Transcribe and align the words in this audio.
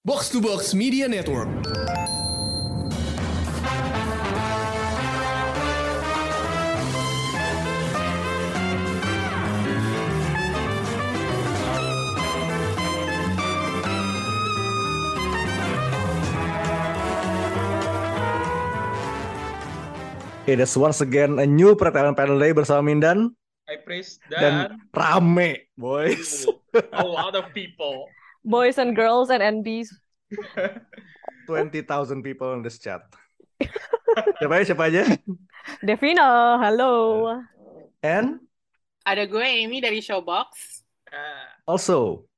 Box 0.00 0.32
to 0.32 0.40
Box 0.40 0.72
Media 0.72 1.04
Network. 1.04 1.44
Okay, 20.40 20.56
that's 20.56 20.72
once 20.80 21.04
again 21.04 21.36
a 21.36 21.44
new 21.44 21.76
Pretelan 21.76 22.16
Panel 22.16 22.40
Day 22.40 22.56
bersama 22.56 22.88
Mindan 22.88 23.36
I 23.68 23.76
praise 23.76 24.16
dan 24.32 24.80
dan 24.80 24.80
rame, 24.96 25.68
boys. 25.76 26.48
a 26.96 27.04
lot 27.04 27.36
of 27.36 27.52
people. 27.52 28.08
Boys 28.44 28.78
and 28.78 28.96
girls 28.96 29.30
and 29.30 29.42
NBs. 29.42 29.88
20,000 31.46 31.86
people 32.26 32.54
in 32.54 32.62
this 32.62 32.78
chat. 32.78 33.02
siapa 34.40 34.60
aja, 34.60 34.64
siapa 34.72 34.84
aja? 34.88 35.02
Devina, 35.84 36.56
halo. 36.60 37.26
And 38.00 38.40
Ada 39.00 39.24
gue 39.24 39.42
Amy 39.42 39.80
dari 39.80 40.04
Showbox. 40.04 40.48
Ah, 41.08 41.56
also, 41.64 42.28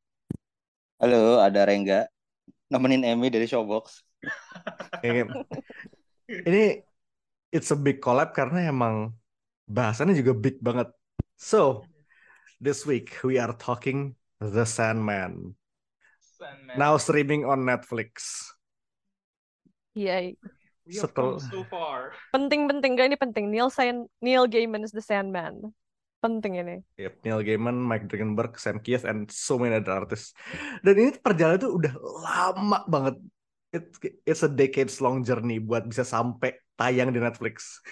Halo, 1.03 1.43
ada 1.43 1.67
Rengga. 1.67 2.07
Nemenin 2.71 3.03
Emmy 3.03 3.27
dari 3.27 3.51
Showbox. 3.51 4.07
ini, 5.03 5.27
ini 6.47 6.79
it's 7.51 7.75
a 7.75 7.77
big 7.77 7.99
collab 7.99 8.31
karena 8.31 8.71
emang 8.71 9.11
bahasannya 9.67 10.15
juga 10.15 10.39
big 10.39 10.63
banget. 10.63 10.95
So, 11.35 11.83
this 12.63 12.87
week 12.87 13.19
we 13.27 13.43
are 13.43 13.51
talking 13.59 14.15
The 14.39 14.63
Sandman. 14.63 15.59
Sandman. 16.43 16.75
Now 16.75 16.99
streaming 16.99 17.47
on 17.47 17.63
Netflix. 17.63 18.43
Iya, 19.95 20.35
setel- 20.91 21.39
so 21.39 21.63
far. 21.71 22.11
penting-penting 22.35 22.99
gak 22.99 23.07
ini 23.15 23.19
penting. 23.21 23.55
Neil 23.55 23.71
San 23.71 24.11
Neil 24.19 24.51
Gaiman 24.51 24.83
is 24.83 24.91
the 24.91 25.05
Sandman. 25.05 25.71
Penting 26.19 26.59
ini. 26.59 26.77
Yep, 26.99 27.15
Neil 27.27 27.41
Gaiman, 27.43 27.79
Mike 27.79 28.07
Dringenberg, 28.07 28.55
Sam 28.59 28.79
Keith, 28.79 29.03
and 29.07 29.27
so 29.31 29.59
many 29.59 29.79
other 29.79 29.95
artists. 30.07 30.35
Dan 30.83 30.95
ini 30.99 31.11
perjalanan 31.19 31.59
tuh 31.63 31.73
udah 31.79 31.95
lama 31.99 32.79
banget. 32.87 33.17
It, 33.73 33.85
it's 34.23 34.45
a 34.47 34.51
decades 34.51 35.03
long 35.03 35.27
journey 35.27 35.59
buat 35.59 35.87
bisa 35.87 36.07
sampai 36.07 36.55
tayang 36.79 37.11
di 37.11 37.19
Netflix. 37.19 37.83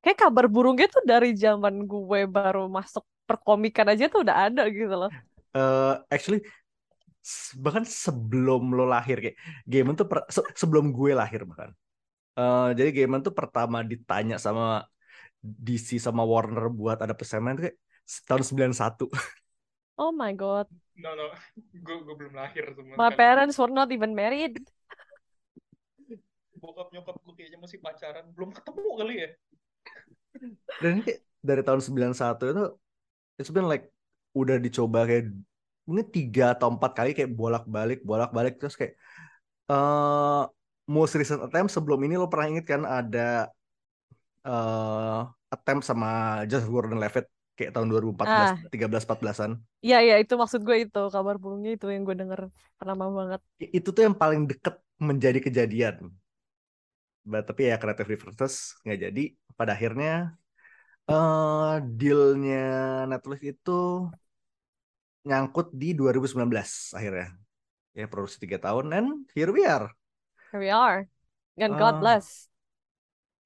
Kayak 0.00 0.30
kabar 0.30 0.46
burungnya 0.48 0.88
tuh 0.88 1.04
dari 1.04 1.36
zaman 1.36 1.84
gue 1.84 2.24
baru 2.24 2.70
masuk 2.70 3.04
perkomikan 3.28 3.92
aja 3.92 4.08
tuh 4.08 4.24
udah 4.24 4.48
ada 4.48 4.64
gitu 4.72 4.94
loh. 4.94 5.12
Eh, 5.52 5.94
actually, 6.08 6.40
bahkan 7.60 7.84
sebelum 7.84 8.72
lo 8.76 8.84
lahir 8.88 9.16
kayak 9.20 9.36
Gaiman 9.68 9.94
tuh 10.00 10.06
per- 10.10 10.28
se- 10.32 10.48
sebelum 10.56 10.90
gue 10.96 11.12
lahir 11.12 11.44
bahkan. 11.44 11.70
Eh, 12.38 12.68
jadi 12.78 12.90
Gaiman 12.94 13.20
tuh 13.26 13.34
pertama 13.34 13.82
ditanya 13.82 14.38
sama 14.38 14.86
DC 15.42 15.98
sama 16.02 16.22
Warner 16.26 16.66
buat 16.70 16.98
ada 17.04 17.14
Sandman 17.22 17.54
tuh 17.58 17.62
kayak 17.70 17.76
tahun 18.28 18.42
91. 18.46 19.06
Oh 19.98 20.14
my 20.14 20.30
god. 20.30 20.70
No, 20.94 21.10
no. 21.18 21.34
Gue 21.82 21.98
gue 22.06 22.14
belum 22.14 22.38
lahir 22.38 22.70
sama 22.70 22.94
My 22.94 23.10
sekali. 23.10 23.18
parents 23.18 23.58
were 23.58 23.74
not 23.74 23.90
even 23.90 24.14
married. 24.14 24.54
Bokap 26.62 26.94
nyokap 26.94 27.18
gue 27.18 27.34
kayaknya 27.34 27.58
masih 27.58 27.82
pacaran. 27.82 28.30
Belum 28.30 28.54
ketemu 28.54 28.90
kali 28.94 29.14
ya. 29.18 29.28
Dan 30.78 30.90
ini 30.98 31.02
kayak 31.02 31.20
dari 31.42 31.62
tahun 31.66 31.80
91 31.82 32.50
itu 32.50 32.64
it's 33.38 33.50
been 33.50 33.66
like 33.66 33.90
udah 34.38 34.58
dicoba 34.62 35.06
kayak 35.06 35.34
mungkin 35.88 36.06
tiga 36.12 36.52
atau 36.54 36.68
empat 36.74 36.92
kali 36.98 37.10
kayak 37.16 37.32
bolak-balik 37.32 37.98
bolak-balik. 38.04 38.60
Terus 38.60 38.74
kayak 38.76 38.94
eh 39.72 40.42
most 40.88 41.14
recent 41.20 41.40
attempt 41.44 41.70
sebelum 41.72 42.00
ini 42.06 42.14
lo 42.20 42.28
pernah 42.32 42.46
inget 42.52 42.66
kan 42.68 42.82
ada 42.84 43.48
eh 44.48 45.20
attempt 45.48 45.82
sama 45.88 46.08
Joseph 46.48 46.68
Gordon-Levitt 46.68 47.26
kayak 47.56 47.70
tahun 47.74 47.88
2014 47.90 48.70
13 48.70 49.02
14-an 49.04 49.52
Iya, 49.82 49.98
iya 50.06 50.14
itu 50.22 50.34
maksud 50.38 50.60
gue 50.62 50.76
itu. 50.86 51.00
Kabar 51.14 51.34
burungnya 51.42 51.70
itu 51.74 51.86
yang 51.90 52.02
gue 52.06 52.16
denger 52.20 52.40
pertama 52.78 53.04
banget. 53.10 53.40
itu 53.58 53.88
tuh 53.94 54.02
yang 54.06 54.16
paling 54.16 54.46
deket 54.50 54.74
menjadi 54.98 55.38
kejadian. 55.42 55.96
But, 57.28 57.44
tapi 57.44 57.68
ya 57.68 57.76
Creative 57.76 58.08
Differences 58.08 58.54
nggak 58.82 58.98
jadi. 59.04 59.22
Pada 59.58 59.72
akhirnya 59.76 60.38
eh 61.10 61.72
dealnya 61.98 62.56
Netflix 63.10 63.40
itu 63.52 63.70
nyangkut 65.26 65.74
di 65.74 65.96
2019 65.96 66.94
akhirnya. 66.94 67.34
Ya 67.96 68.06
produksi 68.06 68.38
tiga 68.38 68.62
tahun 68.62 68.94
and 68.94 69.08
here 69.34 69.50
we 69.50 69.66
are. 69.66 69.90
Here 70.54 70.60
we 70.62 70.70
are. 70.70 71.08
And 71.58 71.74
God 71.74 71.98
Ah. 71.98 72.02
bless. 72.02 72.46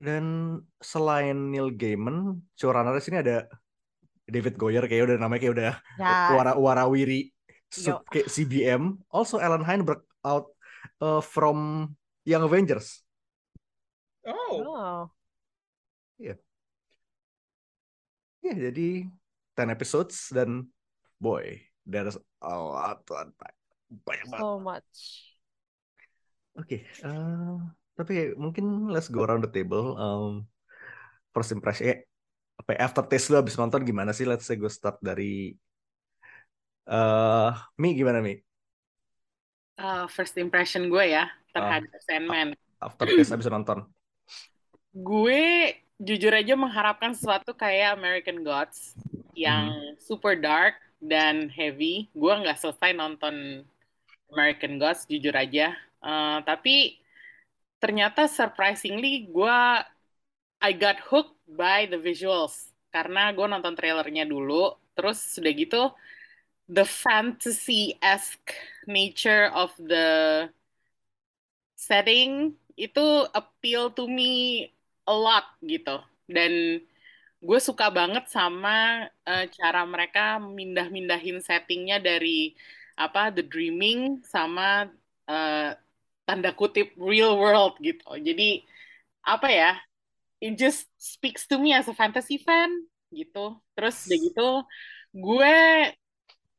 dan 0.03 0.59
selain 0.83 1.55
Neil 1.55 1.71
Gaiman 1.71 2.43
showrunner 2.59 2.99
sini 2.99 3.23
ada 3.23 3.47
David 4.27 4.59
Goyer 4.59 4.83
kayak 4.91 5.07
udah 5.07 5.17
namanya 5.23 5.41
kayak 5.47 5.55
udah 5.55 5.73
Ya, 5.95 6.35
wara 6.35 6.53
warawiri. 6.59 7.31
Sub 7.71 8.03
kayak 8.11 8.27
CBM 8.27 8.99
also 9.15 9.39
Alan 9.39 9.63
Heinberg 9.63 10.03
out 10.27 10.51
uh, 10.99 11.23
from 11.23 11.87
Young 12.27 12.43
Avengers. 12.43 13.07
Oh, 14.27 14.59
Oh. 14.59 15.01
ya 18.43 18.59
jadi 18.59 19.07
10 19.55 19.71
episodes 19.71 20.35
dan 20.35 20.67
boy 21.23 21.63
there's 21.87 22.19
a 22.43 22.55
lot 22.55 23.07
to 23.07 23.15
unpack. 23.19 23.55
Banyak 23.93 24.27
banget. 24.31 24.43
So 24.43 24.59
much. 24.59 24.93
oke 26.53 26.85
eh, 26.85 27.57
tapi 27.97 28.37
mungkin 28.37 28.93
let's 28.93 29.09
go 29.09 29.25
around 29.25 29.41
the 29.41 29.53
table. 29.53 29.97
Um, 29.97 30.45
first 31.33 31.49
impression 31.55 31.89
eh, 31.89 31.99
apa 32.61 32.77
ya, 32.77 32.79
aftertaste 32.85 33.33
lu 33.33 33.41
abis 33.41 33.57
nonton 33.57 33.87
gimana 33.89 34.13
sih? 34.13 34.29
Let's 34.29 34.45
say 34.45 34.61
gue 34.61 34.69
start 34.69 35.01
dari 35.01 35.57
eh 36.89 37.53
Mi 37.81 37.97
gimana 37.97 38.21
Mi? 38.21 38.37
Uh, 39.81 40.05
first 40.13 40.37
impression 40.37 40.93
gue 40.93 41.17
ya 41.17 41.25
terhadap 41.57 41.89
Sandman. 42.05 42.53
aftertaste 42.83 43.33
abis 43.33 43.49
nonton. 43.49 43.89
Gue 44.93 45.73
jujur 45.97 46.35
aja 46.35 46.53
mengharapkan 46.59 47.17
sesuatu 47.17 47.57
kayak 47.57 47.97
American 47.97 48.45
Gods 48.45 48.93
yang 49.33 49.97
super 49.97 50.37
dark 50.37 50.77
dan 51.03 51.51
heavy. 51.51 52.07
Gue 52.15 52.31
nggak 52.31 52.63
selesai 52.63 52.95
nonton 52.95 53.67
American 54.31 54.79
Gods 54.79 55.05
jujur 55.11 55.35
aja. 55.35 55.75
Uh, 55.99 56.39
tapi 56.47 57.03
ternyata 57.83 58.31
surprisingly 58.31 59.27
gue 59.27 59.59
I 60.63 60.71
got 60.79 61.03
hooked 61.03 61.35
by 61.51 61.91
the 61.91 61.99
visuals 61.99 62.71
karena 62.95 63.35
gue 63.35 63.45
nonton 63.51 63.75
trailernya 63.75 64.25
dulu. 64.25 64.79
Terus 64.95 65.19
sudah 65.19 65.51
gitu 65.51 65.91
the 66.71 66.87
fantasy-esque 66.87 68.55
nature 68.87 69.51
of 69.51 69.75
the 69.77 70.47
setting 71.75 72.55
itu 72.79 73.27
appeal 73.35 73.91
to 73.91 74.07
me 74.07 74.71
a 75.11 75.15
lot 75.15 75.45
gitu. 75.67 75.99
Dan 76.31 76.81
gue 77.47 77.59
suka 77.69 77.87
banget 77.99 78.25
sama 78.37 78.71
eh, 79.29 79.45
cara 79.57 79.81
mereka 79.93 80.21
mindah-mindahin 80.59 81.39
settingnya 81.43 81.97
dari 82.09 82.55
apa 83.03 83.21
the 83.35 83.43
dreaming 83.53 84.23
sama 84.35 84.87
eh, 85.31 85.75
tanda 86.27 86.51
kutip 86.59 86.87
real 87.11 87.33
world 87.43 87.75
gitu. 87.87 88.05
Jadi 88.29 88.63
apa 89.27 89.49
ya? 89.51 89.71
It 90.43 90.59
just 90.61 90.91
speaks 90.99 91.47
to 91.51 91.57
me 91.63 91.71
as 91.75 91.89
a 91.91 91.95
fantasy 91.97 92.39
fan 92.47 92.71
gitu. 93.15 93.59
Terus 93.77 93.95
udah 94.09 94.19
gitu 94.27 94.43
gue 95.17 95.55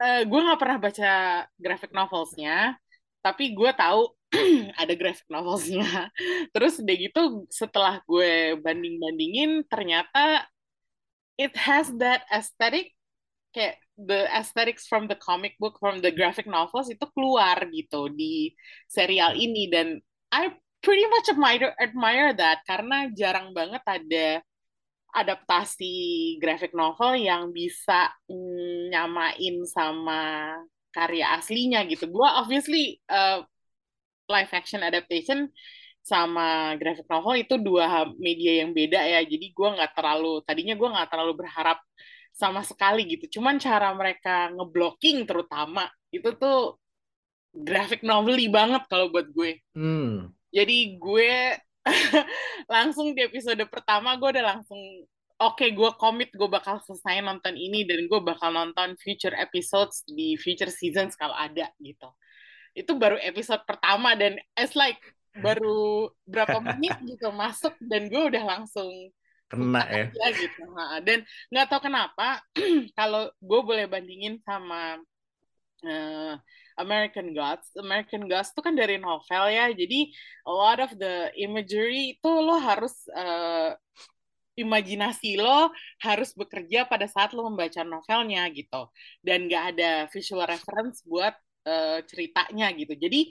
eh, 0.01 0.21
gue 0.29 0.39
nggak 0.45 0.59
pernah 0.61 0.77
baca 0.81 1.09
graphic 1.57 1.91
novelsnya, 1.95 2.77
tapi 3.23 3.43
gue 3.57 3.71
tahu 3.75 4.01
ada 4.81 4.93
graphic 4.99 5.27
novelsnya. 5.31 6.09
Terus 6.53 6.73
udah 6.81 6.95
gitu 6.97 7.19
setelah 7.53 8.01
gue 8.09 8.57
banding-bandingin 8.63 9.65
ternyata 9.71 10.45
it 11.37 11.53
has 11.57 11.89
that 11.97 12.23
aesthetic 12.29 12.93
kayak 13.53 13.77
the 13.97 14.25
aesthetics 14.33 14.89
from 14.89 15.05
the 15.05 15.17
comic 15.17 15.53
book 15.61 15.77
from 15.77 16.01
the 16.01 16.09
graphic 16.09 16.49
novels 16.49 16.89
itu 16.89 17.05
keluar 17.13 17.61
gitu 17.69 18.09
di 18.09 18.53
serial 18.89 19.37
ini 19.37 19.69
dan 19.69 20.01
I 20.33 20.49
pretty 20.81 21.05
much 21.05 21.29
admire 21.29 21.71
admire 21.77 22.33
that 22.33 22.65
karena 22.65 23.13
jarang 23.13 23.53
banget 23.53 23.85
ada 23.85 24.41
adaptasi 25.13 25.93
graphic 26.41 26.73
novel 26.73 27.13
yang 27.13 27.53
bisa 27.53 28.09
mm, 28.25 28.89
nyamain 28.89 29.61
sama 29.69 30.57
karya 30.89 31.37
aslinya 31.37 31.85
gitu. 31.85 32.09
Gua 32.09 32.41
obviously 32.41 32.97
uh, 33.13 33.45
live 34.25 34.51
action 34.53 34.81
adaptation 34.81 35.53
sama 36.03 36.75
graphic 36.75 37.07
novel 37.07 37.39
itu 37.39 37.55
dua 37.55 38.11
media 38.19 38.61
yang 38.61 38.75
beda 38.75 38.99
ya. 38.99 39.23
Jadi 39.23 39.55
gua 39.55 39.79
nggak 39.79 39.91
terlalu 39.95 40.43
tadinya 40.43 40.75
gua 40.75 40.89
nggak 40.99 41.09
terlalu 41.09 41.33
berharap 41.39 41.79
sama 42.33 42.65
sekali 42.65 43.05
gitu. 43.07 43.39
Cuman 43.39 43.61
cara 43.61 43.93
mereka 43.93 44.49
ngeblocking 44.51 45.23
terutama 45.29 45.87
itu 46.09 46.33
tuh 46.35 46.81
graphic 47.53 48.01
novel 48.01 48.35
banget 48.49 48.83
kalau 48.89 49.13
buat 49.13 49.29
gue. 49.29 49.61
Hmm. 49.77 50.33
Jadi 50.49 50.97
gue 50.97 51.53
langsung 52.73 53.13
di 53.13 53.21
episode 53.21 53.61
pertama 53.69 54.17
gue 54.17 54.29
udah 54.33 54.57
langsung 54.57 54.81
oke 55.37 55.61
okay, 55.61 55.69
gue 55.73 55.89
komit 56.01 56.33
gue 56.33 56.49
bakal 56.49 56.81
selesai 56.81 57.21
nonton 57.21 57.53
ini 57.53 57.85
dan 57.85 58.09
gue 58.09 58.19
bakal 58.21 58.49
nonton 58.49 58.97
future 58.97 59.33
episodes 59.37 60.01
di 60.09 60.33
future 60.37 60.73
seasons 60.73 61.13
kalau 61.13 61.37
ada 61.37 61.69
gitu. 61.77 62.09
Itu 62.73 62.97
baru 62.97 63.21
episode 63.21 63.61
pertama 63.69 64.17
dan 64.17 64.41
it's 64.57 64.73
like 64.73 64.97
baru 65.41 66.11
berapa 66.27 66.57
menit 66.75 66.97
gitu 67.05 67.33
masuk 67.33 67.73
dan 67.81 68.09
gue 68.09 68.23
udah 68.33 68.43
langsung 68.45 68.89
kena 69.49 69.85
ya. 69.85 70.05
gitu. 70.33 70.61
Dan 71.05 71.21
nggak 71.53 71.67
tahu 71.69 71.89
kenapa 71.89 72.41
kalau 72.99 73.29
gue 73.37 73.61
boleh 73.61 73.85
bandingin 73.85 74.41
sama 74.41 74.97
uh, 75.85 76.33
American 76.77 77.37
Gods. 77.37 77.69
American 77.77 78.25
Gods 78.25 78.49
itu 78.49 78.61
kan 78.65 78.73
dari 78.73 78.97
novel 78.97 79.43
ya, 79.53 79.69
jadi 79.69 80.09
a 80.49 80.53
lot 80.53 80.79
of 80.81 80.91
the 80.97 81.29
imagery 81.37 82.17
itu 82.17 82.29
lo 82.29 82.57
harus 82.57 83.05
uh, 83.13 83.77
imajinasi 84.53 85.37
lo 85.37 85.73
harus 86.01 86.33
bekerja 86.37 86.85
pada 86.85 87.09
saat 87.09 87.33
lo 87.33 87.45
membaca 87.49 87.81
novelnya 87.85 88.49
gitu, 88.53 88.89
dan 89.21 89.45
nggak 89.45 89.63
ada 89.77 89.91
visual 90.09 90.45
reference 90.45 91.05
buat 91.05 91.33
uh, 91.65 91.99
ceritanya 92.09 92.73
gitu. 92.73 92.93
Jadi 92.97 93.29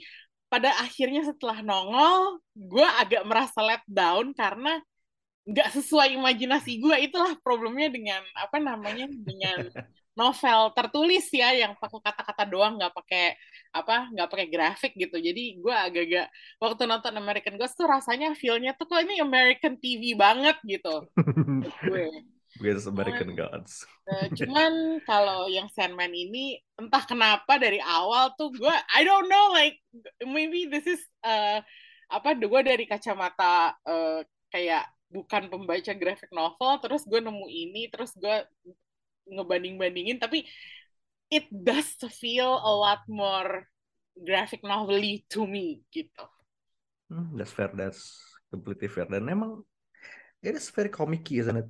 pada 0.53 0.69
akhirnya 0.85 1.25
setelah 1.25 1.65
nongol, 1.65 2.37
gue 2.53 2.85
agak 3.01 3.25
merasa 3.25 3.57
let 3.65 3.81
down 3.89 4.37
karena 4.37 4.77
nggak 5.49 5.69
sesuai 5.75 6.13
imajinasi 6.13 6.77
gue 6.79 6.95
itulah 7.09 7.33
problemnya 7.41 7.89
dengan 7.89 8.21
apa 8.37 8.61
namanya 8.61 9.09
dengan 9.11 9.67
novel 10.19 10.71
tertulis 10.77 11.25
ya 11.33 11.57
yang 11.57 11.73
pakai 11.75 11.99
kata-kata 11.99 12.45
doang 12.45 12.77
nggak 12.77 12.93
pakai 12.93 13.33
apa 13.73 14.13
nggak 14.13 14.29
pakai 14.29 14.47
grafik 14.53 14.93
gitu. 14.93 15.17
Jadi 15.17 15.57
gue 15.57 15.73
agak-agak 15.73 16.29
waktu 16.61 16.83
nonton 16.85 17.13
American 17.17 17.57
Ghost 17.57 17.73
tuh 17.73 17.89
rasanya 17.89 18.37
feelnya 18.37 18.77
tuh 18.77 18.85
kok 18.85 19.01
ini 19.01 19.17
American 19.25 19.81
TV 19.81 20.13
banget? 20.13 20.55
gitu. 20.69 21.09
Gue 21.89 22.13
With 22.61 22.85
American 22.85 23.33
Gods. 23.33 23.81
Cuman 24.37 25.01
kalau 25.09 25.49
yang 25.49 25.65
Sandman 25.73 26.13
ini 26.13 26.61
entah 26.77 27.01
kenapa 27.01 27.57
dari 27.57 27.81
awal 27.81 28.37
tuh 28.37 28.53
gue 28.53 28.75
I 28.93 29.01
don't 29.01 29.25
know 29.25 29.49
like 29.49 29.81
maybe 30.21 30.69
this 30.69 30.85
is 30.85 31.01
uh, 31.25 31.65
apa 32.13 32.37
gue 32.37 32.61
dari 32.61 32.85
kacamata 32.85 33.73
uh, 33.81 34.21
kayak 34.53 34.85
bukan 35.09 35.49
pembaca 35.49 35.93
graphic 35.97 36.29
novel 36.29 36.77
terus 36.77 37.01
gue 37.09 37.17
nemu 37.17 37.47
ini 37.49 37.89
terus 37.89 38.13
gue 38.13 38.45
ngebanding-bandingin 39.33 40.21
tapi 40.21 40.45
it 41.33 41.49
does 41.49 41.97
feel 42.13 42.61
a 42.61 42.73
lot 42.73 43.01
more 43.09 43.65
graphic 44.13 44.61
novel 44.61 45.01
to 45.25 45.49
me 45.49 45.81
gitu. 45.89 46.25
Hmm, 47.09 47.33
that's 47.33 47.49
fair, 47.49 47.73
that's 47.73 48.21
completely 48.53 48.85
fair. 48.85 49.09
Dan 49.09 49.25
emang 49.25 49.65
it 50.45 50.53
is 50.53 50.69
very 50.69 50.93
comic 50.93 51.25
isn't 51.33 51.57
it? 51.57 51.69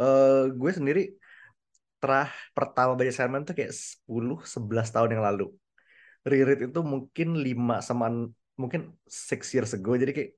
Uh, 0.00 0.48
gue 0.56 0.70
sendiri 0.72 1.02
terah 2.00 2.32
pertama 2.56 2.96
baca 2.96 3.12
Sandman 3.12 3.44
tuh 3.44 3.52
kayak 3.52 3.72
10 3.76 4.40
11 4.48 4.88
tahun 4.94 5.10
yang 5.14 5.24
lalu. 5.28 5.52
Reread 6.24 6.72
itu 6.72 6.80
mungkin 6.80 7.28
5 7.36 7.84
sama 7.84 8.06
mungkin 8.56 8.96
6 9.04 9.52
years 9.52 9.72
ago. 9.76 9.92
Jadi 10.00 10.12
kayak 10.16 10.30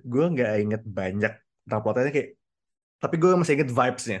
gue 0.00 0.24
nggak 0.32 0.50
inget 0.64 0.82
banyak 0.84 1.32
tentang 1.64 1.80
plotnya 1.84 2.12
kayak 2.16 2.30
tapi 3.00 3.14
gue 3.20 3.30
masih 3.36 3.54
inget 3.60 3.70
vibes-nya. 3.72 4.20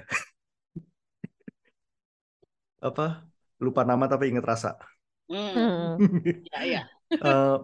Apa? 2.88 3.24
Lupa 3.60 3.82
nama 3.88 4.04
tapi 4.04 4.28
inget 4.28 4.44
rasa. 4.44 4.76
Hmm. 5.30 5.94
ya 6.50 6.60
ya 6.66 6.82
uh, 7.22 7.62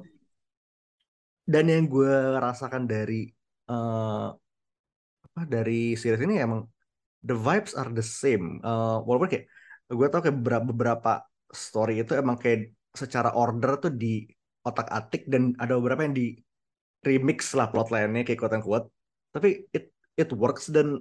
dan 1.43 1.65
yang 1.67 1.91
gue 1.91 2.15
rasakan 2.39 2.87
dari 2.87 3.27
uh, 3.67 4.31
apa 5.27 5.41
dari 5.51 5.99
series 5.99 6.23
ini 6.23 6.39
emang 6.39 6.63
the 7.27 7.35
vibes 7.35 7.75
are 7.75 7.91
the 7.91 8.05
same. 8.05 8.63
Uh, 8.63 9.03
walaupun 9.03 9.29
kayak 9.29 9.45
gue 9.91 10.07
tau 10.11 10.23
kayak 10.23 10.39
beberapa, 10.71 11.27
story 11.47 12.03
itu 12.03 12.13
emang 12.19 12.37
kayak 12.43 12.75
secara 12.91 13.31
order 13.39 13.79
tuh 13.79 13.93
di 13.95 14.27
otak 14.67 14.91
atik 14.91 15.23
dan 15.31 15.55
ada 15.63 15.79
beberapa 15.79 16.03
yang 16.03 16.15
di 16.17 16.35
remix 17.07 17.55
lah 17.55 17.71
plotline-nya 17.71 18.27
kayak 18.27 18.41
quote 18.43 18.59
quote 18.67 18.87
tapi 19.31 19.63
it 19.71 19.95
it 20.19 20.27
works 20.35 20.67
dan 20.75 20.99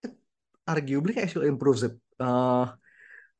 it 0.00 0.16
arguably 0.64 1.12
actually 1.20 1.50
improves 1.50 1.84
it. 1.84 1.92
Uh, 2.16 2.72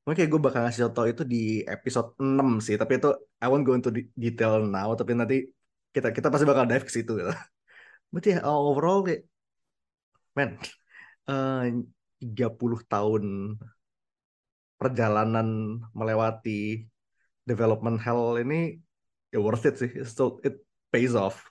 mungkin 0.04 0.28
gue 0.28 0.40
bakal 0.42 0.60
ngasih 0.66 0.90
contoh 0.90 1.04
itu 1.08 1.22
di 1.24 1.62
episode 1.64 2.12
6 2.20 2.60
sih 2.60 2.76
tapi 2.76 3.00
itu 3.00 3.08
I 3.40 3.46
won't 3.48 3.64
go 3.64 3.72
into 3.72 3.92
detail 4.12 4.60
now 4.60 4.92
tapi 4.98 5.16
nanti 5.16 5.36
kita 5.94 6.12
kita 6.12 6.28
pasti 6.28 6.44
bakal 6.44 6.64
dive 6.68 6.84
ke 6.84 6.92
situ 6.92 7.12
gitu. 7.16 7.32
Berarti 8.12 8.28
ya 8.34 8.38
overall 8.44 9.00
kayak 9.06 9.24
man 10.36 10.60
uh, 11.30 11.70
30 12.18 12.90
tahun 12.90 13.54
perjalanan 14.76 15.78
melewati 15.94 16.90
development 17.46 18.02
hell 18.02 18.34
ini 18.34 18.82
ya 19.30 19.38
worth 19.38 19.64
it 19.68 19.78
sih 19.78 19.92
still 20.02 20.42
it 20.42 20.58
pays 20.90 21.14
off 21.14 21.46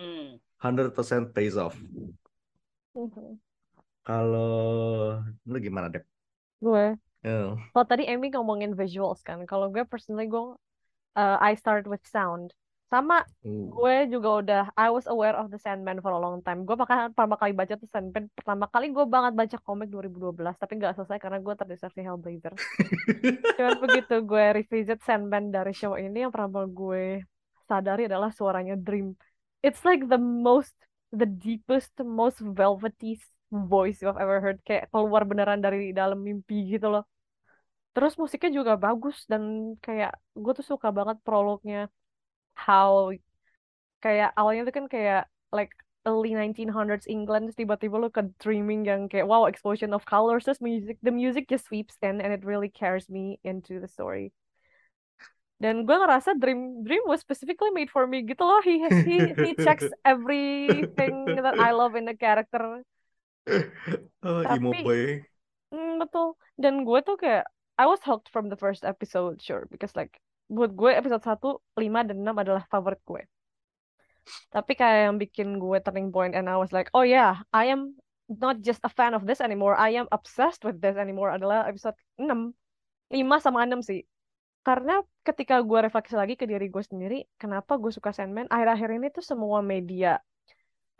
hmm. 0.00 0.40
100% 0.58 1.30
pays 1.30 1.54
off. 1.54 1.78
Mhm. 2.98 3.38
Kalau 4.02 5.22
lu 5.46 5.58
gimana, 5.62 5.86
Dep? 5.86 6.02
Gue. 6.58 6.98
Oh. 7.22 7.54
Kalau 7.74 7.86
tadi 7.86 8.10
Amy 8.10 8.34
ngomongin 8.34 8.74
visuals 8.74 9.22
kan, 9.22 9.46
kalau 9.46 9.70
gue 9.70 9.86
personally 9.86 10.26
gue 10.26 10.58
uh, 11.14 11.36
I 11.38 11.54
start 11.54 11.86
with 11.86 12.02
sound. 12.06 12.50
Sama 12.88 13.20
Uh. 13.44 13.68
gue 13.68 13.96
juga 14.08 14.28
udah 14.40 14.62
I 14.72 14.88
was 14.88 15.04
aware 15.04 15.36
of 15.36 15.52
the 15.52 15.60
Sandman 15.60 16.00
for 16.00 16.08
a 16.12 16.20
long 16.20 16.40
time. 16.40 16.64
Gue 16.64 16.72
bahkan 16.72 17.12
pertama 17.12 17.36
kali 17.36 17.52
baca 17.52 17.76
tuh 17.76 17.88
Sandman 17.88 18.32
pertama 18.32 18.64
kali 18.64 18.88
gue 18.88 19.04
banget 19.04 19.32
baca 19.36 19.56
komik 19.60 19.92
2012 19.92 20.56
tapi 20.56 20.80
nggak 20.80 20.96
selesai 20.96 21.20
karena 21.20 21.38
gue 21.38 21.54
terdistraksi 21.54 22.00
Hellblazer. 22.00 22.56
Cuman 23.60 23.76
begitu 23.84 24.14
gue 24.24 24.44
revisit 24.56 25.00
Sandman 25.04 25.52
dari 25.52 25.76
show 25.76 26.00
ini 26.00 26.24
yang 26.24 26.32
pertama 26.32 26.64
gue 26.64 27.22
sadari 27.68 28.08
adalah 28.08 28.32
suaranya 28.32 28.74
Dream. 28.74 29.12
It's 29.60 29.84
like 29.84 30.08
the 30.08 30.18
most 30.18 30.72
the 31.12 31.28
deepest, 31.28 31.92
most 32.00 32.40
velvety 32.40 33.20
voice 33.48 34.00
you've 34.00 34.16
ever 34.20 34.40
heard 34.40 34.60
kayak 34.64 34.88
keluar 34.92 35.24
beneran 35.28 35.60
dari 35.60 35.92
dalam 35.92 36.20
mimpi 36.24 36.72
gitu 36.72 36.88
loh. 36.88 37.04
Terus 37.92 38.16
musiknya 38.16 38.64
juga 38.64 38.72
bagus 38.80 39.28
dan 39.28 39.74
kayak 39.84 40.16
gue 40.36 40.52
tuh 40.56 40.64
suka 40.64 40.88
banget 40.88 41.20
prolognya 41.20 41.88
how 42.58 43.14
kayak 44.02 44.34
awalnya 44.34 44.66
tuh 44.66 44.74
kan 44.74 44.86
kayak 44.90 45.30
like 45.54 45.70
early 46.06 46.34
1900s 46.34 47.06
England 47.06 47.54
tiba-tiba 47.54 47.96
lo 47.98 48.10
ke 48.10 48.26
dreaming 48.42 48.82
yang 48.82 49.06
kayak 49.06 49.26
wow 49.30 49.46
explosion 49.46 49.94
of 49.94 50.02
colors 50.06 50.46
terus 50.46 50.58
music 50.58 50.98
the 51.06 51.14
music 51.14 51.46
just 51.46 51.70
sweeps 51.70 51.94
in 52.02 52.18
and 52.18 52.34
it 52.34 52.42
really 52.42 52.70
carries 52.70 53.06
me 53.06 53.38
into 53.46 53.78
the 53.78 53.90
story 53.90 54.34
dan 55.58 55.82
gue 55.82 55.96
ngerasa 55.98 56.38
dream 56.38 56.86
dream 56.86 57.02
was 57.06 57.18
specifically 57.18 57.74
made 57.74 57.90
for 57.90 58.06
me 58.06 58.22
gitu 58.22 58.42
loh 58.46 58.62
he 58.62 58.78
he 59.02 59.34
he 59.34 59.50
checks 59.66 59.90
everything 60.06 61.26
that 61.34 61.58
I 61.58 61.74
love 61.74 61.98
in 61.98 62.06
the 62.06 62.14
character 62.14 62.86
emo 63.48 64.70
Tapi- 64.70 64.84
boy. 64.84 65.02
Hmm, 65.68 66.00
betul. 66.00 66.36
Dan 66.56 66.84
gue 66.84 67.00
tuh 67.04 67.20
kayak 67.20 67.44
I 67.76 67.86
was 67.86 68.02
hooked 68.02 68.32
from 68.32 68.48
the 68.48 68.58
first 68.58 68.82
episode, 68.82 69.38
sure, 69.38 69.68
because 69.70 69.94
like 69.94 70.18
buat 70.48 70.72
gue 70.72 70.90
episode 70.96 71.22
1, 71.24 71.60
5 71.76 72.08
dan 72.08 72.16
6 72.24 72.42
adalah 72.42 72.64
favorit 72.72 73.00
gue. 73.04 73.22
Tapi 74.52 74.72
kayak 74.76 75.00
yang 75.08 75.16
bikin 75.16 75.48
gue 75.56 75.78
turning 75.80 76.12
point 76.12 76.36
and 76.36 76.48
I 76.48 76.56
was 76.56 76.72
like, 76.72 76.92
oh 76.92 77.04
yeah, 77.04 77.40
I 77.52 77.72
am 77.72 77.96
not 78.28 78.60
just 78.60 78.80
a 78.84 78.92
fan 78.92 79.16
of 79.16 79.24
this 79.24 79.40
anymore, 79.40 79.76
I 79.76 79.96
am 79.96 80.08
obsessed 80.12 80.64
with 80.64 80.80
this 80.80 80.96
anymore 81.00 81.32
adalah 81.32 81.64
episode 81.68 81.96
6. 82.20 82.52
5 83.08 83.44
sama 83.44 83.64
6 83.64 83.84
sih. 83.84 84.04
Karena 84.64 85.00
ketika 85.24 85.64
gue 85.64 85.80
refleksi 85.80 86.12
lagi 86.12 86.36
ke 86.36 86.44
diri 86.44 86.68
gue 86.68 86.84
sendiri, 86.84 87.24
kenapa 87.40 87.80
gue 87.80 87.88
suka 87.88 88.12
Sandman, 88.12 88.52
akhir-akhir 88.52 88.88
ini 89.00 89.08
tuh 89.08 89.24
semua 89.24 89.64
media 89.64 90.20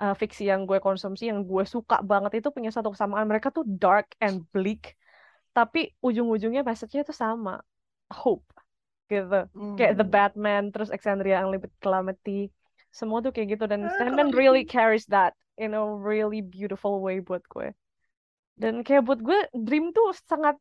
uh, 0.01 0.15
fiksi 0.15 0.49
yang 0.49 0.65
gue 0.65 0.79
konsumsi 0.79 1.29
yang 1.29 1.45
gue 1.45 1.65
suka 1.67 2.01
banget 2.01 2.41
itu 2.43 2.49
punya 2.55 2.71
satu 2.71 2.95
kesamaan 2.95 3.27
mereka 3.27 3.51
tuh 3.51 3.67
dark 3.67 4.15
and 4.23 4.47
bleak 4.55 4.95
tapi 5.53 5.91
ujung-ujungnya 5.99 6.63
message-nya 6.63 7.03
tuh 7.03 7.17
sama 7.17 7.59
hope 8.15 8.47
gitu. 9.09 9.41
Kayak 9.77 9.97
The 9.99 10.07
Batman 10.07 10.71
terus 10.71 10.93
Exandria 10.93 11.41
Unlimited 11.43 11.75
Calamity 11.81 12.53
semua 12.93 13.21
tuh 13.21 13.33
kayak 13.33 13.59
gitu. 13.59 13.65
Dan 13.67 13.89
Ah, 13.89 13.93
Sandman 13.97 14.31
really 14.33 14.63
itu- 14.65 14.73
carries 14.73 15.09
that 15.09 15.33
in 15.59 15.75
a 15.75 15.83
really 15.83 16.41
beautiful 16.41 17.01
way 17.03 17.19
buat 17.19 17.43
gue. 17.51 17.73
Dan 18.55 18.87
kayak 18.87 19.07
buat 19.09 19.21
gue 19.23 19.49
Dream 19.55 19.91
tuh 19.91 20.15
sangat 20.27 20.55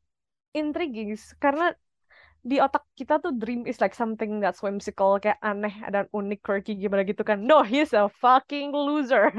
intriguing 0.53 1.13
karena 1.37 1.73
di 2.47 2.63
otak 2.63 2.87
kita 2.95 3.19
tuh 3.19 3.35
dream 3.35 3.67
is 3.67 3.83
like 3.83 3.91
something 3.91 4.39
that's 4.39 4.63
whimsical 4.63 5.19
kayak 5.19 5.35
aneh 5.43 5.75
dan 5.91 6.07
unik 6.15 6.39
quirky 6.39 6.79
gimana 6.79 7.03
gitu 7.03 7.27
kan. 7.27 7.43
No 7.43 7.61
he's 7.61 7.91
a 7.91 8.07
fucking 8.23 8.71
loser. 8.71 9.27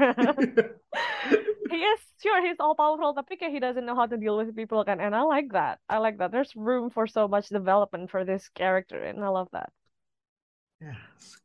He 1.69 1.85
is 1.85 2.01
sure 2.17 2.41
he's 2.41 2.57
all 2.57 2.73
powerful 2.73 3.13
tapi 3.13 3.37
kayak 3.37 3.53
he 3.53 3.61
doesn't 3.61 3.85
know 3.85 3.93
how 3.93 4.09
to 4.09 4.17
deal 4.17 4.41
with 4.41 4.57
people 4.57 4.81
kan. 4.81 4.97
And 4.97 5.13
I 5.13 5.21
like 5.21 5.53
that. 5.53 5.77
I 5.85 6.01
like 6.01 6.17
that. 6.17 6.33
There's 6.33 6.57
room 6.57 6.89
for 6.89 7.05
so 7.05 7.29
much 7.29 7.53
development 7.53 8.09
for 8.09 8.25
this 8.25 8.49
character 8.57 8.97
and 8.97 9.21
I 9.21 9.29
love 9.29 9.53
that. 9.53 9.69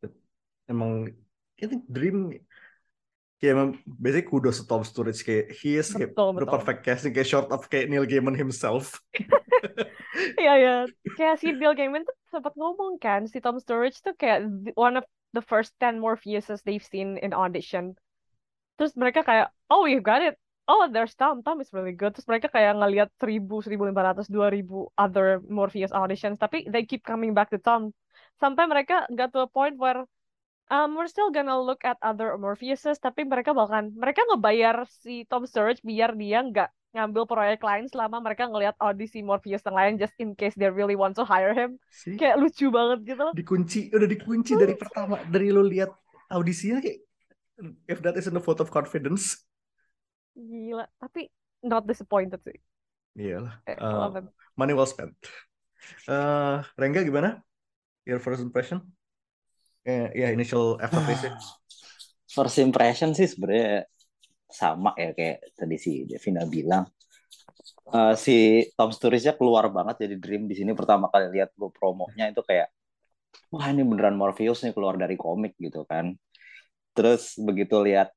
Good. 0.01 0.17
Emang 0.65 1.13
I 1.61 1.67
think 1.69 1.85
Dream 1.93 2.41
kayak 3.45 3.61
emang 3.61 3.71
basically 3.85 4.25
kudos 4.33 4.57
to 4.57 4.65
Tom 4.65 4.81
Sturridge 4.81 5.21
kayak 5.21 5.53
he 5.53 5.77
is 5.77 5.93
kayak 5.93 6.17
Betul, 6.17 6.33
the 6.33 6.49
betul. 6.49 6.53
perfect 6.57 6.81
casting 6.81 7.13
kayak 7.13 7.29
short 7.29 7.53
of 7.53 7.69
kayak 7.69 7.93
Neil 7.93 8.09
Gaiman 8.09 8.33
himself. 8.33 8.97
Iya 10.15 10.53
ya, 10.63 10.75
kayak 11.19 11.43
si 11.43 11.51
Neil 11.53 11.75
Gaiman 11.75 12.07
tuh 12.07 12.15
sempat 12.31 12.55
ngomong 12.55 13.03
kan, 13.03 13.27
si 13.27 13.43
Tom 13.43 13.59
Sturridge 13.59 13.99
tuh 13.99 14.15
kayak 14.15 14.47
one 14.79 14.95
of 14.95 15.05
the 15.35 15.43
first 15.43 15.75
10 15.83 15.99
Morpheuses 15.99 16.63
they've 16.63 16.85
seen 16.87 17.19
in 17.19 17.35
audition. 17.35 17.99
Terus 18.79 18.95
mereka 18.95 19.27
kayak, 19.27 19.51
oh 19.69 19.85
you 19.85 19.99
got 19.99 20.23
it. 20.23 20.39
Oh, 20.65 20.89
there's 20.89 21.13
Tom. 21.13 21.45
Tom 21.45 21.61
is 21.61 21.69
really 21.77 21.93
good. 21.93 22.17
Terus 22.17 22.25
mereka 22.25 22.49
kayak 22.49 22.81
ngeliat 22.81 23.13
1000, 23.21 23.45
1500, 23.45 24.25
2000 24.33 24.97
other 24.97 25.45
Morpheus 25.45 25.93
auditions. 25.93 26.41
Tapi 26.41 26.65
they 26.73 26.89
keep 26.89 27.05
coming 27.05 27.37
back 27.37 27.53
to 27.53 27.61
Tom. 27.61 27.93
Sampai 28.41 28.65
mereka 28.65 29.05
got 29.13 29.29
to 29.37 29.45
a 29.45 29.51
point 29.51 29.77
where 29.77 30.09
um, 30.71 30.95
we're 30.97 31.11
still 31.11 31.29
gonna 31.33 31.57
look 31.57 31.83
at 31.85 31.97
other 32.01 32.37
Morpheuses. 32.37 32.97
Tapi 33.01 33.25
mereka 33.25 33.53
bahkan, 33.53 33.91
mereka 33.93 34.23
ngebayar 34.29 34.85
si 34.89 35.25
Tom 35.29 35.45
Sturridge 35.49 35.83
biar 35.85 36.15
dia 36.17 36.41
nggak 36.45 36.71
ngambil 36.95 37.27
proyek 37.27 37.59
lain 37.59 37.91
selama 37.91 38.23
mereka 38.23 38.47
ngelihat 38.47 38.79
audisi 38.79 39.19
Morpheus 39.19 39.67
yang 39.67 39.75
lain 39.75 39.93
just 39.99 40.15
in 40.23 40.31
case 40.39 40.55
they 40.55 40.71
really 40.71 40.95
want 40.95 41.19
to 41.19 41.27
hire 41.27 41.51
him. 41.51 41.75
sih 41.91 42.15
Kayak 42.15 42.39
lucu 42.39 42.71
banget 42.71 43.03
gitu 43.03 43.19
loh. 43.19 43.35
dikunci 43.35 43.91
udah 43.91 44.07
dikunci 44.07 44.55
dari 44.55 44.79
pertama 44.79 45.19
dari 45.27 45.51
lu 45.51 45.67
lihat 45.67 45.91
audisinya 46.31 46.79
kayak 46.79 47.03
if 47.91 47.99
that 47.99 48.15
isn't 48.15 48.39
a 48.39 48.43
vote 48.43 48.63
of 48.63 48.71
confidence 48.71 49.43
Gila. 50.39 50.87
Tapi 51.03 51.27
not 51.67 51.83
disappointed 51.83 52.39
sih. 52.47 52.59
iyalah 53.19 53.59
Eh, 53.67 53.75
Uh, 53.75 54.23
money 54.55 54.75
well 54.75 54.87
spent 54.87 55.15
Eh, 56.07 56.59
Rengga 56.79 57.03
gimana 57.03 57.43
your 58.07 58.23
first 58.23 58.39
impression 58.39 58.81
eh, 59.85 60.09
ya 60.17 60.29
initial 60.33 60.81
aftertaste 60.81 61.33
First 62.35 62.59
impression 62.59 63.15
sih 63.15 63.31
sebenarnya 63.31 63.87
sama 64.51 64.91
ya 64.99 65.15
kayak 65.15 65.55
tadi 65.55 65.77
si 65.79 66.03
Devina 66.03 66.43
bilang. 66.51 66.83
Eh, 67.95 68.15
si 68.19 68.67
Tom 68.75 68.91
Sturridge-nya 68.91 69.39
keluar 69.39 69.71
banget 69.71 70.03
jadi 70.09 70.17
Dream 70.19 70.51
di 70.51 70.59
sini 70.59 70.75
pertama 70.75 71.07
kali 71.13 71.31
lihat 71.31 71.55
gue 71.55 71.71
promonya 71.71 72.35
itu 72.35 72.43
kayak 72.43 72.75
wah 73.55 73.67
ini 73.71 73.87
beneran 73.87 74.19
Morpheus 74.19 74.67
nih 74.67 74.75
keluar 74.75 74.99
dari 74.99 75.15
komik 75.15 75.55
gitu 75.63 75.87
kan. 75.87 76.19
Terus 76.97 77.39
begitu 77.39 77.79
lihat 77.87 78.11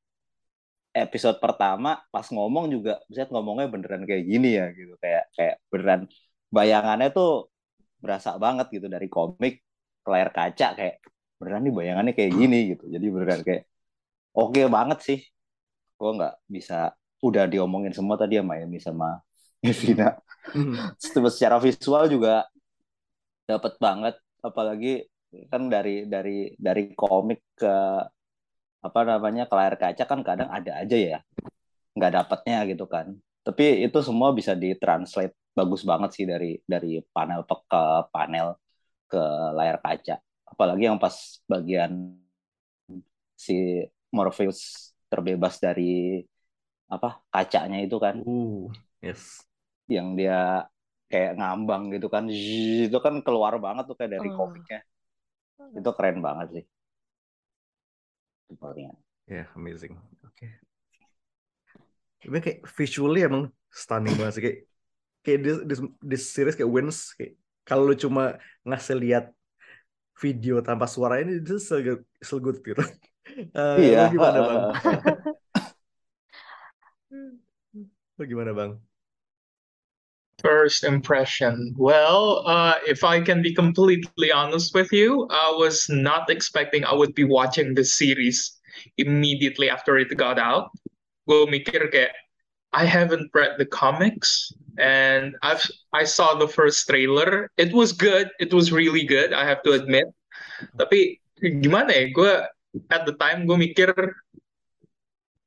episode 0.98 1.38
pertama 1.38 2.02
pas 2.10 2.26
ngomong 2.34 2.74
juga 2.74 2.98
bisa 3.06 3.30
ngomongnya 3.30 3.70
beneran 3.70 4.04
kayak 4.10 4.24
gini 4.26 4.58
ya 4.58 4.66
gitu 4.74 4.98
kayak 4.98 5.24
kayak 5.38 5.56
beneran 5.70 6.02
bayangannya 6.50 7.14
tuh 7.14 7.54
berasa 8.02 8.34
banget 8.42 8.66
gitu 8.74 8.88
dari 8.90 9.06
komik 9.06 9.62
layar 10.10 10.30
kaca 10.34 10.68
kayak 10.74 10.96
beneran 11.40 11.62
nih 11.66 11.74
bayangannya 11.78 12.14
kayak 12.18 12.34
gini 12.40 12.58
gitu. 12.76 12.84
Jadi 12.96 13.06
beneran 13.14 13.42
kayak 13.48 13.64
oke 14.38 14.62
banget 14.78 15.00
sih. 15.08 15.20
Gue 16.00 16.12
nggak 16.18 16.36
bisa 16.50 16.76
udah 17.24 17.46
diomongin 17.52 17.94
semua 17.98 18.16
tadi 18.22 18.38
sama 18.40 18.56
Emi 18.62 18.80
sama 18.82 19.08
Evina. 19.66 20.18
Terus 21.00 21.34
secara 21.38 21.58
visual 21.62 22.06
juga 22.12 22.46
dapat 23.50 23.74
banget. 23.82 24.16
Apalagi 24.44 25.04
kan 25.52 25.68
dari 25.68 26.08
dari 26.08 26.54
dari 26.56 26.84
komik 26.96 27.40
ke 27.60 27.74
apa 28.88 29.00
namanya 29.10 29.44
ke 29.50 29.54
layar 29.58 29.76
kaca 29.82 30.04
kan 30.12 30.20
kadang 30.28 30.50
ada 30.54 30.72
aja 30.82 30.98
ya. 30.98 31.18
Nggak 31.98 32.12
dapatnya 32.18 32.58
gitu 32.72 32.86
kan. 32.90 33.08
Tapi 33.46 33.86
itu 33.88 34.00
semua 34.06 34.30
bisa 34.36 34.54
ditranslate. 34.58 35.36
Bagus 35.58 35.84
banget 35.88 36.12
sih 36.18 36.26
dari 36.30 36.60
dari 36.66 37.02
panel 37.16 37.42
pe- 37.50 37.66
ke 37.72 37.84
panel 38.14 38.48
ke 39.12 39.22
layar 39.58 39.78
kaca 39.84 40.16
apalagi 40.48 40.88
yang 40.88 40.98
pas 40.98 41.14
bagian 41.46 42.16
si 43.38 43.84
Morpheus 44.10 44.92
terbebas 45.12 45.60
dari 45.60 46.24
apa 46.88 47.20
kacanya 47.30 47.84
itu 47.84 48.00
kan. 48.00 48.24
Uh 48.24 48.72
yes. 49.04 49.44
Yang 49.92 50.08
dia 50.20 50.40
kayak 51.12 51.40
ngambang 51.40 51.92
gitu 51.96 52.08
kan. 52.08 52.28
Zzz, 52.28 52.92
itu 52.92 52.98
kan 53.00 53.20
keluar 53.24 53.56
banget 53.60 53.88
tuh 53.88 53.96
kayak 53.96 54.20
dari 54.20 54.30
Oh. 54.32 54.48
komiknya. 54.48 54.84
Itu 55.76 55.92
keren 55.96 56.20
banget 56.24 56.48
sih. 56.60 56.64
Itu 58.48 58.56
paling 58.60 58.92
Yeah, 59.28 59.52
amazing. 59.60 60.00
Oke. 60.24 60.48
Tapi 62.24 62.40
kayak 62.40 62.60
visually 62.80 63.28
emang 63.28 63.52
stunning 63.68 64.16
banget 64.16 64.34
sih. 64.40 64.44
Kayak 64.44 64.60
kayak 65.20 65.40
this, 65.44 65.58
this, 65.68 65.80
this 66.00 66.24
series 66.32 66.56
kayak 66.56 66.72
wins. 66.72 67.12
Kayak 67.20 67.36
kalau 67.68 67.92
lu 67.92 67.96
cuma 68.00 68.40
ngasih 68.64 68.96
lihat 68.96 69.26
video 70.18 70.60
tanpa 70.66 70.90
suara 70.90 71.22
ini 71.22 71.42
itu 71.42 71.58
good 72.42 72.60
gitu. 72.66 72.82
Eh, 73.38 73.92
iya 73.92 74.08
lu 74.08 74.18
gimana 74.18 74.40
bang? 74.40 74.62
Lu 78.18 78.24
gimana 78.26 78.52
bang? 78.56 78.72
First 80.42 80.82
impression. 80.88 81.76
Well, 81.78 82.42
uh, 82.48 82.80
if 82.88 83.04
I 83.04 83.22
can 83.22 83.42
be 83.42 83.54
completely 83.54 84.32
honest 84.32 84.74
with 84.74 84.90
you, 84.94 85.28
I 85.30 85.54
was 85.54 85.86
not 85.90 86.30
expecting 86.30 86.86
I 86.86 86.94
would 86.94 87.14
be 87.14 87.26
watching 87.26 87.76
this 87.76 87.94
series 87.94 88.58
immediately 88.98 89.70
after 89.70 89.98
it 89.98 90.14
got 90.18 90.40
out. 90.40 90.70
Gue 91.28 91.46
mikir 91.50 91.90
kayak, 91.92 92.16
I 92.76 92.84
haven't 92.86 93.32
read 93.34 93.56
the 93.58 93.66
comics, 93.66 94.52
and 94.78 95.36
I've 95.42 95.64
I 95.96 96.04
saw 96.04 96.36
the 96.36 96.48
first 96.52 96.84
trailer. 96.88 97.50
It 97.58 97.72
was 97.72 97.96
good. 97.96 98.30
It 98.44 98.52
was 98.54 98.72
really 98.76 99.08
good. 99.08 99.32
I 99.32 99.48
have 99.48 99.64
to 99.64 99.74
admit. 99.74 100.12
Tapi 100.76 101.22
gimana 101.40 101.90
ya? 101.96 102.06
Gue 102.12 102.34
at 102.92 103.08
the 103.08 103.16
time 103.18 103.48
gue 103.48 103.58
mikir 103.58 103.90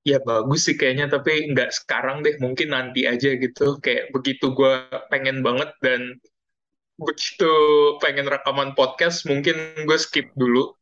ya 0.00 0.16
bagus 0.24 0.64
sih 0.64 0.80
kayaknya 0.80 1.12
tapi 1.12 1.52
nggak 1.52 1.76
sekarang 1.76 2.24
deh 2.24 2.34
mungkin 2.40 2.72
nanti 2.72 3.04
aja 3.04 3.36
gitu 3.36 3.76
kayak 3.84 4.08
begitu 4.16 4.48
gue 4.56 4.72
pengen 5.12 5.44
banget 5.44 5.68
dan 5.84 6.16
begitu 6.96 7.52
pengen 8.00 8.24
rekaman 8.26 8.72
podcast 8.72 9.28
mungkin 9.28 9.54
gue 9.84 9.98
skip 10.00 10.32
dulu 10.40 10.72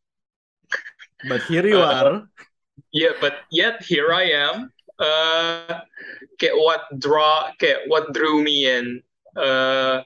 But 1.26 1.42
here 1.50 1.66
you 1.66 1.82
Uh, 1.82 1.90
are. 1.90 2.14
yeah 2.94 3.10
but 3.18 3.42
yet 3.50 3.82
here 3.82 4.14
I 4.14 4.30
am 4.30 4.70
uh, 4.98 5.82
kayak 6.38 6.56
what 6.58 6.84
draw 6.98 7.50
kayak 7.58 7.86
what 7.90 8.10
drew 8.14 8.42
me 8.42 8.66
in. 8.66 9.02
Uh, 9.38 10.02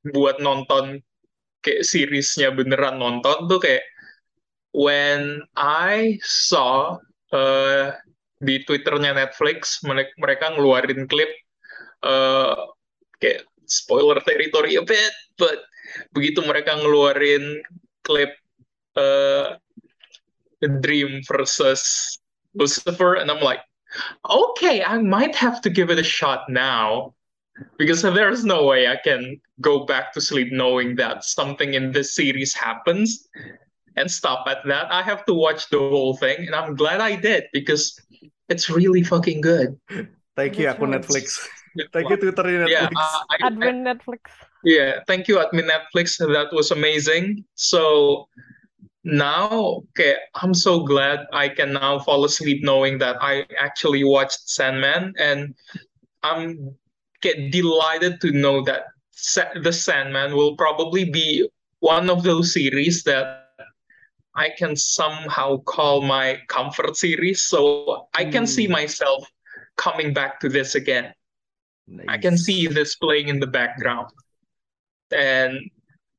buat 0.00 0.40
nonton 0.40 1.04
kayak 1.60 1.84
seriesnya 1.84 2.48
beneran 2.54 2.96
nonton 2.96 3.44
tuh 3.50 3.60
kayak 3.60 3.84
when 4.72 5.44
I 5.58 6.16
saw 6.24 6.96
uh, 7.34 7.86
di 8.40 8.64
Twitternya 8.64 9.12
Netflix 9.12 9.84
mereka, 9.84 10.56
ngeluarin 10.56 11.04
klip 11.04 11.28
uh, 12.00 12.56
kayak 13.20 13.44
spoiler 13.68 14.18
territory 14.24 14.80
a 14.80 14.84
bit 14.84 15.14
but 15.36 15.60
begitu 16.16 16.40
mereka 16.48 16.80
ngeluarin 16.80 17.60
klip 18.00 18.32
uh, 18.96 19.60
Dream 20.60 21.24
versus 21.24 22.16
Lucifer 22.54 23.14
and 23.14 23.30
I'm 23.30 23.40
like 23.42 23.60
okay 24.28 24.82
I 24.84 24.98
might 24.98 25.34
have 25.36 25.60
to 25.62 25.70
give 25.70 25.90
it 25.90 25.98
a 25.98 26.02
shot 26.04 26.48
now 26.48 27.14
because 27.78 28.02
there's 28.16 28.44
no 28.44 28.64
way 28.66 28.86
I 28.88 28.96
can 29.02 29.40
go 29.60 29.84
back 29.84 30.12
to 30.14 30.20
sleep 30.20 30.52
knowing 30.52 30.96
that 30.96 31.24
something 31.24 31.74
in 31.74 31.92
this 31.92 32.14
series 32.14 32.54
happens 32.54 33.28
and 33.96 34.08
stop 34.10 34.46
at 34.48 34.58
that. 34.66 34.90
I 34.90 35.02
have 35.02 35.24
to 35.26 35.34
watch 35.34 35.68
the 35.68 35.78
whole 35.78 36.16
thing, 36.16 36.46
and 36.46 36.54
I'm 36.54 36.76
glad 36.76 37.00
I 37.00 37.16
did 37.16 37.44
because 37.52 37.98
it's 38.48 38.70
really 38.70 39.02
fucking 39.02 39.40
good. 39.42 39.78
Thank 40.36 40.58
you 40.58 40.64
That's 40.66 40.78
akun 40.78 40.92
right. 40.94 41.02
Netflix. 41.02 41.42
Thank 41.92 42.08
you 42.08 42.16
Twitternya 42.16 42.70
Yeah, 42.70 42.86
Netflix. 42.88 42.96
uh, 42.96 43.20
I, 43.30 43.36
I- 43.42 43.50
Admin 43.50 43.82
Netflix. 43.82 44.30
yeah. 44.64 45.00
Thank 45.06 45.26
you, 45.28 45.36
admin 45.42 45.68
Netflix. 45.68 46.16
That 46.18 46.48
was 46.54 46.70
amazing. 46.70 47.44
So 47.56 48.28
now, 49.04 49.82
okay, 49.90 50.16
I'm 50.34 50.54
so 50.54 50.84
glad 50.84 51.26
I 51.32 51.48
can 51.48 51.72
now 51.72 51.98
fall 52.00 52.24
asleep 52.24 52.62
knowing 52.62 52.98
that 52.98 53.16
I 53.20 53.46
actually 53.58 54.04
watched 54.04 54.48
Sandman, 54.48 55.14
and 55.18 55.54
I'm 56.22 56.74
get 57.22 57.50
delighted 57.50 58.20
to 58.22 58.30
know 58.32 58.62
that 58.64 58.84
the 59.62 59.72
Sandman 59.72 60.34
will 60.34 60.56
probably 60.56 61.04
be 61.10 61.48
one 61.80 62.10
of 62.10 62.22
those 62.22 62.52
series 62.52 63.02
that 63.04 63.48
I 64.34 64.50
can 64.56 64.76
somehow 64.76 65.58
call 65.64 66.02
my 66.02 66.38
comfort 66.48 66.96
series. 66.96 67.42
So 67.42 68.08
I 68.14 68.24
can 68.24 68.46
see 68.46 68.66
Hmm. 68.66 68.72
myself 68.72 69.28
coming 69.76 70.12
back 70.12 70.40
to 70.40 70.48
this 70.48 70.74
again. 70.74 71.12
I 72.08 72.18
can 72.18 72.38
see 72.38 72.66
this 72.66 72.96
playing 72.96 73.28
in 73.28 73.40
the 73.40 73.46
background. 73.46 74.08
And 75.10 75.70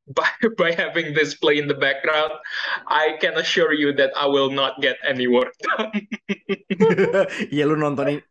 by, 0.09 0.29
by 0.57 0.71
having 0.71 1.13
this 1.13 1.35
play 1.35 1.57
in 1.57 1.67
the 1.67 1.77
background, 1.77 2.31
I 2.87 3.17
can 3.21 3.37
assure 3.37 3.73
you 3.73 3.93
that 3.93 4.11
I 4.17 4.25
will 4.25 4.49
not 4.49 4.81
get 4.81 4.97
any 5.07 5.27
work 5.27 5.53
done. 5.77 6.07
Iya 7.51 7.69
lu 7.69 7.77
nontonin 7.77 8.23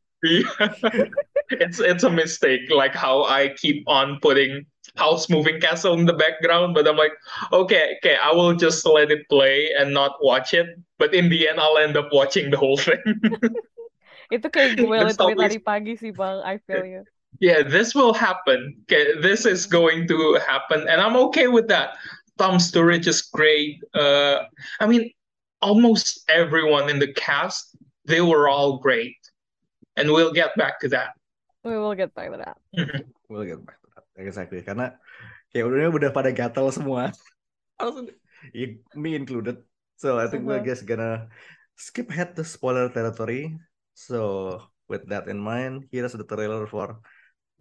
it's 1.50 1.80
it's 1.80 2.04
a 2.04 2.10
mistake, 2.10 2.68
like 2.70 2.94
how 2.94 3.24
I 3.24 3.56
keep 3.56 3.84
on 3.88 4.18
putting 4.20 4.66
house 4.96 5.28
moving 5.30 5.60
castle 5.60 5.94
in 5.94 6.04
the 6.04 6.12
background, 6.12 6.74
but 6.74 6.86
I'm 6.86 6.96
like, 6.96 7.12
okay, 7.52 7.96
okay, 7.98 8.16
I 8.22 8.32
will 8.32 8.54
just 8.54 8.84
let 8.86 9.10
it 9.10 9.28
play 9.28 9.70
and 9.78 9.94
not 9.94 10.16
watch 10.20 10.52
it. 10.54 10.66
But 10.98 11.14
in 11.14 11.28
the 11.28 11.48
end, 11.48 11.60
I'll 11.60 11.78
end 11.78 11.96
up 11.96 12.08
watching 12.12 12.50
the 12.50 12.56
whole 12.56 12.76
thing. 12.76 13.00
Itu 14.34 14.46
kayak 14.46 14.78
gue 14.78 14.86
That's 14.86 15.18
literally 15.18 15.34
always- 15.34 15.50
tadi 15.50 15.58
pagi 15.58 15.92
sih 15.98 16.12
bang, 16.14 16.38
I 16.46 16.62
feel 16.62 16.86
you. 16.86 17.02
Yeah, 17.38 17.62
this 17.62 17.94
will 17.94 18.12
happen. 18.12 18.74
Okay, 18.90 19.14
this 19.22 19.46
is 19.46 19.66
going 19.66 20.08
to 20.08 20.40
happen, 20.42 20.88
and 20.88 21.00
I'm 21.00 21.14
okay 21.30 21.46
with 21.46 21.68
that. 21.68 21.94
Tom 22.40 22.58
Sturridge 22.58 23.06
is 23.06 23.22
great. 23.22 23.78
Uh, 23.94 24.48
I 24.80 24.86
mean, 24.88 25.12
almost 25.62 26.24
everyone 26.26 26.90
in 26.90 26.98
the 26.98 27.12
cast, 27.12 27.76
they 28.04 28.20
were 28.20 28.48
all 28.48 28.78
great, 28.78 29.16
and 29.94 30.10
we'll 30.10 30.32
get 30.32 30.56
back 30.56 30.80
to 30.80 30.88
that. 30.90 31.14
We 31.62 31.76
will 31.76 31.94
get 31.94 32.16
back 32.16 32.32
to 32.32 32.40
that. 32.40 32.56
We'll 33.28 33.44
get 33.44 33.60
back 33.62 33.76
to 33.84 33.88
that. 33.94 34.04
Exactly. 34.16 34.64
Karena 34.64 34.96
kayak 35.52 35.68
udah 35.68 35.92
udah 35.92 36.10
pada 36.10 36.32
gatel 36.32 36.72
semua. 36.72 37.12
Langsung, 37.76 38.08
ya, 38.56 38.72
me 38.96 39.12
included. 39.12 39.60
So 40.00 40.16
I 40.16 40.32
think 40.32 40.48
we're 40.48 40.64
just 40.64 40.88
gonna 40.88 41.28
skip 41.76 42.08
ahead 42.08 42.32
to 42.40 42.44
spoiler 42.44 42.88
territory. 42.88 43.52
So 43.92 44.56
with 44.88 45.04
that 45.12 45.28
in 45.28 45.36
mind, 45.36 45.92
here's 45.92 46.16
the 46.16 46.24
trailer 46.24 46.64
for 46.64 47.04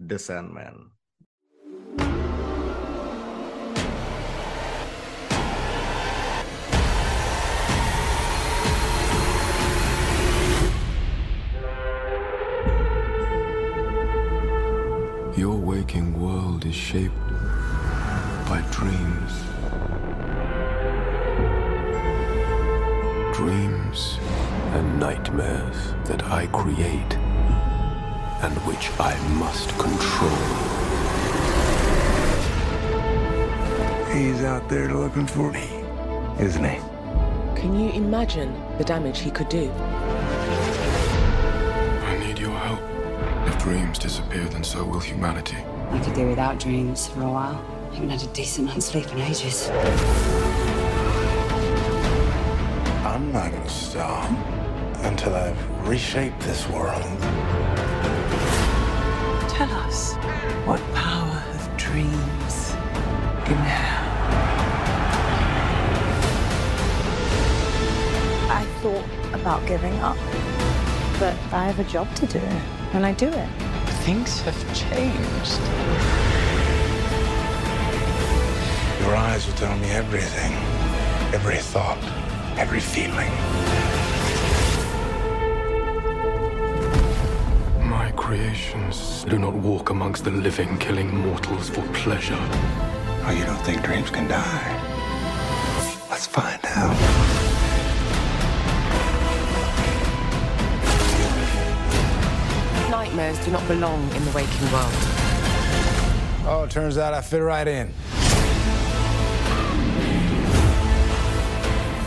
The 0.02 0.18
Sandman. 0.18 0.92
Your 15.36 15.58
waking 15.58 16.18
world 16.18 16.66
is 16.66 16.74
shaped 16.74 17.14
by 18.48 18.64
dreams. 18.72 19.34
Dreams 23.36 24.18
and 24.72 24.98
nightmares 24.98 25.94
that 26.06 26.24
I 26.24 26.48
create 26.48 27.18
and 28.42 28.54
which 28.60 28.90
I 29.00 29.18
must 29.38 29.70
control. 29.78 30.30
He's 34.16 34.44
out 34.44 34.68
there 34.70 34.94
looking 34.94 35.28
for 35.28 35.52
me, 35.52 35.68
isn't 36.40 36.64
he? 36.64 36.80
Can 37.60 37.78
you 37.78 37.92
imagine 37.92 38.56
the 38.78 38.84
damage 38.84 39.20
he 39.20 39.30
could 39.30 39.50
do? 39.50 39.70
I 42.02 42.18
need 42.20 42.40
your 42.40 42.52
help. 42.52 42.80
If 43.48 43.58
dreams 43.62 44.00
disappear, 44.00 44.46
then 44.46 44.64
so 44.64 44.86
will 44.86 45.00
humanity. 45.00 45.58
I 45.92 46.00
could 46.00 46.14
do 46.14 46.28
without 46.28 46.60
dreams 46.60 47.08
for 47.08 47.24
a 47.24 47.30
while. 47.30 47.66
I 47.92 47.96
haven't 47.96 48.10
had 48.10 48.24
a 48.24 48.28
decent 48.34 48.68
night's 48.68 48.86
sleep 48.86 49.12
in 49.12 49.20
ages. 49.20 49.70
I'm 53.04 53.32
not 53.34 53.52
gonna 53.52 53.70
stop 53.70 54.30
until 55.04 55.36
I've 55.36 55.88
reshaped 55.88 56.40
this 56.42 56.68
world. 56.70 57.04
Tell 59.90 59.98
us 59.98 60.16
what 60.68 60.80
power 60.94 61.44
of 61.56 61.78
dreams 61.78 62.76
you 63.50 63.56
have. 63.56 64.10
I 68.52 68.66
thought 68.82 69.34
about 69.34 69.66
giving 69.66 69.94
up, 70.00 70.18
but 71.18 71.34
I 71.52 71.66
have 71.66 71.80
a 71.80 71.84
job 71.86 72.14
to 72.18 72.28
do, 72.28 72.40
and 72.94 73.04
I 73.04 73.14
do 73.14 73.30
it. 73.30 73.50
Things 74.06 74.42
have 74.42 74.60
changed. 74.76 75.60
Your 79.02 79.16
eyes 79.16 79.48
will 79.48 79.56
tell 79.56 79.76
me 79.80 79.90
everything, 79.90 80.54
every 81.34 81.58
thought, 81.58 81.98
every 82.60 82.80
feeling. 82.80 83.32
Creations 88.30 89.24
do 89.24 89.40
not 89.40 89.56
walk 89.56 89.90
amongst 89.90 90.24
the 90.24 90.30
living, 90.30 90.78
killing 90.78 91.10
mortals 91.18 91.68
for 91.68 91.82
pleasure. 91.94 92.38
Oh, 92.38 93.36
you 93.36 93.44
don't 93.44 93.58
think 93.62 93.82
dreams 93.82 94.12
can 94.12 94.28
die? 94.28 94.68
Let's 96.12 96.28
find 96.28 96.64
out. 96.64 96.96
Nightmares 102.92 103.44
do 103.44 103.50
not 103.50 103.68
belong 103.68 104.00
in 104.12 104.24
the 104.24 104.32
waking 104.32 104.72
world. 104.72 104.94
Oh, 106.46 106.66
it 106.68 106.70
turns 106.70 107.00
out 107.00 107.16
I 107.16 107.22
fit 107.22 107.40
right 107.40 107.68
in. 107.68 107.92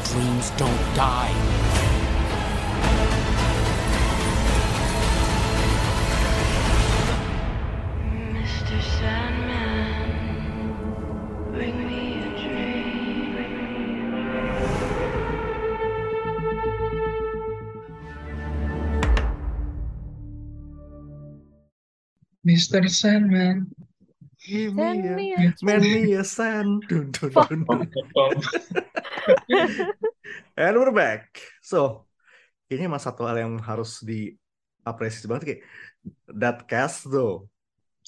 Dreams 0.05 0.51
don't 0.51 0.95
die. 0.95 1.72
Mr. 22.53 22.85
Sandman. 22.85 23.73
Give 24.45 24.75
Send 24.75 25.17
me 25.17 25.33
me 25.33 25.39
a, 25.39 25.55
man 25.65 25.81
me 25.81 26.13
a 26.19 26.25
sand. 26.27 26.83
Dun, 26.91 27.15
dun, 27.15 27.31
Fuck. 27.31 27.49
dun, 27.49 27.63
dun. 27.65 27.81
And 30.59 30.77
we're 30.77 30.93
back. 30.93 31.41
So, 31.65 32.05
ini 32.69 32.85
emang 32.85 33.01
satu 33.01 33.25
hal 33.25 33.39
yang 33.41 33.57
harus 33.63 34.03
diapresiasi 34.05 35.25
banget 35.31 35.45
kayak 35.47 35.63
that 36.29 36.69
cast 36.69 37.09
though. 37.09 37.49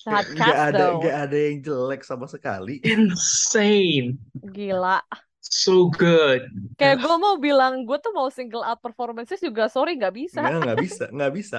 That 0.04 0.28
cast 0.36 0.74
ada 0.74 0.92
though. 0.92 1.00
nggak 1.00 1.16
ada 1.30 1.36
yang 1.38 1.62
jelek 1.64 2.02
sama 2.04 2.28
sekali. 2.28 2.82
Insane. 2.84 4.18
Gila. 4.42 5.00
So 5.52 5.92
good. 5.92 6.48
Kayak 6.80 7.04
gue 7.04 7.16
mau 7.20 7.36
bilang, 7.36 7.84
gue 7.84 7.98
tuh 8.00 8.16
mau 8.16 8.32
single 8.32 8.64
out 8.64 8.80
performances 8.80 9.38
juga, 9.44 9.68
sorry 9.68 10.00
nggak 10.00 10.14
bisa. 10.16 10.40
Nggak, 10.40 10.60
nggak 10.64 10.78
bisa, 10.80 11.04
nggak 11.12 11.32
bisa. 11.36 11.58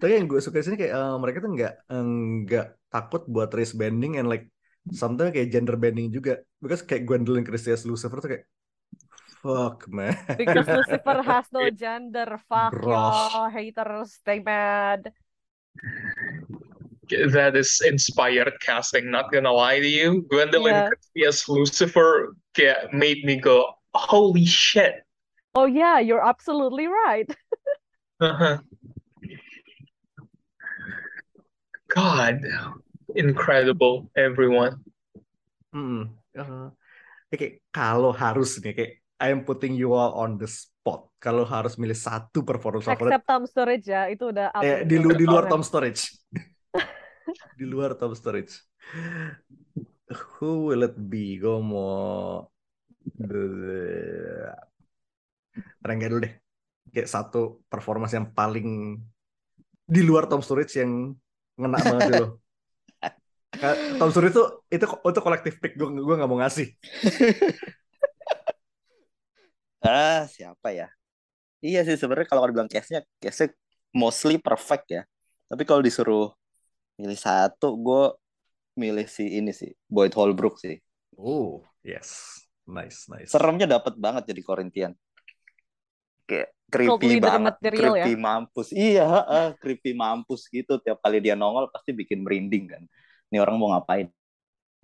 Tapi 0.00 0.10
yang 0.16 0.26
gue 0.26 0.40
suka 0.40 0.58
di 0.60 0.64
sini 0.64 0.76
kayak 0.80 0.94
eh, 0.96 1.16
mereka 1.20 1.38
tuh 1.44 1.50
nggak 1.52 1.74
eh, 1.92 2.04
nggak 2.48 2.66
takut 2.88 3.22
buat 3.28 3.50
race 3.52 3.76
bending 3.76 4.16
and 4.16 4.26
like 4.26 4.48
sometimes 4.88 5.36
kayak 5.36 5.52
gender 5.52 5.76
bending 5.76 6.08
juga. 6.08 6.40
Because 6.58 6.80
kayak 6.82 7.04
Gwendolyn 7.04 7.44
Christie 7.44 7.76
as 7.76 7.84
Lucifer 7.84 8.18
tuh 8.18 8.30
kayak 8.32 8.44
fuck 9.44 9.84
man. 9.92 10.16
Because 10.34 10.66
Lucifer 10.72 11.20
has 11.22 11.46
no 11.52 11.68
gender. 11.70 12.40
Fuck 12.48 12.80
y'all, 12.82 13.52
haters, 13.52 14.16
stay 14.16 14.40
mad. 14.40 15.12
That 17.06 17.54
is 17.54 17.78
inspired 17.86 18.58
casting, 18.58 19.14
not 19.14 19.30
gonna 19.30 19.52
lie 19.54 19.78
to 19.78 19.86
you. 19.86 20.26
Gwendolyn 20.26 20.74
Yeah. 20.74 20.88
Christie 20.90 21.26
as 21.28 21.46
Lucifer 21.46 22.34
yeah, 22.58 22.88
made 22.92 23.24
me 23.24 23.36
go, 23.40 23.76
holy 23.94 24.44
shit. 24.44 25.04
Oh 25.54 25.64
yeah, 25.64 26.00
you're 26.00 26.24
absolutely 26.24 26.86
right. 26.86 27.28
Uh-huh. 28.16 28.64
God, 31.92 32.40
incredible, 33.12 34.08
everyone. 34.16 34.80
Mm-mm. 35.76 36.16
Eh, 36.32 37.36
kayak 37.36 37.60
kalau 37.68 38.16
harus 38.16 38.56
nih 38.64 38.72
kayak 38.72 38.92
I 39.20 39.32
am 39.32 39.44
putting 39.44 39.76
you 39.76 39.92
all 39.92 40.16
on 40.16 40.40
the 40.40 40.48
spot. 40.48 41.12
Kalau 41.20 41.44
harus 41.44 41.76
milih 41.76 41.96
satu 41.96 42.40
performance 42.44 42.84
favorit 42.88 43.16
Except 43.16 43.26
Tom 43.28 43.44
Sturridge 43.44 43.86
ya, 43.88 44.08
itu 44.08 44.32
udah 44.32 44.48
eh, 44.64 44.84
di, 44.88 44.96
lu- 44.96 45.12
the 45.12 45.18
di 45.20 45.26
luar. 45.28 45.44
Tom 45.48 45.60
Storage. 45.60 46.16
di 47.56 47.64
luar 47.64 47.96
Tom 47.96 48.12
Storage. 48.16 48.64
Who 50.06 50.70
will 50.70 50.86
it 50.86 50.94
be? 50.94 51.38
Gue 51.42 51.58
mau 51.58 52.46
Rengga 55.82 56.06
dulu 56.10 56.20
deh. 56.26 56.34
Kayak 56.90 57.10
satu 57.10 57.62
performance 57.66 58.14
yang 58.14 58.30
paling 58.30 58.98
di 59.86 60.00
luar 60.02 60.26
Tom 60.26 60.42
Sturridge 60.42 60.78
yang 60.82 61.14
ngena 61.58 61.78
banget 61.78 62.02
dulu. 62.10 62.26
Tom 63.98 64.10
Sturridge 64.10 64.34
itu 64.34 64.44
itu 64.74 64.86
itu 64.86 65.20
kolektif 65.22 65.54
pick 65.62 65.78
gue 65.78 65.88
gue 65.90 66.14
nggak 66.18 66.30
mau 66.30 66.38
ngasih. 66.42 66.70
Ah, 69.86 70.26
siapa 70.26 70.74
ya? 70.74 70.90
Iya 71.62 71.86
sih 71.86 71.94
sebenarnya 71.94 72.26
kalau 72.26 72.42
dibilang 72.50 72.66
case-nya, 72.66 73.06
case-nya 73.22 73.54
mostly 73.94 74.34
perfect 74.34 74.90
ya. 74.90 75.02
Tapi 75.46 75.62
kalau 75.62 75.78
disuruh 75.78 76.34
milih 76.98 77.14
satu, 77.14 77.78
gue 77.78 78.02
milih 78.76 79.08
si 79.08 79.40
ini 79.40 79.50
sih, 79.50 79.72
Boyd 79.88 80.12
Holbrook 80.14 80.60
sih. 80.60 80.76
Oh 81.16 81.64
yes, 81.80 82.40
nice 82.68 83.08
nice. 83.08 83.32
Seremnya 83.32 83.66
dapat 83.66 83.96
banget 83.96 84.30
jadi 84.30 84.42
Corinthian. 84.44 84.92
Kayak 86.28 86.52
creepy 86.68 87.22
banget, 87.22 87.54
material 87.56 87.94
ya. 87.96 88.04
creepy 88.04 88.14
mampus. 88.18 88.68
Iya, 88.74 89.04
heeh, 89.06 89.46
creepy 89.58 89.92
mampus 89.96 90.46
gitu. 90.52 90.76
Tiap 90.82 91.00
kali 91.00 91.24
dia 91.24 91.38
nongol 91.38 91.72
pasti 91.72 91.96
bikin 91.96 92.22
merinding 92.22 92.64
kan. 92.68 92.82
Ini 93.32 93.42
orang 93.42 93.56
mau 93.58 93.72
ngapain? 93.74 94.10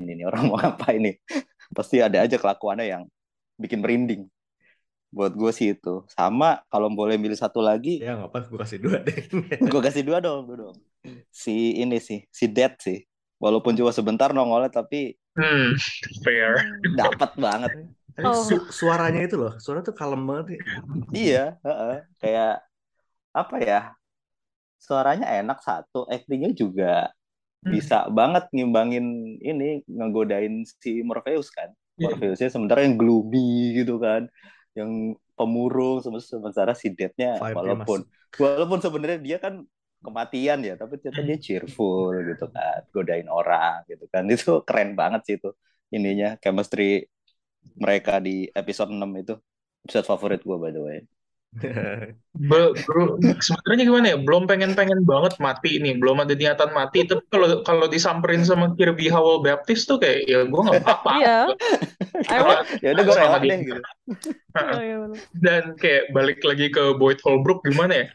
ini 0.00 0.22
orang 0.26 0.48
mau 0.50 0.56
ngapain 0.58 1.00
nih 1.00 1.16
pasti 1.76 2.02
ada 2.02 2.24
aja 2.24 2.36
kelakuannya 2.36 2.86
yang 2.88 3.02
bikin 3.56 3.80
merinding 3.84 4.26
buat 5.12 5.36
gue 5.36 5.52
sih 5.52 5.76
itu 5.76 6.08
sama 6.08 6.64
kalau 6.72 6.88
boleh 6.88 7.20
milih 7.20 7.36
satu 7.36 7.60
lagi 7.60 8.00
ya 8.00 8.16
nggak 8.16 8.32
apa 8.32 8.38
gue 8.48 8.60
kasih 8.64 8.78
dua 8.80 8.96
deh 9.04 9.18
gue 9.60 9.80
kasih 9.84 10.02
dua 10.08 10.18
dong 10.24 10.48
dua 10.48 10.56
dong 10.68 10.76
si 11.28 11.76
ini 11.76 12.00
sih 12.00 12.24
si 12.32 12.48
Dead 12.48 12.72
sih 12.80 13.04
walaupun 13.42 13.74
cuma 13.74 13.90
sebentar 13.90 14.30
nongolnya 14.30 14.70
tapi 14.70 15.18
Hmm, 15.34 15.74
fair. 16.22 16.60
dapat 16.94 17.34
banget 17.36 17.72
Oh. 18.20 18.36
su- 18.36 18.68
suaranya 18.68 19.24
itu 19.24 19.34
loh 19.34 19.56
suara 19.56 19.80
tuh 19.80 19.96
kalem 19.96 20.20
banget 20.22 20.46
ya. 20.52 20.60
iya 21.16 21.44
heeh. 21.58 21.96
kayak 22.20 22.54
apa 23.32 23.56
ya 23.58 23.80
suaranya 24.76 25.26
enak 25.32 25.58
satu 25.60 26.04
actingnya 26.06 26.52
juga 26.52 27.08
Hmm. 27.62 27.72
bisa 27.72 28.10
banget 28.10 28.50
ngimbangin 28.50 29.06
ini 29.38 29.86
ngegodain 29.86 30.60
si 30.66 31.00
Morpheus 31.00 31.48
kan 31.48 31.70
Iya. 31.94 32.10
Morpheusnya 32.10 32.50
sementara 32.50 32.82
yang 32.82 32.98
gloomy 32.98 33.72
gitu 33.72 33.96
kan 33.96 34.26
yang 34.74 35.14
pemurung 35.32 36.02
sem- 36.02 36.18
sementara 36.20 36.74
si 36.74 36.90
Deadnya 36.90 37.38
walaupun 37.38 38.04
walaupun 38.34 38.78
sebenarnya 38.78 39.18
dia 39.18 39.38
kan 39.38 39.62
kematian 40.06 40.58
ya 40.68 40.74
tapi 40.80 40.92
ternyata 41.00 41.22
dia 41.28 41.38
cheerful 41.46 42.12
gitu 42.28 42.44
kan 42.54 42.80
godain 42.94 43.28
orang 43.30 43.76
gitu 43.90 44.04
kan. 44.12 44.22
Itu 44.34 44.50
keren 44.68 44.90
banget 45.00 45.20
sih 45.26 45.34
itu 45.38 45.48
ininya 45.96 46.28
chemistry 46.42 47.06
mereka 47.82 48.12
di 48.26 48.48
episode 48.60 48.90
6 48.92 49.10
itu 49.22 49.34
episode 49.84 50.06
favorit 50.10 50.40
gue 50.48 50.56
by 50.62 50.70
the 50.74 50.82
way 50.82 50.98
Be- 51.52 52.72
bro, 52.88 53.20
sebenarnya 53.44 53.84
gimana 53.84 54.06
ya? 54.14 54.16
Belum 54.16 54.48
pengen-pengen 54.48 55.04
banget 55.04 55.36
mati 55.36 55.76
nih, 55.76 56.00
belum 56.00 56.24
ada 56.24 56.32
niatan 56.32 56.72
mati. 56.72 57.04
Tapi 57.04 57.20
kalau 57.28 57.60
kalau 57.60 57.86
disamperin 57.92 58.40
sama 58.40 58.72
Kirby 58.72 59.12
Howell 59.12 59.44
Baptist 59.44 59.84
tuh 59.84 60.00
kayak 60.00 60.24
ya 60.24 60.48
gue 60.48 60.60
nggak 60.64 60.80
apa-apa. 60.80 61.12
Iya. 61.20 61.38
Ya 62.80 62.88
udah 62.96 63.04
gue 63.04 63.16
rela 63.16 63.38
deh 63.40 63.58
gitu 63.68 63.80
Iya, 64.52 64.80
iya. 64.80 64.96
Dan 65.36 65.62
kayak 65.76 66.12
balik 66.16 66.40
lagi 66.40 66.72
ke 66.72 66.96
Boyd 66.96 67.20
Holbrook 67.20 67.60
gimana 67.68 67.92
ya? 68.00 68.06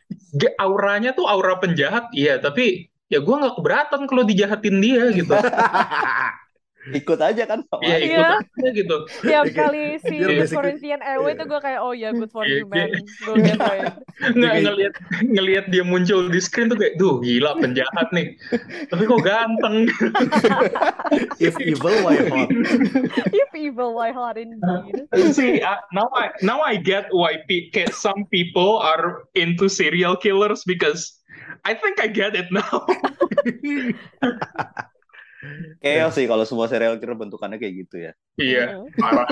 Auranya 0.57 1.13
tuh 1.13 1.29
aura 1.29 1.61
penjahat, 1.61 2.09
iya. 2.17 2.41
Tapi 2.41 2.89
ya 3.13 3.21
gue 3.21 3.35
nggak 3.37 3.55
keberatan 3.61 4.01
kalau 4.09 4.25
dijahatin 4.25 4.77
dia 4.81 5.13
gitu. 5.13 5.33
ikut 6.93 7.19
aja 7.19 7.43
kan 7.43 7.59
sama 7.67 7.81
Iya 7.83 7.97
ikut 7.99 8.23
Iya. 8.23 8.29
aja 8.39 8.69
gitu. 8.71 8.97
Tiap 9.25 9.45
kali 9.51 9.83
si 9.99 10.15
Corinthian 10.51 11.01
Airway 11.03 11.35
itu 11.35 11.43
gue 11.43 11.59
kayak 11.59 11.79
oh 11.83 11.91
ya 11.91 12.13
good 12.15 12.31
for 12.31 12.47
you 12.47 12.63
man. 12.69 12.87
right. 12.87 13.91
Nggak 14.33 14.51
kayak- 14.51 14.63
ngelihat 14.63 14.93
ngelihat 15.27 15.65
dia 15.71 15.83
muncul 15.83 16.27
di 16.31 16.39
screen 16.39 16.71
tuh 16.71 16.77
kayak, 16.79 16.95
duh 16.97 17.19
gila 17.19 17.57
penjahat 17.59 18.07
nih. 18.15 18.33
Tapi 18.87 19.03
kok 19.03 19.21
ganteng. 19.23 19.91
if 21.43 21.55
evil 21.61 21.93
why 22.03 22.17
hot 22.29 22.49
If 23.41 23.49
evil, 23.55 23.93
why 23.95 24.11
hot 24.11 24.37
indeed. 24.37 25.07
See, 25.35 25.61
uh, 25.61 25.79
now 25.93 26.09
I 26.13 26.31
now 26.43 26.61
I 26.63 26.77
get 26.79 27.09
why 27.11 27.39
some 27.93 28.25
people 28.29 28.79
are 28.79 29.27
into 29.35 29.67
serial 29.69 30.15
killers 30.17 30.63
because 30.63 31.17
I 31.65 31.73
think 31.73 31.99
I 31.99 32.07
get 32.07 32.35
it 32.35 32.49
now. 32.51 32.85
Chaos 35.79 36.13
sih 36.13 36.25
kalau 36.25 36.43
semua 36.43 36.65
serial 36.65 36.95
killer 36.97 37.15
bentukannya 37.15 37.57
kayak 37.57 37.75
gitu 37.87 37.95
ya 37.99 38.11
Iya, 38.37 38.65
parah. 38.95 39.25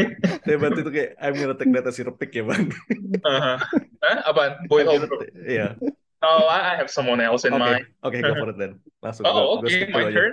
hebat 0.48 0.72
itu 0.76 0.90
kayak 0.90 1.10
I'm 1.16 1.34
gonna 1.34 1.56
take 1.56 1.72
that 1.72 1.86
as 1.86 1.96
your 1.96 2.12
pick 2.12 2.32
ya 2.32 2.44
bang 2.44 2.68
Uh-huh. 3.20 3.56
Hah? 4.00 4.16
Apaan? 4.26 4.64
Boy 4.66 4.82
I'm 4.82 4.96
gonna 4.96 5.08
Holbrook. 5.08 5.28
ta- 5.28 5.34
iya 5.44 5.68
Oh, 6.20 6.44
I 6.52 6.72
I 6.72 6.74
have 6.76 6.92
someone 6.92 7.16
else 7.18 7.48
in 7.48 7.56
oke 7.56 7.64
mind. 7.64 7.88
oke 8.04 8.16
go 8.20 8.32
for 8.36 8.52
it 8.52 8.58
then 8.60 8.76
langsung 9.00 9.24
Oh, 9.24 9.56
gua 9.56 9.64
okay, 9.64 9.88
my 9.88 10.04
aja. 10.04 10.12
turn. 10.12 10.32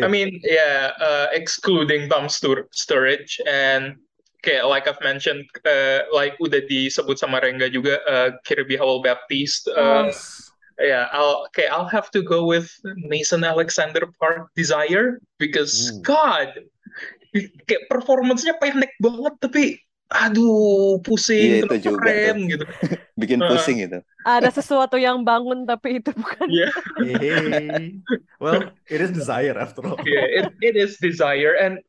Yeah. 0.00 0.04
I 0.04 0.08
mean, 0.08 0.40
yeah, 0.40 0.96
uh, 0.96 1.28
excluding 1.36 2.08
Tom 2.08 2.32
Stur 2.32 2.64
Sturridge 2.72 3.36
and 3.44 4.00
kayak 4.40 4.64
like 4.64 4.88
I've 4.88 5.04
mentioned, 5.04 5.44
uh, 5.68 6.08
like 6.10 6.40
udah 6.40 6.64
disebut 6.64 7.20
sama 7.20 7.44
Rengga 7.44 7.68
juga, 7.68 8.00
uh, 8.08 8.40
Kirby 8.48 8.80
Howell 8.80 9.04
Baptiste. 9.04 9.68
Uh, 9.68 10.08
yeah, 10.82 11.06
I'll 11.14 11.46
okay, 11.50 11.66
I'll 11.70 11.88
have 11.88 12.10
to 12.12 12.20
go 12.22 12.44
with 12.44 12.68
Mason 12.84 13.42
Alexander 13.46 14.10
Park 14.20 14.50
Desire 14.58 15.22
because 15.38 15.72
Hmm. 15.72 16.02
God, 16.04 16.48
kayak 17.66 17.88
performance-nya 17.88 18.60
pendek 18.60 18.92
banget 19.00 19.34
tapi 19.40 19.62
aduh 20.12 21.00
pusing 21.00 21.40
Iya, 21.40 21.56
itu 21.64 21.76
juga 21.88 22.12
keren 22.12 22.36
gitu. 22.52 22.64
bikin 23.20 23.40
Uh, 23.40 23.48
pusing 23.48 23.76
gitu 23.80 23.98
Ada 24.22 24.50
sesuatu 24.54 25.00
yang 25.00 25.24
bangun 25.24 25.64
tapi 25.64 25.98
itu 25.98 26.12
bukan. 26.14 26.46
Yeah, 26.46 26.70
Hey. 27.00 27.98
well 28.38 28.76
it 28.92 29.00
is 29.00 29.10
desire 29.10 29.56
after 29.56 29.82
all 29.82 29.98
yeah, 30.04 30.26
it 30.44 30.46
it 30.60 30.74
is 30.76 31.00
Desire 31.00 31.56
and 31.56 31.80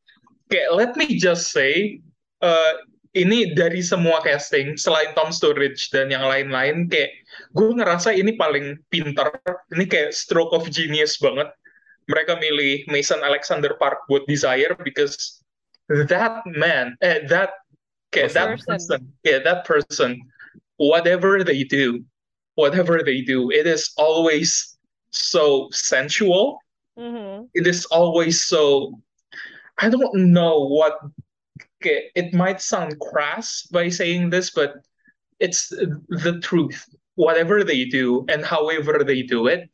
kayak 0.49 0.71
let 0.73 0.91
me 0.95 1.19
just 1.19 1.51
say 1.51 1.99
uh, 2.41 2.73
ini 3.13 3.53
dari 3.53 3.85
semua 3.85 4.21
casting 4.25 4.73
selain 4.73 5.13
Tom 5.13 5.29
Sturridge 5.29 5.93
dan 5.93 6.09
yang 6.09 6.25
lain-lain 6.25 6.89
kayak 6.89 7.13
gue 7.53 7.69
ngerasa 7.77 8.09
ini 8.13 8.33
paling 8.33 8.81
pintar 8.89 9.29
ini 9.69 9.85
kayak 9.85 10.13
stroke 10.17 10.49
of 10.53 10.65
genius 10.73 11.21
banget 11.21 11.49
mereka 12.09 12.35
milih 12.41 12.83
Mason 12.89 13.21
Alexander 13.21 13.77
Park 13.77 14.03
buat 14.09 14.25
Desire 14.25 14.73
because 14.81 15.39
that 16.09 16.41
man 16.49 16.97
eh 17.05 17.21
that 17.29 17.53
kayak 18.09 18.33
that 18.33 18.57
Person. 18.57 18.69
person 18.73 18.99
yeah 19.21 19.39
that 19.45 19.61
person 19.63 20.17
whatever 20.81 21.45
they 21.45 21.61
do 21.61 22.01
whatever 22.57 23.05
they 23.05 23.21
do 23.21 23.53
it 23.53 23.69
is 23.69 23.93
always 23.95 24.73
so 25.13 25.69
sensual 25.69 26.57
Mhm. 26.93 27.49
it 27.57 27.65
is 27.65 27.89
always 27.89 28.41
so 28.41 28.93
I 29.81 29.89
don't 29.89 30.13
know 30.29 30.61
what 30.69 31.01
okay, 31.83 32.07
it 32.15 32.33
might 32.33 32.61
sound 32.61 32.95
crass 32.99 33.67
by 33.71 33.89
saying 33.89 34.29
this, 34.31 34.49
but 34.51 34.75
it's 35.39 35.67
the 35.69 36.39
truth. 36.41 36.87
Whatever 37.15 37.63
they 37.63 37.85
do 37.85 38.25
and 38.29 38.43
however 38.45 39.03
they 39.03 39.21
do 39.21 39.47
it, 39.47 39.69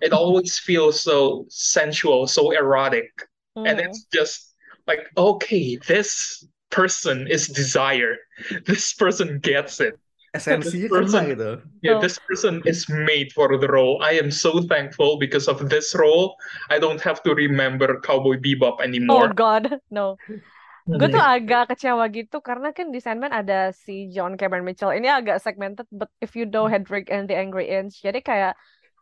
it 0.00 0.12
always 0.20 0.58
feels 0.58 1.00
so 1.00 1.44
sensual, 1.50 2.26
so 2.26 2.50
erotic. 2.52 3.10
And 3.56 3.78
Mhm. 3.78 3.84
it's 3.90 4.06
just 4.14 4.54
like, 4.86 5.10
okay, 5.18 5.76
this 5.88 6.46
person 6.70 7.26
is 7.26 7.48
desire. 7.48 8.16
This 8.64 8.94
person 8.94 9.40
gets 9.42 9.80
it. 9.80 9.98
esensinya 10.36 10.92
person- 10.92 11.64
Yeah, 11.80 11.96
Oh. 11.96 12.00
this 12.04 12.20
person 12.28 12.60
is 12.68 12.84
made 12.86 13.32
for 13.32 13.48
the 13.56 13.66
role. 13.66 13.96
I 14.04 14.12
am 14.20 14.30
so 14.30 14.60
thankful 14.60 15.16
because 15.18 15.48
of 15.48 15.72
this 15.72 15.96
role. 15.96 16.36
I 16.68 16.76
don't 16.78 17.00
have 17.00 17.24
to 17.24 17.32
remember 17.34 17.98
Cowboy 18.04 18.36
Bebop 18.36 18.84
anymore. 18.84 19.32
Oh. 19.32 19.32
God, 19.32 19.80
no. 19.90 20.16
Gue 20.88 21.08
tuh 21.12 21.20
agak 21.20 21.76
kecewa 21.76 22.08
gitu 22.08 22.40
karena 22.40 22.72
kan 22.72 22.88
di 22.88 22.96
Sandman 23.04 23.28
ada 23.28 23.76
si 23.76 24.08
John 24.08 24.40
Cameron 24.40 24.64
Mitchell. 24.64 24.96
Ini 24.96 25.20
agak 25.20 25.44
segmented, 25.44 25.84
but 25.92 26.08
if 26.24 26.32
you 26.32 26.48
know 26.48 26.64
Hedwig 26.64 27.12
and 27.12 27.28
the 27.28 27.36
Angry 27.36 27.68
Inch, 27.68 28.00
jadi 28.00 28.24
kayak 28.24 28.52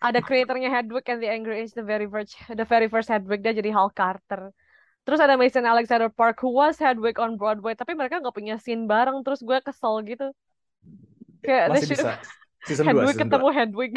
ada 0.03 0.19
kreatornya 0.19 0.67
Hedwig 0.67 1.07
and 1.07 1.23
the 1.23 1.31
Angry 1.31 1.63
Inch, 1.63 1.79
the 1.79 1.87
very 1.87 2.11
first, 2.11 2.35
the 2.51 2.67
very 2.67 2.91
first 2.91 3.07
Hedwig 3.07 3.47
dia 3.47 3.55
jadi 3.55 3.71
Hal 3.71 3.95
Carter. 3.95 4.51
Terus 5.07 5.23
ada 5.23 5.39
Mason 5.39 5.63
Alexander 5.63 6.11
Park 6.11 6.43
who 6.43 6.51
was 6.51 6.75
Hedwig 6.83 7.23
on 7.23 7.39
Broadway, 7.39 7.79
tapi 7.79 7.95
mereka 7.95 8.19
nggak 8.19 8.35
punya 8.35 8.59
scene 8.59 8.91
bareng. 8.91 9.23
Terus 9.23 9.39
gue 9.47 9.55
kesel 9.63 10.03
gitu. 10.03 10.35
Kayak 11.47 11.71
masih 11.71 11.95
bisa 11.95 12.19
season 12.67 12.91
2 12.91 12.91
Hedwig 12.91 13.15
season 13.15 13.31
ketemu 13.31 13.49
2 13.55 13.59
Hedwig. 13.63 13.93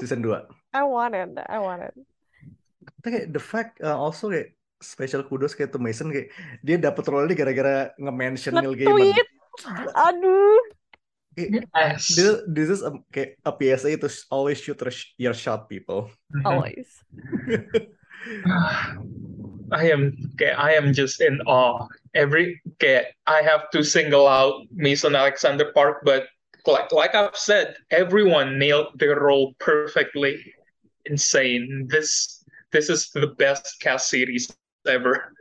season 0.00 0.20
2 0.24 0.32
I 0.80 0.82
wanted, 0.88 1.36
I 1.44 1.60
wanted. 1.60 1.92
Tapi 2.96 3.08
kayak 3.12 3.26
the 3.36 3.42
fact 3.44 3.84
uh, 3.84 3.92
also 3.92 4.32
kayak 4.32 4.56
special 4.80 5.24
kudos 5.24 5.56
kayak 5.56 5.72
to 5.72 5.80
Mason 5.80 6.12
kayak 6.12 6.28
dia 6.60 6.76
dapat 6.76 7.04
role 7.08 7.24
ini 7.24 7.34
gara-gara 7.36 7.90
nge-mention 7.96 8.52
Neil 8.60 8.76
Gaiman. 8.76 9.16
Aduh. 9.96 10.60
Kayak, 11.36 11.68
Yes. 11.76 12.16
this, 12.16 12.32
this 12.48 12.68
is 12.72 12.80
a, 12.80 12.96
kayak 13.12 13.36
a 13.44 13.52
PSA 13.52 14.00
to 14.00 14.08
always 14.32 14.56
shoot 14.56 14.80
your 14.80 14.88
sh- 14.88 15.12
your 15.20 15.36
shot 15.36 15.68
people. 15.68 16.08
Always. 16.48 16.88
I 19.72 19.90
am 19.90 20.16
okay, 20.34 20.52
I 20.56 20.72
am 20.78 20.96
just 20.96 21.20
in 21.20 21.40
awe. 21.44 21.84
Every 22.16 22.56
okay, 22.76 23.12
I 23.28 23.42
have 23.44 23.68
to 23.76 23.84
single 23.84 24.24
out 24.24 24.64
Mason 24.72 25.12
Alexander 25.14 25.72
Park, 25.76 26.00
but 26.08 26.24
like 26.64 26.88
like 26.92 27.12
I've 27.14 27.36
said, 27.36 27.76
everyone 27.92 28.56
nailed 28.58 28.96
their 28.96 29.20
role 29.20 29.52
perfectly. 29.60 30.40
Insane. 31.04 31.86
This 31.90 32.40
this 32.72 32.88
is 32.88 33.10
the 33.12 33.36
best 33.36 33.76
cast 33.84 34.08
series 34.08 34.48
ever. 34.86 35.34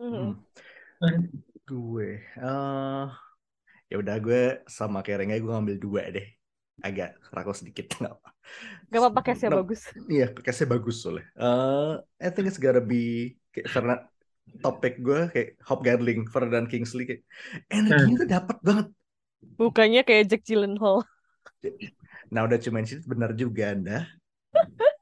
Mhm. 0.00 0.36
Gue, 1.64 2.18
eh 2.20 3.06
ya 3.90 3.96
udah 3.98 4.16
gue 4.22 4.42
sama 4.70 5.02
Rengga 5.02 5.38
gue 5.38 5.50
ngambil 5.50 5.76
dua 5.78 6.02
deh. 6.10 6.26
Agak 6.80 7.18
rakus 7.30 7.60
sedikit 7.60 7.90
nggak 8.00 8.14
apa. 8.16 8.28
Gak 8.90 9.00
apa-apa 9.04 9.20
case-nya 9.22 9.50
No, 9.52 9.62
bagus. 9.62 9.82
Iya, 10.10 10.26
case 10.34 10.64
bagus 10.66 11.04
soalnya. 11.04 11.26
Eh, 11.38 11.92
I 12.26 12.28
think 12.32 12.50
it's 12.50 12.58
gotta 12.58 12.82
be 12.82 13.36
kayak 13.54 13.68
karena 13.70 13.94
topik 14.58 14.98
gue 14.98 15.30
kayak 15.30 15.48
Hop 15.70 15.86
Gadling, 15.86 16.26
Ferdinand 16.26 16.66
Kingsley 16.66 17.06
kayak 17.06 17.22
energinya 17.70 18.16
tuh 18.26 18.30
dapat 18.30 18.56
banget. 18.66 18.86
Bukannya 19.56 20.02
kayak 20.02 20.24
Jack 20.26 20.42
Gyllenhaal. 20.42 21.06
Nah 22.30 22.46
udah 22.46 22.58
cuma 22.58 22.82
mention 22.82 23.02
benar 23.06 23.30
juga 23.36 23.74
anda. 23.74 23.98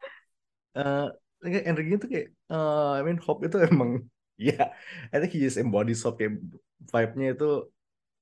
Eh, 0.79 1.09
kayak 1.09 1.28
energinya 1.45 1.99
tuh 2.03 2.11
kayak 2.11 2.29
eh, 2.35 2.91
I 2.99 3.03
mean 3.07 3.19
Hope 3.23 3.47
itu 3.47 3.57
emang 3.71 4.07
ya 4.39 4.75
I 5.11 5.17
think 5.19 5.35
he 5.35 5.43
just 5.43 5.61
embodies 5.61 6.03
Hope 6.03 6.19
kayak 6.19 6.39
vibe-nya 6.91 7.35
itu 7.35 7.69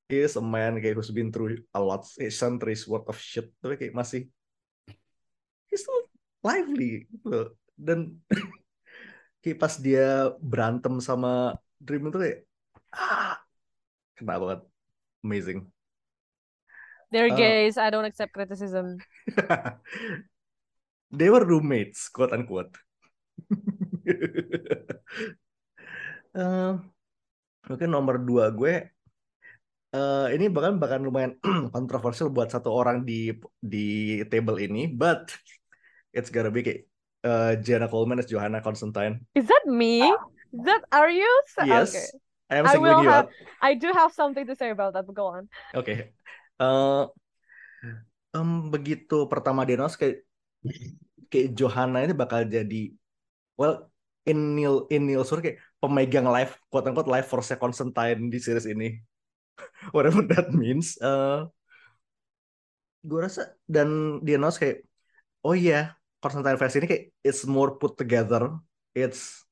he 0.08 0.22
is 0.24 0.38
a 0.38 0.44
man 0.44 0.78
kayak 0.78 0.96
who's 0.96 1.12
been 1.12 1.32
through 1.32 1.60
a 1.74 1.80
lot 1.80 2.04
a 2.20 2.28
centuries 2.28 2.84
worth 2.86 3.08
of 3.08 3.18
shit 3.18 3.50
tapi 3.60 3.76
kayak 3.76 3.94
masih 3.96 4.28
he's 5.68 5.82
still 5.82 6.06
lively 6.44 7.04
gitu 7.10 7.26
loh 7.26 7.48
dan 7.76 8.16
kayak 9.42 9.58
pas 9.60 9.74
dia 9.76 10.32
berantem 10.40 10.98
sama 11.02 11.56
Dream 11.76 12.08
itu 12.08 12.18
kayak 12.18 12.38
ah 12.96 13.36
kena 14.16 14.40
banget 14.40 14.60
amazing 15.20 15.68
They're 17.14 17.30
Uh, 17.30 17.38
gays. 17.38 17.78
I 17.78 17.90
don't 17.90 18.04
accept 18.04 18.34
criticism. 18.34 18.98
they 21.14 21.30
were 21.30 21.46
roommates 21.46 22.10
quote 22.10 22.34
unquote 22.34 22.74
Eh, 26.36 26.72
mungkin 27.64 27.88
nomor 27.88 28.20
dua 28.20 28.52
gue 28.52 28.92
eh, 29.96 30.26
ini 30.36 30.52
bahkan 30.52 30.76
bahkan 30.76 31.00
lumayan 31.00 31.32
kontroversial 31.74 32.28
buat 32.28 32.52
satu 32.52 32.68
orang 32.68 33.08
di 33.08 33.32
di 33.56 34.20
table 34.28 34.60
ini 34.60 34.84
but 34.84 35.32
it's 36.12 36.28
gotta 36.28 36.52
be 36.52 36.60
kayak 36.60 36.84
eh, 37.24 37.52
Jenna 37.64 37.88
Coleman 37.88 38.20
as 38.20 38.28
Johanna 38.28 38.60
Constantine 38.60 39.24
Is 39.32 39.48
that 39.48 39.64
me? 39.64 40.12
Is 40.52 40.60
that 40.68 40.84
are 40.92 41.08
you? 41.08 41.28
yes 41.64 41.88
Okay. 41.88 42.06
I 42.52 42.60
am 42.60 42.68
I 42.68 42.76
will 42.78 43.00
you 43.02 43.10
have. 43.10 43.26
I 43.58 43.74
do 43.74 43.90
have 43.90 44.14
something 44.14 44.46
to 44.46 44.54
say 44.54 44.70
about 44.70 44.94
that. 44.94 45.08
But 45.08 45.16
go 45.16 45.32
on. 45.32 45.48
oke 45.72 46.12
Eh, 46.56 47.04
em, 48.32 48.48
begitu 48.72 49.28
pertama 49.28 49.68
announce 49.68 49.96
kayak 49.96 50.24
kayak 51.28 51.52
Johanna 51.52 52.00
ini 52.00 52.16
bakal 52.16 52.48
jadi 52.48 52.96
well 53.60 53.90
in 54.28 54.56
Neil 54.56 54.84
in 54.92 55.08
Neil 55.08 55.24
Sur 55.24 55.40
kayak 55.40 55.60
pemegang 55.80 56.28
live 56.28 56.56
quote 56.68 56.86
unquote 56.88 57.10
live 57.10 57.26
force 57.26 57.52
Constantine 57.56 58.28
di 58.28 58.38
series 58.40 58.68
ini. 58.68 58.96
Whatever 59.94 60.24
that 60.30 60.52
means 60.52 60.96
eh. 61.00 61.44
Gue 63.06 63.22
rasa 63.22 63.54
dan 63.70 64.18
dia 64.26 64.34
announce 64.34 64.58
kayak 64.58 64.82
oh 65.46 65.54
iya 65.54 65.94
Constantine 66.18 66.58
versi 66.58 66.82
ini 66.82 66.88
kayak 66.90 67.04
it's 67.22 67.46
more 67.46 67.78
put 67.78 67.94
together 67.94 68.50
it's 68.98 69.46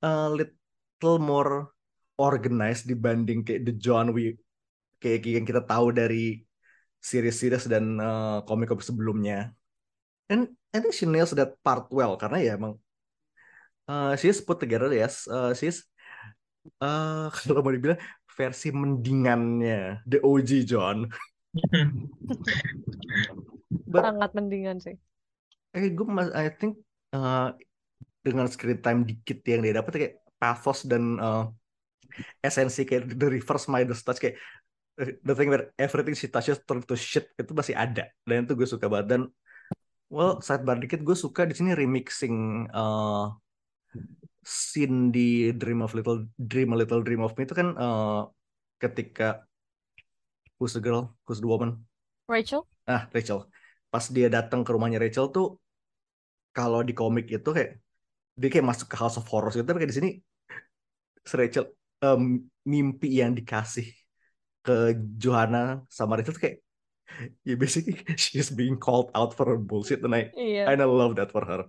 a 0.00 0.32
little 0.32 1.20
more 1.20 1.74
organized 2.16 2.88
dibanding 2.88 3.44
kayak 3.44 3.68
the 3.68 3.74
John 3.76 4.16
we 4.16 4.40
kayak 4.96 5.28
yang 5.28 5.44
kita 5.44 5.60
tahu 5.60 5.92
dari 5.92 6.40
series-series 7.04 7.68
dan 7.68 8.00
eh, 8.00 8.38
komik-komik 8.48 8.80
sebelumnya. 8.80 9.52
And 10.32 10.56
I 10.72 10.80
think 10.80 10.96
she 10.96 11.04
nails 11.04 11.36
that 11.36 11.60
part 11.60 11.92
well 11.92 12.16
karena 12.16 12.40
ya 12.40 12.56
emang 12.56 12.80
uh, 13.88 14.12
she's 14.16 14.40
put 14.40 14.60
together 14.60 14.88
yes 14.92 15.26
uh, 15.28 15.52
she's 15.52 15.84
uh, 16.80 17.28
kalau 17.32 17.60
mau 17.60 17.72
dibilang 17.72 18.00
versi 18.34 18.74
mendingannya 18.74 20.02
the 20.10 20.18
OG 20.18 20.66
John. 20.66 21.06
But 23.90 24.02
Sangat 24.02 24.30
mendingan 24.34 24.82
sih. 24.82 24.98
eh 25.74 25.90
gue 25.90 26.06
mas 26.06 26.30
I 26.34 26.54
think 26.54 26.78
uh, 27.14 27.50
dengan 28.22 28.46
screen 28.46 28.78
time 28.78 29.02
dikit 29.02 29.42
yang 29.42 29.66
dia 29.66 29.74
dapat 29.74 29.92
kayak 29.94 30.14
pathos 30.38 30.86
dan 30.86 31.18
uh, 31.18 31.50
esensi 32.42 32.86
kayak 32.86 33.10
the 33.18 33.26
reverse 33.26 33.66
Midas 33.66 34.06
touch 34.06 34.22
kayak 34.22 34.38
the 34.98 35.34
thing 35.34 35.50
where 35.50 35.74
everything 35.74 36.14
she 36.14 36.30
touches 36.30 36.62
turn 36.62 36.78
to 36.86 36.94
shit 36.94 37.26
itu 37.34 37.50
masih 37.50 37.74
ada. 37.74 38.06
Dan 38.22 38.46
itu 38.46 38.54
gue 38.54 38.66
suka 38.66 38.86
banget. 38.86 39.06
Dan 39.18 39.22
well 40.10 40.38
sidebar 40.38 40.78
dikit 40.78 41.02
gue 41.02 41.16
suka 41.18 41.42
di 41.46 41.54
sini 41.58 41.74
remixing 41.74 42.70
uh, 42.70 43.34
scene 44.44 45.08
di 45.10 45.50
Dream 45.56 45.80
of 45.82 45.96
Little 45.96 46.28
Dream 46.36 46.72
a 46.72 46.76
Little 46.78 47.02
Dream 47.02 47.24
of 47.24 47.32
Me 47.34 47.42
itu 47.48 47.56
kan 47.56 47.72
uh, 47.74 48.28
ketika 48.78 49.42
who's 50.60 50.76
the 50.76 50.82
girl? 50.84 51.16
Who's 51.26 51.40
the 51.40 51.48
woman? 51.48 51.82
Rachel? 52.28 52.68
ah 52.84 53.08
Rachel. 53.10 53.48
Pas 53.88 54.04
dia 54.12 54.28
datang 54.28 54.60
ke 54.60 54.70
rumahnya 54.70 55.00
Rachel 55.00 55.32
tuh 55.32 55.56
kalau 56.52 56.84
di 56.84 56.92
komik 56.94 57.26
itu 57.32 57.50
kayak 57.50 57.80
dia 58.36 58.48
kayak 58.50 58.66
masuk 58.66 58.86
ke 58.90 58.96
House 59.00 59.16
of 59.18 59.26
Horrors 59.30 59.56
gitu 59.56 59.64
tapi 59.64 59.82
kayak 59.82 59.90
di 59.90 59.96
sini 59.96 60.10
si 61.24 61.34
Rachel 61.34 61.64
em, 62.02 62.44
mimpi 62.62 63.08
yang 63.22 63.32
dikasih 63.32 63.88
ke 64.60 64.94
Johanna 65.16 65.82
sama 65.88 66.18
Rachel 66.18 66.34
tuh 66.36 66.42
kayak 66.44 66.58
ya 67.48 67.54
basically 67.56 67.94
she's 68.20 68.50
being 68.50 68.74
called 68.76 69.08
out 69.14 69.32
for 69.32 69.46
her 69.48 69.58
bullshit 69.58 70.02
and 70.02 70.12
I 70.14 70.28
Iya. 70.34 70.68
and 70.74 70.78
I 70.82 70.88
love 70.88 71.14
that 71.16 71.30
for 71.30 71.42
her 71.46 71.66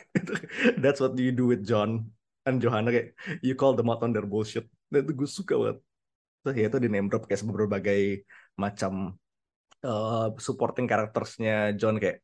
that's 0.82 1.00
what 1.00 1.14
you 1.18 1.32
do 1.32 1.48
with 1.48 1.62
John 1.62 2.10
and 2.48 2.58
Johanna 2.58 2.90
kayak 2.90 3.08
you 3.44 3.54
call 3.54 3.76
them 3.76 3.90
out 3.92 4.02
on 4.02 4.10
their 4.10 4.26
bullshit 4.26 4.66
dan 4.90 5.06
itu 5.06 5.12
gue 5.14 5.28
suka 5.30 5.54
banget 5.56 5.78
terus 6.42 6.54
ya 6.58 6.66
itu 6.66 6.78
di 6.82 6.88
name 6.90 7.06
drop 7.06 7.24
kayak 7.30 7.46
berbagai 7.46 8.26
macam 8.58 9.14
eh, 9.82 10.26
supporting 10.42 10.90
karaktersnya 10.90 11.76
John 11.78 12.02
kayak 12.02 12.20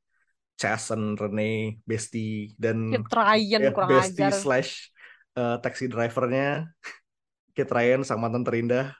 Chasen, 0.58 1.14
Rene, 1.14 1.78
Bestie 1.86 2.50
dan 2.58 2.90
Kit 2.90 3.06
Ryan 3.14 3.60
ya, 3.62 3.70
kurang 3.70 3.88
Bestie 3.94 4.26
ajar. 4.26 4.34
slash 4.34 4.90
eh, 5.38 5.56
taxi 5.62 5.86
drivernya 5.86 6.66
Kit 7.56 7.70
Ryan 7.70 8.02
sang 8.02 8.18
mantan 8.18 8.42
terindah 8.42 8.90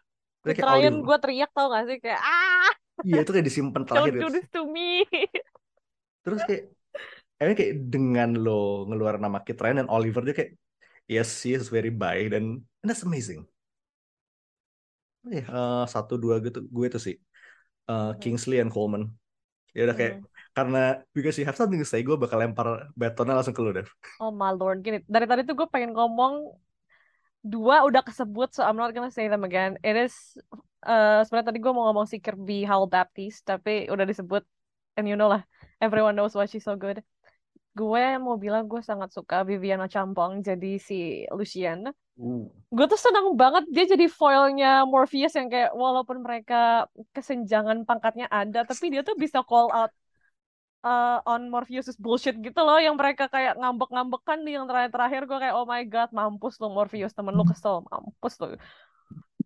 Kit 0.47 0.63
kayak 0.63 0.71
Ryan 0.71 1.03
gue 1.03 1.17
teriak 1.19 1.51
tau 1.51 1.67
gak 1.75 1.85
sih 1.91 1.99
kayak 1.99 2.23
ah 2.23 2.71
iya 3.03 3.27
itu 3.27 3.31
kayak 3.35 3.47
disimpan 3.47 3.83
don't 3.87 3.91
terakhir 3.91 4.13
do 4.15 4.19
gitu. 4.23 4.29
this 4.39 4.49
to 4.55 4.63
me. 4.71 5.03
terus 6.23 6.41
kayak 6.47 6.78
emang 7.41 7.57
kayak 7.59 7.75
dengan 7.93 8.29
lo 8.45 8.87
ngeluarin 8.89 9.23
nama 9.23 9.39
Kit 9.47 9.59
Ryan 9.63 9.87
dan 9.87 9.91
Oliver 9.91 10.23
dia 10.27 10.35
kayak 10.39 10.53
yes 11.11 11.31
he 11.45 11.55
is 11.59 11.71
very 11.71 11.91
baik 11.91 12.35
dan 12.35 12.45
and 12.83 12.87
that's 12.89 13.07
amazing 13.07 13.47
eh 15.35 15.45
eh, 15.45 15.83
satu 15.95 16.15
dua 16.23 16.35
gitu 16.45 16.59
gue 16.77 16.87
tuh 16.95 17.01
sih 17.07 17.15
eh, 17.91 18.11
Kingsley 18.23 18.59
and 18.63 18.71
Coleman 18.75 19.05
ya 19.77 19.81
udah 19.87 19.97
kayak 19.99 20.15
Hmm. 20.19 20.27
karena 20.57 20.79
because 21.15 21.37
you 21.39 21.47
have 21.47 21.59
something 21.61 21.79
to 21.79 21.87
say 21.87 22.01
gue 22.03 22.17
bakal 22.19 22.39
lempar 22.43 22.67
batonnya 22.99 23.35
langsung 23.39 23.55
ke 23.55 23.63
lo 23.63 23.71
Dev 23.71 23.89
Oh 24.19 24.35
my 24.35 24.51
lord, 24.51 24.83
gini. 24.83 24.99
Dari 25.07 25.31
tadi 25.31 25.47
tuh 25.47 25.55
gue 25.55 25.69
pengen 25.71 25.95
ngomong 25.95 26.51
dua 27.47 27.87
udah 27.87 28.03
kesebut, 28.03 28.51
so 28.51 28.67
I'm 28.67 28.75
not 28.75 28.91
gonna 28.91 29.15
say 29.15 29.31
them 29.31 29.47
again. 29.47 29.79
It 29.87 29.95
is, 29.95 30.35
eh 30.83 31.23
sebenarnya 31.23 31.55
tadi 31.55 31.63
gue 31.63 31.71
mau 31.71 31.87
ngomong 31.91 32.11
si 32.11 32.19
Kirby 32.19 32.67
Howell 32.67 32.91
Baptiste, 32.91 33.47
tapi 33.47 33.87
udah 33.87 34.03
disebut, 34.03 34.43
and 34.99 35.07
you 35.07 35.15
know 35.15 35.31
lah, 35.31 35.47
everyone 35.79 36.19
knows 36.19 36.35
why 36.35 36.51
she's 36.51 36.67
so 36.67 36.75
good. 36.75 36.99
Gue 37.79 38.05
mau 38.19 38.35
bilang 38.35 38.67
gue 38.67 38.83
sangat 38.83 39.15
suka 39.15 39.47
Viviana 39.47 39.87
Champong 39.87 40.43
jadi 40.43 40.73
si 40.83 41.23
Lucian. 41.31 41.87
Gue 42.75 42.87
tuh 42.91 42.99
seneng 42.99 43.39
banget 43.39 43.71
dia 43.71 43.87
jadi 43.87 44.11
foilnya 44.11 44.83
Morpheus 44.91 45.39
yang 45.39 45.47
kayak 45.47 45.71
walaupun 45.79 46.27
mereka 46.27 46.91
kesenjangan 47.15 47.87
pangkatnya 47.87 48.27
ada, 48.27 48.67
tapi 48.67 48.91
dia 48.91 49.07
tuh 49.07 49.15
bisa 49.15 49.47
call 49.47 49.71
out 49.71 49.95
uh, 50.83 51.23
on 51.23 51.47
Morpheus 51.47 51.95
bullshit 51.95 52.35
gitu 52.43 52.59
loh 52.59 52.83
yang 52.83 52.99
mereka 52.99 53.31
kayak 53.31 53.55
ngambek-ngambekan 53.55 54.43
di 54.43 54.59
yang 54.59 54.67
terakhir-terakhir 54.67 55.23
gue 55.31 55.39
kayak 55.39 55.55
oh 55.55 55.67
my 55.67 55.83
god 55.87 56.11
mampus 56.11 56.59
lo 56.59 56.75
Morpheus 56.75 57.15
temen 57.15 57.35
lo 57.35 57.47
kesel 57.47 57.87
mampus 57.87 58.35
lo 58.43 58.59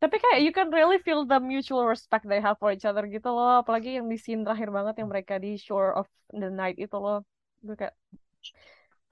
tapi 0.03 0.18
kayak 0.18 0.42
you 0.42 0.51
can 0.51 0.66
really 0.75 0.99
feel 0.99 1.23
the 1.23 1.38
mutual 1.38 1.87
respect 1.87 2.27
they 2.27 2.42
have 2.42 2.59
for 2.59 2.75
each 2.75 2.83
other 2.83 3.07
gitu 3.07 3.31
loh 3.31 3.62
apalagi 3.62 4.03
yang 4.03 4.11
di 4.11 4.18
scene 4.18 4.42
terakhir 4.42 4.75
banget 4.75 4.99
yang 4.99 5.07
mereka 5.07 5.38
di 5.38 5.55
Shore 5.55 5.95
of 5.95 6.11
the 6.35 6.51
Night 6.51 6.75
itu 6.83 6.97
loh. 6.99 7.23
Gue 7.62 7.79
kayak 7.79 7.95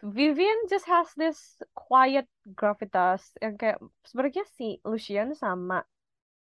Vivian 0.00 0.56
just 0.72 0.88
has 0.88 1.12
this 1.12 1.60
quiet 1.76 2.24
gravitas 2.56 3.36
yang 3.44 3.60
kayak 3.60 3.76
sebenarnya 4.08 4.48
si 4.56 4.80
Lucian 4.80 5.36
sama 5.36 5.84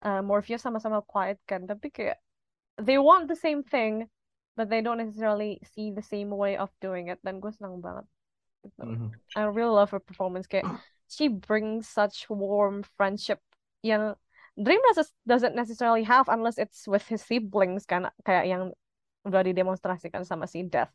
uh, 0.06 0.22
Morpheus 0.22 0.62
sama-sama 0.62 1.02
quiet 1.02 1.42
kan 1.42 1.66
tapi 1.66 1.90
kayak 1.90 2.22
they 2.78 3.02
want 3.02 3.26
the 3.26 3.34
same 3.34 3.66
thing 3.66 4.06
but 4.54 4.70
they 4.70 4.78
don't 4.78 5.02
necessarily 5.02 5.58
see 5.74 5.90
the 5.90 6.02
same 6.02 6.30
way 6.30 6.54
of 6.54 6.70
doing 6.78 7.10
it 7.10 7.18
dan 7.26 7.42
gue 7.42 7.50
senang 7.50 7.82
banget 7.82 8.06
gitu. 8.62 8.82
Mhm. 8.86 9.10
I 9.34 9.50
really 9.50 9.74
love 9.74 9.90
her 9.90 10.02
performance 10.02 10.46
kayak 10.46 10.66
she 11.10 11.26
brings 11.26 11.90
such 11.90 12.30
warm 12.30 12.86
friendship 12.94 13.42
yang 13.82 14.14
Dream 14.58 14.82
doesn't 15.22 15.54
necessarily 15.54 16.02
have 16.02 16.26
unless 16.26 16.58
it's 16.58 16.90
with 16.90 17.06
his 17.06 17.22
siblings 17.22 17.86
kan 17.86 18.10
kayak 18.26 18.50
yang 18.50 18.74
udah 19.22 19.46
didemonstrasikan 19.46 20.26
sama 20.26 20.50
si 20.50 20.66
Death 20.66 20.90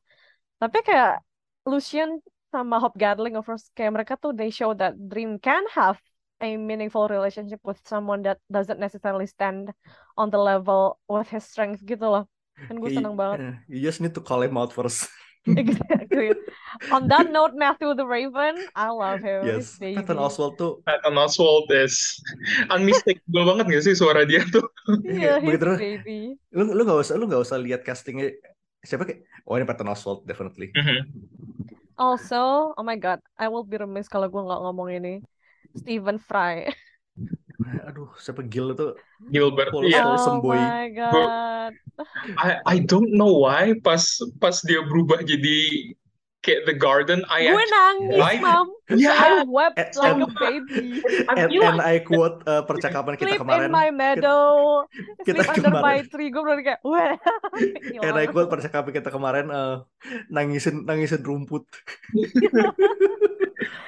tapi 0.60 0.84
kayak 0.84 1.24
Lucian 1.64 2.20
sama 2.54 2.78
Hope 2.78 3.00
Gatling 3.00 3.34
of 3.40 3.48
course 3.48 3.72
kayak 3.74 3.98
mereka 3.98 4.14
tuh 4.20 4.36
they 4.36 4.54
show 4.54 4.78
that 4.78 4.94
Dream 4.96 5.42
can 5.42 5.66
have 5.74 5.98
a 6.44 6.60
meaningful 6.60 7.08
relationship 7.08 7.64
with 7.64 7.80
someone 7.88 8.22
that 8.28 8.38
doesn't 8.52 8.78
necessarily 8.78 9.26
stand 9.26 9.72
on 10.20 10.28
the 10.28 10.38
level 10.38 11.00
with 11.08 11.32
his 11.32 11.48
strength 11.48 11.80
gitu 11.88 12.04
loh. 12.04 12.28
Kan 12.68 12.78
gue 12.78 12.92
seneng 12.92 13.16
banget. 13.16 13.58
you 13.72 13.80
just 13.80 14.04
need 14.04 14.14
to 14.14 14.22
call 14.22 14.44
him 14.44 14.60
out 14.60 14.76
first. 14.76 15.08
Exactly. 15.44 16.32
On 16.88 17.12
that 17.12 17.28
note 17.28 17.52
Matthew 17.52 17.92
the 18.00 18.08
Raven 18.08 18.56
I 18.80 18.96
love 18.96 19.20
him. 19.20 19.44
Yes. 19.44 19.76
Patton 19.76 20.16
Oswalt 20.16 20.56
tuh. 20.56 20.80
Patton 20.88 21.20
Oswalt 21.20 21.68
is 21.68 22.16
unmistakable 22.72 23.44
banget 23.52 23.68
gak 23.68 23.84
sih 23.84 23.92
suara 23.92 24.24
dia 24.24 24.48
tuh? 24.48 24.64
iya 25.04 25.44
his 25.44 25.60
begitu 25.60 25.76
baby. 25.76 26.20
Lu 26.56 26.64
lu 26.72 26.88
nggak 26.88 27.00
usah 27.04 27.20
lu 27.20 27.28
nggak 27.28 27.44
usah 27.44 27.60
lihat 27.60 27.84
castingnya 27.84 28.32
siapa 28.84 29.04
kayak 29.08 29.22
oh 29.48 29.56
ini 29.58 29.66
Patton 29.68 29.90
Oswalt 29.94 30.22
definitely 30.30 30.70
Mhm. 30.76 31.00
Also, 31.98 32.74
oh 32.78 32.84
my 32.84 32.98
God, 32.98 33.22
I 33.38 33.48
will 33.54 33.62
be 33.64 33.78
remiss 33.78 34.10
kalau 34.10 34.26
gue 34.26 34.42
nggak 34.42 34.62
ngomong 34.66 34.90
ini. 34.98 35.22
Stephen 35.78 36.18
Fry. 36.18 36.66
Aduh, 37.88 38.10
siapa 38.20 38.42
Gil 38.46 38.74
itu? 38.74 38.88
Gilbert, 39.32 39.72
Full 39.72 39.88
iya. 39.88 40.02
full 40.04 40.18
Oh 40.18 40.42
my 40.44 40.90
God. 40.92 41.74
I 42.38 42.50
I 42.66 42.76
don't 42.84 43.10
know 43.16 43.42
why 43.46 43.74
pas 43.82 44.04
pas 44.38 44.60
dia 44.62 44.84
berubah 44.86 45.24
jadi 45.26 45.58
kayak 46.44 46.68
The 46.68 46.76
Garden, 46.76 47.24
I 47.32 47.48
Gue 47.48 47.64
nangis, 47.66 48.20
like 48.20 48.44
Mam. 48.44 48.68
Yeah. 48.92 49.16
I 49.16 49.48
wept 49.48 49.80
And- 49.80 49.96
like 49.96 50.20
a 50.20 50.30
baby. 50.36 51.00
And, 51.32 51.50
and 51.56 51.80
I 51.80 52.04
quote 52.04 52.44
uh, 52.44 52.68
percakapan 52.68 53.16
kita 53.16 53.40
Sleep 53.40 53.42
kemarin. 53.48 53.68
in 53.68 53.72
my 53.72 53.90
meadow, 53.90 54.84
kita 55.28 55.40
sleep 55.42 55.64
under 55.64 55.80
my 55.80 56.04
kemarin. 56.04 56.12
tree. 56.12 56.30
Gue 56.30 56.44
bener 56.44 56.62
kayak, 56.62 56.82
wah. 56.84 57.16
And 58.06 58.16
I 58.20 58.28
quote 58.28 58.52
percakapan 58.52 58.92
kita 58.92 59.10
kemarin 59.10 59.48
uh, 59.50 59.88
nangisin 60.28 60.84
nangisin 60.84 61.24
rumput. 61.24 61.64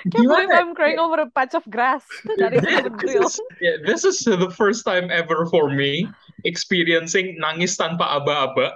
Can't 0.05 0.23
believe 0.23 0.47
Gimana? 0.47 0.61
I'm 0.61 0.71
crying 0.77 0.99
over 1.01 1.19
a 1.25 1.29
patch 1.29 1.57
of 1.57 1.65
grass. 1.67 2.05
Dari 2.37 2.61
Stephen 2.61 2.93
This 2.95 3.11
Grill. 3.19 3.25
is, 3.27 3.35
yeah, 3.59 3.75
this 3.83 4.05
is 4.05 4.21
the 4.23 4.47
first 4.53 4.85
time 4.85 5.09
ever 5.11 5.49
for 5.49 5.67
me 5.73 6.07
experiencing 6.45 7.35
nangis 7.41 7.75
tanpa 7.75 8.05
aba-aba. 8.21 8.71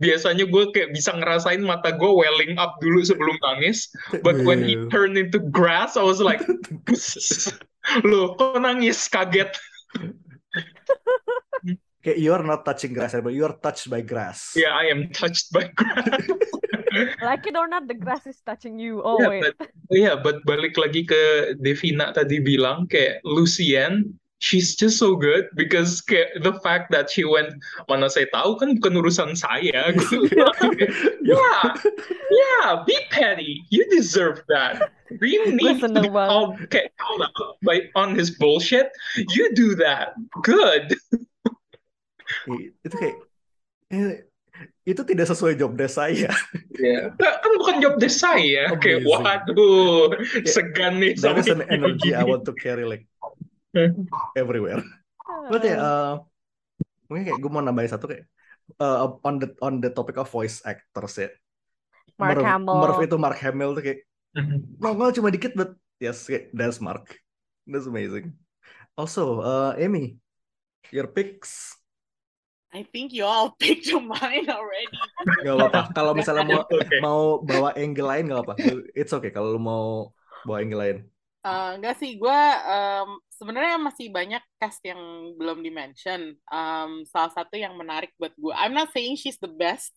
Biasanya 0.00 0.48
gue 0.48 0.64
kayak 0.72 0.96
bisa 0.96 1.12
ngerasain 1.12 1.60
mata 1.60 1.92
gue 1.92 2.08
welling 2.08 2.56
up 2.56 2.80
dulu 2.80 3.04
sebelum 3.04 3.36
nangis. 3.44 3.88
But 4.24 4.40
when 4.48 4.64
he 4.64 4.76
Wow. 4.76 4.88
turned 4.88 5.16
into 5.20 5.40
grass, 5.52 5.96
I 5.96 6.04
was 6.04 6.20
like, 6.24 6.40
loh, 8.08 8.32
kok 8.40 8.56
nangis? 8.60 9.08
Kaget. 9.08 9.52
Kayak 12.00 12.16
you 12.16 12.32
are 12.32 12.40
not 12.40 12.64
touching 12.64 12.96
grass, 12.96 13.12
but 13.12 13.36
you 13.36 13.44
are 13.44 13.52
touched 13.60 13.92
by 13.92 14.00
grass. 14.00 14.56
Yeah, 14.56 14.72
I 14.72 14.88
am 14.88 15.12
touched 15.12 15.52
by 15.52 15.68
grass. 15.68 16.16
Like 17.22 17.46
it 17.46 17.54
or 17.54 17.68
not, 17.70 17.86
the 17.86 17.94
grass 17.94 18.26
is 18.26 18.40
touching 18.42 18.80
you 18.80 18.98
Yeah, 18.98 19.06
always. 19.06 19.42
but 19.46 19.54
yeah, 19.94 20.16
but 20.18 20.42
balik 20.42 20.74
lagi 20.74 21.06
ke 21.06 21.54
Devina 21.60 22.10
tadi 22.10 22.42
bilang 22.42 22.90
kayak 22.90 23.22
Lucien, 23.22 24.16
she's 24.40 24.74
just 24.74 24.98
so 24.98 25.14
good 25.14 25.46
because 25.54 26.00
kayak 26.00 26.32
the 26.42 26.56
fact 26.64 26.90
that 26.90 27.12
she 27.12 27.22
went 27.28 27.52
mana 27.86 28.08
saya 28.08 28.26
tahu 28.32 28.56
kan 28.56 28.80
bukan 28.80 28.98
urusan 28.98 29.36
saya. 29.36 29.92
Gitu. 30.00 30.26
yeah, 31.22 31.60
yeah, 32.32 32.82
be 32.88 32.96
petty. 33.12 33.62
You 33.68 33.84
deserve 33.92 34.42
that. 34.48 34.90
Gue 35.20 35.52
needs 35.52 35.84
to 35.84 35.92
be 35.92 36.08
called, 36.08 36.56
kayak, 36.72 36.96
called 36.96 37.22
out 37.22 37.60
by 37.60 37.92
on 37.94 38.16
his 38.16 38.32
bullshit. 38.32 38.88
You 39.36 39.52
do 39.52 39.76
that. 39.78 40.16
Good. 40.40 40.96
Itu 42.80 42.94
kayak 42.96 43.16
eh, 43.92 44.24
itu 44.88 45.02
tidak 45.04 45.28
sesuai 45.28 45.60
job 45.60 45.76
desk 45.76 46.00
saya. 46.00 46.32
Yeah. 46.80 47.12
Kan 47.20 47.52
bukan 47.60 47.84
job 47.84 48.00
desk 48.00 48.22
saya. 48.22 48.72
Kayak 48.80 49.04
Amazing. 49.04 49.12
waduh, 49.12 50.08
segan 50.48 50.92
nih 51.02 51.12
That 51.20 51.36
is 51.42 51.50
an 51.52 51.66
energy 51.68 52.16
I 52.16 52.24
want 52.24 52.48
to 52.48 52.54
carry 52.56 52.88
like 52.88 53.09
everywhere. 54.40 54.82
But 55.50 55.62
ya, 55.62 55.76
uh, 55.78 56.12
mungkin 57.06 57.22
kayak 57.30 57.38
gue 57.42 57.50
mau 57.50 57.62
nambahin 57.62 57.90
satu 57.90 58.06
kayak 58.10 58.26
uh, 58.78 59.18
on 59.26 59.38
the 59.42 59.48
on 59.62 59.78
the 59.82 59.90
topic 59.90 60.18
of 60.18 60.30
voice 60.30 60.62
actors 60.66 61.14
ya. 61.18 61.30
Mark 62.18 62.38
Murph, 62.38 62.46
Hamill. 62.46 62.76
Murph 62.82 63.00
itu 63.02 63.16
Mark 63.16 63.38
Hamill 63.40 63.72
tuh 63.78 63.84
kayak 63.84 64.00
Mhm. 64.30 64.78
nongol 64.78 65.10
cuma 65.10 65.26
dikit, 65.34 65.58
but 65.58 65.74
yes, 65.98 66.22
kayak, 66.30 66.54
that's 66.54 66.78
Mark. 66.78 67.18
That's 67.66 67.90
amazing. 67.90 68.38
Also, 68.94 69.42
uh, 69.42 69.74
Amy, 69.74 70.22
your 70.94 71.10
picks 71.10 71.74
I 72.70 72.86
think 72.86 73.10
you 73.10 73.26
all 73.26 73.50
picked 73.58 73.90
mine 73.90 74.46
already. 74.46 74.94
Gak 75.42 75.54
apa-apa. 75.58 75.90
Kalau 75.90 76.14
misalnya 76.14 76.46
mau 76.46 76.62
Okay. 76.70 77.02
mau 77.02 77.42
bawa 77.42 77.74
angle 77.74 78.06
lain 78.06 78.30
gak 78.30 78.42
apa. 78.46 78.54
It's 78.94 79.10
okay 79.10 79.34
kalau 79.34 79.58
lu 79.58 79.60
mau 79.62 80.14
bawa 80.46 80.62
angle 80.62 80.78
lain. 80.78 80.98
Eh, 81.40 81.70
enggak 81.80 81.96
sih, 81.96 82.20
gue 82.20 82.40
sebenarnya 83.32 83.80
masih 83.80 84.12
banyak 84.12 84.44
cast 84.60 84.84
yang 84.84 85.00
belum 85.40 85.64
di-mention. 85.64 86.36
Um, 86.52 87.08
salah 87.08 87.32
satu 87.32 87.56
yang 87.56 87.72
menarik 87.80 88.12
buat 88.20 88.36
gue, 88.36 88.52
I'm 88.52 88.76
not 88.76 88.92
saying 88.92 89.16
she's 89.16 89.40
the 89.40 89.48
best 89.48 89.96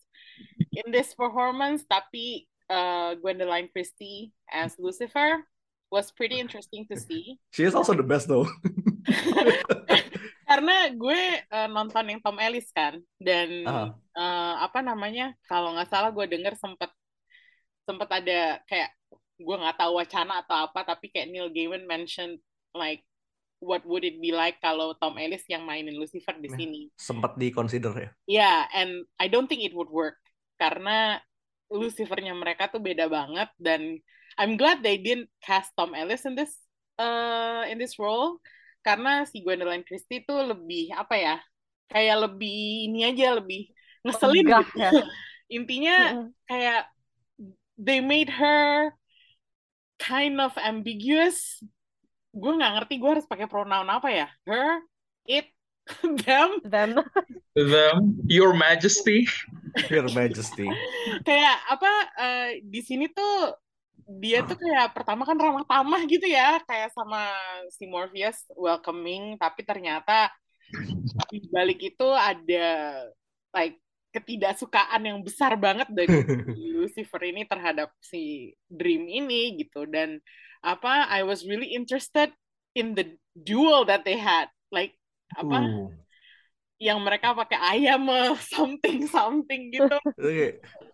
in 0.71 0.87
this 0.95 1.11
performance, 1.11 1.83
tapi 1.83 2.47
uh, 2.71 3.19
Gwendoline 3.19 3.67
Christie 3.75 4.31
as 4.47 4.79
Lucifer 4.79 5.43
was 5.91 6.15
pretty 6.15 6.39
interesting 6.39 6.87
to 6.87 6.95
see. 6.95 7.35
She 7.51 7.67
is 7.67 7.75
also 7.75 7.91
the 7.91 8.07
best 8.07 8.31
though. 8.31 8.47
Karena 10.47 10.95
gue 10.95 11.21
uh, 11.51 11.67
nonton 11.67 12.07
yang 12.07 12.23
Tom 12.23 12.39
Ellis 12.39 12.71
kan, 12.71 13.03
dan 13.19 13.67
Ah. 13.67 13.91
uh, 14.15 14.63
apa 14.63 14.79
namanya, 14.79 15.35
kalau 15.51 15.75
nggak 15.75 15.91
salah 15.91 16.15
gue 16.15 16.23
denger 16.23 16.55
sempet 16.55 16.87
sempet 17.83 18.07
ada 18.15 18.63
kayak 18.63 18.95
gue 19.43 19.55
nggak 19.59 19.77
tahu 19.77 19.99
wacana 19.99 20.39
atau 20.41 20.71
apa, 20.71 20.87
tapi 20.87 21.11
kayak 21.11 21.29
Neil 21.29 21.51
Gaiman 21.51 21.83
mention 21.83 22.39
like 22.71 23.03
what 23.63 23.83
would 23.87 24.03
it 24.03 24.19
be 24.19 24.35
like 24.35 24.59
kalau 24.59 24.91
Tom 24.99 25.15
Ellis 25.15 25.47
yang 25.47 25.63
mainin 25.63 25.95
Lucifer 25.95 26.35
di 26.39 26.51
sini. 26.51 26.81
Sempat 26.99 27.39
di 27.39 27.51
consider 27.51 27.91
ya. 27.95 28.09
Yeah, 28.27 28.59
and 28.75 29.07
I 29.19 29.31
don't 29.31 29.47
think 29.47 29.63
it 29.63 29.75
would 29.75 29.91
work 29.91 30.19
karena 30.59 31.19
Lucifernya 31.71 32.35
mereka 32.35 32.69
tuh 32.69 32.83
beda 32.83 33.07
banget 33.07 33.49
dan 33.57 33.97
I'm 34.37 34.59
glad 34.59 34.83
they 34.83 34.99
didn't 34.99 35.31
cast 35.41 35.73
Tom 35.73 35.95
Ellis 35.95 36.27
in 36.27 36.35
this 36.35 36.53
uh, 36.99 37.65
in 37.69 37.79
this 37.79 37.97
role 37.97 38.37
karena 38.83 39.23
si 39.25 39.41
Gwendoline 39.41 39.87
Christie 39.87 40.27
tuh 40.27 40.43
lebih 40.43 40.91
apa 40.93 41.15
ya 41.15 41.35
kayak 41.87 42.29
lebih 42.29 42.91
ini 42.91 43.07
aja 43.07 43.39
lebih 43.39 43.71
ngeselin 44.03 44.43
Megah 44.43 44.67
gitu. 44.67 44.77
ya. 44.79 44.91
Intinya 45.57 45.97
kayak 46.49 46.81
they 47.79 48.03
made 48.03 48.29
her 48.29 48.91
kind 50.03 50.35
of 50.43 50.51
ambiguous. 50.59 51.63
Gue 52.35 52.51
nggak 52.59 52.73
ngerti 52.83 52.99
gue 52.99 53.09
harus 53.15 53.27
pakai 53.29 53.47
pronoun 53.47 53.87
apa 53.87 54.09
ya? 54.11 54.27
Her, 54.43 54.83
it, 55.23 55.47
them. 56.27 56.59
Them. 56.67 56.99
Them, 57.55 58.19
Your 58.27 58.51
Majesty. 58.51 59.23
Your 59.87 60.11
Majesty. 60.11 60.67
kayak 61.25 61.57
apa 61.65 61.91
eh, 62.21 62.49
di 62.61 62.81
sini 62.85 63.09
tuh 63.09 63.57
dia 64.19 64.43
tuh 64.43 64.59
kayak 64.59 64.91
pertama 64.91 65.23
kan 65.23 65.39
ramah 65.39 65.65
tamah 65.65 66.01
gitu 66.05 66.27
ya 66.27 66.59
kayak 66.67 66.91
sama 66.91 67.31
si 67.71 67.87
Morpheus 67.87 68.43
welcoming 68.53 69.39
tapi 69.39 69.63
ternyata 69.63 70.29
di 71.31 71.39
balik 71.49 71.79
itu 71.81 72.07
ada 72.11 72.67
like 73.55 73.79
ketidaksukaan 74.13 75.01
yang 75.01 75.19
besar 75.25 75.57
banget 75.57 75.89
dari 75.89 76.07
Lucifer 76.77 77.19
ini 77.25 77.43
terhadap 77.43 77.89
si 77.97 78.53
Dream 78.69 79.09
ini 79.09 79.57
gitu. 79.57 79.89
Dan 79.89 80.21
apa 80.61 81.09
I 81.09 81.25
was 81.25 81.43
really 81.43 81.73
interested 81.73 82.29
in 82.77 82.93
the 82.93 83.17
duel 83.33 83.83
that 83.89 84.05
they 84.05 84.15
had. 84.15 84.47
Like 84.69 84.93
apa 85.33 85.57
Uh, 85.57 85.89
yang 86.77 86.99
mereka 86.99 87.31
pakai 87.31 87.55
ayam 87.79 88.05
something 88.53 89.07
something 89.07 89.71
gitu. 89.71 89.97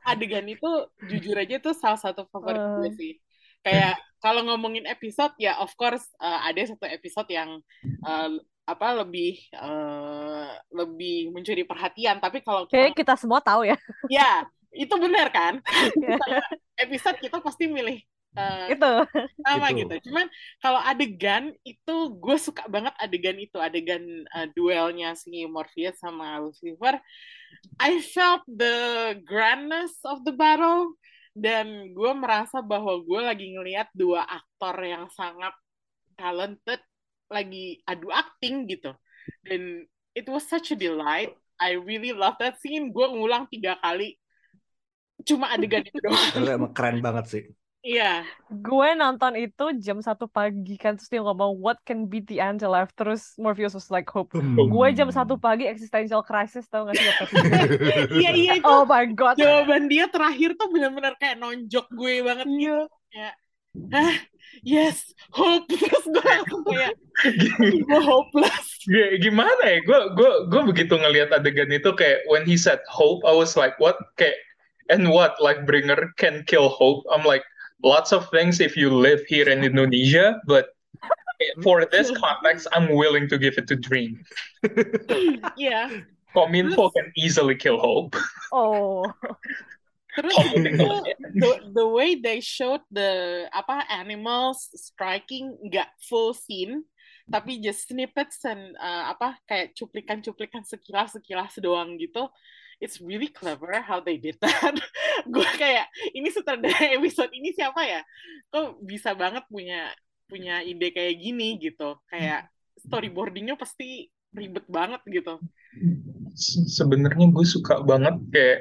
Adegan 0.05 0.45
itu 0.47 0.69
jujur 1.09 1.35
aja 1.35 1.57
tuh 1.59 1.73
salah 1.75 1.99
satu 1.99 2.23
favorit 2.29 2.61
Eh. 2.61 2.71
gue 2.77 2.91
sih. 2.95 3.13
Kayak 3.59 3.99
kalau 4.23 4.45
ngomongin 4.47 4.87
episode 4.87 5.35
ya 5.35 5.59
of 5.59 5.71
course 5.75 6.07
uh, 6.19 6.47
ada 6.47 6.61
satu 6.63 6.87
episode 6.87 7.27
yang 7.27 7.59
uh, 8.05 8.31
apa 8.69 9.01
lebih 9.01 9.41
uh, 9.57 10.49
lebih 10.69 11.33
mencuri 11.33 11.65
perhatian 11.65 12.21
tapi 12.21 12.45
kalau 12.45 12.69
Kayaknya 12.69 12.93
kita 12.93 13.13
kita 13.13 13.13
semua 13.17 13.39
tahu 13.41 13.65
ya. 13.65 13.77
ya 14.07 14.45
itu 14.73 14.93
benar 15.01 15.33
kan 15.33 15.57
Ya. 15.99 16.15
Misalnya 16.17 16.45
episode 16.77 17.17
kita 17.17 17.37
pasti 17.41 17.65
milih 17.65 17.99
uh, 18.37 18.69
Itu. 18.69 18.91
sama 19.41 19.67
Itu. 19.73 19.85
gitu 19.85 19.95
cuman 20.09 20.25
kalau 20.61 20.79
adegan 20.85 21.51
itu 21.65 21.95
gue 22.21 22.37
suka 22.37 22.69
banget 22.69 22.93
adegan 23.01 23.37
itu 23.41 23.57
adegan 23.57 24.03
uh, 24.33 24.47
duelnya 24.53 25.17
si 25.17 25.45
Morpheus 25.49 25.97
sama 25.97 26.37
Lucifer 26.39 27.01
I 27.81 27.97
felt 28.05 28.45
the 28.45 29.17
grandness 29.25 29.97
of 30.05 30.21
the 30.23 30.33
battle 30.35 30.93
dan 31.33 31.93
gue 31.95 32.11
merasa 32.13 32.59
bahwa 32.61 32.99
gue 33.01 33.21
lagi 33.21 33.47
ngelihat 33.55 33.89
dua 33.95 34.25
aktor 34.27 34.75
yang 34.83 35.07
sangat 35.13 35.53
talented 36.19 36.81
lagi 37.29 37.79
adu 37.85 38.09
acting 38.09 38.65
gitu. 38.65 38.91
Dan 39.45 39.85
it 40.11 40.25
was 40.27 40.43
such 40.45 40.73
a 40.73 40.77
delight. 40.77 41.31
I 41.59 41.77
really 41.77 42.11
love 42.11 42.35
that 42.39 42.57
scene. 42.59 42.89
Gue 42.89 43.05
ngulang 43.07 43.47
tiga 43.47 43.77
kali. 43.79 44.17
Cuma 45.23 45.51
adegan 45.51 45.83
itu 45.83 45.99
doang. 45.99 46.15
Itu 46.35 46.49
emang 46.49 46.71
keren 46.73 46.99
banget 46.99 47.25
sih. 47.27 47.43
iya. 47.79 48.27
Gue 48.51 48.91
nonton 48.91 49.39
itu 49.39 49.71
jam 49.79 50.03
satu 50.03 50.27
pagi 50.27 50.75
kan 50.75 50.99
terus 50.99 51.07
dia 51.07 51.23
ngomong 51.23 51.59
what 51.59 51.79
can 51.87 52.11
beat 52.11 52.27
the 52.27 52.39
afterlife 52.39 52.91
terus 52.91 53.35
Morpheus 53.39 53.71
was 53.71 53.87
like 53.87 54.07
hope. 54.11 54.31
Hmm. 54.35 54.59
Gue 54.59 54.91
jam 54.91 55.07
satu 55.07 55.39
pagi 55.39 55.63
existential 55.63 56.19
crisis 56.19 56.67
tau 56.67 56.83
gak 56.87 56.99
sih? 56.99 57.07
Iya 58.19 58.31
iya 58.35 58.51
itu 58.59 58.67
Oh 58.67 58.83
my 58.83 59.07
god. 59.15 59.39
jawaban 59.39 59.87
dia 59.87 60.11
terakhir 60.11 60.59
tuh 60.59 60.67
benar-benar 60.71 61.15
kayak 61.15 61.39
nonjok 61.39 61.87
gue 61.91 62.13
banget 62.19 62.47
gitu. 62.51 62.83
Kayak 63.11 63.33
ah 63.95 64.15
yes 64.61 65.15
hope 65.31 65.65
terus 65.71 66.03
gue 66.03 66.23
langsung 66.29 66.63
kayak 66.67 66.95
gue 67.85 68.01
hopeless 68.01 68.69
gimana 69.19 69.59
ya? 69.61 69.79
Gue 69.83 69.99
gue 70.15 70.31
gue 70.49 70.61
begitu 70.71 70.95
ngelihat 70.95 71.35
adegan 71.35 71.69
itu 71.69 71.91
kayak 71.93 72.23
when 72.31 72.47
he 72.47 72.55
said 72.55 72.79
hope, 72.87 73.21
I 73.27 73.35
was 73.35 73.59
like 73.59 73.75
what? 73.77 73.99
Kayak 74.15 74.39
and 74.89 75.11
what? 75.11 75.37
Like 75.37 75.67
Bringer 75.67 76.15
can 76.17 76.47
kill 76.47 76.71
hope? 76.71 77.03
I'm 77.11 77.27
like 77.27 77.43
lots 77.83 78.11
of 78.15 78.27
things 78.31 78.59
if 78.59 78.79
you 78.79 78.89
live 78.89 79.21
here 79.27 79.47
in 79.47 79.63
Indonesia, 79.63 80.39
but 80.47 80.75
for 81.63 81.85
this 81.85 82.11
context, 82.17 82.67
I'm 82.71 82.91
willing 82.95 83.27
to 83.29 83.37
give 83.37 83.57
it 83.57 83.67
to 83.69 83.75
Dream. 83.75 84.23
Iya. 85.59 86.03
Kominfo 86.29 86.93
can 86.93 87.09
easily 87.17 87.57
kill 87.57 87.81
Hope. 87.81 88.13
Oh. 88.53 89.01
Terus 90.19 90.35
Oh, 90.35 90.43
itu 90.51 90.87
the, 91.39 91.51
the 91.71 91.87
way 91.87 92.19
they 92.19 92.43
showed 92.43 92.83
the 92.91 93.45
apa 93.55 93.87
animals 93.87 94.67
striking 94.75 95.55
nggak 95.63 95.87
full 96.03 96.35
scene 96.35 96.83
tapi 97.29 97.61
just 97.61 97.85
snippets 97.85 98.41
and 98.41 98.73
uh, 98.81 99.13
apa 99.13 99.37
kayak 99.45 99.77
cuplikan-cuplikan 99.77 100.65
sekilas-sekilas 100.65 101.61
doang 101.61 101.93
gitu. 102.01 102.25
It's 102.81 102.97
really 102.97 103.29
clever 103.29 103.69
how 103.85 104.01
they 104.01 104.17
did 104.17 104.41
that. 104.41 104.73
Gue 105.33 105.45
kayak 105.61 105.93
ini 106.17 106.33
sutradara 106.33 106.89
episode 106.97 107.29
ini 107.29 107.53
siapa 107.53 107.85
ya? 107.85 108.01
Kok 108.49 108.81
bisa 108.81 109.13
banget 109.13 109.45
punya 109.45 109.93
punya 110.25 110.65
ide 110.65 110.89
kayak 110.89 111.21
gini 111.21 111.61
gitu. 111.61 112.01
Kayak 112.09 112.49
storyboardingnya 112.81 113.59
pasti 113.61 114.09
ribet 114.33 114.65
banget 114.65 115.05
gitu. 115.05 115.37
Se- 116.33 116.65
Sebenarnya 116.65 117.29
gue 117.29 117.45
suka 117.45 117.85
banget 117.85 118.15
kayak 118.33 118.59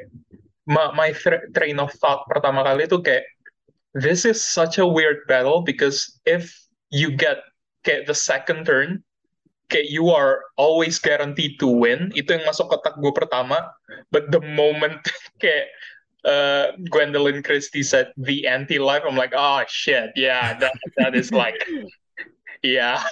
my, 0.68 0.92
my 0.92 1.10
tra- 1.16 1.48
train 1.56 1.80
of 1.80 1.90
thought 1.96 2.28
pertama 2.28 2.60
kali 2.62 2.84
itu 2.84 3.00
kayak 3.00 3.24
this 3.96 4.28
is 4.28 4.36
such 4.38 4.76
a 4.76 4.86
weird 4.86 5.24
battle 5.24 5.64
because 5.64 6.20
if 6.28 6.52
you 6.92 7.08
get 7.08 7.40
kayak 7.82 8.04
the 8.04 8.14
second 8.14 8.68
turn 8.68 9.00
kayak 9.68 9.88
you 9.88 10.08
are 10.12 10.44
always 10.56 11.00
guaranteed 11.00 11.60
to 11.60 11.68
win. 11.68 12.12
Itu 12.16 12.36
yang 12.36 12.44
masuk 12.48 12.72
kotak 12.72 12.96
gue 13.00 13.12
pertama. 13.12 13.68
But 14.12 14.32
the 14.32 14.40
moment 14.40 15.00
kayak 15.42 15.68
uh, 16.24 16.76
Gwendolyn 16.88 17.44
Christie 17.44 17.84
said 17.84 18.12
the 18.16 18.48
anti-life 18.48 19.04
I'm 19.04 19.16
like 19.16 19.36
oh 19.36 19.64
shit. 19.68 20.12
Yeah 20.16 20.56
that 20.60 20.76
that 21.00 21.12
is 21.16 21.32
like 21.32 21.56
yeah. 22.64 23.00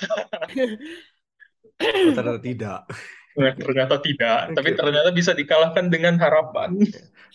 Oh, 1.76 1.92
ternyata 1.92 2.40
tidak. 2.40 2.88
Ternyata 3.36 4.00
tidak. 4.00 4.56
Tapi 4.56 4.72
ternyata 4.80 5.12
bisa 5.12 5.36
dikalahkan 5.36 5.92
dengan 5.92 6.16
harapan 6.16 6.72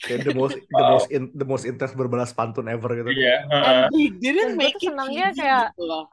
Kayak 0.02 0.20
the 0.26 0.34
most 0.34 0.56
the 0.80 0.86
most 0.86 1.08
in, 1.14 1.24
the 1.38 1.46
most 1.48 1.64
intense 1.70 1.94
berbalas 1.94 2.34
pantun 2.34 2.66
ever 2.68 2.90
gitu. 2.98 3.10
Iya, 3.14 3.36
they 3.94 4.10
Dan 4.10 4.18
didn't 4.22 4.58
make 4.58 4.76
it 4.82 4.90
senangnya 4.90 5.28
kayak 5.38 5.66
gitu 5.78 5.84
loh. 5.86 6.06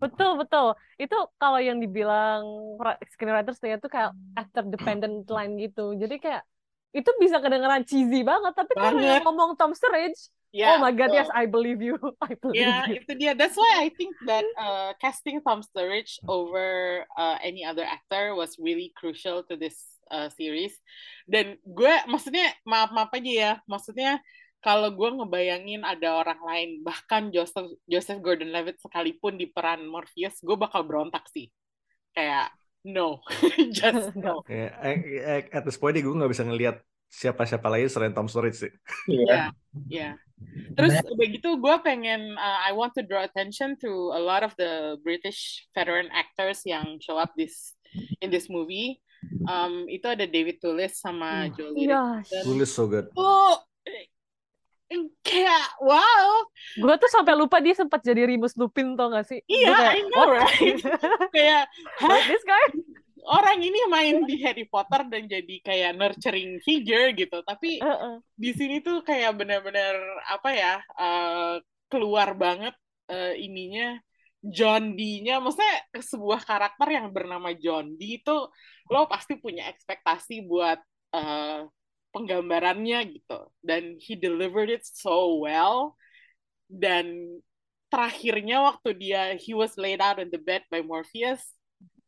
Betul, 0.00 0.40
betul. 0.40 0.66
Itu 0.96 1.16
kalau 1.36 1.60
yang 1.60 1.76
dibilang 1.76 2.40
ra- 2.80 2.96
screenwriters 3.12 3.60
tuh 3.60 3.92
kayak 3.92 4.16
actor 4.32 4.64
dependent 4.64 5.28
line 5.28 5.60
gitu. 5.60 5.92
Jadi 5.92 6.16
kayak 6.16 6.42
itu 6.96 7.10
bisa 7.22 7.38
kedengeran 7.38 7.84
cheesy 7.86 8.24
banget, 8.26 8.50
tapi 8.56 8.72
kalau 8.74 8.98
yang 8.98 9.22
ngomong 9.22 9.54
Tom 9.54 9.70
Sturridge, 9.76 10.32
Ya, 10.50 10.74
oh 10.74 10.82
my 10.82 10.90
god, 10.90 11.14
betul. 11.14 11.22
yes, 11.22 11.30
I 11.30 11.46
believe 11.46 11.78
you. 11.78 11.94
I 12.26 12.34
believe 12.34 12.58
Ya, 12.58 12.90
you. 12.90 12.98
itu 12.98 13.12
dia. 13.14 13.38
That's 13.38 13.54
why 13.54 13.86
I 13.86 13.94
think 13.94 14.18
that 14.26 14.42
uh, 14.58 14.90
casting 14.98 15.38
Tom 15.46 15.62
Sturridge 15.62 16.18
over 16.26 17.06
uh, 17.14 17.38
any 17.38 17.62
other 17.62 17.86
actor 17.86 18.34
was 18.34 18.58
really 18.58 18.90
crucial 18.98 19.46
to 19.46 19.54
this 19.54 19.78
uh, 20.10 20.28
series. 20.34 20.74
Dan 21.24 21.56
gue, 21.62 21.94
maksudnya, 22.10 22.50
maaf-maaf 22.66 23.14
aja 23.14 23.32
ya, 23.32 23.52
maksudnya 23.64 24.20
kalau 24.60 24.92
gue 24.92 25.08
ngebayangin 25.08 25.82
ada 25.82 26.20
orang 26.20 26.40
lain, 26.44 26.70
bahkan 26.84 27.32
Joseph 27.32 27.80
Joseph 27.88 28.20
Gordon-Levitt 28.20 28.84
sekalipun 28.84 29.40
di 29.40 29.48
peran 29.48 29.88
Morpheus, 29.88 30.36
gue 30.44 30.56
bakal 30.56 30.84
berontak 30.84 31.24
sih. 31.32 31.48
Kayak, 32.12 32.52
no, 32.84 33.24
just 33.76 34.12
no. 34.20 34.44
Ya, 34.44 34.76
eh, 34.84 35.48
at 35.48 35.64
this 35.64 35.80
point 35.80 35.96
gue 35.96 36.04
nggak 36.04 36.32
bisa 36.32 36.44
ngelihat 36.44 36.76
siapa-siapa 37.10 37.66
lain 37.66 37.88
selain 37.90 38.12
Tom 38.14 38.28
Sturridge 38.28 38.68
sih. 38.68 38.72
Ya, 39.08 39.50
ya. 39.90 40.14
Terus 40.76 41.04
udah 41.04 41.26
gitu 41.26 41.58
gue 41.60 41.76
pengen 41.84 42.36
uh, 42.38 42.58
I 42.64 42.72
want 42.72 42.96
to 42.96 43.04
draw 43.04 43.24
attention 43.24 43.76
to 43.84 44.14
a 44.14 44.20
lot 44.20 44.40
of 44.40 44.56
the 44.56 44.96
British 45.04 45.68
veteran 45.76 46.08
actors 46.12 46.64
yang 46.64 46.96
show 47.02 47.20
up 47.20 47.32
this 47.34 47.76
in 48.20 48.30
this 48.30 48.48
movie. 48.48 49.02
Um, 49.44 49.84
itu 49.88 50.06
ada 50.08 50.24
David 50.24 50.60
Toulis 50.60 50.96
sama 50.96 51.48
Jolie 51.52 51.88
Iya. 51.88 52.20
Richardson. 52.20 52.42
Tulis 52.44 52.70
so 52.70 52.84
good. 52.86 53.06
Oh, 53.14 53.56
kayak 55.22 55.66
wow. 55.78 56.44
Gue 56.74 56.94
tuh 56.98 57.10
sampai 57.10 57.38
lupa 57.38 57.62
dia 57.62 57.74
sempat 57.78 58.02
jadi 58.02 58.26
Remus 58.26 58.58
Lupin 58.58 58.98
tau 58.98 59.10
gak 59.14 59.26
sih? 59.30 59.38
Iya, 59.46 59.70
Gue 59.70 59.76
kayak, 59.78 59.94
I 59.94 60.02
know, 60.02 60.18
"What?" 60.18 60.30
right? 60.34 60.76
kayak 61.36 61.62
this 62.26 62.42
guy? 62.42 62.64
Orang 63.20 63.60
ini 63.60 63.76
main 63.86 64.24
di 64.24 64.40
Harry 64.42 64.64
Potter 64.64 65.04
dan 65.06 65.28
jadi 65.28 65.56
kayak 65.60 65.92
nurturing 65.92 66.56
figure 66.64 67.12
gitu, 67.12 67.44
tapi 67.44 67.78
Heeh. 67.78 68.14
di 68.34 68.50
sini 68.56 68.80
tuh 68.80 69.04
kayak 69.04 69.36
benar-benar 69.36 69.94
apa 70.24 70.50
ya 70.56 70.74
uh, 70.96 71.60
keluar 71.92 72.32
banget 72.32 72.72
uh, 73.12 73.36
ininya 73.36 74.00
John 74.40 74.96
D-nya, 74.96 75.36
maksudnya 75.36 75.84
sebuah 76.00 76.48
karakter 76.48 76.88
yang 76.88 77.12
bernama 77.12 77.52
John 77.52 77.92
D 78.00 78.24
itu 78.24 78.36
lo 78.88 79.04
pasti 79.04 79.36
punya 79.36 79.68
ekspektasi 79.68 80.48
buat 80.48 80.80
uh, 81.12 81.68
penggambarannya 82.10 83.20
gitu, 83.20 83.52
dan 83.60 84.00
he 84.00 84.16
delivered 84.16 84.72
it 84.72 84.82
so 84.82 85.44
well, 85.44 85.94
dan 86.66 87.36
terakhirnya 87.92 88.64
waktu 88.64 88.96
dia 88.96 89.22
he 89.36 89.52
was 89.52 89.76
laid 89.76 90.00
out 90.00 90.16
in 90.16 90.32
the 90.32 90.40
bed 90.40 90.64
by 90.72 90.80
Morpheus, 90.80 91.42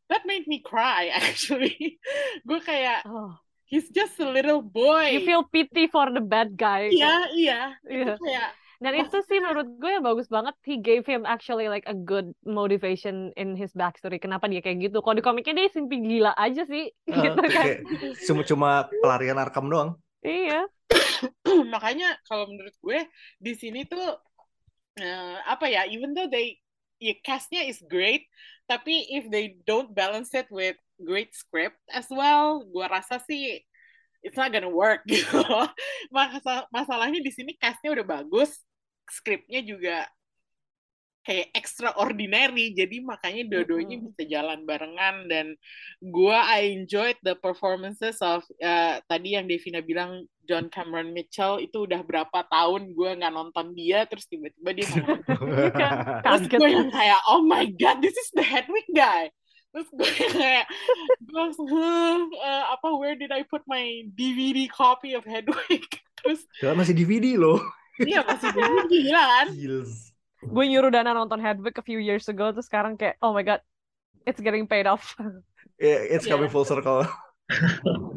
that 0.09 0.24
made 0.24 0.49
me 0.49 0.64
cry 0.64 1.12
actually. 1.20 2.01
Gue 2.49 2.61
kayak 2.64 3.05
Oh. 3.05 3.37
he's 3.68 3.89
just 3.93 4.20
a 4.20 4.28
little 4.28 4.61
boy. 4.61 5.12
You 5.16 5.24
feel 5.24 5.45
pity 5.49 5.89
for 5.89 6.09
the 6.12 6.20
bad 6.20 6.57
guy. 6.57 6.93
Iya, 6.93 7.16
iya. 7.33 7.61
Iya. 7.89 8.05
Itu 8.16 8.20
kayak 8.20 8.51
Dan 8.83 8.93
itu 8.99 9.16
sih 9.30 9.39
menurut 9.39 9.78
gue 9.78 9.91
yang 9.95 10.03
bagus 10.03 10.26
banget. 10.26 10.59
He 10.66 10.83
gave 10.83 11.07
him 11.07 11.22
actually 11.22 11.70
like 11.70 11.87
a 11.87 11.95
good 11.95 12.35
motivation 12.43 13.30
in 13.39 13.55
his 13.55 13.70
backstory. 13.78 14.18
Kenapa 14.18 14.51
dia 14.51 14.59
kayak 14.59 14.91
gitu? 14.91 14.99
Kalau 14.99 15.14
di 15.14 15.22
komiknya 15.22 15.55
dia 15.55 15.70
simply 15.70 16.03
gila 16.03 16.35
aja 16.35 16.66
sih. 16.66 16.91
Eh, 16.91 17.14
gitu 17.14 17.39
kan. 17.47 17.64
cuma 18.26 18.43
cuma 18.43 18.70
pelarian 18.99 19.39
Arkham 19.39 19.70
doang. 19.70 19.95
Iya. 20.26 20.66
makanya 21.74 22.18
kalau 22.26 22.51
menurut 22.51 22.74
gue 22.83 23.01
di 23.39 23.53
sini 23.55 23.87
tuh 23.87 24.18
eh, 24.99 25.39
apa 25.47 25.66
ya 25.70 25.87
even 25.89 26.12
though 26.12 26.28
they 26.28 26.59
ya 27.03 27.14
castnya 27.26 27.66
is 27.66 27.83
great 27.91 28.26
tapi 28.70 29.11
if 29.11 29.26
they 29.28 29.59
don't 29.66 29.91
balance 29.93 30.30
it 30.37 30.47
with 30.55 30.78
great 31.03 31.35
script 31.35 31.78
as 31.91 32.07
well 32.12 32.62
gue 32.62 32.87
rasa 32.87 33.18
sih 33.26 33.59
it's 34.22 34.39
not 34.39 34.55
gonna 34.55 34.70
work 34.70 35.03
gitu 35.11 35.43
Masa- 36.14 36.70
masalahnya 36.70 37.18
di 37.18 37.33
sini 37.35 37.59
castnya 37.59 37.91
udah 37.91 38.07
bagus 38.07 38.62
skripnya 39.09 39.61
juga 39.64 40.07
kayak 41.22 41.55
extraordinary. 41.55 42.74
Jadi 42.74 43.03
makanya 43.03 43.46
dua-duanya 43.46 43.96
Mm-mm. 43.98 44.07
bisa 44.12 44.22
jalan 44.26 44.66
barengan. 44.66 45.30
Dan 45.30 45.46
gua 46.03 46.42
I 46.46 46.74
enjoyed 46.74 47.16
the 47.22 47.38
performances 47.38 48.18
of 48.20 48.42
uh, 48.59 48.98
tadi 49.07 49.38
yang 49.38 49.46
Devina 49.46 49.80
bilang 49.80 50.26
John 50.44 50.68
Cameron 50.68 51.14
Mitchell. 51.14 51.62
Itu 51.62 51.86
udah 51.86 52.03
berapa 52.03 52.42
tahun 52.50 52.92
gua 52.92 53.14
nggak 53.14 53.34
nonton 53.34 53.72
dia 53.78 54.05
terus 54.11 54.26
tiba-tiba 54.26 54.70
dia 54.74 54.86
mau 54.98 55.16
terus 56.26 56.44
gue 56.50 56.68
yang 56.68 56.90
kayak 56.90 57.20
oh 57.30 57.42
my 57.46 57.64
god 57.78 58.03
this 58.03 58.14
is 58.18 58.30
the 58.34 58.42
Hedwig 58.44 58.86
guy. 58.90 59.30
Terus 59.72 59.88
gue 59.88 60.11
yang 60.20 60.34
kayak 60.36 60.66
gue 61.24 61.32
langsung 61.32 61.64
"Huh, 61.64 62.28
uh, 62.28 62.64
apa 62.76 62.92
where 62.92 63.16
did 63.16 63.32
I 63.32 63.46
put 63.48 63.64
my 63.64 64.05
DVD 64.12 64.68
copy 64.68 65.16
of 65.16 65.24
Hedwig? 65.24 65.86
Terus 66.22 66.44
masih 66.61 66.92
DVD 66.92 67.40
loh. 67.40 67.62
Iya 68.01 68.24
DVD 68.24 68.88
gila 68.88 69.22
kan 69.22 69.47
Gils. 69.53 70.12
gue 70.43 70.64
nyuruh 70.66 70.90
Dana 70.90 71.12
nonton 71.12 71.38
Hedwig 71.38 71.76
a 71.76 71.84
few 71.84 72.03
years 72.03 72.26
ago. 72.26 72.51
Terus 72.51 72.66
sekarang 72.66 72.99
kayak, 72.99 73.14
oh 73.22 73.30
my 73.30 73.43
god. 73.43 73.62
It's 74.22 74.38
getting 74.38 74.66
paid 74.66 74.86
off. 74.86 75.14
Yeah, 75.78 75.99
it's 75.99 76.26
coming 76.26 76.47
Yeah. 76.47 76.55
full 76.55 76.66
circle. 76.66 77.07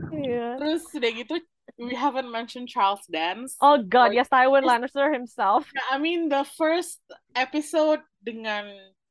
Iya. 0.09 0.55
terus 0.57 0.85
udah 0.93 1.11
gitu 1.11 1.33
we 1.75 1.91
haven't 1.91 2.29
mentioned 2.31 2.69
Charles 2.69 3.03
Dance 3.09 3.57
Oh 3.59 3.75
god, 3.77 4.13
yes, 4.13 4.29
Tywin 4.29 4.63
Lannister 4.63 5.11
himself. 5.11 5.67
I 5.91 5.97
mean 5.99 6.29
the 6.29 6.45
first 6.55 7.01
episode 7.35 7.99
dengan 8.21 8.69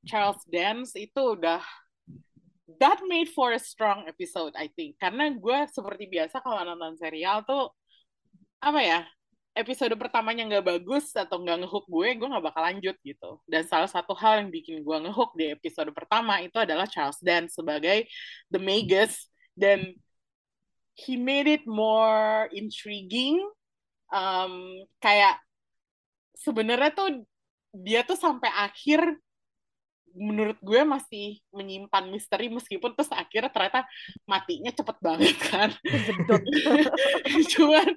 Charles 0.09 0.41
Dance 0.49 0.97
itu 0.97 1.37
udah 1.37 1.61
that 2.81 2.99
made 3.05 3.29
for 3.29 3.53
a 3.53 3.61
strong 3.61 4.09
episode 4.09 4.57
I 4.57 4.73
think 4.73 4.97
karena 4.97 5.35
gue 5.35 5.59
seperti 5.69 6.09
biasa 6.09 6.41
kalau 6.41 6.65
nonton 6.65 6.97
serial 6.97 7.45
tuh 7.45 7.69
apa 8.59 8.81
ya 8.81 9.01
episode 9.55 9.95
pertamanya 9.95 10.43
nggak 10.51 10.67
bagus 10.67 11.15
atau 11.15 11.39
nggak 11.39 11.63
ngehook 11.63 11.87
gue 11.87 12.09
gue 12.19 12.29
nggak 12.29 12.45
bakal 12.45 12.63
lanjut 12.67 12.97
gitu. 13.07 13.31
Dan 13.47 13.63
salah 13.65 13.87
satu 13.87 14.13
hal 14.19 14.43
yang 14.43 14.51
bikin 14.51 14.83
gue 14.83 14.97
ngehook 15.07 15.39
di 15.39 15.55
episode 15.55 15.95
pertama 15.95 16.43
itu 16.43 16.59
adalah 16.59 16.91
Charles 16.91 17.23
Dance 17.23 17.55
sebagai 17.55 18.11
the 18.51 18.59
Magus. 18.59 19.31
Dan 19.55 19.95
he 20.99 21.15
made 21.15 21.47
it 21.47 21.63
more 21.65 22.51
intriguing. 22.51 23.39
Um, 24.11 24.85
kayak 24.99 25.39
sebenarnya 26.35 26.91
tuh 26.95 27.09
dia 27.75 28.03
tuh 28.03 28.19
sampai 28.19 28.51
akhir 28.51 29.03
menurut 30.15 30.59
gue 30.63 30.81
masih 30.87 31.43
menyimpan 31.51 32.07
misteri 32.09 32.47
meskipun 32.47 32.95
terus 32.95 33.11
akhirnya 33.11 33.51
ternyata 33.51 33.83
matinya 34.25 34.71
cepet 34.71 34.97
banget 35.03 35.37
kan. 35.43 35.71
Cuman 37.53 37.89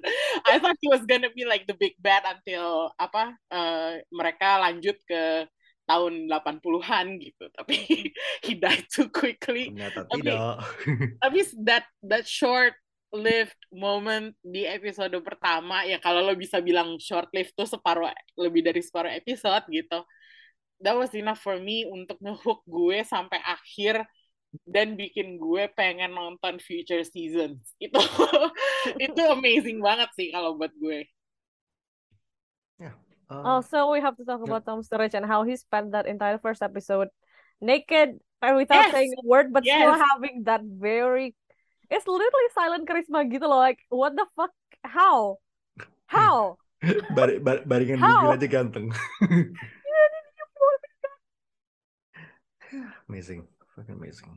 I 0.44 0.58
thought 0.58 0.78
he 0.82 0.90
was 0.90 1.06
gonna 1.06 1.30
be 1.30 1.46
like 1.46 1.64
the 1.70 1.78
big 1.78 1.94
bad 2.02 2.26
until 2.26 2.90
apa 2.98 3.38
uh, 3.54 4.02
mereka 4.10 4.58
lanjut 4.58 4.98
ke 5.06 5.46
tahun 5.88 6.28
80-an 6.28 7.06
gitu. 7.22 7.44
Tapi 7.54 7.76
he 8.44 8.52
died 8.58 8.84
too 8.92 9.08
quickly. 9.08 9.72
Ternyata 9.72 10.04
Tapi 10.04 10.20
tidak. 10.20 10.38
tapi 11.24 11.38
that 11.64 11.84
that 12.04 12.26
short 12.28 12.76
lived 13.08 13.56
moment 13.72 14.36
di 14.44 14.68
episode 14.68 15.16
pertama 15.24 15.80
ya 15.88 15.96
kalau 15.96 16.20
lo 16.20 16.36
bisa 16.36 16.60
bilang 16.60 17.00
short 17.00 17.32
lived 17.32 17.56
tuh 17.56 17.64
separuh 17.64 18.12
lebih 18.36 18.60
dari 18.60 18.84
separuh 18.84 19.08
episode 19.16 19.64
gitu 19.72 20.04
that 20.82 20.94
was 20.94 21.10
enough 21.14 21.42
for 21.42 21.58
me 21.58 21.86
untuk 21.86 22.18
ngehook 22.22 22.62
gue 22.66 23.02
sampai 23.02 23.38
akhir 23.42 24.06
dan 24.64 24.96
bikin 24.96 25.36
gue 25.36 25.68
pengen 25.76 26.16
nonton 26.16 26.56
future 26.56 27.04
seasons 27.04 27.60
itu 27.84 28.00
itu 28.96 29.22
amazing 29.28 29.78
banget 29.84 30.08
sih 30.16 30.28
kalau 30.32 30.56
buat 30.56 30.72
gue 30.78 31.04
Um, 33.28 33.44
Also, 33.44 33.92
we 33.92 34.00
have 34.00 34.16
to 34.16 34.24
talk 34.24 34.40
yeah. 34.40 34.48
about 34.48 34.64
Tom 34.64 34.80
Sturridge 34.80 35.12
and 35.12 35.28
how 35.28 35.44
he 35.44 35.52
spent 35.56 35.92
that 35.92 36.08
entire 36.08 36.40
first 36.40 36.64
episode 36.64 37.12
naked 37.60 38.16
and 38.40 38.56
without 38.56 38.88
Yes. 38.88 38.92
saying 38.96 39.12
a 39.20 39.24
word, 39.28 39.52
but 39.52 39.68
still 39.68 39.92
Yes. 39.92 40.00
having 40.00 40.48
that 40.48 40.64
very. 40.64 41.36
It's 41.92 42.08
literally 42.08 42.48
silent 42.56 42.88
charisma 42.88 43.28
gitu 43.28 43.44
loh. 43.44 43.60
Like, 43.60 43.84
what 43.92 44.16
the 44.16 44.24
fuck? 44.32 44.52
How? 44.80 45.44
How? 46.08 46.56
bar 47.12 47.36
bar 47.42 47.58
baringan 47.66 47.98
mobil 48.00 48.32
aja 48.32 48.48
ganteng. 48.48 48.86
amazing, 53.08 53.46
fucking 53.74 53.96
amazing. 53.96 54.30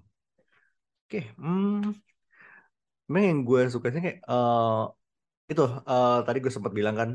Oke, 1.08 1.28
hmm, 1.36 1.92
memang 3.08 3.24
yang 3.28 3.40
gue 3.44 3.62
suka 3.68 3.88
sih 3.92 4.02
kayak 4.06 4.18
eh 4.24 4.82
itu 5.52 5.64
eh, 5.68 6.18
tadi 6.26 6.38
gue 6.44 6.52
sempat 6.54 6.72
bilang 6.72 6.96
kan, 6.96 7.10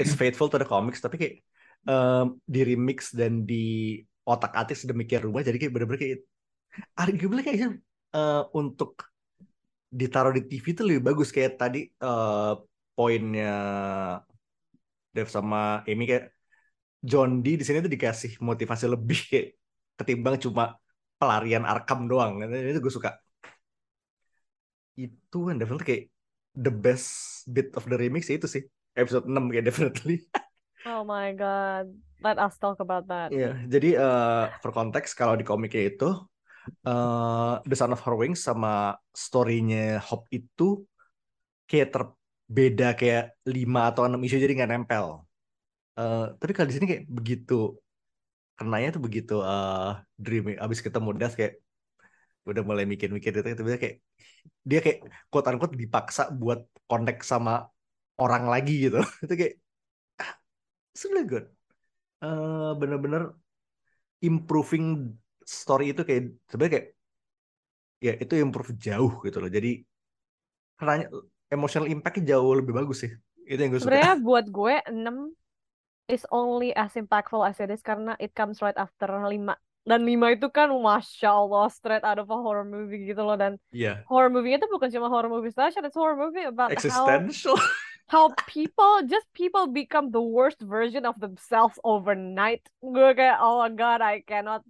it's 0.00 0.14
faithful 0.18 0.50
to 0.50 0.58
the 0.58 0.66
comics, 0.66 0.98
tapi 1.04 1.16
kayak 1.20 1.34
eh, 1.90 2.24
di 2.44 2.60
remix 2.66 2.98
dan 3.14 3.46
di 3.46 4.02
otak 4.26 4.52
atik 4.58 4.74
sedemikian 4.74 5.22
rupa, 5.26 5.46
jadi 5.46 5.56
kayak 5.60 5.72
bener-bener 5.74 6.00
kayak 6.02 6.20
arguably 6.98 7.40
kayaknya 7.46 7.68
eh, 8.16 8.42
untuk 8.58 9.06
ditaruh 9.86 10.34
di 10.34 10.42
TV 10.50 10.64
itu 10.74 10.82
lebih 10.82 11.02
bagus 11.08 11.30
kayak 11.30 11.52
tadi 11.62 11.86
eh, 11.88 12.52
poinnya 12.96 13.54
Dev 15.14 15.28
sama 15.32 15.82
Amy 15.88 16.04
kayak 16.10 16.24
John 17.00 17.40
Dee 17.44 17.56
di 17.60 17.64
sini 17.64 17.84
tuh 17.84 17.92
dikasih 17.92 18.32
motivasi 18.42 18.84
lebih 18.90 19.20
kayak 19.30 19.48
ketimbang 19.98 20.36
cuma 20.40 20.76
pelarian 21.16 21.64
Arkham 21.64 22.06
doang. 22.10 22.40
Itu 22.44 22.80
gue 22.84 22.92
suka. 22.92 23.10
Itu 24.96 25.38
kan 25.48 25.56
definitely 25.60 25.86
kayak 25.88 26.04
the 26.56 26.72
best 26.72 27.08
bit 27.52 27.68
of 27.76 27.84
the 27.84 27.96
remix 28.00 28.28
ya 28.30 28.40
itu 28.40 28.48
sih. 28.48 28.62
Episode 28.96 29.28
6 29.28 29.52
kayak 29.52 29.64
definitely. 29.68 30.24
Oh 30.86 31.02
my 31.02 31.34
god. 31.34 31.90
Let 32.22 32.38
us 32.38 32.54
talk 32.62 32.78
about 32.78 33.10
that. 33.10 33.34
Iya, 33.34 33.58
jadi 33.66 33.98
eh 33.98 34.44
for 34.62 34.70
konteks 34.70 35.18
kalau 35.18 35.34
di 35.34 35.42
komiknya 35.42 35.90
itu 35.90 36.06
eh 36.86 37.52
The 37.66 37.74
Son 37.74 37.90
of 37.90 38.00
Her 38.06 38.14
Wings 38.14 38.40
sama 38.46 38.94
story-nya 39.10 39.98
Hop 40.06 40.30
itu 40.30 40.86
kayak 41.66 41.90
terbeda 41.90 42.94
kayak 42.94 43.34
5 43.42 43.90
atau 43.90 44.06
6 44.06 44.22
isu 44.22 44.38
jadi 44.38 44.54
nggak 44.62 44.70
nempel. 44.70 45.26
Eh 45.98 46.24
tapi 46.38 46.50
kalau 46.54 46.68
di 46.70 46.74
sini 46.78 46.86
kayak 46.86 47.04
begitu 47.10 47.74
kenanya 48.56 48.88
tuh 48.96 49.02
begitu 49.06 49.34
eh 49.44 49.92
dreamy 50.16 50.56
abis 50.56 50.80
ketemu 50.80 51.10
Das 51.20 51.36
kayak 51.38 51.60
udah 52.46 52.62
mulai 52.62 52.86
mikir-mikir 52.86 53.34
gitu 53.34 53.42
tiba-tiba 53.42 53.78
kayak 53.82 53.96
dia 54.62 54.80
kayak 54.82 54.98
quote 55.30 55.46
unquote 55.50 55.74
dipaksa 55.74 56.30
buat 56.30 56.62
connect 56.86 57.26
sama 57.26 57.66
orang 58.16 58.48
lagi 58.48 58.88
gitu. 58.88 59.02
Itu 59.24 59.34
kayak 59.34 59.54
ah, 60.22 60.32
really 61.10 61.26
good. 61.26 61.46
Eh, 62.24 62.70
bener-bener 62.80 63.36
improving 64.24 65.12
story 65.44 65.92
itu 65.92 66.02
kayak 66.02 66.32
sebenarnya 66.48 66.72
kayak 66.72 66.88
ya 68.00 68.12
itu 68.16 68.34
improve 68.40 68.72
jauh 68.80 69.12
gitu 69.22 69.38
loh. 69.38 69.50
Jadi 69.52 69.84
karena 70.80 71.06
emotional 71.52 71.86
impact-nya 71.92 72.34
jauh 72.34 72.56
lebih 72.56 72.72
bagus 72.72 73.04
sih. 73.04 73.12
Itu 73.44 73.60
yang 73.60 73.70
gue 73.76 73.80
suka. 73.84 73.92
Sebenarnya 73.92 74.16
buat 74.24 74.46
gue 74.48 74.74
6 74.88 75.36
is 76.06 76.26
only 76.30 76.70
as 76.74 76.94
impactful 76.94 77.42
as 77.42 77.58
it 77.58 77.70
is 77.70 77.82
karena 77.82 78.14
it 78.18 78.34
comes 78.34 78.62
right 78.62 78.76
after 78.78 79.06
5. 79.10 79.30
Dan 79.86 80.02
5 80.02 80.34
itu 80.34 80.50
kan 80.50 80.66
Masya 80.70 81.30
Allah 81.30 81.70
straight 81.70 82.02
out 82.02 82.18
of 82.18 82.26
a 82.26 82.34
horror 82.34 82.66
movie 82.66 83.06
gitu 83.06 83.22
loh. 83.22 83.38
Dan 83.38 83.58
Iya. 83.70 84.02
horror 84.10 84.30
movie 84.30 84.58
itu 84.58 84.66
bukan 84.66 84.90
cuma 84.90 85.06
horror 85.06 85.30
movie 85.30 85.54
slasher, 85.54 85.82
it's 85.86 85.94
horror 85.94 86.18
movie 86.18 86.42
about 86.42 86.74
how 86.74 87.06
existential 87.06 87.54
how 88.10 88.30
people 88.50 89.02
just 89.06 89.26
people 89.34 89.70
become 89.70 90.10
the 90.10 90.22
worst 90.22 90.58
version 90.62 91.06
of 91.06 91.14
themselves 91.22 91.78
overnight. 91.86 92.66
Gue 92.82 93.14
kayak 93.14 93.38
oh 93.38 93.62
my 93.62 93.70
god, 93.70 94.02
I 94.02 94.26
cannot. 94.26 94.66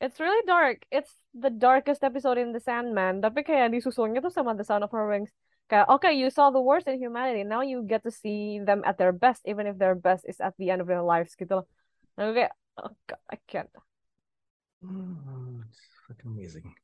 It's 0.00 0.20
really 0.20 0.44
dark. 0.44 0.84
It's 0.92 1.12
the 1.32 1.48
darkest 1.48 2.04
episode 2.04 2.36
in 2.36 2.52
The 2.52 2.60
Sandman. 2.60 3.24
Tapi 3.24 3.44
kayak 3.44 3.72
disusulnya 3.72 4.20
tuh 4.20 4.32
sama 4.32 4.52
The 4.52 4.64
Sound 4.64 4.84
of 4.84 4.92
Her 4.92 5.08
Wings. 5.08 5.32
Okay, 5.72 6.14
you 6.14 6.30
saw 6.30 6.50
the 6.50 6.60
worst 6.60 6.86
in 6.86 6.98
humanity. 6.98 7.42
Now 7.44 7.62
you 7.62 7.82
get 7.82 8.02
to 8.04 8.10
see 8.10 8.60
them 8.60 8.82
at 8.84 8.98
their 8.98 9.12
best, 9.12 9.42
even 9.46 9.66
if 9.66 9.78
their 9.78 9.94
best 9.94 10.24
is 10.28 10.40
at 10.40 10.54
the 10.58 10.70
end 10.70 10.80
of 10.80 10.86
their 10.86 11.02
lives 11.02 11.34
gitu 11.34 11.62
loh. 11.62 11.66
Kayak 12.16 12.54
oh 12.78 12.94
god, 13.06 13.22
I 13.30 13.36
can't. 13.50 13.70
Hmm, 14.80 15.62
it's 15.66 15.82
fucking 16.06 16.30
amazing 16.30 16.74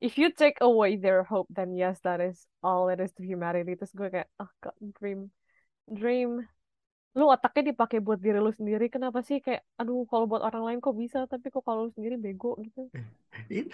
If 0.00 0.16
you 0.16 0.30
take 0.30 0.58
away 0.60 0.94
their 0.96 1.24
hope, 1.24 1.48
then 1.50 1.74
yes, 1.74 1.98
that 2.06 2.20
is 2.20 2.46
all 2.62 2.88
it 2.88 3.00
is 3.00 3.10
to 3.18 3.26
humanity. 3.26 3.74
Terus 3.74 3.90
gue 3.90 4.06
kayak, 4.06 4.30
oh 4.38 4.50
god, 4.62 4.78
dream, 4.94 5.34
dream. 5.90 6.46
Lu 7.16 7.24
otaknya 7.34 7.62
dipakai 7.72 7.98
buat 8.06 8.18
diri 8.24 8.38
lu 8.44 8.52
sendiri, 8.58 8.84
kenapa 8.94 9.18
sih 9.28 9.38
kayak, 9.44 9.62
aduh, 9.80 10.04
kalau 10.10 10.24
buat 10.30 10.42
orang 10.48 10.62
lain 10.66 10.78
kok 10.84 10.94
bisa, 11.02 11.18
tapi 11.32 11.46
kok 11.54 11.62
kalau 11.66 11.80
lu 11.86 11.90
sendiri 11.96 12.14
bego 12.20 12.52
gitu. 12.66 12.80
It- 13.50 13.72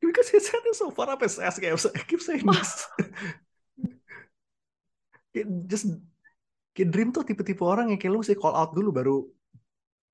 because 0.00 0.28
his 0.28 0.48
head 0.48 0.60
is 0.70 0.78
so 0.78 0.90
far 0.90 1.08
up 1.10 1.22
his 1.22 1.38
ass 1.38 1.58
kayak 1.58 1.80
I 1.96 2.02
keep 2.04 2.20
saying 2.20 2.44
this 2.44 2.86
Kayak 5.32 5.46
just 5.70 5.86
kayak 6.74 6.90
dream 6.94 7.10
tuh 7.16 7.24
tipe-tipe 7.28 7.62
orang 7.64 7.86
yang 7.92 7.98
kayak 8.00 8.12
lu 8.14 8.20
mesti 8.22 8.36
call 8.38 8.54
out 8.60 8.70
dulu 8.78 8.90
baru 8.98 9.16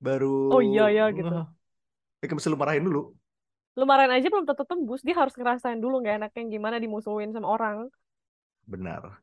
baru 0.07 0.27
Oh 0.53 0.61
iya 0.68 0.83
ya 0.97 1.03
gitu. 1.16 1.29
Nah, 1.31 1.45
kayak 2.21 2.35
mesti 2.37 2.49
lu 2.53 2.59
marahin 2.61 2.85
dulu 2.89 3.01
Lu 3.79 3.85
marahin 3.91 4.12
aja 4.16 4.27
belum 4.33 4.47
tentu 4.49 4.64
tembus, 4.71 5.01
dia 5.07 5.14
harus 5.21 5.35
ngerasain 5.39 5.81
dulu 5.85 5.95
nggak 6.03 6.16
enaknya 6.18 6.43
gimana 6.55 6.77
dimusuhin 6.85 7.31
sama 7.35 7.49
orang. 7.57 7.77
benar 8.68 9.21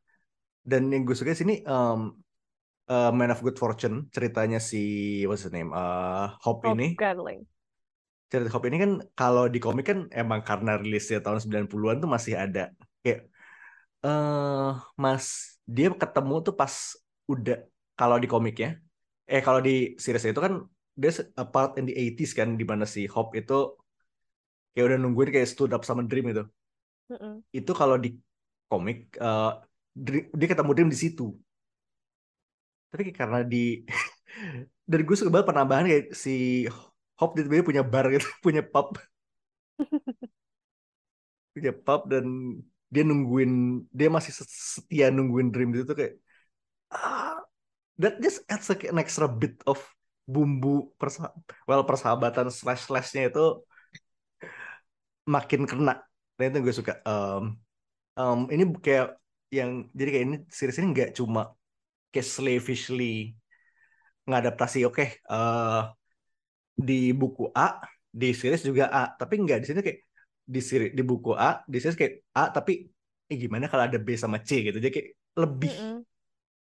dan 0.66 0.90
yang 0.92 1.02
gue 1.08 1.16
suka 1.16 1.32
sini 1.36 1.62
um, 1.66 2.12
uh, 2.88 3.10
Man 3.14 3.30
of 3.32 3.40
Good 3.44 3.56
Fortune 3.62 4.08
ceritanya 4.14 4.58
si 4.70 4.78
what's 5.28 5.44
his 5.44 5.52
name? 5.52 5.70
Uh, 5.72 6.34
Hope 6.44 6.64
Hope 6.64 6.74
ini. 6.74 6.96
Gatling. 6.98 7.46
cerita 8.28 8.52
Hope 8.52 8.68
ini 8.68 8.76
kan 8.84 8.92
kalau 9.16 9.44
di 9.48 9.58
komik 9.64 9.84
kan 9.90 9.98
emang 10.12 10.40
karena 10.44 10.76
rilisnya 10.76 11.18
tahun 11.24 11.40
90-an 11.44 11.98
tuh 12.04 12.10
masih 12.16 12.34
ada. 12.36 12.60
Kayak 13.02 13.20
eh 14.04 14.68
Mas 15.02 15.26
dia 15.66 15.88
ketemu 16.02 16.34
tuh 16.46 16.54
pas 16.60 16.74
udah 17.32 17.56
kalau 17.98 18.16
di 18.22 18.28
komiknya 18.30 18.68
eh 19.32 19.42
kalau 19.46 19.60
di 19.68 19.96
series 20.02 20.24
itu 20.32 20.42
kan 20.46 20.54
dia 21.00 21.10
a 21.42 21.44
part 21.54 21.70
in 21.78 21.84
the 21.88 21.94
80s 22.02 22.32
kan 22.38 22.48
di 22.60 22.64
mana 22.70 22.84
si 22.94 23.00
Hope 23.14 23.32
itu 23.40 23.54
kayak 24.72 24.84
udah 24.88 24.98
nungguin 25.02 25.30
kayak 25.34 25.48
stood 25.52 25.72
up 25.76 25.82
sama 25.88 26.02
Dream 26.08 26.26
itu 26.32 26.42
Mm-mm. 27.10 27.42
itu 27.58 27.72
kalau 27.80 27.96
di 28.04 28.08
komik 28.68 28.96
Dream- 30.06 30.30
dia 30.38 30.48
ketemu 30.52 30.70
Dream 30.76 30.90
di 30.94 30.98
situ 30.98 31.24
tapi 32.88 33.12
karena 33.12 33.44
di 33.44 33.84
dari 34.90 35.02
gue 35.04 35.16
suka 35.16 35.30
banget 35.32 35.48
penambahan 35.52 35.84
kayak 35.90 36.06
si 36.16 36.64
Hop 37.18 37.34
di 37.34 37.42
tiba 37.42 37.66
punya 37.66 37.82
bar 37.82 38.06
gitu 38.14 38.26
punya 38.46 38.62
pub. 38.62 38.94
Punya 41.50 41.72
pub 41.74 42.06
dan 42.06 42.26
dia 42.88 43.02
nungguin 43.02 43.84
dia 43.90 44.08
masih 44.08 44.32
setia 44.38 45.10
nungguin 45.10 45.50
Dream 45.52 45.74
itu 45.74 45.92
kayak 45.92 46.14
ah, 46.94 47.36
that 47.98 48.22
just 48.22 48.46
adds 48.46 48.70
like 48.70 48.86
an 48.86 49.02
extra 49.02 49.26
bit 49.26 49.58
of 49.66 49.82
bumbu 50.24 50.94
persa 50.94 51.34
well 51.66 51.82
persahabatan 51.82 52.48
slash 52.54 52.86
slashnya 52.86 53.28
itu 53.28 53.66
makin 55.26 55.66
kena. 55.66 55.98
Dan 56.38 56.54
itu 56.54 56.58
gue 56.70 56.74
suka 56.78 57.02
um, 57.02 57.58
um, 58.14 58.40
ini 58.54 58.62
kayak 58.78 59.18
yang 59.50 59.90
jadi 59.90 60.10
kayak 60.14 60.24
ini 60.30 60.36
series 60.46 60.78
ini 60.78 60.86
nggak 60.94 61.10
cuma 61.18 61.57
kayak 62.12 62.28
slavishly 62.34 63.34
ngadaptasi 64.28 64.78
oke 64.88 65.04
eh, 65.32 65.80
di 66.78 67.10
buku 67.20 67.50
A 67.54 67.66
di 68.08 68.30
series 68.32 68.62
juga 68.68 68.84
A 68.88 69.02
tapi 69.20 69.34
nggak 69.42 69.58
di 69.62 69.66
sini 69.68 69.80
kayak 69.86 70.00
di 70.48 70.60
series 70.64 70.92
di 70.96 71.02
buku 71.04 71.30
A 71.36 71.60
di 71.66 71.76
series 71.82 71.98
kayak 71.98 72.14
A 72.38 72.42
tapi 72.56 72.72
eh, 73.28 73.36
gimana 73.42 73.66
kalau 73.70 73.84
ada 73.88 73.98
B 74.00 74.08
sama 74.16 74.38
C? 74.40 74.64
gitu. 74.64 74.78
Jadi 74.80 74.92
kayak 74.94 75.08
lebih 75.42 75.72
Mm-mm. 75.72 76.04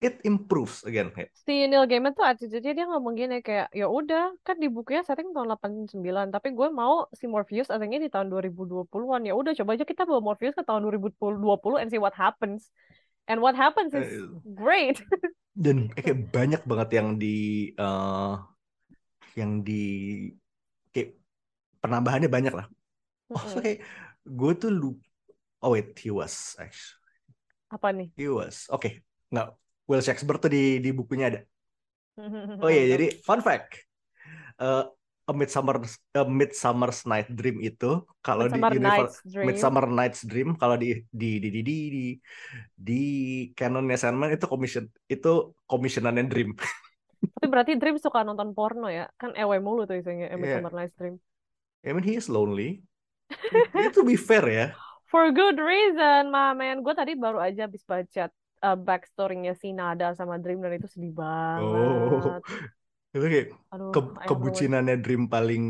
it 0.03 0.15
improves 0.27 0.83
again 0.89 1.09
kayak 1.15 1.31
Si 1.43 1.53
Neil 1.69 1.85
Gaiman 1.89 2.11
tuh 2.17 2.25
attitude-nya 2.27 2.71
dia 2.77 2.85
ngomong 2.91 3.13
gini 3.15 3.35
kayak 3.47 3.67
ya 3.79 3.85
udah 3.87 4.21
kan 4.45 4.55
di 4.63 4.67
bukunya 4.75 5.01
setting 5.07 5.29
tahun 5.31 5.47
89 5.53 6.27
tapi 6.35 6.47
gue 6.57 6.67
mau 6.79 7.07
si 7.19 7.25
Morpheus 7.31 7.67
settingnya 7.71 7.99
di 8.05 8.09
tahun 8.13 8.27
2020-an 8.31 9.21
ya 9.29 9.33
udah 9.39 9.53
coba 9.55 9.71
aja 9.79 9.85
kita 9.87 10.03
bawa 10.09 10.19
Morpheus 10.27 10.55
ke 10.59 10.63
tahun 10.67 10.81
2020 10.83 11.79
and 11.79 11.87
see 11.93 12.01
what 12.01 12.11
happens 12.17 12.67
and 13.27 13.39
what 13.43 13.55
happens 13.55 13.93
is 13.93 14.07
Eh, 14.07 14.27
great. 14.55 14.97
Dan 15.57 15.89
kayak 15.89 16.29
banyak 16.29 16.61
banget 16.69 16.89
yang 17.01 17.07
di 17.17 17.35
eh, 17.73 18.33
yang 19.37 19.61
di 19.61 19.81
kayak 20.91 21.17
penambahannya 21.83 22.29
banyak 22.29 22.53
lah. 22.53 22.67
Oh, 23.33 23.43
so 23.43 23.59
kayak 23.59 23.83
gue 24.23 24.51
tuh 24.55 24.71
lu 24.71 24.89
oh 25.63 25.71
wait 25.75 25.91
he 25.99 26.09
was 26.11 26.55
actually. 26.59 26.99
Apa 27.67 27.91
nih? 27.91 28.07
He 28.15 28.27
was 28.31 28.67
oke 28.71 28.87
nggak 29.33 29.47
Will 29.87 30.03
Shakespeare 30.03 30.39
tuh 30.39 30.51
di 30.51 30.79
di 30.83 30.89
bukunya 30.95 31.31
ada. 31.31 31.39
Oh 32.63 32.69
iya 32.71 32.97
jadi 32.97 33.05
fun 33.21 33.39
fact. 33.45 33.85
Eh, 34.57 34.83
A 35.27 35.33
Midsummer 35.35 35.75
A 36.15 36.23
Midsummer's 36.23 37.03
Night 37.03 37.27
Dream 37.27 37.59
itu 37.59 38.07
kalau 38.23 38.47
di 38.47 38.59
Midsummer 38.63 38.79
Night's 38.79 39.17
Dream 39.27 39.45
Midsummer 39.47 39.85
Night's 39.91 40.21
Dream 40.23 40.49
kalau 40.55 40.75
di 40.79 41.03
di 41.11 41.43
di 41.43 41.49
di 41.51 41.61
di 41.61 41.75
di, 41.91 42.05
di 42.79 43.01
canonnya 43.59 43.99
Sandman 43.99 44.31
itu 44.31 44.47
commission 44.47 44.87
itu 45.11 45.51
commissionannya 45.67 46.23
Dream. 46.31 46.55
tapi 47.35 47.45
berarti 47.51 47.71
Dream 47.75 47.97
suka 47.99 48.23
nonton 48.23 48.55
porno 48.55 48.87
ya 48.87 49.11
kan 49.19 49.35
ewe 49.35 49.57
mulu 49.59 49.83
tuh 49.83 49.99
isinya 49.99 50.31
A 50.31 50.35
Iya. 50.35 50.39
Midsummer 50.39 50.73
Night's 50.73 50.95
Dream 50.95 51.15
I 51.83 51.91
mean 51.93 52.03
he 52.07 52.15
is 52.15 52.27
lonely. 52.27 52.83
To 53.95 54.01
be 54.07 54.15
fair 54.15 54.47
ya. 54.47 54.65
For 55.07 55.31
good 55.31 55.55
reason, 55.55 56.31
ma 56.35 56.51
man. 56.51 56.83
Gue 56.83 56.91
tadi 56.91 57.15
baru 57.15 57.39
aja 57.39 57.63
habis 57.63 57.83
baca 57.87 58.27
uh, 58.63 58.75
backstory-nya 58.75 59.55
si 59.55 59.71
Nada 59.71 60.11
sama 60.15 60.35
Dream 60.35 60.59
dan 60.59 60.75
itu 60.75 60.87
sedih 60.87 61.15
Oh, 61.15 62.19
banget. 62.19 62.43
Itu 63.15 63.25
kayak 63.33 63.47
Aduh, 63.73 63.91
ke 63.93 63.99
kebucinannya 64.29 64.95
Dream 65.03 65.31
paling 65.31 65.63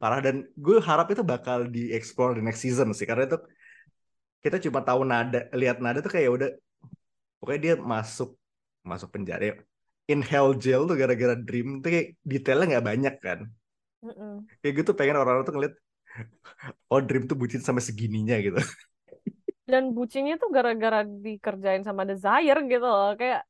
parah. 0.00 0.20
Dan 0.20 0.46
gue 0.54 0.76
harap 0.82 1.06
itu 1.14 1.22
bakal 1.22 1.70
dieksplor 1.70 2.36
di 2.36 2.42
next 2.44 2.60
season 2.62 2.90
sih. 2.96 3.06
Karena 3.08 3.30
itu 3.30 3.38
kita 4.40 4.56
cuma 4.64 4.80
tahu 4.80 5.04
nada 5.04 5.46
lihat 5.52 5.78
nada 5.84 6.00
tuh 6.00 6.10
kayak 6.12 6.24
ya 6.28 6.32
udah 6.32 6.48
pokoknya 7.38 7.60
dia 7.60 7.74
masuk 7.78 8.36
masuk 8.84 9.08
penjara. 9.14 9.56
In 10.10 10.20
hell 10.26 10.58
jail 10.58 10.84
tuh 10.90 10.96
gara-gara 10.98 11.34
Dream. 11.38 11.80
Tuh 11.82 11.88
kayak 11.94 12.06
detailnya 12.26 12.66
nggak 12.76 12.86
banyak 12.90 13.16
kan. 13.22 13.40
Mm-mm. 14.00 14.48
kayak 14.64 14.74
gitu 14.80 14.96
pengen 14.96 15.20
orang-orang 15.20 15.44
tuh 15.44 15.52
ngeliat 15.52 15.74
oh 16.88 17.00
Dream 17.04 17.28
tuh 17.28 17.36
bucin 17.36 17.60
sampai 17.60 17.84
segininya 17.84 18.40
gitu. 18.40 18.56
Dan 19.68 19.94
bucinnya 19.94 20.40
tuh 20.40 20.50
gara-gara 20.50 21.06
dikerjain 21.06 21.84
sama 21.86 22.02
Desire 22.08 22.60
gitu 22.66 22.82
loh. 22.82 23.14
Kayak 23.14 23.46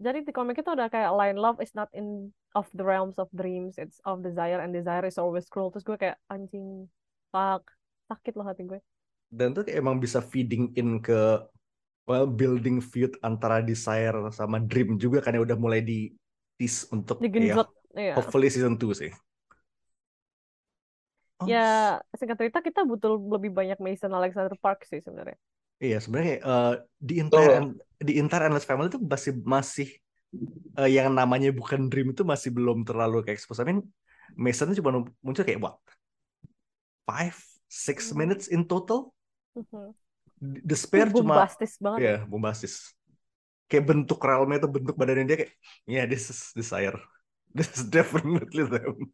jadi 0.00 0.18
di 0.26 0.32
komik 0.32 0.60
itu 0.60 0.70
udah 0.76 0.88
kayak 0.92 1.12
line 1.16 1.38
love 1.40 1.58
is 1.64 1.72
not 1.78 1.88
in 1.96 2.32
of 2.56 2.68
the 2.76 2.84
realms 2.84 3.16
of 3.20 3.28
dreams, 3.32 3.76
it's 3.80 3.98
of 4.08 4.20
desire 4.24 4.60
and 4.60 4.72
desire 4.72 5.04
is 5.04 5.18
always 5.20 5.48
cruel. 5.48 5.72
Terus 5.72 5.84
gue 5.84 5.96
kayak 5.96 6.18
anjing, 6.32 6.88
fuck, 7.32 7.64
sakit 8.10 8.32
loh 8.38 8.46
hati 8.48 8.64
gue. 8.64 8.80
dan 9.30 9.50
tuh 9.54 9.66
emang 9.70 9.98
bisa 9.98 10.22
feeding 10.22 10.70
in 10.78 11.02
ke 11.02 11.42
well 12.06 12.26
building 12.30 12.78
feud 12.78 13.18
antara 13.26 13.58
Desire 13.62 14.14
sama 14.30 14.62
Dream 14.62 14.98
juga 15.02 15.18
kan 15.24 15.34
ya 15.36 15.42
udah 15.42 15.58
mulai 15.58 15.82
di 15.82 16.14
tease 16.58 16.86
untuk 16.94 17.18
ya 17.36 17.58
Digenjot, 17.58 17.68
iya. 17.96 18.14
hopefully 18.16 18.48
season 18.52 18.78
2 18.78 18.94
sih. 18.96 19.12
Oh, 21.36 21.44
Ya 21.44 22.00
singkat 22.16 22.40
cerita 22.40 22.64
kita 22.64 22.80
butuh 22.88 23.20
lebih 23.20 23.52
banyak 23.52 23.76
Mason 23.76 24.12
Alexander 24.12 24.56
Park 24.56 24.88
sih 24.88 25.00
sebenarnya. 25.04 25.36
Iya 25.76 25.96
sebenarnya 26.00 26.34
eh, 26.40 26.74
di 26.96 27.14
entire 27.20 27.50
Oh. 27.52 27.58
End- 27.60 27.78
di 27.96 28.12
entire 28.20 28.44
Endless 28.48 28.68
Family 28.68 28.88
itu 28.92 29.00
masih 29.00 29.32
masih 29.44 29.88
eh, 30.80 30.90
yang 30.92 31.08
namanya 31.12 31.48
bukan 31.52 31.88
Dream 31.88 32.12
itu 32.12 32.24
masih 32.24 32.52
belum 32.52 32.84
terlalu 32.84 33.24
kayak 33.24 33.36
expose. 33.40 33.60
I 33.60 33.68
mean 33.68 33.80
Mason 34.36 34.72
cuma 34.76 35.04
muncul 35.24 35.44
kayak 35.46 35.60
what 35.62 35.76
five 37.06 37.36
six 37.68 38.10
Hmm. 38.10 38.24
minutes 38.24 38.48
in 38.48 38.64
total. 38.66 39.12
Mhm. 39.56 39.94
The 40.40 40.76
Spare 40.76 41.08
cuma 41.08 41.40
Bombastis 41.40 41.72
banget 41.80 41.98
ya 42.00 42.08
ya. 42.12 42.16
bombastis. 42.28 42.92
Kayak 43.66 43.84
bentuk 43.88 44.20
realmnya 44.20 44.60
itu 44.62 44.68
bentuk 44.68 44.94
badannya 44.94 45.24
dia 45.24 45.36
kayak 45.40 45.52
ya 45.88 46.02
this 46.04 46.28
is 46.32 46.40
Desire. 46.52 46.96
This 47.56 47.72
is 47.80 47.88
definitely 47.88 48.68
them. 48.68 49.08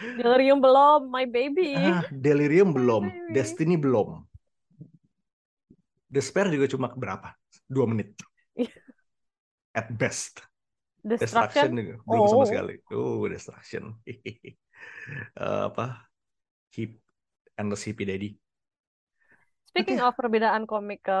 Delirium 0.00 0.64
belum, 0.64 1.12
my 1.12 1.28
baby. 1.28 1.76
Ah, 1.76 2.08
Delirium 2.08 2.72
belum, 2.72 3.04
baby. 3.12 3.36
Destiny 3.36 3.76
belum. 3.76 4.24
Despair 6.12 6.52
juga 6.52 6.68
cuma 6.68 6.92
berapa? 6.92 7.32
Dua 7.64 7.88
menit. 7.88 8.12
Iya. 8.52 8.68
At 9.72 9.88
best. 9.88 10.44
Destruction 11.00 11.72
Destruction. 11.72 11.72
juga 11.74 11.94
belum 12.04 12.26
sama 12.28 12.44
Oh. 12.44 12.48
sekali. 12.48 12.74
Oh, 12.92 13.24
Destruction. 13.24 13.84
Eh, 15.34 15.62
apa? 15.72 16.04
Hip, 16.78 17.00
Endless 17.56 17.84
Hippie 17.88 18.04
Daddy. 18.06 18.30
Speaking 19.72 20.04
of 20.04 20.12
perbedaan 20.20 20.68
komik 20.68 21.00
ke 21.00 21.20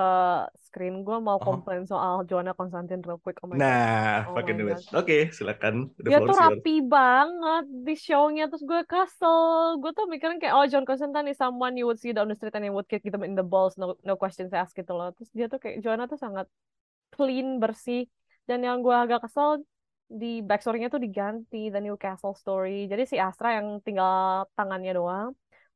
screen, 0.60 1.08
gue 1.08 1.16
mau 1.24 1.40
Oh. 1.40 1.42
komplain 1.42 1.88
soal 1.88 2.20
Joanna 2.28 2.52
Constantine 2.52 3.00
real 3.00 3.16
quick. 3.16 3.40
Oh 3.40 3.48
my 3.48 3.56
God. 3.56 3.64
Nah, 3.64 4.28
Oh 4.28 4.36
fucking 4.36 4.60
my 4.60 4.60
do 4.60 4.64
it. 4.68 4.84
God. 4.92 5.00
Oke, 5.00 5.18
silakan. 5.32 5.88
The 5.96 6.12
Dia 6.12 6.20
tuh 6.20 6.36
yours. 6.36 6.36
rapi 6.36 6.74
banget 6.84 7.64
di 7.64 7.94
show-nya, 7.96 8.52
terus 8.52 8.60
gue 8.60 8.84
kesel. 8.84 9.80
Gue 9.80 9.96
tuh 9.96 10.04
mikirin 10.04 10.36
kayak, 10.36 10.52
oh 10.52 10.68
John 10.68 10.84
Constantine 10.84 11.32
is 11.32 11.40
someone 11.40 11.80
you 11.80 11.88
would 11.88 11.96
see 11.96 12.12
down 12.12 12.28
the 12.28 12.36
street 12.36 12.52
and 12.52 12.68
you 12.68 12.76
would 12.76 12.84
kick 12.92 13.00
them 13.08 13.24
in 13.24 13.32
the 13.32 13.44
balls, 13.44 13.80
no, 13.80 13.96
no 14.04 14.20
questions 14.20 14.52
asked 14.52 14.76
gitu 14.76 14.92
loh. 14.92 15.16
Terus 15.16 15.32
dia 15.32 15.48
tuh 15.48 15.56
kayak, 15.56 15.80
Joanna 15.80 16.04
tuh 16.04 16.20
sangat 16.20 16.44
clean, 17.08 17.56
bersih. 17.56 18.04
Dan 18.44 18.68
yang 18.68 18.84
gue 18.84 18.92
agak 18.92 19.24
kesel, 19.24 19.64
di 20.12 20.44
backstory-nya 20.44 20.92
tuh 20.92 21.00
diganti, 21.00 21.72
the 21.72 21.80
Newcastle 21.80 22.36
story. 22.36 22.84
Jadi 22.84 23.08
si 23.08 23.16
Astra 23.16 23.56
yang 23.56 23.80
tinggal 23.80 24.44
tangannya 24.52 24.92
doang. 24.92 25.32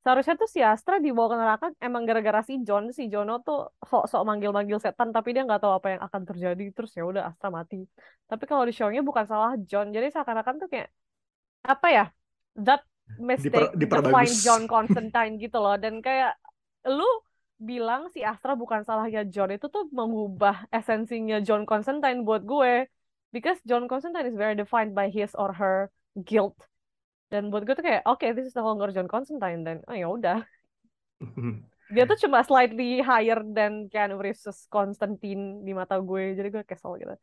Seharusnya 0.06 0.38
tuh 0.38 0.46
si 0.46 0.62
Astra 0.62 1.02
dibawa 1.02 1.34
ke 1.34 1.36
neraka 1.42 1.66
emang 1.82 2.06
gara-gara 2.06 2.38
si 2.46 2.62
John, 2.62 2.94
si 2.94 3.10
Jono 3.10 3.42
tuh 3.42 3.74
sok-sok 3.82 4.22
manggil-manggil 4.22 4.78
setan, 4.78 5.10
tapi 5.10 5.34
dia 5.34 5.42
nggak 5.42 5.58
tahu 5.58 5.82
apa 5.82 5.98
yang 5.98 6.02
akan 6.06 6.22
terjadi. 6.22 6.64
Terus 6.70 6.94
ya 6.94 7.02
udah 7.02 7.22
Astra 7.26 7.50
mati. 7.50 7.82
Tapi 8.30 8.44
kalau 8.46 8.62
di 8.62 8.70
show-nya 8.70 9.02
bukan 9.02 9.26
salah 9.26 9.58
John, 9.66 9.90
jadi 9.90 10.06
seakan-akan 10.14 10.62
tuh 10.62 10.70
kayak 10.70 10.94
apa 11.66 11.88
ya? 11.90 12.04
That 12.54 12.86
mistake 13.18 13.74
diperbagus. 13.74 14.14
define 14.14 14.34
John 14.46 14.62
Constantine 14.78 15.42
gitu 15.42 15.58
loh. 15.58 15.74
Dan 15.74 15.98
kayak 15.98 16.38
lu 16.86 17.10
bilang 17.58 18.06
si 18.14 18.22
Astra 18.22 18.54
bukan 18.54 18.86
salahnya 18.86 19.26
John 19.26 19.50
itu 19.50 19.66
tuh 19.66 19.90
mengubah 19.90 20.70
esensinya 20.70 21.42
John 21.42 21.66
Constantine 21.66 22.22
buat 22.22 22.46
gue. 22.46 22.86
Because 23.34 23.58
John 23.66 23.90
Constantine 23.90 24.30
is 24.30 24.38
very 24.38 24.54
defined 24.54 24.94
by 24.94 25.10
his 25.10 25.34
or 25.34 25.50
her 25.50 25.90
guilt. 26.14 26.54
Dan 27.26 27.50
buat 27.50 27.66
gue 27.66 27.74
tuh 27.74 27.82
kayak, 27.82 28.06
oke, 28.06 28.26
this 28.34 28.46
is 28.46 28.54
no 28.54 28.62
longer 28.62 28.94
John 28.94 29.10
Constantine. 29.10 29.66
Dan, 29.66 29.82
oh 29.86 29.96
ya 29.96 30.06
udah. 30.06 30.38
Dia 31.94 32.02
tuh 32.02 32.18
cuma 32.26 32.42
slightly 32.42 32.98
higher 32.98 33.38
than 33.46 33.86
Keanu 33.86 34.18
Reeves 34.18 34.66
Constantine 34.66 35.62
di 35.62 35.70
mata 35.70 35.98
gue. 36.02 36.34
Jadi 36.34 36.48
gue 36.50 36.62
kesel 36.66 36.98
gitu. 36.98 37.14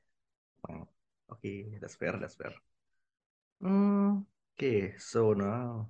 Oke, 1.32 1.76
that's 1.84 2.00
fair, 2.00 2.16
that's 2.16 2.40
fair. 2.40 2.56
Hmm, 3.64 4.24
oke, 4.56 4.74
so 5.00 5.32
now 5.36 5.88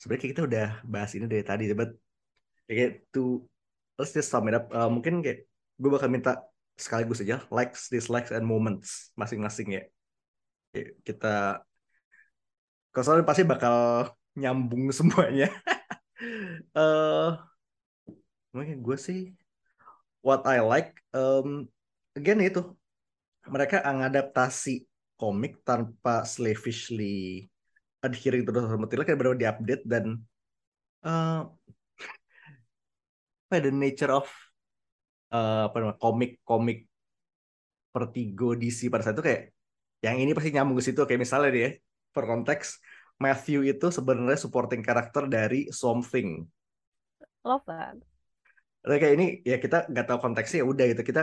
sebenarnya 0.00 0.28
kita 0.32 0.42
udah 0.44 0.68
bahas 0.88 1.12
ini 1.16 1.28
dari 1.28 1.44
tadi, 1.44 1.68
but 1.72 1.92
kayak 2.68 3.08
to 3.12 3.44
let's 3.96 4.12
just 4.12 4.32
sum 4.32 4.48
it 4.48 4.56
up. 4.56 4.68
Uh, 4.72 4.88
mungkin 4.88 5.20
kayak 5.20 5.48
gue 5.78 5.90
bakal 5.92 6.08
minta 6.08 6.44
sekaligus 6.78 7.20
aja 7.24 7.42
likes, 7.48 7.90
dislikes, 7.90 8.30
and 8.30 8.46
moments 8.46 9.10
masing-masing 9.18 9.78
ya. 9.78 9.82
Kita, 11.02 11.64
soalnya 13.04 13.26
pasti 13.28 13.42
bakal 13.46 14.08
nyambung 14.38 14.90
semuanya. 14.98 15.48
Eh, 16.74 17.30
mungkin 18.54 18.78
gue 18.82 18.96
sih 18.98 19.20
what 20.22 20.42
I 20.46 20.58
like, 20.58 20.98
um, 21.14 21.70
again 22.18 22.42
itu 22.42 22.74
mereka 23.46 23.80
ngadaptasi 23.86 24.84
komik 25.18 25.62
tanpa 25.66 26.22
slavishly 26.26 27.46
adhering 28.02 28.46
terus 28.46 28.66
sama 28.66 28.86
material 28.86 29.06
kayak 29.06 29.18
benar 29.18 29.34
diupdate 29.34 29.84
dan 29.86 30.06
apa 33.48 33.54
ya, 33.54 33.60
the 33.64 33.72
nature 33.72 34.12
of 34.12 34.26
eh, 35.32 35.62
apa 35.70 35.76
namanya 35.78 35.98
komik-komik 36.02 36.90
Vertigo 37.88 38.52
DC 38.54 38.92
pada 38.92 39.02
saat 39.02 39.16
itu 39.16 39.24
kayak 39.24 39.42
yang 40.04 40.20
ini 40.22 40.30
pasti 40.36 40.54
nyambung 40.54 40.78
ke 40.78 40.84
situ 40.84 41.02
kayak 41.02 41.22
misalnya 41.24 41.50
dia 41.50 41.68
per 42.14 42.24
konteks 42.28 42.78
Matthew 43.18 43.66
itu 43.66 43.90
sebenarnya 43.90 44.38
supporting 44.38 44.82
karakter 44.82 45.26
dari 45.26 45.66
Swamp 45.74 46.06
Thing 46.06 46.46
Love 47.48 47.64
that. 47.64 47.96
Kayak 48.84 49.14
ini 49.16 49.26
ya 49.44 49.56
kita 49.56 49.88
nggak 49.88 50.06
tahu 50.06 50.18
konteksnya 50.20 50.64
ya 50.64 50.66
udah 50.68 50.84
gitu. 50.92 51.02
Kita 51.04 51.22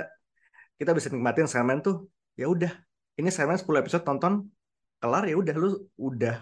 kita 0.76 0.92
bisa 0.98 1.08
nikmatin 1.14 1.46
Sandman 1.46 1.80
tuh 1.86 2.10
ya 2.34 2.50
udah. 2.50 2.72
Ini 3.16 3.30
Sandman 3.32 3.62
10 3.62 3.82
episode 3.86 4.04
tonton 4.04 4.50
kelar 4.98 5.24
ya 5.30 5.36
udah. 5.38 5.56
Lu 5.56 5.70
udah 5.98 6.36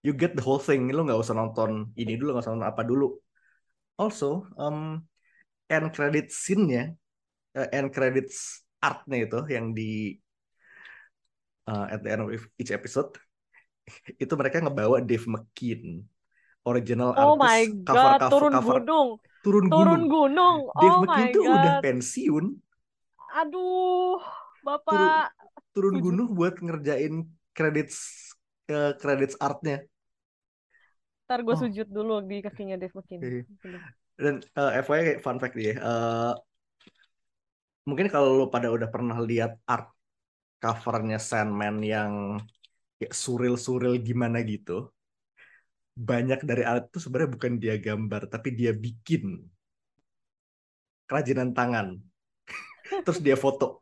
you 0.00 0.16
get 0.16 0.32
the 0.32 0.44
whole 0.44 0.60
thing. 0.60 0.88
Lu 0.88 1.04
nggak 1.04 1.20
usah 1.20 1.36
nonton 1.36 1.92
ini 2.00 2.16
dulu 2.16 2.36
nggak 2.36 2.44
usah 2.48 2.52
nonton 2.56 2.70
apa 2.72 2.82
dulu. 2.82 3.12
Also 3.96 4.48
um, 4.60 5.00
end 5.68 5.88
credit 5.92 6.28
scene-nya 6.32 6.92
eh, 7.56 7.68
end 7.72 7.92
credits 7.92 8.64
artnya 8.80 9.24
itu 9.24 9.40
yang 9.48 9.72
di 9.72 10.12
uh, 11.64 11.88
at 11.88 12.04
the 12.04 12.08
end 12.12 12.22
of 12.24 12.28
each 12.60 12.70
episode 12.70 13.16
itu 14.22 14.34
mereka 14.40 14.58
ngebawa 14.64 14.98
Dave 15.08 15.26
McKean 15.30 15.82
original 16.66 17.12
Oh 17.16 17.34
my 17.36 17.60
artis 17.60 17.86
cover 17.86 18.12
God, 18.12 18.20
cover 18.20 18.44
turun 18.44 18.54
cover 18.54 18.78
gunung. 18.86 19.08
turun 19.44 19.66
Turun 19.70 20.00
gunung 20.08 20.08
gunung. 20.08 20.58
Dave 20.80 20.96
Oh 20.96 21.00
McKean 21.02 21.28
my 21.28 21.34
tuh 21.34 21.44
udah 21.56 21.72
pensiun 21.82 22.46
Aduh, 23.38 24.18
turun 24.90 25.10
Bapak. 25.10 25.30
turun 25.74 25.94
Sujud. 25.94 26.04
gunung 26.04 26.28
buat 26.38 26.54
ngerjain 26.66 27.14
credits 27.56 27.96
uh, 28.72 28.92
credits 29.02 29.36
artnya 29.42 29.76
Ntar 31.26 31.40
gue 31.46 31.56
Oh. 31.56 31.60
sujud 31.62 31.86
dulu 31.96 32.14
di 32.30 32.36
kakinya 32.46 32.76
Dave 32.80 32.94
McKean. 32.96 33.22
Iya. 33.24 33.40
Dan 34.22 34.34
uh, 34.58 34.70
FYI 34.84 35.02
kayak 35.06 35.20
fun 35.24 35.36
fact 35.42 35.54
dia 35.60 35.72
uh, 35.80 36.32
mungkin 37.88 38.06
kalau 38.12 38.28
lo 38.38 38.44
pada 38.54 38.68
udah 38.76 38.88
pernah 38.94 39.16
lihat 39.28 39.50
art 39.72 39.86
covernya 40.62 41.18
Sandman 41.28 41.76
yang 41.92 42.12
ya 43.02 43.10
surreal-surreal 43.12 44.00
gimana 44.00 44.40
gitu 44.44 44.88
banyak 45.96 46.44
dari 46.44 46.62
art 46.64 46.92
itu 46.92 46.98
sebenarnya 47.00 47.30
bukan 47.32 47.52
dia 47.56 47.74
gambar 47.80 48.28
tapi 48.28 48.52
dia 48.52 48.72
bikin 48.76 49.40
kerajinan 51.08 51.56
tangan 51.56 51.96
terus 53.04 53.20
dia 53.20 53.36
foto 53.36 53.80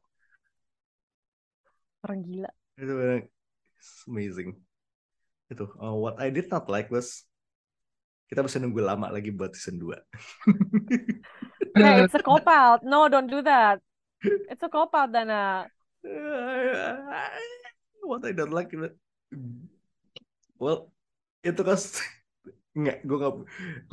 Orang 2.05 2.21
gila. 2.21 2.51
itu 2.77 2.93
bener 2.93 3.21
it's 3.81 4.05
amazing 4.05 4.61
itu 5.49 5.65
uh, 5.81 5.95
what 5.95 6.21
I 6.21 6.29
did 6.29 6.51
not 6.53 6.69
like 6.69 6.91
was 6.93 7.25
kita 8.29 8.45
bisa 8.45 8.59
nunggu 8.61 8.83
lama 8.83 9.09
lagi 9.15 9.31
buat 9.31 9.55
season 9.55 9.79
2 9.81 9.95
Hey, 11.75 12.07
it's 12.07 12.15
a 12.15 12.23
cop 12.23 12.47
out. 12.47 12.87
No, 12.87 13.11
don't 13.11 13.27
do 13.27 13.43
that. 13.43 13.83
It's 14.23 14.63
a 14.63 14.71
cop 14.71 14.95
out, 14.95 15.11
Dana. 15.11 15.67
what 18.07 18.23
I 18.23 18.31
don't 18.31 18.55
like 18.55 18.71
well 20.63 20.79
itu 21.45 21.61
kan 21.69 21.79
nggak 22.81 22.97
gue 23.07 23.17
nggak 23.21 23.35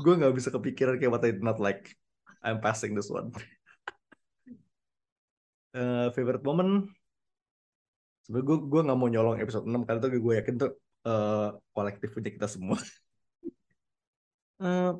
gue 0.03 0.13
nggak 0.19 0.33
bisa 0.37 0.49
kepikiran 0.55 0.95
kayak 0.97 1.11
what 1.13 1.25
I 1.25 1.31
did 1.35 1.45
not 1.45 1.59
like. 1.61 1.93
I'm 2.41 2.57
passing 2.57 2.97
this 2.97 3.09
one. 3.13 3.29
Eh, 5.73 6.11
favorite 6.15 6.43
moment? 6.43 6.91
Sebenarnya 8.23 8.47
gue 8.49 8.57
gue 8.71 8.81
nggak 8.85 8.97
mau 8.99 9.09
nyolong 9.13 9.37
episode 9.43 9.65
6 9.69 9.81
karena 9.87 9.99
tuh 10.03 10.09
gue 10.25 10.33
yakin 10.39 10.55
tuh 10.61 10.69
eh, 11.07 11.47
kolektif 11.75 12.09
punya 12.15 12.29
kita 12.35 12.47
semua. 12.55 12.77
Eh, 14.61 14.93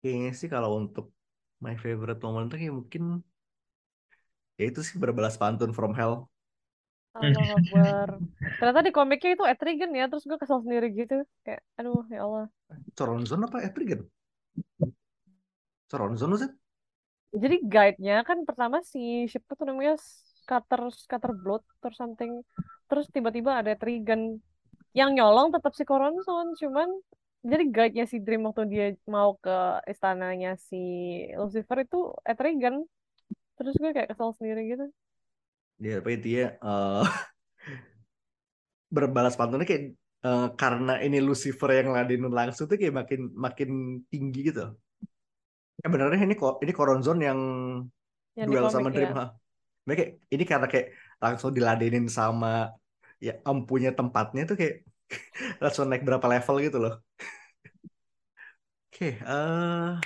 kayaknya 0.00 0.30
sih 0.40 0.48
kalau 0.54 0.70
untuk 0.80 1.04
my 1.64 1.74
favorite 1.82 2.20
moment 2.24 2.46
tuh 2.50 2.58
kayak 2.60 2.74
mungkin 2.80 3.02
ya 4.58 4.64
itu 4.70 4.80
sih 4.88 4.96
berbalas 5.02 5.36
pantun 5.40 5.72
from 5.76 5.92
hell 5.98 6.14
Akbar. 7.14 8.08
Ternyata 8.58 8.80
di 8.86 8.92
komiknya 8.94 9.30
itu 9.34 9.44
Etrigan 9.46 9.90
ya, 9.90 10.06
terus 10.06 10.24
gue 10.26 10.38
kesel 10.38 10.62
sendiri 10.62 10.94
gitu. 10.94 11.26
Kayak, 11.42 11.62
aduh 11.74 12.06
ya 12.06 12.22
Allah. 12.22 12.46
Coronzon 12.94 13.46
apa 13.46 13.66
Etrigan? 13.66 14.06
Coronzon 15.90 16.38
it? 16.38 16.52
Jadi 17.30 17.56
guide-nya 17.62 18.26
kan 18.26 18.42
pertama 18.42 18.82
si 18.82 19.26
siapa 19.30 19.54
tuh 19.54 19.66
namanya 19.70 19.94
Scatter 19.98 20.90
Scatter 20.90 21.32
Blood 21.34 21.62
or 21.82 21.92
something. 21.94 22.42
Terus 22.90 23.06
tiba-tiba 23.10 23.58
ada 23.62 23.74
Etrigan. 23.74 24.38
Yang 24.90 25.10
nyolong 25.22 25.54
tetap 25.54 25.70
si 25.78 25.86
Coronzon, 25.86 26.58
cuman 26.58 26.90
jadi 27.46 27.64
guide-nya 27.70 28.04
si 28.10 28.18
Dream 28.18 28.42
waktu 28.50 28.66
dia 28.66 28.86
mau 29.06 29.38
ke 29.38 29.82
istananya 29.86 30.58
si 30.58 30.78
Lucifer 31.38 31.86
itu 31.86 32.10
Etrigan. 32.26 32.82
Terus 33.54 33.74
gue 33.78 33.90
kayak 33.94 34.10
kesel 34.10 34.34
sendiri 34.34 34.62
gitu. 34.74 34.86
Dia 35.82 35.92
apa 36.00 36.08
intinya 36.16 36.44
eh, 36.66 37.04
berbalas 38.96 39.34
pantunnya 39.38 39.66
kayak 39.70 39.84
eh, 40.26 40.46
karena 40.60 40.92
ini 41.06 41.18
Lucifer 41.26 41.70
yang 41.78 41.88
ladenin 41.94 42.32
langsung 42.38 42.64
tuh 42.70 42.76
kayak 42.80 42.94
makin 43.00 43.20
makin 43.44 43.70
tinggi 44.10 44.40
gitu. 44.50 44.62
Eh 45.84 45.88
benernya 45.92 46.24
ini 46.28 46.34
kok 46.42 46.54
ini 46.62 46.72
Coronzon 46.78 47.18
yang 47.28 47.38
Yang 48.38 48.48
duel 48.48 48.66
sama 48.74 48.88
Dream 48.94 49.10
ya. 49.10 49.16
ha. 49.18 49.24
Mereka 49.86 49.98
kayak 50.00 50.12
ini 50.34 50.44
karena 50.50 50.66
kayak 50.72 50.86
langsung 51.22 51.50
diladenin 51.56 52.06
sama 52.18 52.48
ya 53.26 53.32
ampunya 53.50 53.90
tempatnya 53.98 54.42
tuh 54.48 54.56
kayak 54.60 54.74
langsung 55.62 55.84
naik 55.90 56.04
berapa 56.08 56.26
level 56.34 56.56
gitu 56.66 56.78
loh. 56.84 56.94
Oke, 58.92 59.18
eh 59.26 60.00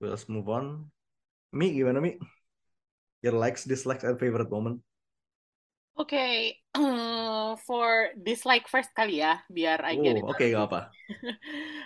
let's 0.00 0.28
move 0.28 0.48
on. 0.48 0.90
Mi 1.52 1.72
gimana 1.74 2.00
Mi? 2.00 2.18
Your 3.22 3.32
likes, 3.32 3.64
dislikes, 3.64 4.04
and 4.04 4.20
favorite 4.20 4.50
moment? 4.50 4.82
Oke, 5.96 6.56
for 7.68 8.08
dislike 8.16 8.64
first 8.68 8.90
kali 8.96 9.20
ya, 9.20 9.44
biar 9.52 9.78
I 9.84 9.94
get 10.00 10.16
it 10.20 10.24
Oh, 10.24 10.30
oke, 10.30 10.38
out. 10.40 10.44
gak 10.50 10.62
apa. 10.66 10.80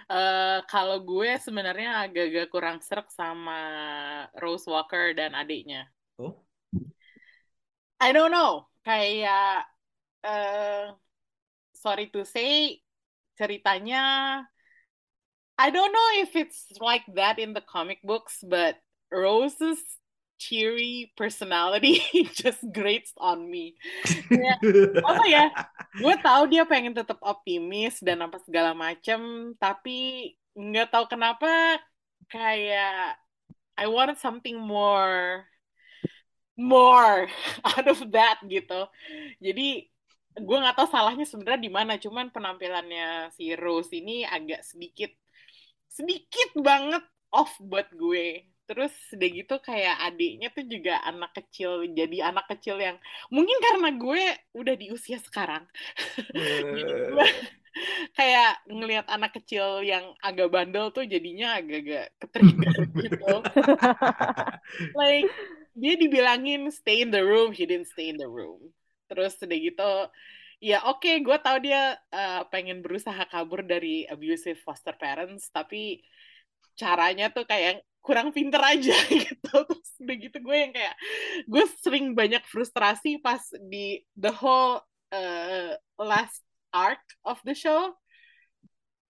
Eh, 0.06 0.58
kalau 0.70 1.02
gue 1.02 1.34
sebenarnya 1.42 2.06
agak-agak 2.06 2.46
kurang 2.54 2.78
serak 2.78 3.10
sama 3.10 3.58
Rose 4.38 4.70
Walker 4.70 5.10
dan 5.18 5.34
adiknya. 5.34 5.90
Oh, 6.18 6.44
I 8.00 8.12
don't 8.12 8.30
know, 8.30 8.68
kayak 8.84 9.64
eh 10.24 10.92
sorry 11.74 12.06
to 12.14 12.24
say, 12.26 12.80
ceritanya 13.38 14.02
I 15.58 15.70
don't 15.70 15.92
know 15.92 16.08
if 16.22 16.36
it's 16.36 16.66
like 16.80 17.04
that 17.14 17.38
in 17.38 17.52
the 17.54 17.60
comic 17.60 18.02
books, 18.02 18.38
but 18.42 18.76
Rose's 19.10 19.80
cheery 20.36 21.12
personality 21.16 22.00
just 22.40 22.60
grates 22.72 23.12
on 23.16 23.48
me. 23.48 23.76
Kayak, 24.28 24.58
apa 25.10 25.24
ya? 25.28 25.44
Gue 25.96 26.14
tahu 26.20 26.42
dia 26.48 26.62
pengen 26.68 26.92
tetap 26.92 27.20
optimis 27.24 28.00
dan 28.04 28.24
apa 28.24 28.40
segala 28.44 28.76
macem, 28.76 29.52
tapi 29.56 30.32
nggak 30.56 30.88
tahu 30.92 31.04
kenapa 31.08 31.80
kayak 32.32 33.20
I 33.76 33.86
wanted 33.92 34.16
something 34.16 34.56
more 34.56 35.44
more 36.56 37.28
out 37.68 37.86
of 37.86 38.00
that 38.12 38.40
gitu. 38.48 38.88
Jadi 39.40 39.84
gue 40.36 40.56
nggak 40.60 40.76
tahu 40.76 40.88
salahnya 40.88 41.24
sebenarnya 41.28 41.60
di 41.60 41.72
mana, 41.72 41.96
cuman 41.96 42.32
penampilannya 42.32 43.32
si 43.32 43.52
Rose 43.56 43.92
ini 43.92 44.24
agak 44.24 44.64
sedikit 44.64 45.12
sedikit 45.88 46.56
banget 46.60 47.04
off 47.32 47.56
buat 47.60 47.88
gue. 47.92 48.55
Terus 48.66 48.92
udah 49.14 49.28
gitu 49.30 49.54
kayak 49.62 49.96
adiknya 50.10 50.48
tuh 50.50 50.66
juga 50.66 50.98
anak 51.06 51.38
kecil, 51.38 51.86
jadi 51.94 52.34
anak 52.34 52.50
kecil 52.50 52.82
yang 52.82 52.98
mungkin 53.30 53.54
karena 53.62 53.88
gue 53.94 54.24
udah 54.58 54.74
di 54.74 54.90
usia 54.90 55.22
sekarang. 55.22 55.62
Gue 57.14 57.28
kayak 58.18 58.64
ngelihat 58.68 59.06
anak 59.08 59.36
kecil 59.36 59.84
yang 59.84 60.16
agak 60.24 60.48
bandel 60.48 60.88
tuh 60.92 61.04
jadinya 61.04 61.60
agak-agak 61.60 62.12
ketrigger 62.20 62.76
gitu. 63.04 63.34
like 64.96 65.28
dia 65.76 65.94
dibilangin 66.00 66.72
stay 66.72 67.04
in 67.04 67.12
the 67.12 67.20
room, 67.20 67.52
he 67.52 67.68
didn't 67.68 67.88
stay 67.92 68.08
in 68.08 68.16
the 68.16 68.28
room. 68.28 68.72
Terus 69.06 69.36
udah 69.38 69.58
gitu, 69.60 69.92
ya 70.58 70.82
oke, 70.88 71.20
gue 71.20 71.36
tahu 71.44 71.56
dia 71.62 72.00
uh, 72.10 72.42
pengen 72.48 72.80
berusaha 72.80 73.28
kabur 73.28 73.60
dari 73.60 74.08
abusive 74.08 74.58
foster 74.64 74.96
parents, 74.96 75.52
tapi 75.52 76.00
caranya 76.76 77.28
tuh 77.28 77.44
kayak 77.44 77.84
kurang 78.06 78.30
pinter 78.30 78.62
aja 78.62 78.94
gitu. 79.26 79.50
Terus 79.66 79.90
udah 79.98 80.16
gitu 80.22 80.38
gue 80.38 80.56
yang 80.56 80.70
kayak, 80.70 80.94
gue 81.50 81.64
sering 81.82 82.14
banyak 82.14 82.46
frustrasi 82.46 83.18
pas 83.18 83.42
di 83.66 84.06
the 84.14 84.30
whole 84.30 84.78
uh, 85.10 85.74
last 85.98 86.46
arc 86.70 87.02
of 87.26 87.42
the 87.42 87.56
show 87.58 87.90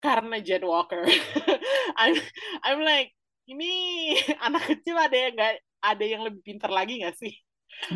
karena 0.01 0.41
Jen 0.41 0.65
Walker. 0.65 1.05
I'm 2.01 2.17
I'm 2.65 2.81
like 2.81 3.13
ini 3.45 3.71
anak 4.45 4.65
kecil 4.65 4.95
ada 4.97 5.13
yang 5.13 5.33
nggak 5.37 5.55
ada 5.79 6.05
yang 6.05 6.21
lebih 6.25 6.41
pintar 6.41 6.71
lagi 6.73 7.05
nggak 7.05 7.17
sih? 7.19 7.33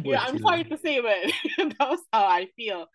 Yeah, 0.06 0.24
I'm 0.24 0.40
sorry 0.40 0.64
to 0.70 0.80
say, 0.80 1.04
but 1.04 1.28
that 1.76 1.88
was 1.90 2.00
how 2.14 2.24
I 2.24 2.48
feel. 2.56 2.88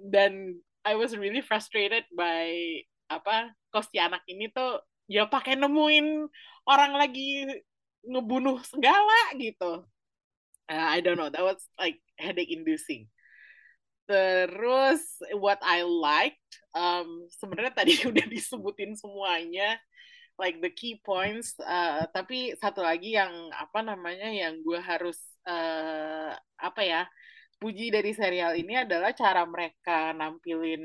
Dan 0.00 0.58
I 0.82 0.98
was 0.98 1.14
really 1.14 1.44
frustrated 1.44 2.08
by 2.10 2.80
apa 3.06 3.52
kos 3.70 3.92
si 3.92 4.00
anak 4.00 4.24
ini 4.26 4.50
tuh 4.50 4.80
ya 5.06 5.28
pakai 5.28 5.54
nemuin 5.54 6.26
orang 6.64 6.92
lagi 6.96 7.48
ngebunuh 8.04 8.60
segala 8.64 9.32
gitu. 9.36 9.84
Uh, 10.64 10.86
I 10.96 11.04
don't 11.04 11.20
know, 11.20 11.28
that 11.28 11.44
was 11.44 11.60
like 11.76 12.00
headache 12.16 12.52
inducing. 12.52 13.08
Terus 14.04 15.00
what 15.36 15.60
I 15.64 15.84
liked, 15.84 16.48
um, 16.76 17.28
sebenarnya 17.40 17.72
tadi 17.72 18.00
udah 18.10 18.24
disebutin 18.28 18.96
semuanya, 18.96 19.80
like 20.40 20.60
the 20.60 20.72
key 20.72 21.00
points. 21.04 21.56
uh, 21.60 22.08
tapi 22.12 22.56
satu 22.60 22.84
lagi 22.84 23.16
yang 23.16 23.32
apa 23.52 23.80
namanya 23.84 24.28
yang 24.28 24.60
gue 24.60 24.80
harus 24.80 25.20
uh, 25.48 26.32
apa 26.60 26.82
ya 26.84 27.02
puji 27.60 27.88
dari 27.88 28.12
serial 28.12 28.52
ini 28.56 28.84
adalah 28.84 29.16
cara 29.16 29.44
mereka 29.48 30.12
nampilin 30.12 30.84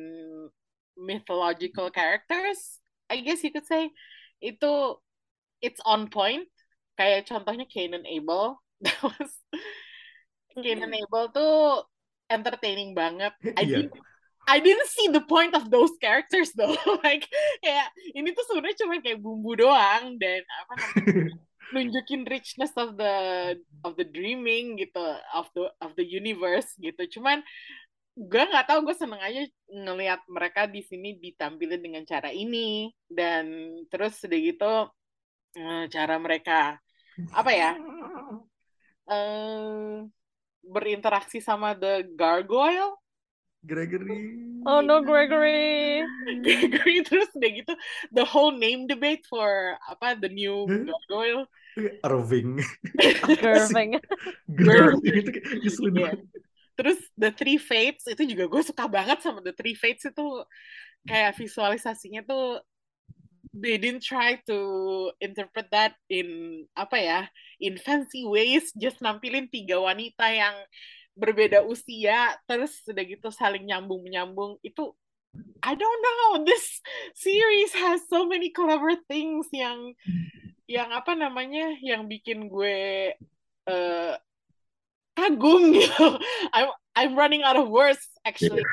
mythological 0.95 1.91
characters. 1.91 2.79
I 3.11 3.19
guess 3.23 3.43
you 3.43 3.51
could 3.51 3.67
say 3.67 3.91
itu 4.39 4.71
it's 5.59 5.79
on 5.83 6.07
point. 6.07 6.47
Kayak 6.95 7.27
contohnya 7.27 7.63
Cain 7.67 7.95
and 7.95 8.07
Abel. 8.07 8.59
That 8.83 8.99
was 9.03 9.31
Cain 10.55 10.83
and 10.83 10.95
Abel 10.95 11.31
tuh 11.31 11.83
entertaining 12.27 12.95
banget. 12.95 13.35
I 13.59 13.63
Iya. 13.63 13.87
didn't 13.87 13.99
I 14.49 14.57
didn't 14.57 14.89
see 14.89 15.05
the 15.13 15.21
point 15.21 15.53
of 15.53 15.69
those 15.69 15.93
characters 16.01 16.49
though. 16.57 16.73
like 17.05 17.27
kayak 17.61 17.93
ini 18.17 18.33
tuh 18.33 18.41
sebenarnya 18.49 18.77
cuma 18.81 18.97
kayak 18.97 19.21
bumbu 19.21 19.53
doang 19.53 20.17
dan 20.17 20.41
apa 20.41 20.73
namanya 20.73 21.37
nunjukin 21.69 22.25
richness 22.25 22.73
of 22.73 22.97
the 22.97 23.13
of 23.85 23.93
the 23.93 24.07
dreaming 24.09 24.73
gitu 24.81 25.05
of 25.37 25.45
the 25.53 25.69
of 25.85 25.93
the 25.93 26.07
universe 26.07 26.73
gitu. 26.81 27.19
Cuman 27.19 27.45
gue 28.17 28.43
nggak 28.43 28.65
tahu 28.67 28.89
gue 28.89 28.95
seneng 28.97 29.21
aja 29.21 29.45
ngelihat 29.69 30.25
mereka 30.25 30.65
di 30.65 30.81
sini 30.81 31.15
ditampilin 31.21 31.79
dengan 31.79 32.03
cara 32.09 32.33
ini 32.33 32.89
dan 33.05 33.45
terus 33.87 34.17
udah 34.25 34.39
gitu 34.41 34.73
cara 35.89 36.15
mereka 36.17 36.77
apa 37.33 37.51
ya 37.51 37.71
eh 39.09 40.05
berinteraksi 40.61 41.41
sama 41.41 41.73
the 41.73 42.05
gargoyle 42.13 42.95
Gregory. 43.59 44.39
Oh 44.63 44.79
no, 44.79 45.03
Gregory. 45.03 45.99
Gregory 46.47 47.03
terus 47.03 47.27
udah 47.35 47.51
gitu 47.59 47.73
the 48.15 48.23
whole 48.23 48.55
name 48.55 48.87
debate 48.87 49.27
for 49.27 49.75
apa 49.83 50.15
the 50.15 50.31
new 50.31 50.63
gargoyle 50.63 51.43
Irving. 52.07 52.63
Irving. 53.43 53.99
Irving 54.47 55.15
itu 55.19 55.29
kayak 55.35 55.45
ngeselin 55.59 55.91
Iya. 55.91 56.03
banget. 56.07 56.19
Terus 56.79 56.99
The 57.19 57.31
Three 57.35 57.59
Fates 57.59 58.07
itu 58.07 58.23
juga 58.23 58.47
gue 58.47 58.63
suka 58.63 58.87
banget 58.87 59.19
sama 59.19 59.43
The 59.43 59.51
Three 59.51 59.75
Fates 59.75 60.07
itu 60.07 60.25
kayak 61.03 61.35
visualisasinya 61.35 62.23
tuh 62.23 62.63
they 63.53 63.77
didn't 63.77 64.05
try 64.05 64.37
to 64.45 64.57
interpret 65.19 65.67
that 65.73 65.97
in 66.09 66.63
apa 66.77 66.97
ya 66.97 67.19
in 67.57 67.75
fancy 67.81 68.25
ways 68.25 68.69
just 68.77 69.01
nampilin 69.01 69.49
tiga 69.49 69.77
wanita 69.77 70.25
yang 70.29 70.55
berbeda 71.17 71.65
usia 71.65 72.37
terus 72.47 72.79
udah 72.87 73.03
gitu 73.03 73.27
saling 73.33 73.67
nyambung 73.67 74.05
menyambung 74.05 74.55
itu 74.63 74.93
I 75.61 75.77
don't 75.77 76.01
know 76.01 76.41
this 76.41 76.81
series 77.13 77.73
has 77.77 78.01
so 78.09 78.25
many 78.25 78.49
clever 78.49 78.97
things 79.05 79.45
yang 79.53 79.93
yang 80.69 80.89
apa 80.93 81.13
namanya 81.17 81.77
yang 81.81 82.05
bikin 82.05 82.49
gue 82.49 83.13
eh, 83.69 84.13
kagum 85.19 85.75
gitu 85.75 86.15
I'm 86.55 86.71
I'm 86.95 87.13
running 87.15 87.43
out 87.43 87.55
of 87.55 87.67
words 87.67 87.99
actually 88.23 88.63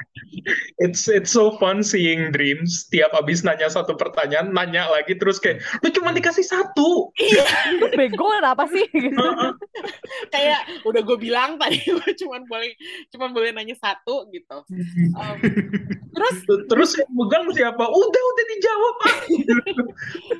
It's 0.78 1.10
it's 1.10 1.34
so 1.34 1.58
fun 1.58 1.82
seeing 1.82 2.30
dreams. 2.30 2.86
Tiap 2.94 3.10
abis 3.18 3.42
nanya 3.42 3.66
satu 3.66 3.98
pertanyaan, 3.98 4.54
nanya 4.54 4.86
lagi 4.86 5.18
terus 5.18 5.42
kayak 5.42 5.58
lu 5.82 5.90
cuma 5.90 6.14
dikasih 6.14 6.46
satu. 6.46 7.10
iya 7.18 7.42
Lu 7.82 7.90
bego 7.90 8.30
kenapa 8.30 8.66
sih? 8.70 8.86
Gitu. 8.94 9.26
kayak 10.30 10.60
udah 10.86 11.02
gue 11.02 11.18
bilang 11.18 11.58
tadi 11.58 11.82
gue 11.82 12.10
cuman 12.22 12.46
boleh 12.46 12.70
cuman 13.10 13.30
boleh 13.34 13.50
nanya 13.54 13.74
satu 13.74 14.26
gitu 14.30 14.62
Um, 15.18 15.36
terus 16.14 16.36
Terus 16.46 16.90
yang 16.94 17.10
megang 17.10 17.46
siapa? 17.50 17.84
Udah 17.90 18.22
udah 18.30 18.44
dijawab. 18.54 18.96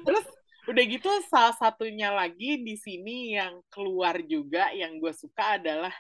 terus 0.07 0.25
udah 0.67 0.85
gitu 0.87 1.09
salah 1.31 1.55
satunya 1.55 2.11
lagi 2.11 2.59
di 2.61 2.75
sini 2.75 3.39
yang 3.39 3.63
keluar 3.71 4.19
juga 4.27 4.75
yang 4.75 4.99
gue 4.99 5.15
suka 5.15 5.63
adalah 5.63 5.95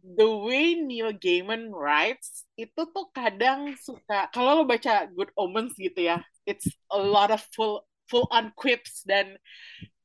the 0.00 0.24
way 0.24 0.80
Neil 0.80 1.12
Gaiman 1.12 1.68
writes 1.68 2.48
itu 2.56 2.80
tuh 2.88 3.06
kadang 3.12 3.76
suka 3.76 4.32
kalau 4.32 4.62
lo 4.62 4.64
baca 4.64 5.04
Good 5.12 5.32
Omens 5.36 5.76
gitu 5.76 6.00
ya 6.00 6.24
it's 6.48 6.68
a 6.88 6.96
lot 6.96 7.28
of 7.28 7.44
full 7.52 7.84
full 8.08 8.24
on 8.32 8.54
quips 8.56 9.04
dan 9.04 9.36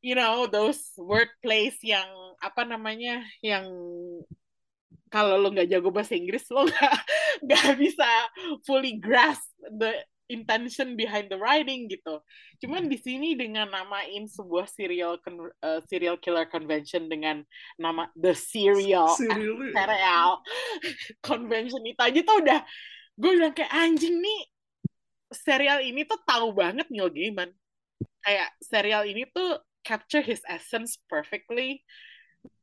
you 0.04 0.18
know 0.18 0.50
those 0.50 0.82
wordplays 1.00 1.80
yang 1.80 2.08
apa 2.44 2.68
namanya 2.68 3.24
yang 3.40 3.70
kalau 5.08 5.40
lo 5.40 5.52
nggak 5.54 5.72
jago 5.72 5.94
bahasa 5.94 6.18
Inggris 6.18 6.48
lo 6.52 6.68
nggak 7.46 7.68
bisa 7.80 8.10
fully 8.68 9.00
grasp 9.00 9.48
the 9.64 9.96
intention 10.32 10.96
behind 10.96 11.28
the 11.28 11.36
writing 11.38 11.92
gitu. 11.92 12.24
Cuman 12.64 12.88
di 12.88 12.96
sini 12.96 13.36
dengan 13.36 13.68
namain 13.68 14.26
sebuah 14.32 14.66
serial 14.72 15.20
uh, 15.62 15.80
serial 15.86 16.16
killer 16.18 16.48
convention 16.48 17.12
dengan 17.12 17.44
nama 17.76 18.08
the 18.16 18.32
serial 18.32 19.12
Serial. 19.12 19.76
serial 19.76 20.30
convention 21.28 21.84
itu 21.84 22.00
aja 22.00 22.20
tuh 22.24 22.38
udah 22.40 22.60
gue 23.20 23.32
bilang 23.38 23.54
kayak 23.54 23.70
anjing 23.76 24.18
nih 24.18 24.40
serial 25.36 25.80
ini 25.84 26.04
tuh 26.08 26.20
tahu 26.24 26.56
banget 26.56 26.88
Neil 26.88 27.12
Gaiman. 27.12 27.52
Kayak 28.24 28.50
serial 28.64 29.04
ini 29.06 29.28
tuh 29.30 29.60
capture 29.84 30.22
his 30.22 30.42
essence 30.46 30.98
perfectly 31.10 31.82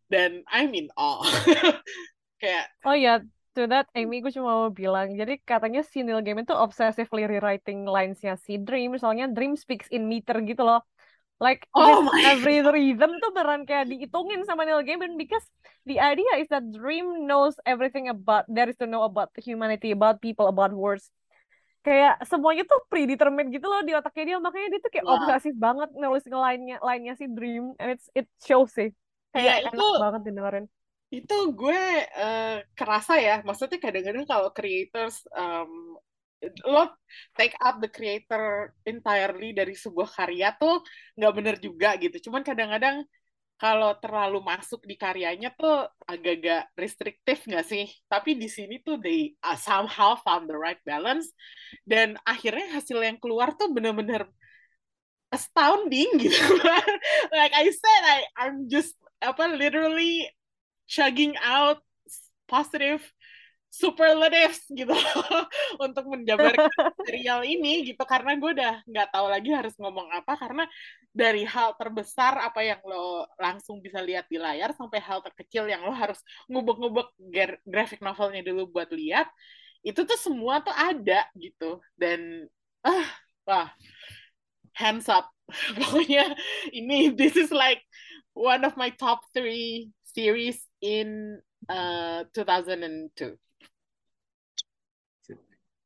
dan 0.08 0.42
I'm 0.48 0.72
in 0.72 0.88
awe. 0.96 1.26
kayak 2.42 2.70
Oh 2.86 2.94
ya, 2.96 3.20
to 3.58 3.66
that 3.66 3.90
Amy 3.98 4.22
gue 4.22 4.30
cuma 4.30 4.54
mau 4.54 4.70
bilang, 4.70 5.10
jadi 5.18 5.34
katanya 5.42 5.82
si 5.82 6.06
Neil 6.06 6.22
Gaiman 6.22 6.46
tuh 6.46 6.54
obsessively 6.54 7.26
rewriting 7.26 7.82
lines-nya 7.82 8.38
si 8.38 8.54
Dream, 8.62 8.94
soalnya 8.94 9.26
Dream 9.26 9.58
speaks 9.58 9.90
in 9.90 10.06
meter 10.06 10.38
gitu 10.46 10.62
loh. 10.62 10.86
Like 11.38 11.66
Oh 11.70 12.02
my 12.02 12.34
every 12.34 12.62
rhythm 12.66 13.14
tuh 13.22 13.30
beneran 13.30 13.62
kayak 13.62 13.86
dihitungin 13.86 14.42
sama 14.42 14.66
Neil 14.66 14.82
Gaiman 14.82 15.14
because 15.14 15.42
the 15.86 15.98
idea 15.98 16.38
is 16.38 16.50
that 16.50 16.66
Dream 16.70 17.26
knows 17.30 17.54
everything 17.62 18.10
about 18.10 18.46
there 18.50 18.66
is 18.66 18.78
to 18.82 18.86
know 18.90 19.02
about 19.06 19.30
humanity, 19.38 19.94
about 19.94 20.18
people, 20.18 20.50
about 20.50 20.74
words. 20.74 21.10
Kayak 21.86 22.18
semuanya 22.26 22.66
tuh 22.66 22.82
predetermined 22.90 23.54
gitu 23.54 23.70
loh 23.70 23.86
di 23.86 23.94
otaknya 23.94 24.34
dia, 24.34 24.38
makanya 24.42 24.66
dia 24.76 24.80
tuh 24.82 24.90
kayak 24.90 25.06
Wah. 25.06 25.14
obsesif 25.14 25.54
banget 25.54 25.88
nulis 25.94 26.26
line-nya 26.26 26.82
line-nya 26.82 27.14
si 27.14 27.30
Dream 27.30 27.70
and 27.78 27.94
it's 27.94 28.10
it 28.18 28.26
shows 28.42 28.74
sih. 28.74 28.90
Iya, 29.30 29.62
Kayak 29.62 29.70
enak 29.70 29.72
itu- 29.78 30.02
banget 30.02 30.20
didengerin. 30.26 30.66
Itu 31.08 31.36
gue 31.56 31.80
eh, 32.04 32.58
kerasa 32.76 33.16
ya 33.16 33.40
maksudnya 33.46 33.80
kadang-kadang 33.80 34.24
kalau 34.28 34.50
creators 34.52 35.24
um, 35.32 35.96
lo 36.68 36.86
take 37.34 37.54
out 37.58 37.82
the 37.82 37.90
creator 37.90 38.70
entirely 38.86 39.50
dari 39.50 39.74
sebuah 39.74 40.06
karya 40.06 40.54
tuh 40.54 40.84
nggak 41.18 41.32
bener 41.34 41.56
juga 41.58 41.98
gitu. 41.98 42.30
Cuman 42.30 42.46
kadang-kadang 42.46 43.02
kalau 43.58 43.90
terlalu 43.98 44.38
masuk 44.46 44.86
di 44.86 44.94
karyanya 44.94 45.50
tuh 45.58 45.90
agak-agak 46.06 46.70
restriktif 46.78 47.42
nggak 47.42 47.66
sih? 47.66 47.90
Tapi 48.06 48.38
di 48.38 48.46
sini 48.46 48.78
tuh 48.86 49.02
they 49.02 49.34
uh, 49.42 49.58
somehow 49.58 50.14
found 50.22 50.46
the 50.46 50.54
right 50.54 50.78
balance 50.86 51.34
dan 51.82 52.14
akhirnya 52.22 52.78
hasil 52.78 52.98
yang 53.02 53.18
keluar 53.18 53.50
tuh 53.58 53.74
bener-bener 53.74 54.30
astounding 55.34 56.08
gitu. 56.22 56.38
Like 57.34 57.54
I 57.54 57.66
said 57.68 58.02
I 58.06 58.18
I'm 58.46 58.70
just 58.70 58.94
apa 59.18 59.50
literally 59.50 60.30
chugging 60.88 61.36
out 61.44 61.78
positive 62.48 63.04
superlatives 63.68 64.64
gitu 64.72 64.90
untuk 65.84 66.08
menjabarkan 66.08 66.72
serial 67.06 67.44
ini 67.44 67.92
gitu. 67.92 68.00
Karena 68.08 68.34
gue 68.34 68.50
udah 68.56 68.74
nggak 68.88 69.08
tahu 69.12 69.26
lagi 69.28 69.50
harus 69.52 69.76
ngomong 69.76 70.08
apa. 70.10 70.34
Karena 70.40 70.64
dari 71.12 71.44
hal 71.44 71.76
terbesar 71.76 72.40
apa 72.40 72.64
yang 72.64 72.80
lo 72.82 73.28
langsung 73.36 73.84
bisa 73.84 74.00
lihat 74.00 74.26
di 74.32 74.40
layar 74.40 74.72
sampai 74.72 74.98
hal 75.04 75.20
terkecil 75.20 75.68
yang 75.68 75.84
lo 75.84 75.92
harus 75.92 76.18
ngubek-ngubek 76.48 77.08
gra- 77.28 77.60
graphic 77.62 78.00
novelnya 78.00 78.40
dulu 78.40 78.72
buat 78.72 78.88
lihat 78.90 79.28
itu 79.86 80.00
tuh 80.02 80.18
semua 80.18 80.64
tuh 80.64 80.74
ada 80.74 81.28
gitu. 81.36 81.78
Dan 81.94 82.48
ah 82.82 83.08
wah 83.44 83.68
hands 84.74 85.12
up. 85.12 85.28
Pokoknya 85.76 86.34
ini 86.72 87.12
this 87.12 87.36
is 87.36 87.52
like 87.52 87.84
one 88.32 88.64
of 88.64 88.76
my 88.80 88.88
top 88.96 89.24
three 89.36 89.92
series 90.16 90.67
in 90.80 91.40
uh 91.68 92.24
2002 92.34 93.36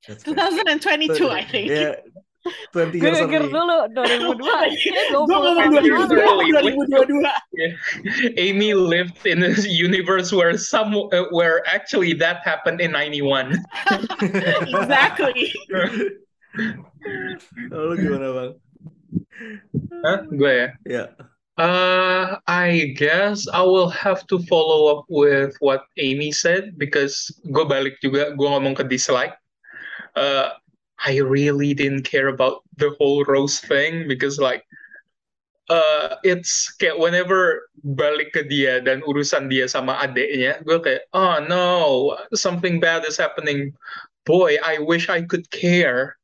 That's 0.02 0.26
fair. 0.26 0.34
2022 0.34 1.30
I 1.30 1.46
think 1.46 1.70
Yeah, 1.70 1.94
20 2.74 2.98
years 2.98 3.22
mikir 3.22 3.46
dulu 3.54 3.86
2002 3.94 4.34
Kayaknya 4.34 5.14
gue 5.14 5.22
ngomong 5.30 5.62
Early. 5.62 5.86
2022 5.86 6.90
2022 6.90 7.22
Yeah. 7.54 7.70
Amy 8.34 8.74
lived 8.74 9.22
in 9.22 9.46
a 9.46 9.54
universe 9.62 10.34
where 10.34 10.58
some 10.58 10.90
uh, 11.14 11.30
where 11.30 11.62
actually 11.70 12.18
that 12.18 12.42
happened 12.42 12.82
in 12.82 12.98
91. 12.98 13.62
exactly 14.74 15.54
Lalu 17.72 17.92
gimana 18.02 18.28
bang? 18.34 18.52
Hah? 20.02 20.18
Gue 20.26 20.52
ya. 20.52 20.68
Ya, 20.86 21.04
Uh, 21.58 22.40
I 22.48 22.94
guess 22.96 23.46
I 23.52 23.60
will 23.60 23.90
have 23.90 24.26
to 24.28 24.40
follow 24.48 24.96
up 24.96 25.04
with 25.08 25.54
what 25.60 25.84
Amy 25.98 26.32
said 26.32 26.78
because 26.80 27.28
gue 27.52 27.64
balik 27.68 28.00
juga 28.00 28.32
gue 28.32 28.48
ngomong 28.48 28.72
ke 28.72 28.88
dislike. 28.88 29.36
Uh, 30.16 30.56
I 31.04 31.20
really 31.20 31.76
didn't 31.76 32.08
care 32.08 32.32
about 32.32 32.64
the 32.80 32.96
whole 32.96 33.24
Rose 33.28 33.60
thing 33.60 34.08
because 34.08 34.40
like 34.40 34.64
uh, 35.68 36.16
it's 36.24 36.72
kayak 36.80 36.96
whenever 36.96 37.68
balik 37.84 38.32
ke 38.32 38.48
dia 38.48 38.80
dan 38.80 39.04
urusan 39.04 39.52
dia 39.52 39.68
sama 39.68 40.00
adeknya, 40.00 40.56
gue 40.64 40.80
kayak 40.80 41.04
oh 41.12 41.36
no 41.44 42.16
something 42.32 42.80
bad 42.80 43.04
is 43.04 43.20
happening. 43.20 43.76
Boy, 44.24 44.56
I 44.62 44.80
wish 44.80 45.12
I 45.12 45.20
could 45.26 45.50
care. 45.52 46.16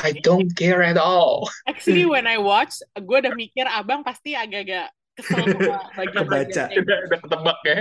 I 0.00 0.10
don't 0.18 0.50
care 0.54 0.82
at 0.82 0.98
all. 0.98 1.46
actually 1.70 2.02
when 2.10 2.26
I 2.26 2.38
watch 2.38 2.82
gue 2.94 3.18
udah 3.22 3.34
mikir 3.34 3.62
abang 3.66 4.02
pasti 4.02 4.34
agak-agak 4.34 4.90
kesel 5.14 5.46
sama 5.54 6.10
Kebaca. 6.10 6.64
kayak 6.66 6.82
Udah, 6.82 6.98
udah 7.06 7.18
ketebak 7.22 7.58
ya. 7.62 7.78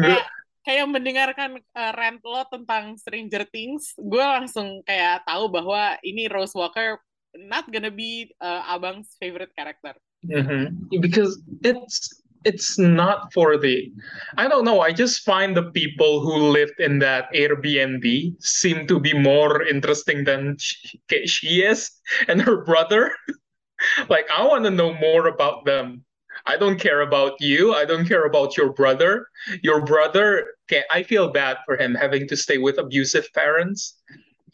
kayak 0.00 0.24
kayak 0.64 0.86
mendengarkan 0.88 1.50
uh, 1.76 1.92
rant 1.92 2.24
lo 2.24 2.40
tentang 2.48 2.96
Stranger 2.96 3.44
Things, 3.52 3.92
gue 4.00 4.24
langsung 4.24 4.80
kayak 4.88 5.20
tahu 5.28 5.52
bahwa 5.52 6.00
ini 6.00 6.24
Rose 6.24 6.56
Walker 6.56 6.96
not 7.36 7.68
gonna 7.68 7.92
be 7.92 8.32
uh, 8.40 8.64
abang's 8.72 9.12
favorite 9.20 9.52
character. 9.52 9.92
Mhm. 10.24 10.88
Because 11.04 11.36
it's 11.60 12.23
it's 12.44 12.78
not 12.78 13.32
for 13.32 13.56
the 13.56 13.90
I 14.36 14.48
don't 14.48 14.64
know, 14.64 14.80
I 14.80 14.92
just 14.92 15.24
find 15.24 15.56
the 15.56 15.70
people 15.72 16.20
who 16.20 16.50
lived 16.50 16.78
in 16.78 16.98
that 17.00 17.32
Airbnb 17.34 18.42
seem 18.42 18.86
to 18.86 19.00
be 19.00 19.12
more 19.12 19.62
interesting 19.62 20.24
than 20.24 20.56
she, 20.58 21.00
she 21.26 21.62
is 21.62 21.90
and 22.28 22.40
her 22.40 22.64
brother. 22.64 23.12
like 24.08 24.26
I 24.30 24.46
want 24.46 24.64
to 24.64 24.70
know 24.70 24.94
more 24.94 25.26
about 25.28 25.64
them. 25.64 26.04
I 26.46 26.56
don't 26.56 26.78
care 26.78 27.00
about 27.00 27.40
you. 27.40 27.74
I 27.74 27.84
don't 27.84 28.06
care 28.06 28.26
about 28.26 28.56
your 28.56 28.72
brother. 28.72 29.28
Your 29.62 29.84
brother, 29.84 30.54
okay, 30.66 30.82
I 30.90 31.02
feel 31.02 31.30
bad 31.30 31.58
for 31.64 31.76
him 31.76 31.94
having 31.94 32.28
to 32.28 32.36
stay 32.36 32.58
with 32.58 32.78
abusive 32.78 33.28
parents. 33.32 33.96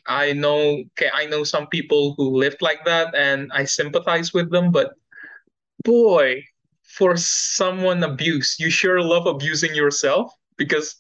I 0.07 0.33
know, 0.33 0.85
okay, 0.93 1.11
I 1.13 1.27
know 1.27 1.43
some 1.45 1.67
people 1.69 2.15
who 2.17 2.37
lived 2.37 2.63
like 2.63 2.85
that, 2.85 3.15
and 3.15 3.51
I 3.53 3.65
sympathize 3.65 4.33
with 4.33 4.51
them. 4.51 4.71
But 4.71 4.93
boy, 5.85 6.43
for 6.91 7.17
someone 7.17 8.03
abuse 8.03 8.59
you 8.59 8.71
sure 8.71 9.01
love 9.01 9.27
abusing 9.27 9.75
yourself 9.75 10.33
because 10.57 10.99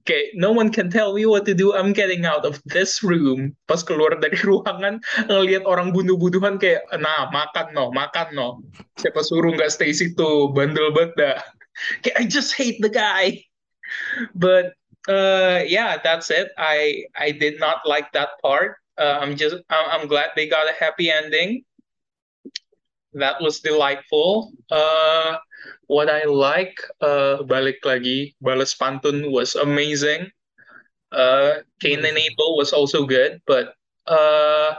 Okay, 0.00 0.30
no 0.34 0.52
one 0.52 0.70
can 0.70 0.88
tell 0.88 1.14
me 1.14 1.26
what 1.26 1.44
to 1.46 1.54
do. 1.54 1.74
I'm 1.74 1.92
getting 1.92 2.24
out 2.24 2.46
of 2.46 2.62
this 2.64 3.02
room. 3.02 3.58
Pas 3.66 3.82
keluar 3.82 4.14
dari 4.22 4.38
ruangan, 4.48 5.02
ngelihat 5.26 5.66
orang 5.66 5.90
bunuh-bunuhan 5.90 6.62
kayak, 6.62 6.86
nah 7.02 7.28
makan 7.34 7.74
no, 7.74 7.90
makan 7.90 8.32
no. 8.32 8.62
Siapa 8.96 9.20
suruh 9.20 9.50
nggak 9.50 9.74
stay 9.74 9.90
situ, 9.90 10.54
bandel 10.54 10.94
banget 10.94 11.12
dah. 11.18 11.38
Okay, 12.04 12.12
I 12.12 12.28
just 12.28 12.52
hate 12.52 12.76
the 12.84 12.92
guy. 12.92 13.40
But 14.36 14.76
uh, 15.08 15.64
yeah, 15.64 15.96
that's 15.96 16.28
it. 16.28 16.52
I 16.60 17.08
I 17.16 17.32
did 17.32 17.56
not 17.56 17.88
like 17.88 18.12
that 18.12 18.36
part. 18.44 18.76
Uh, 19.00 19.16
I'm 19.16 19.32
just 19.32 19.56
I'm, 19.72 19.86
I'm 19.88 20.04
glad 20.04 20.36
they 20.36 20.44
got 20.44 20.68
a 20.68 20.76
happy 20.76 21.08
ending. 21.08 21.64
That 23.14 23.42
was 23.42 23.58
delightful. 23.60 24.52
Uh, 24.70 25.38
what 25.90 26.08
I 26.08 26.24
like, 26.24 26.78
uh, 27.02 27.42
balik 27.42 27.82
lagi, 27.82 28.38
balas 28.38 28.74
pantun 28.78 29.34
was 29.34 29.58
amazing. 29.58 30.30
Uh, 31.10 31.66
Cain 31.82 32.06
and 32.06 32.14
Abel 32.14 32.54
was 32.54 32.70
also 32.70 33.02
good, 33.02 33.42
but 33.50 33.74
uh, 34.06 34.78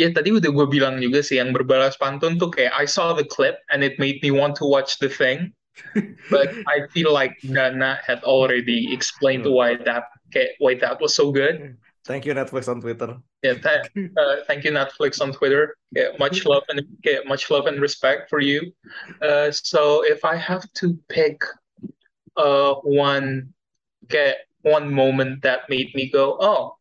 ya 0.00 0.08
tadi 0.08 0.32
udah 0.32 0.48
gue 0.48 0.66
bilang 0.72 0.96
juga 1.04 1.20
sih 1.20 1.36
yang 1.36 1.52
berbalas 1.52 2.00
pantun 2.00 2.40
tuh 2.40 2.48
kayak 2.48 2.72
I 2.72 2.88
saw 2.88 3.12
the 3.12 3.28
clip 3.28 3.60
and 3.68 3.84
it 3.84 4.00
made 4.00 4.24
me 4.24 4.32
want 4.32 4.56
to 4.60 4.64
watch 4.64 4.96
the 4.96 5.12
thing, 5.12 5.52
but 6.32 6.48
I 6.64 6.88
feel 6.96 7.12
like 7.12 7.36
Dana 7.44 8.00
had 8.00 8.24
already 8.24 8.88
explained 8.88 9.44
why 9.44 9.76
that 9.84 10.08
kayak 10.32 10.56
why 10.64 10.80
that 10.80 10.96
was 10.96 11.12
so 11.12 11.28
good. 11.28 11.76
Thank 12.06 12.24
you 12.24 12.34
Netflix 12.34 12.68
on 12.68 12.80
Twitter. 12.80 13.16
Yeah, 13.42 13.54
th- 13.54 14.10
uh, 14.16 14.36
thank 14.46 14.64
you 14.64 14.70
Netflix 14.70 15.20
on 15.20 15.32
Twitter. 15.32 15.76
Yeah, 15.90 16.10
much 16.20 16.46
love 16.46 16.62
and 16.68 16.80
yeah, 17.04 17.18
much 17.26 17.50
love 17.50 17.66
and 17.66 17.80
respect 17.80 18.30
for 18.30 18.40
you. 18.40 18.72
Uh, 19.20 19.50
so 19.50 20.04
if 20.04 20.24
I 20.24 20.36
have 20.36 20.72
to 20.74 20.98
pick 21.08 21.42
uh 22.36 22.74
one 22.84 23.52
get 24.08 24.46
one 24.62 24.92
moment 24.92 25.42
that 25.42 25.68
made 25.68 25.92
me 25.94 26.08
go, 26.08 26.36
oh, 26.40 26.76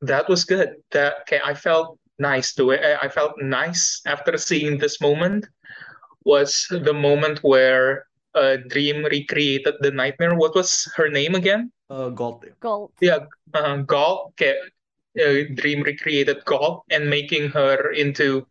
that 0.00 0.28
was 0.28 0.44
good. 0.44 0.76
That 0.92 1.14
okay, 1.22 1.40
I 1.44 1.52
felt 1.52 1.98
nice 2.18 2.54
to 2.54 2.70
it. 2.70 2.80
I 3.02 3.08
felt 3.08 3.34
nice 3.38 4.00
after 4.06 4.36
seeing 4.38 4.78
this 4.78 5.00
moment. 5.00 5.46
Was 6.24 6.66
the 6.70 6.92
moment 6.92 7.40
where 7.42 8.06
uh, 8.34 8.56
Dream 8.68 9.04
recreated 9.04 9.74
the 9.80 9.90
nightmare. 9.90 10.34
What 10.36 10.54
was 10.54 10.90
her 10.96 11.08
name 11.08 11.34
again? 11.34 11.72
Uh, 11.88 12.08
Gold. 12.10 12.44
Gold. 12.60 12.92
Yeah, 13.00 13.26
uh, 13.54 13.78
Gaul. 13.78 14.32
Okay, 14.34 14.56
uh, 15.18 15.54
Dream 15.54 15.82
recreated 15.82 16.44
Gaul 16.44 16.84
and 16.90 17.10
making 17.10 17.50
her 17.50 17.90
into 17.92 18.46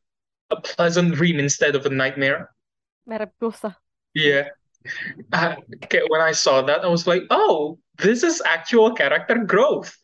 a 0.50 0.60
pleasant 0.60 1.16
dream 1.16 1.40
instead 1.40 1.76
of 1.76 1.86
a 1.86 1.90
nightmare. 1.90 2.52
Merek. 3.08 3.32
Yeah. 4.14 4.50
Uh, 5.34 5.56
okay, 5.84 6.02
when 6.08 6.22
I 6.22 6.32
saw 6.32 6.62
that, 6.64 6.84
I 6.84 6.88
was 6.88 7.06
like, 7.06 7.24
oh, 7.30 7.78
this 7.98 8.24
is 8.24 8.42
actual 8.46 8.94
character 8.94 9.44
growth. 9.44 9.96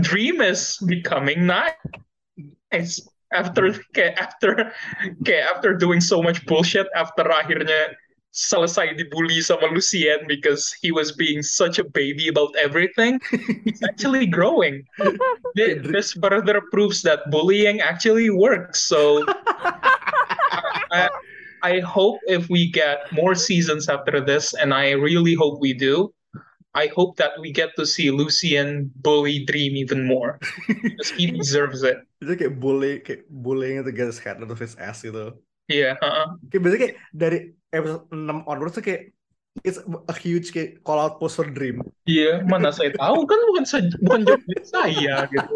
Dream 0.00 0.40
is 0.40 0.78
becoming 0.86 1.46
nice 1.46 3.00
after 3.32 3.66
okay, 3.90 4.14
after 4.16 4.72
okay, 5.20 5.40
after 5.40 5.74
doing 5.74 6.00
so 6.00 6.22
much 6.22 6.46
bullshit 6.46 6.86
after 6.94 7.24
akhirnya 7.24 7.94
selesai 8.36 8.92
dibully 9.00 9.40
sama 9.40 9.72
Lucien 9.72 10.28
because 10.28 10.68
he 10.84 10.92
was 10.92 11.16
being 11.16 11.40
such 11.40 11.80
a 11.80 11.86
baby 11.96 12.28
about 12.28 12.52
everything. 12.60 13.16
He's 13.64 13.80
actually 13.88 14.28
growing. 14.28 14.84
This 15.56 16.12
further 16.12 16.60
proves 16.68 17.00
that 17.08 17.32
bullying 17.32 17.80
actually 17.80 18.28
works. 18.28 18.84
So 18.84 19.24
I, 20.92 21.08
I 21.64 21.80
hope 21.80 22.20
if 22.28 22.52
we 22.52 22.68
get 22.68 23.08
more 23.08 23.34
seasons 23.34 23.88
after 23.88 24.20
this, 24.20 24.52
and 24.52 24.76
I 24.76 24.92
really 24.92 25.32
hope 25.32 25.64
we 25.64 25.72
do, 25.72 26.12
I 26.76 26.92
hope 26.92 27.16
that 27.16 27.40
we 27.40 27.56
get 27.56 27.72
to 27.80 27.88
see 27.88 28.12
Lucien 28.12 28.92
bully 29.00 29.48
Dream 29.48 29.80
even 29.80 30.04
more 30.04 30.36
because 30.68 31.08
he 31.08 31.32
deserves 31.40 31.80
it. 31.80 32.04
Itu 32.20 32.36
kayak 32.36 32.60
bully, 32.60 33.00
kayak 33.00 33.24
bullying 33.32 33.80
itu 33.80 33.96
get 33.96 34.12
his 34.12 34.20
head 34.20 34.44
out 34.44 34.52
of 34.52 34.60
his 34.60 34.76
ass 34.76 35.00
gitu. 35.00 35.32
Iya, 35.72 35.96
heeh. 35.96 36.04
Uh-uh. 36.04 36.28
Kayak 36.52 36.60
biasanya 36.60 36.80
kayak 36.84 36.96
dari 37.16 37.38
episode 37.72 38.06
6 38.10 38.46
onwards 38.46 38.74
tuh 38.78 38.84
kayak 38.84 39.02
it's 39.64 39.80
a 39.86 40.14
huge 40.14 40.52
kayak 40.52 40.84
call 40.84 41.00
out 41.00 41.16
post 41.16 41.40
for 41.40 41.48
Dream. 41.48 41.80
Iya, 42.04 42.44
mana 42.44 42.68
saya 42.74 42.92
tahu 42.92 43.24
kan 43.24 43.38
bukan 43.52 43.64
saya, 43.64 43.88
bukan 44.04 44.22
job 44.28 44.40
saya 44.68 45.24
gitu. 45.32 45.54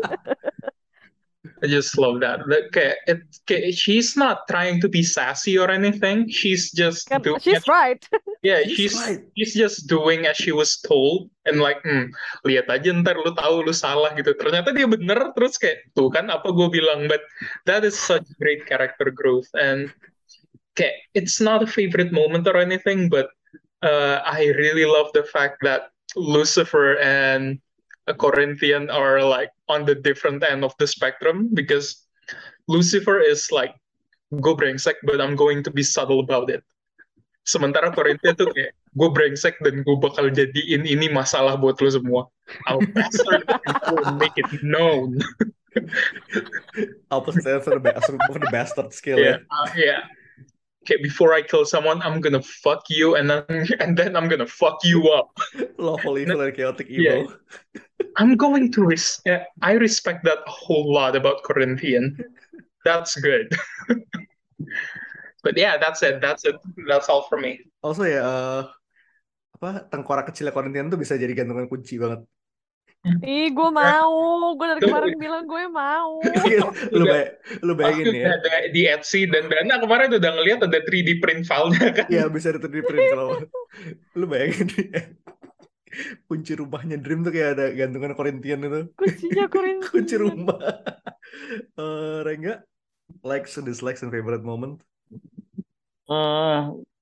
I 1.61 1.69
just 1.69 1.93
love 2.01 2.21
that. 2.25 2.41
That 2.49 2.73
kayak, 2.73 2.97
it, 3.05 3.21
kayak 3.45 3.77
she's 3.77 4.17
not 4.17 4.49
trying 4.49 4.81
to 4.81 4.89
be 4.89 5.05
sassy 5.05 5.61
or 5.61 5.69
anything. 5.69 6.25
She's 6.33 6.73
just 6.73 7.09
Kan, 7.09 7.21
doing 7.21 7.41
she's 7.41 7.69
right. 7.69 8.01
Yeah, 8.41 8.65
She's 8.65 8.97
she's 8.97 8.97
right. 8.97 9.21
she's 9.37 9.53
just 9.53 9.85
doing 9.85 10.25
as 10.25 10.41
she 10.41 10.49
was 10.49 10.81
told 10.81 11.29
and 11.45 11.61
like, 11.61 11.85
hmm, 11.85 12.09
lihat 12.49 12.73
aja 12.73 12.89
ntar 12.97 13.21
lu 13.21 13.37
tahu 13.37 13.69
lu 13.69 13.73
salah 13.77 14.17
gitu. 14.17 14.33
Ternyata 14.33 14.73
dia 14.73 14.89
bener 14.89 15.37
terus 15.37 15.61
kayak 15.61 15.85
tuh 15.93 16.09
kan 16.09 16.33
apa 16.33 16.49
gue 16.49 16.69
bilang, 16.73 17.05
but 17.05 17.21
that 17.69 17.85
is 17.85 17.93
such 17.93 18.25
great 18.41 18.65
character 18.65 19.13
growth 19.13 19.49
and 19.53 19.93
kayak 20.81 20.97
it's 21.12 21.37
not 21.45 21.61
a 21.61 21.68
favorite 21.68 22.09
moment 22.09 22.49
or 22.49 22.57
anything, 22.57 23.12
but 23.12 23.28
uh, 23.85 24.24
I 24.24 24.49
really 24.57 24.89
love 24.89 25.12
the 25.12 25.28
fact 25.28 25.61
that 25.61 25.93
Lucifer 26.16 26.97
and 27.05 27.61
a 28.09 28.14
Corinthian 28.16 28.89
are 28.89 29.20
like 29.20 29.53
on 29.68 29.85
the 29.85 29.95
different 29.95 30.41
end 30.43 30.64
of 30.64 30.72
the 30.81 30.89
spectrum 30.89 31.53
because 31.53 32.09
Lucifer 32.66 33.20
is 33.20 33.53
like 33.53 33.76
gue 34.33 34.55
brengsek 34.57 34.99
but 35.05 35.20
I'm 35.20 35.37
going 35.37 35.62
to 35.66 35.70
be 35.70 35.85
subtle 35.85 36.24
about 36.24 36.51
it. 36.51 36.64
Sementara 37.47 37.93
Corinthian 37.95 38.35
tuh 38.35 38.51
kayak 38.51 38.74
gue 38.74 39.09
brengsek 39.11 39.59
dan 39.62 39.87
gue 39.87 39.97
bakal 40.01 40.33
jadiin 40.33 40.87
ini 40.87 41.07
masalah 41.11 41.55
buat 41.55 41.78
lo 41.78 41.91
semua. 41.91 42.22
I'll 42.66 42.83
bastard 42.91 43.47
and 43.47 44.18
make 44.18 44.35
it 44.39 44.51
known. 44.66 45.22
I'll 47.14 47.22
bastard, 47.22 47.78
for 48.26 48.39
the 48.43 48.51
bastard 48.51 48.91
skill 48.91 49.22
Yeah, 49.22 49.39
ya. 49.39 49.55
uh, 49.55 49.68
yeah. 49.78 50.01
Okay, 50.85 50.97
before 51.05 51.37
I 51.37 51.45
kill 51.45 51.68
someone, 51.68 52.01
I'm 52.01 52.24
gonna 52.24 52.41
fuck 52.41 52.89
you, 52.89 53.14
and 53.20 53.28
then 53.28 53.45
and 53.85 53.93
then 53.93 54.16
I'm 54.16 54.33
gonna 54.33 54.49
fuck 54.49 54.81
you 54.81 55.12
up. 55.12 55.28
Lawful 55.76 56.16
evil 56.16 56.41
and 56.41 56.57
chaotic 56.57 56.89
Yeah. 56.89 57.28
evil. 57.28 57.37
I'm 58.16 58.35
going 58.37 58.72
to 58.72 58.81
res- 58.89 59.20
yeah, 59.28 59.45
I 59.61 59.76
respect 59.76 60.24
that 60.24 60.41
a 60.45 60.51
whole 60.51 60.89
lot 60.89 61.14
about 61.14 61.45
Corinthian. 61.45 62.16
That's 62.85 63.12
good. 63.20 63.53
but 65.45 65.55
yeah, 65.57 65.76
that's 65.76 66.01
it. 66.03 66.20
That's 66.24 66.45
it. 66.49 66.57
That's 66.89 67.12
all 67.12 67.28
for 67.28 67.37
me. 67.37 67.61
Also 67.85 68.09
ya, 68.09 68.24
eh, 68.24 68.62
apa 69.61 69.85
tengkorak 69.93 70.33
kecilnya 70.33 70.57
Corinthian 70.57 70.89
tuh 70.89 70.97
bisa 70.97 71.20
jadi 71.20 71.37
gantungan 71.37 71.68
kunci 71.68 72.01
banget. 72.01 72.24
Ih, 73.01 73.49
gue 73.49 73.71
mau. 73.73 74.53
Gue 74.61 74.67
dari 74.77 74.81
kemarin 74.85 75.17
bilang 75.17 75.49
gue 75.49 75.65
mau. 75.73 76.21
lu 76.97 77.05
bay 77.09 77.33
lu 77.65 77.73
bayangin 77.73 78.13
ya. 78.13 78.37
ada 78.37 78.69
di 78.69 78.85
Etsy 78.85 79.25
dan 79.25 79.49
Dana 79.49 79.81
kemarin 79.81 80.13
udah 80.13 80.31
ngeliat 80.37 80.61
ada 80.69 80.79
3D 80.85 81.17
print 81.25 81.49
file-nya 81.49 81.89
kan. 81.97 82.07
Iya 82.13 82.29
bisa 82.29 82.53
di 82.53 82.61
3D 82.61 82.85
print 82.85 83.05
kalau 83.17 83.41
lu 84.19 84.25
bayangin 84.29 84.69
ya. 84.77 85.01
Kunci 86.29 86.55
rumahnya 86.55 87.01
Dream 87.01 87.27
tuh 87.27 87.33
kayak 87.35 87.51
ada 87.59 87.67
gantungan 87.73 88.13
Corinthian 88.15 88.63
itu. 88.63 88.81
Kuncinya 88.95 89.49
Corinthian. 89.49 89.91
Kunci 89.91 90.15
rumah. 90.21 90.61
Eh, 91.79 92.19
Rengga, 92.27 92.63
likes 93.23 93.57
and 93.59 93.67
dislikes 93.67 94.05
and 94.05 94.13
favorite 94.13 94.45
moment. 94.45 94.83
Eh, 96.11 96.59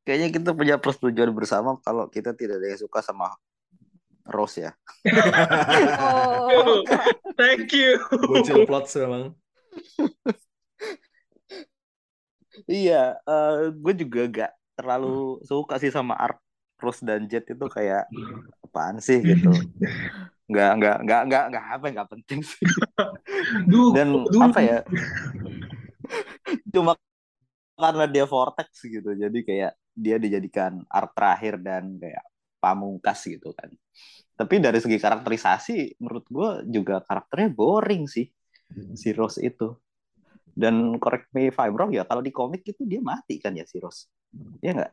kayaknya 0.09 0.29
kita 0.33 0.51
punya 0.53 0.77
persetujuan 0.81 1.33
bersama 1.37 1.77
kalau 1.85 2.09
kita 2.09 2.33
tidak 2.33 2.61
ada 2.61 2.73
yang 2.73 2.81
suka 2.81 3.01
sama 3.05 3.37
Rose 4.29 4.69
ya. 4.69 4.73
Oh, 6.53 6.85
Thank 7.41 7.73
you. 7.73 7.99
Bocil 8.29 8.69
plots 8.69 8.93
memang. 9.01 9.33
Iya, 12.69 13.17
eh 13.23 13.57
gue 13.73 13.95
juga 14.05 14.21
gak 14.29 14.53
terlalu 14.79 15.43
suka 15.43 15.81
sih 15.83 15.91
sama 15.91 16.15
arc 16.15 16.39
Rose 16.79 17.03
dan 17.03 17.27
Jet 17.27 17.51
itu 17.51 17.67
kayak 17.67 18.07
apaan 18.63 19.03
sih 19.03 19.19
gitu 19.19 19.51
nggak 20.49 20.71
nggak 20.81 20.97
nggak 21.05 21.23
nggak 21.29 21.45
nggak 21.53 21.65
apa 21.77 21.87
nggak 21.93 22.09
penting 22.15 22.41
sih 22.41 22.65
Duh, 23.69 23.93
dan 23.93 24.25
duh. 24.25 24.41
apa 24.49 24.61
ya 24.65 24.79
cuma 26.73 26.97
karena 27.77 28.05
dia 28.09 28.25
vortex 28.25 28.69
gitu 28.81 29.13
jadi 29.13 29.39
kayak 29.45 29.73
dia 29.93 30.17
dijadikan 30.17 30.81
arc 30.89 31.13
terakhir 31.13 31.61
dan 31.61 32.01
kayak 32.01 32.25
pamungkas 32.59 33.25
gitu 33.27 33.55
kan 33.55 33.71
tapi 34.39 34.63
dari 34.63 34.79
segi 34.79 34.99
karakterisasi 34.99 35.99
menurut 36.03 36.27
gue 36.31 36.49
juga 36.71 37.03
karakternya 37.03 37.51
boring 37.55 38.07
sih 38.07 38.27
si 38.95 39.09
Rose 39.17 39.41
itu 39.43 39.75
dan 40.53 40.99
correct 40.99 41.31
me 41.33 41.49
if 41.51 41.59
I'm 41.59 41.75
wrong 41.75 41.95
ya 41.95 42.03
kalau 42.05 42.23
di 42.23 42.35
komik 42.35 42.67
itu 42.67 42.83
dia 42.85 42.99
mati 43.03 43.39
kan 43.39 43.55
ya 43.55 43.65
si 43.67 43.79
Rose 43.79 44.07
ya 44.63 44.75
nggak 44.75 44.93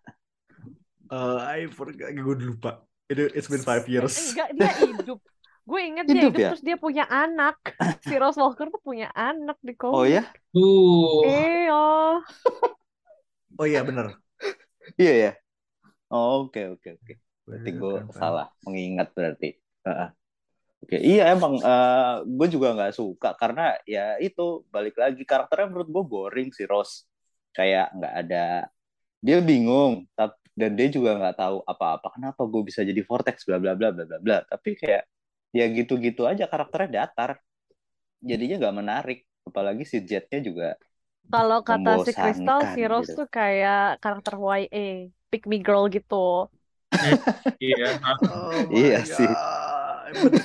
Eh, 1.06 1.38
I 1.38 1.70
forgot, 1.70 2.10
gue 2.10 2.36
lupa. 2.50 2.82
It, 3.06 3.38
it's 3.38 3.46
been 3.46 3.62
five 3.62 3.86
years. 3.86 4.34
Enggak, 4.34 4.50
dia 4.58 4.74
hidup. 4.90 5.20
Gue 5.62 5.82
inget 5.86 6.10
dia 6.10 6.18
Hidup 6.18 6.34
hidup 6.34 6.42
ya? 6.42 6.50
terus 6.50 6.64
dia 6.66 6.78
punya 6.82 7.06
anak. 7.06 7.58
Si 8.10 8.14
Rose 8.18 8.42
Walker 8.42 8.74
tuh 8.74 8.82
punya 8.82 9.14
anak 9.14 9.58
di 9.62 9.78
komik. 9.78 9.94
oh 9.98 10.06
ya 10.06 10.26
Tuh. 10.50 11.22
Iya. 11.30 11.86
Oh 13.56 13.66
iya 13.70 13.82
bener. 13.86 14.18
iya 15.02 15.14
ya 15.18 15.32
oh, 16.14 16.46
oke 16.48 16.62
oke 16.78 16.90
oke 17.02 17.14
berarti 17.48 17.70
gue 17.80 17.94
Keren, 17.94 18.08
keren. 18.14 18.16
salah 18.20 18.48
mengingat 18.66 19.08
berarti 19.18 19.50
Heeh. 19.86 20.10
Oke, 20.86 20.98
iya 21.02 21.24
emang 21.34 21.54
gue 22.38 22.48
juga 22.54 22.68
nggak 22.78 22.94
suka 23.00 23.30
karena 23.42 23.74
ya 23.90 24.18
itu 24.22 24.66
balik 24.74 24.96
lagi 25.02 25.24
karakternya 25.26 25.68
menurut 25.74 25.90
gue 25.90 26.04
boring 26.06 26.50
si 26.54 26.64
Rose 26.70 27.06
kayak 27.58 27.94
nggak 27.98 28.14
ada 28.26 28.46
dia 29.26 29.38
bingung 29.42 30.06
dan 30.56 30.72
dia 30.78 30.88
juga 30.94 31.18
nggak 31.20 31.36
tahu 31.42 31.58
apa-apa 31.68 32.08
kenapa 32.16 32.42
gue 32.48 32.62
bisa 32.70 32.82
jadi 32.86 33.02
vortex 33.04 33.44
bla 33.48 33.58
bla 33.64 33.74
bla 33.80 33.90
bla 33.96 34.06
bla 34.08 34.20
bla 34.22 34.38
tapi 34.48 34.78
kayak 34.80 35.04
ya 35.56 35.66
gitu-gitu 35.72 36.24
aja 36.30 36.46
karakternya 36.52 36.90
datar 37.08 37.32
jadinya 38.24 38.56
nggak 38.62 38.76
menarik 38.82 39.20
apalagi 39.48 39.84
si 39.88 39.98
Jetnya 40.04 40.40
juga 40.44 40.68
Kalau 41.34 41.60
kata 41.70 41.90
si 42.04 42.12
Crystal, 42.20 42.60
si 42.74 42.80
Rose 42.92 43.10
gitu. 43.10 43.16
tuh 43.18 43.28
kayak 43.38 43.76
karakter 44.04 44.34
YA, 44.60 44.80
pick 45.30 45.44
me 45.52 45.56
girl 45.66 45.84
gitu. 45.96 46.16
Iya. 47.64 48.00
Oh 48.30 48.52
Iya 48.72 49.00
sih. 49.04 49.28
God. 49.28 50.14
Gitu. 50.16 50.40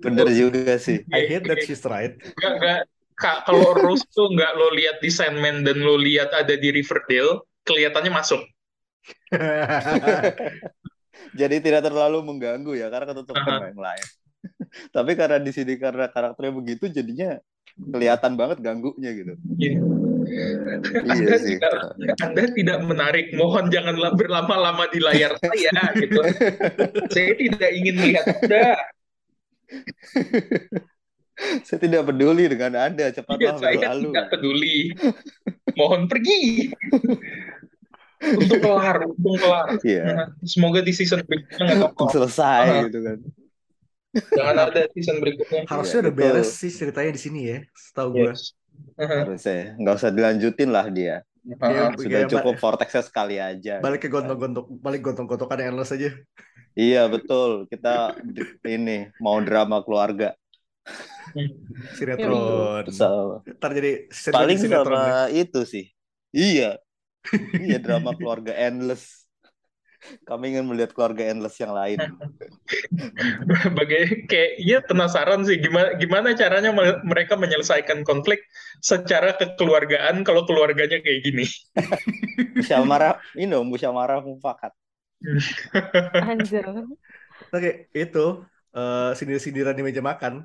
bener 0.00 0.28
juga 0.32 0.80
sih 0.80 1.04
I 1.12 1.28
hate 1.28 1.44
that 1.48 1.60
she's 1.64 1.84
right. 1.84 2.16
Nggak, 2.16 2.54
nggak, 2.60 2.80
Kak, 3.18 3.50
kalau 3.50 3.74
Rose 3.74 4.06
tuh 4.14 4.30
nggak 4.30 4.52
lo 4.54 4.70
lihat 4.78 5.02
di 5.02 5.10
Sandman 5.10 5.66
dan 5.66 5.82
lo 5.82 5.98
lihat 5.98 6.30
ada 6.30 6.54
di 6.54 6.70
Riverdale, 6.70 7.42
kelihatannya 7.66 8.14
masuk. 8.14 8.38
jadi 11.40 11.56
tidak 11.58 11.90
terlalu 11.90 12.22
mengganggu 12.22 12.78
ya 12.78 12.86
karena 12.88 13.10
ketutupan 13.10 13.42
Aha. 13.42 13.50
sama 13.50 13.66
yang 13.74 13.82
lain. 13.82 14.06
Tapi 14.96 15.10
karena 15.18 15.38
di 15.42 15.50
sini 15.50 15.74
karena 15.82 16.06
karakternya 16.06 16.54
begitu 16.54 16.86
jadinya 16.86 17.42
kelihatan 17.74 18.38
banget 18.38 18.62
ganggunya 18.62 19.10
gitu. 19.10 19.34
Iya. 20.28 20.46
Iya 20.84 21.00
Anda 21.08 21.36
sih. 21.38 21.56
tidak, 21.56 21.72
Anda 22.20 22.42
tidak 22.52 22.78
menarik. 22.84 23.26
Mohon 23.32 23.64
janganlah 23.68 24.12
berlama-lama 24.12 24.84
di 24.88 25.00
layar 25.00 25.32
saya, 25.42 25.72
gitu. 25.96 26.20
Saya 27.08 27.30
tidak 27.34 27.70
ingin 27.72 27.94
melihat 27.96 28.24
Anda. 28.36 28.66
Saya 31.62 31.78
tidak 31.78 32.02
peduli 32.04 32.44
dengan 32.46 32.72
Anda, 32.74 33.08
Iya, 33.08 33.22
cepatlah 33.22 33.54
saya 33.56 33.78
berlalu. 33.78 34.02
tidak 34.10 34.26
peduli. 34.28 34.76
Mohon 35.72 36.02
pergi. 36.06 36.40
Untuk 38.18 38.58
kelar, 38.58 38.96
untuk 39.06 39.38
kelar. 39.38 39.68
Iya, 39.80 40.02
Nah, 40.04 40.26
Semoga 40.42 40.82
di 40.82 40.90
season 40.90 41.22
berikutnya 41.22 41.94
nggak 41.94 42.10
selesai 42.10 42.66
Ah. 42.66 42.82
gitu 42.84 42.98
kan. 43.00 43.18
Jangan 44.34 44.56
ada 44.66 44.82
season 44.90 45.16
berikutnya. 45.22 45.62
Harusnya 45.64 45.94
Iya, 45.94 46.02
udah 46.02 46.14
betul. 46.16 46.26
beres 46.34 46.50
sih 46.52 46.72
ceritanya 46.72 47.12
di 47.14 47.20
sini 47.20 47.40
ya, 47.46 47.58
setahu 47.70 48.08
gue. 48.10 48.34
Yes. 48.34 48.42
Aha. 48.50 48.66
Harusnya 48.98 49.78
nggak 49.78 49.94
usah 49.94 50.10
dilanjutin 50.10 50.70
lah 50.70 50.86
dia. 50.90 51.22
Aha. 51.56 51.96
Sudah 51.96 52.28
cukup 52.28 52.54
vortexnya 52.60 53.02
sekali 53.06 53.40
aja. 53.40 53.80
balik 53.80 54.04
ke 54.04 54.08
gontok-gontok, 54.12 54.68
balik 54.84 55.00
gontok-gontokan 55.00 55.58
yang 55.64 55.70
endless 55.72 55.94
aja. 55.94 56.12
Iya 56.76 57.08
betul. 57.08 57.66
Kita 57.66 58.14
ini 58.68 59.08
mau 59.18 59.40
drama 59.40 59.80
keluarga. 59.82 60.36
Sinetron. 61.96 62.88
So, 62.92 63.40
Ntar 63.44 63.70
jadi 63.76 64.08
paling 64.32 64.56
sinetron 64.56 64.96
ya. 64.96 65.04
sama 65.04 65.24
itu 65.32 65.60
sih. 65.64 65.86
Iya. 66.32 66.80
Iya 67.56 67.78
drama 67.80 68.12
keluarga 68.16 68.52
endless. 68.56 69.27
Kami 70.28 70.44
ingin 70.54 70.64
melihat 70.68 70.92
keluarga 70.96 71.24
endless 71.28 71.56
yang 71.60 71.72
lain. 71.72 71.98
Bagai 73.78 74.28
kayak 74.28 74.50
iya 74.60 74.78
penasaran 74.84 75.44
sih 75.48 75.56
gimana 75.60 75.96
gimana 75.96 76.28
caranya 76.36 76.70
me- 76.72 77.00
mereka 77.04 77.34
menyelesaikan 77.36 78.04
konflik 78.04 78.44
secara 78.84 79.34
kekeluargaan 79.36 80.22
kalau 80.26 80.44
keluarganya 80.44 81.00
kayak 81.00 81.20
gini. 81.24 81.44
Musyawarah, 82.58 83.22
ini 83.38 83.46
dong 83.50 83.66
musyawarah 83.70 84.20
mufakat. 84.24 84.72
Anjir. 86.30 86.64
Oke, 87.48 87.70
itu 87.96 88.24
eh, 88.76 89.10
sindir-sindiran 89.16 89.74
di 89.74 89.82
meja 89.86 90.02
makan. 90.04 90.44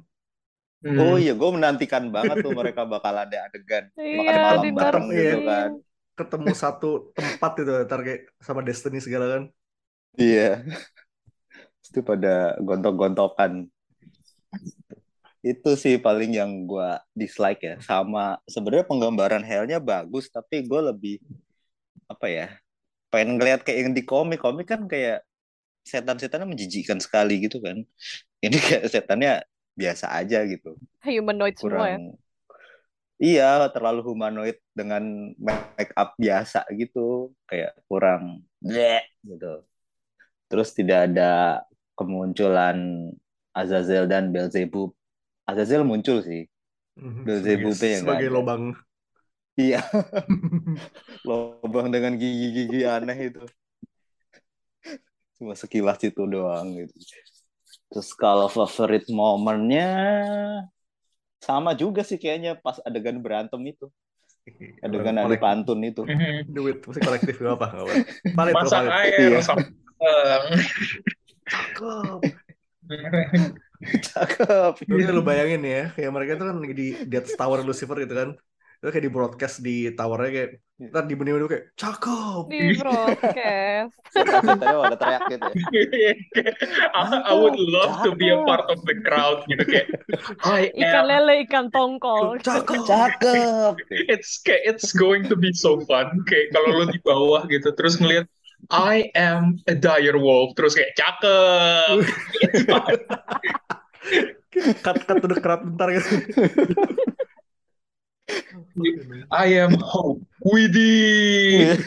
Hmm. 0.84 1.00
Oh 1.00 1.16
iya, 1.16 1.32
gue 1.32 1.50
menantikan 1.56 2.12
banget 2.12 2.44
tuh 2.44 2.52
mereka 2.52 2.84
bakal 2.84 3.16
ada 3.16 3.48
adegan 3.48 3.88
makan 3.96 4.36
Iya, 4.36 4.44
malam 4.44 4.62
dinner 4.64 4.78
bareng 4.84 5.06
gitu 5.16 5.38
kan. 5.48 5.70
Ketemu 6.14 6.52
satu 6.54 7.10
tempat 7.18 7.52
itu, 7.58 7.74
ntar 7.90 8.00
kayak 8.06 8.22
sama 8.38 8.62
Destiny 8.62 9.02
segala 9.02 9.26
kan. 9.34 9.44
Iya. 10.14 10.62
Itu 11.82 12.06
pada 12.06 12.54
gontok-gontokan. 12.62 13.66
Itu 15.44 15.76
sih 15.76 15.98
paling 15.98 16.38
yang 16.38 16.70
gue 16.70 16.90
dislike 17.18 17.62
ya. 17.66 17.76
Sama 17.82 18.38
sebenarnya 18.46 18.86
penggambaran 18.86 19.42
Hell-nya 19.42 19.82
bagus, 19.82 20.30
tapi 20.30 20.64
gue 20.64 20.82
lebih 20.94 21.16
apa 22.06 22.30
ya? 22.30 22.48
Pengen 23.10 23.42
ngeliat 23.42 23.66
kayak 23.66 23.90
yang 23.90 23.94
di 23.98 24.06
komik. 24.06 24.40
Komik 24.40 24.70
kan 24.70 24.86
kayak 24.86 25.26
setan-setannya 25.84 26.48
menjijikkan 26.48 27.02
sekali 27.02 27.42
gitu 27.42 27.58
kan. 27.60 27.82
Ini 28.46 28.58
kayak 28.62 28.84
setannya 28.94 29.42
biasa 29.74 30.14
aja 30.14 30.46
gitu. 30.46 30.78
Humanoid 31.02 31.58
semua 31.58 31.90
ya. 31.90 31.98
kurang 31.98 32.22
iya 33.24 33.72
terlalu 33.72 34.04
humanoid 34.04 34.60
dengan 34.74 35.34
make 35.38 35.94
up 35.94 36.18
biasa 36.18 36.66
gitu 36.74 37.30
kayak 37.46 37.78
kurang 37.86 38.42
bleh 38.60 39.06
gitu. 39.26 39.62
Terus 40.50 40.70
tidak 40.74 41.10
ada 41.14 41.62
kemunculan 41.98 43.10
Azazel 43.54 44.10
dan 44.10 44.34
Beelzebub 44.34 44.94
Azazel 45.46 45.86
muncul 45.86 46.22
sih. 46.26 46.50
Mhm, 46.98 47.24
Beelzebub 47.26 47.74
sebagai, 47.74 47.90
ya 47.94 47.98
nggak 48.02 48.02
sebagai 48.02 48.28
ada. 48.28 48.34
lobang. 48.34 48.64
iya. 49.58 49.80
Lobang 51.28 51.88
dengan 51.94 52.14
gigi-gigi 52.18 52.84
aneh 52.86 53.18
itu. 53.32 53.44
Cuma 55.38 55.54
sekilas 55.58 56.00
itu 56.04 56.22
doang 56.30 56.68
gitu. 56.78 56.96
Terus 57.90 58.10
kalau 58.18 58.48
favorite 58.50 59.10
momennya 59.10 59.88
sama 61.44 61.76
juga 61.76 62.02
sih 62.08 62.16
kayaknya 62.18 62.56
pas 62.56 62.80
adegan 62.88 63.20
berantem 63.20 63.60
itu 63.68 63.92
adegan 64.84 65.16
adu 65.16 65.36
Kolek- 65.36 65.44
pantun 65.44 65.80
itu. 65.84 66.04
Duit, 66.56 66.84
mesti 66.84 67.02
kolektif 67.02 67.36
gak 67.40 67.56
apa, 67.60 67.68
gak 67.72 67.86
apa. 67.88 67.94
Valid, 68.36 68.54
Masak 68.60 68.80
valid. 68.84 68.92
air 68.92 69.20
Iya. 69.20 69.40
Cakep. 71.48 72.44
cakep 74.04 74.74
Lu, 74.88 74.96
lu 75.20 75.22
bayangin 75.24 75.62
ya, 75.64 75.84
kayak 75.96 76.12
mereka 76.12 76.32
tuh 76.40 76.46
kan 76.52 76.58
di, 76.64 76.88
di 77.04 77.16
atas 77.16 77.36
tower 77.36 77.64
Lucifer 77.64 77.96
gitu 78.04 78.16
kan. 78.16 78.30
Itu 78.84 78.92
kayak 78.92 79.06
di 79.08 79.12
broadcast 79.16 79.56
di 79.64 79.88
towernya 79.96 80.30
kayak, 80.36 80.50
ntar 80.92 81.08
di 81.08 81.16
benih 81.16 81.40
kayak, 81.48 81.72
cakep. 81.80 82.44
Di 82.52 82.76
broadcast. 82.76 83.96
pada 84.84 84.98
teriak 85.00 85.24
gitu 85.32 85.50
ya 85.98 86.14
I, 86.94 87.04
I 87.26 87.34
would 87.34 87.58
love 87.58 88.04
to 88.06 88.14
be 88.14 88.30
a 88.30 88.44
part 88.46 88.70
of 88.70 88.84
the 88.86 88.96
crowd 89.02 89.42
gitu 89.50 89.64
kayak 89.66 89.88
I 90.46 90.70
Ikan 90.76 91.08
am 91.08 91.10
lele, 91.10 91.34
ikan 91.48 91.66
tongkol. 91.74 92.38
Cakep. 92.44 92.86
cakep 92.86 93.74
it's 94.12 94.38
kayak 94.44 94.62
it's 94.68 94.94
going 94.94 95.26
to 95.26 95.36
be 95.40 95.50
so 95.56 95.82
fun 95.88 96.22
kayak 96.30 96.54
kalau 96.54 96.84
lo 96.84 96.86
di 96.92 97.00
bawah 97.02 97.48
gitu 97.50 97.74
terus 97.74 97.98
ngeliat 97.98 98.30
I 98.72 99.12
am 99.18 99.60
a 99.68 99.76
dire 99.76 100.16
wolf 100.16 100.56
terus 100.56 100.78
kayak 100.78 100.96
cakep. 100.96 101.98
Cut, 104.54 105.02
cut 105.10 105.18
to 105.18 105.26
the 105.26 105.42
crowd 105.42 105.66
bentar 105.66 105.90
gitu. 105.90 106.14
I 109.32 109.48
am 109.62 109.78
hope 109.80 110.24
Widih 110.44 111.78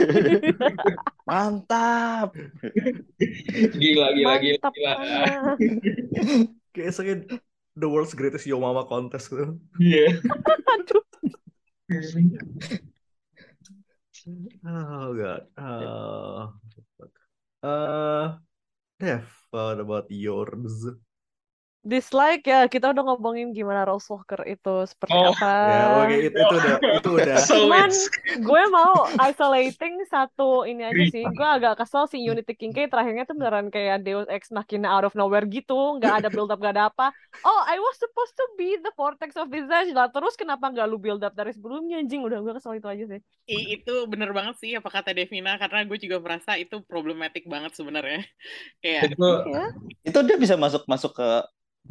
mantap 1.28 2.32
gila 3.76 4.06
gila 4.14 4.34
gila 4.38 4.58
Mantap 4.62 4.72
gila. 4.74 4.92
Kayak 6.70 6.92
sekali 6.92 7.24
the 7.76 7.88
world's 7.88 8.14
greatest 8.16 8.48
Yo 8.48 8.60
Mama 8.60 8.84
contest 8.88 9.32
gitu. 9.32 9.56
Iya. 9.80 10.20
Aduh. 10.74 11.02
Oh 14.66 15.14
god. 15.14 15.46
Oh. 15.54 16.50
Eh, 17.62 18.26
Dev, 18.98 19.26
what 19.50 19.78
about 19.78 20.10
yours? 20.10 20.86
Dislike 21.86 22.42
ya, 22.42 22.66
kita 22.66 22.90
udah 22.90 23.02
ngomongin 23.06 23.54
gimana 23.54 23.86
Rose 23.86 24.10
Walker 24.10 24.42
itu 24.42 24.90
seperti 24.90 25.14
Oh. 25.14 25.30
apa. 25.30 25.54
Ya, 25.54 25.84
oke 26.02 26.16
itu, 26.18 26.34
itu 26.34 26.54
udah 26.58 26.74
itu 26.98 27.08
udah. 27.14 27.36
So 27.38 27.54
Cuman 27.56 27.86
it's 27.88 28.10
gue 28.36 28.62
mau 28.68 29.06
isolating 29.22 30.02
satu 30.04 30.66
ini 30.66 30.82
aja 30.82 30.98
sih. 31.06 31.22
Cerita. 31.22 31.30
Gue 31.32 31.46
agak 31.46 31.74
kesel 31.78 32.10
si 32.10 32.18
Unity 32.18 32.52
Kincaid 32.52 32.90
terakhirnya 32.90 33.22
tuh 33.22 33.38
beneran 33.38 33.70
kayak 33.70 34.02
Deus 34.02 34.26
Ex 34.26 34.50
Machina 34.50 34.90
out 34.90 35.06
of 35.06 35.14
nowhere 35.14 35.46
gitu. 35.46 36.02
Nggak 36.02 36.20
ada 36.20 36.28
build 36.28 36.50
up, 36.50 36.58
nggak 36.58 36.74
ada 36.74 36.90
apa. 36.90 37.14
Oh, 37.40 37.60
I 37.64 37.78
was 37.78 37.94
supposed 37.96 38.34
to 38.34 38.46
be 38.58 38.74
the 38.76 38.90
vortex 38.92 39.38
of 39.38 39.46
visage 39.46 39.94
lah. 39.94 40.10
Terus 40.10 40.34
kenapa 40.34 40.66
nggak 40.66 40.90
lu 40.90 40.98
build 40.98 41.22
up 41.22 41.32
dari 41.32 41.54
sebelumnya 41.54 42.02
anjing? 42.02 42.26
Udah 42.26 42.42
gue 42.42 42.50
kesel 42.50 42.76
itu 42.76 42.90
aja 42.90 43.04
sih. 43.06 43.20
I- 43.46 43.78
itu 43.78 43.94
bener 44.10 44.34
banget 44.34 44.58
sih 44.58 44.74
apa 44.74 44.90
kata 44.90 45.14
Devina 45.14 45.54
karena 45.54 45.86
gue 45.86 45.94
juga 45.96 46.18
merasa 46.18 46.58
itu 46.58 46.82
problematik 46.82 47.46
banget 47.46 47.78
sebenarnya 47.78 48.26
kayak 48.82 49.14
itu 49.14 49.28
Ya. 49.46 49.70
Itu 50.02 50.18
dia 50.26 50.34
bisa 50.34 50.58
masuk 50.58 50.82
masuk 50.84 51.14
ke 51.14 51.28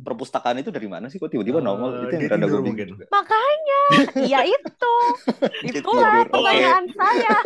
perpustakaan 0.04 0.60
itu 0.60 0.74
dari 0.74 0.88
mana 0.90 1.08
sih? 1.08 1.22
Kok 1.22 1.32
tiba-tiba 1.32 1.64
nongol? 1.64 2.10
Eh, 2.10 2.12
Itu 2.12 2.14
yang 2.18 2.32
rada 2.36 2.46
gue 2.46 2.60
bingung 2.60 2.66
mungkin. 2.74 2.88
juga. 2.92 3.06
Makanya, 3.14 3.82
ya 4.28 4.42
itu. 4.44 4.94
Itulah 5.72 6.26
pertanyaan 6.28 6.86
saya. 6.92 7.38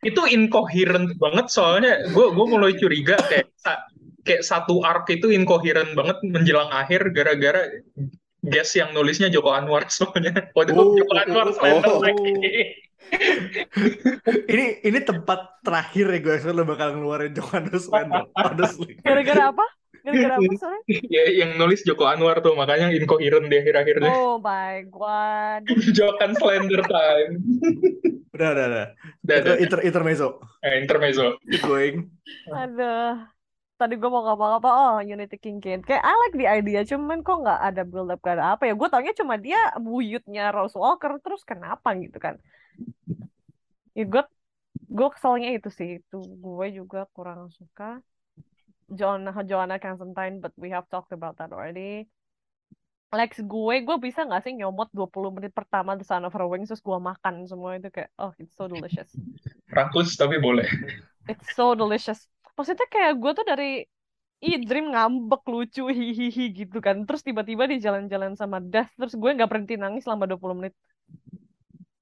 itu 0.00 0.22
incoherent 0.32 1.12
banget 1.20 1.52
soalnya 1.52 2.08
gue 2.08 2.26
gue 2.32 2.46
mulai 2.48 2.72
curiga 2.72 3.20
kayak 3.20 3.52
sa- 3.60 3.84
kayak 4.24 4.40
satu 4.40 4.80
arc 4.80 5.04
itu 5.12 5.28
incoherent 5.28 5.92
banget 5.92 6.16
menjelang 6.24 6.72
akhir 6.72 7.12
gara-gara 7.12 7.68
guest 8.40 8.80
yang 8.80 8.96
nulisnya 8.96 9.28
Joko 9.28 9.52
Anwar 9.52 9.92
soalnya 9.92 10.32
waktu 10.56 10.72
itu 10.72 10.80
Oh, 10.80 10.96
Joko 10.96 11.12
oh, 11.12 11.20
Anwar 11.20 11.46
oh, 11.48 11.52
slender 11.52 11.92
oh. 11.92 12.00
lagi 12.00 12.32
Ini 14.46 14.86
ini 14.86 14.98
tempat 15.02 15.60
terakhir 15.66 16.06
ya 16.14 16.18
gue 16.22 16.52
lo 16.54 16.62
bakal 16.62 16.94
ngeluarin 16.94 17.34
Wendell, 17.34 18.30
honestly. 18.38 18.94
Gara-gara 19.02 19.50
apa? 19.50 19.66
Gara-gara 20.00 20.34
apa 20.40 20.52
soalnya? 20.60 20.82
ya 20.88 21.22
yang 21.44 21.50
nulis 21.60 21.84
Joko 21.84 22.08
Anwar 22.08 22.40
tuh 22.40 22.56
makanya 22.56 22.88
incoherent 22.92 23.46
di 23.52 23.56
akhir-akhirnya 23.60 24.12
Oh 24.12 24.40
my 24.40 24.84
god. 24.88 25.62
Jokan 25.96 26.32
slender 26.36 26.82
time 26.86 27.32
Udah, 28.34 28.48
udah, 28.56 28.66
udah. 28.72 28.86
Udah, 29.26 29.36
Itu 29.36 29.50
udah. 29.52 29.56
inter 29.60 29.78
intermezzo. 29.84 30.28
Eh, 30.62 30.80
intermezzo 30.80 31.36
Keep 31.44 31.62
going. 31.66 31.96
Aduh. 32.48 33.20
Tadi 33.74 33.96
gue 33.96 34.10
mau 34.12 34.20
ngomong 34.20 34.60
apa? 34.60 34.68
Oh, 34.68 34.96
Unity 35.00 35.36
Kincaid. 35.40 35.80
Kayak 35.88 36.04
I 36.04 36.12
like 36.20 36.36
the 36.36 36.46
idea, 36.48 36.80
cuman 36.84 37.24
kok 37.24 37.40
nggak 37.40 37.60
ada 37.64 37.82
build 37.88 38.12
up, 38.12 38.20
gak 38.20 38.36
ada 38.36 38.52
apa 38.56 38.68
ya. 38.68 38.76
Gue 38.76 38.88
taunya 38.92 39.12
cuma 39.16 39.40
dia 39.40 39.56
buyutnya 39.80 40.52
Rose 40.52 40.76
Walker, 40.76 41.16
terus 41.24 41.42
kenapa 41.48 41.96
gitu 41.96 42.20
kan. 42.20 42.36
Ya 43.96 44.04
gue, 44.04 44.22
gue 44.88 45.08
keselnya 45.16 45.48
itu 45.56 45.68
sih. 45.72 45.88
Itu 46.04 46.20
gue 46.20 46.66
juga 46.76 47.08
kurang 47.16 47.48
suka. 47.56 48.04
Joanna, 48.90 49.30
Joanna 49.46 49.78
Constantine, 49.78 50.42
but 50.42 50.50
we 50.58 50.70
have 50.74 50.86
talked 50.90 51.14
about 51.14 51.38
that 51.38 51.54
already. 51.54 52.10
Lex 53.10 53.42
gue, 53.42 53.74
gue 53.82 53.96
bisa 53.98 54.22
nggak 54.22 54.42
sih 54.46 54.54
nyomot 54.54 54.86
20 54.94 55.34
menit 55.34 55.50
pertama 55.50 55.98
The 55.98 56.06
Son 56.06 56.22
of 56.22 56.34
Her 56.34 56.46
Wings, 56.46 56.70
terus 56.70 56.82
gue 56.82 56.94
makan 56.94 57.42
semua 57.50 57.74
itu 57.74 57.90
kayak, 57.90 58.10
oh, 58.22 58.30
it's 58.38 58.54
so 58.54 58.70
delicious. 58.70 59.10
rakus 59.70 60.14
tapi 60.14 60.38
boleh 60.38 60.66
It's 61.26 61.54
so 61.54 61.74
delicious. 61.74 62.26
Maksudnya 62.54 62.86
kayak 62.90 63.18
gue 63.18 63.32
tuh 63.34 63.46
dari 63.46 63.86
Ih, 64.40 64.56
Dream 64.64 64.96
ngambek 64.96 65.44
lucu 65.52 65.84
hihihi 65.92 66.44
gitu 66.56 66.80
kan. 66.80 67.04
Terus 67.04 67.20
tiba-tiba 67.20 67.68
dia 67.68 67.92
jalan-jalan 67.92 68.40
sama 68.40 68.56
Death, 68.56 68.88
terus 68.96 69.12
gue 69.12 69.30
nggak 69.36 69.50
berhenti 69.52 69.76
nangis 69.76 70.08
selama 70.08 70.24
20 70.24 70.56
menit. 70.56 70.74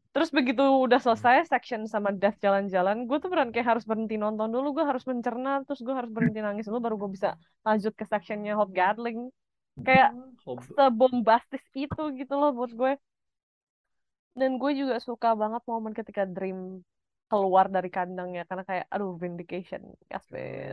Terus 0.09 0.31
begitu 0.35 0.65
udah 0.65 0.99
selesai 0.99 1.47
section 1.47 1.85
sama 1.87 2.11
Death 2.11 2.41
jalan-jalan, 2.43 3.07
gue 3.07 3.17
tuh 3.23 3.29
beneran 3.29 3.53
kayak 3.55 3.77
harus 3.77 3.85
berhenti 3.87 4.17
nonton 4.17 4.49
dulu, 4.51 4.81
gue 4.81 4.85
harus 4.89 5.05
mencerna, 5.05 5.63
terus 5.63 5.81
gue 5.85 5.95
harus 5.95 6.11
berhenti 6.11 6.41
nangis 6.43 6.67
dulu, 6.67 6.81
baru 6.81 6.97
gue 6.99 7.11
bisa 7.13 7.37
lanjut 7.63 7.93
ke 7.95 8.05
sectionnya 8.09 8.57
Hot 8.59 8.73
Gatling. 8.73 9.31
Kayak 9.87 10.11
sebombastis 10.75 11.63
itu 11.77 12.03
gitu 12.19 12.35
loh 12.35 12.51
buat 12.51 12.73
gue. 12.75 12.93
Dan 14.35 14.59
gue 14.59 14.73
juga 14.75 14.99
suka 14.99 15.39
banget 15.39 15.63
momen 15.71 15.95
ketika 15.95 16.27
Dream 16.27 16.83
keluar 17.29 17.69
dari 17.69 17.93
kandangnya 17.93 18.49
karena 18.49 18.65
kayak 18.65 18.85
aduh 18.89 19.13
vindication 19.21 19.85
yes 20.09 20.25
bitch. 20.33 20.73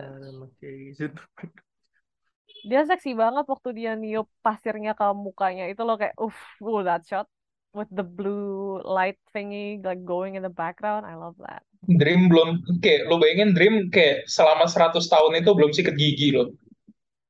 dia 2.66 2.82
seksi 2.88 3.12
banget 3.14 3.46
waktu 3.46 3.70
dia 3.76 3.92
niup 4.00 4.32
pasirnya 4.40 4.96
ke 4.96 5.06
mukanya 5.12 5.68
itu 5.68 5.84
loh 5.84 6.00
kayak 6.00 6.16
uff 6.16 6.40
uh, 6.64 6.82
that 6.88 7.04
shot 7.04 7.28
with 7.76 7.92
the 7.92 8.04
blue 8.04 8.80
light 8.88 9.20
thingy 9.36 9.84
like 9.84 10.08
going 10.08 10.40
in 10.40 10.42
the 10.42 10.50
background 10.50 11.06
I 11.06 11.20
love 11.20 11.36
that 11.44 11.62
Dream 11.86 12.32
belum 12.32 12.64
kayak 12.82 13.12
lo 13.12 13.22
bayangin 13.22 13.54
Dream 13.54 13.92
kayak 13.92 14.26
selama 14.32 14.66
100 14.66 15.06
tahun 15.06 15.32
itu 15.44 15.52
belum 15.52 15.72
sikat 15.76 16.00
gigi 16.00 16.32
loh 16.34 16.56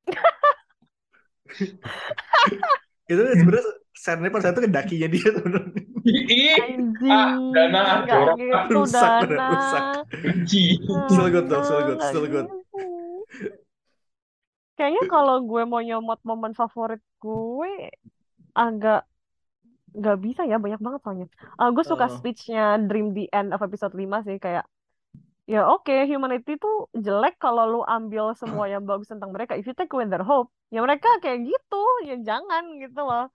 itu 3.12 3.22
sebenarnya 3.22 3.66
scene 3.96 4.30
pas 4.30 4.46
itu 4.46 4.62
ke 4.62 4.70
dakinya 4.70 5.08
dia 5.10 5.30
sebenarnya. 5.34 5.82
Anjing 6.06 7.10
ah, 7.10 7.34
dana 7.58 7.80
nggak 7.82 8.02
jorok 8.06 8.38
ah. 8.38 8.46
gitu 8.46 8.78
Rusak, 8.78 9.10
bener, 9.26 9.34
Dana 9.34 9.50
rusak. 9.50 9.82
benci. 10.22 10.78
Still 11.10 11.30
good 11.34 11.50
though, 11.50 11.66
still 11.66 11.82
good, 11.90 12.00
still 12.06 12.28
good. 12.30 12.46
kayaknya 14.76 15.08
kalau 15.08 15.40
gue 15.40 15.64
mau 15.64 15.80
nyomot 15.80 16.20
momen 16.28 16.52
favorit 16.52 17.00
gue 17.24 17.96
agak 18.52 19.08
nggak 20.00 20.18
bisa 20.26 20.42
ya 20.52 20.56
banyak 20.60 20.80
banget 20.86 21.00
soalnya. 21.04 21.28
Ah, 21.60 21.70
gue 21.76 21.86
suka 21.88 22.06
Oh. 22.06 22.14
speechnya 22.16 22.76
Dream 22.88 23.16
the 23.16 23.26
End 23.32 23.50
of 23.56 23.62
episode 23.64 23.94
5 23.96 24.20
sih 24.28 24.38
kayak 24.38 24.66
ya 25.46 25.62
oke 25.70 25.94
humanity 26.10 26.58
tuh 26.58 26.90
jelek 27.06 27.38
kalau 27.38 27.64
lu 27.70 27.82
ambil 27.86 28.34
semua 28.36 28.66
yang 28.74 28.84
bagus 28.84 29.08
tentang 29.08 29.32
mereka. 29.36 29.54
If 29.56 29.66
you 29.70 29.76
take 29.78 29.92
away 29.94 30.06
their 30.12 30.26
hope 30.26 30.50
ya 30.74 30.80
mereka 30.84 31.08
kayak 31.24 31.40
gitu 31.48 31.82
ya 32.08 32.16
jangan 32.20 32.64
gitu 32.82 33.00
loh. 33.00 33.26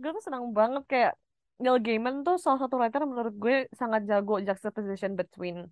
Gue 0.00 0.10
tuh 0.16 0.22
senang 0.24 0.44
banget 0.52 0.82
kayak 0.88 1.12
Neil 1.60 1.76
Gaiman 1.84 2.24
tuh 2.24 2.40
salah 2.40 2.56
satu 2.56 2.80
writer 2.80 3.04
menurut 3.04 3.36
gue 3.36 3.68
sangat 3.76 4.08
jago 4.08 4.40
juxtaposition 4.40 5.12
between 5.12 5.68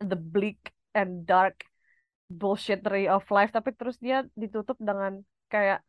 the 0.00 0.16
bleak 0.16 0.56
and 0.96 1.28
dark 1.28 1.68
bullshittery 2.32 3.04
of 3.08 3.24
life. 3.28 3.52
Tapi 3.52 3.76
terus 3.76 4.00
dia 4.00 4.24
ditutup 4.36 4.80
dengan 4.80 5.20
kayak 5.52 5.84